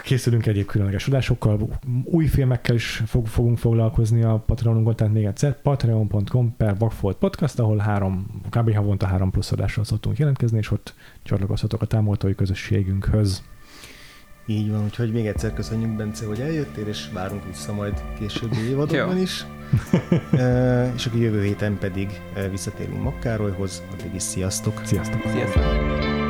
készülünk 0.02 0.46
egyéb 0.46 0.66
különleges 0.66 1.06
adásokkal, 1.06 1.78
új 2.04 2.26
filmekkel 2.26 2.74
is 2.74 3.02
fog, 3.06 3.26
fogunk 3.26 3.58
foglalkozni 3.58 4.22
a 4.22 4.42
Patreonunkon, 4.46 4.96
tehát 4.96 5.12
még 5.12 5.24
egyszer 5.24 5.60
patreon.com 5.62 6.56
per 6.56 6.76
Vagfolt 6.78 7.16
Podcast, 7.16 7.58
ahol 7.58 7.76
három, 7.76 8.40
kb. 8.50 8.74
havonta 8.74 9.06
három 9.06 9.30
plusz 9.30 9.52
adással 9.52 9.84
szoktunk 9.84 10.18
jelentkezni, 10.18 10.58
és 10.58 10.70
ott 10.70 10.94
csatlakozhatok 11.22 11.82
a 11.82 11.86
támogatói 11.86 12.34
közösségünkhöz. 12.34 13.42
Így 14.46 14.70
van, 14.70 14.84
úgyhogy 14.84 15.12
még 15.12 15.26
egyszer 15.26 15.54
köszönjük, 15.54 15.96
Bence, 15.96 16.26
hogy 16.26 16.40
eljöttél, 16.40 16.86
és 16.86 17.08
várunk 17.12 17.46
vissza 17.46 17.72
majd 17.72 18.02
későbbi 18.18 18.68
évadokban 18.68 19.18
is. 19.18 19.46
e, 20.32 20.92
és 20.94 21.06
akkor 21.06 21.20
jövő 21.20 21.44
héten 21.44 21.78
pedig 21.78 22.20
visszatérünk 22.50 23.02
Makkárolyhoz, 23.02 23.82
addig 23.92 24.14
is 24.14 24.22
sziasztok! 24.22 24.80
Sziasztok! 24.84 25.20
Sziasztok! 25.24 26.25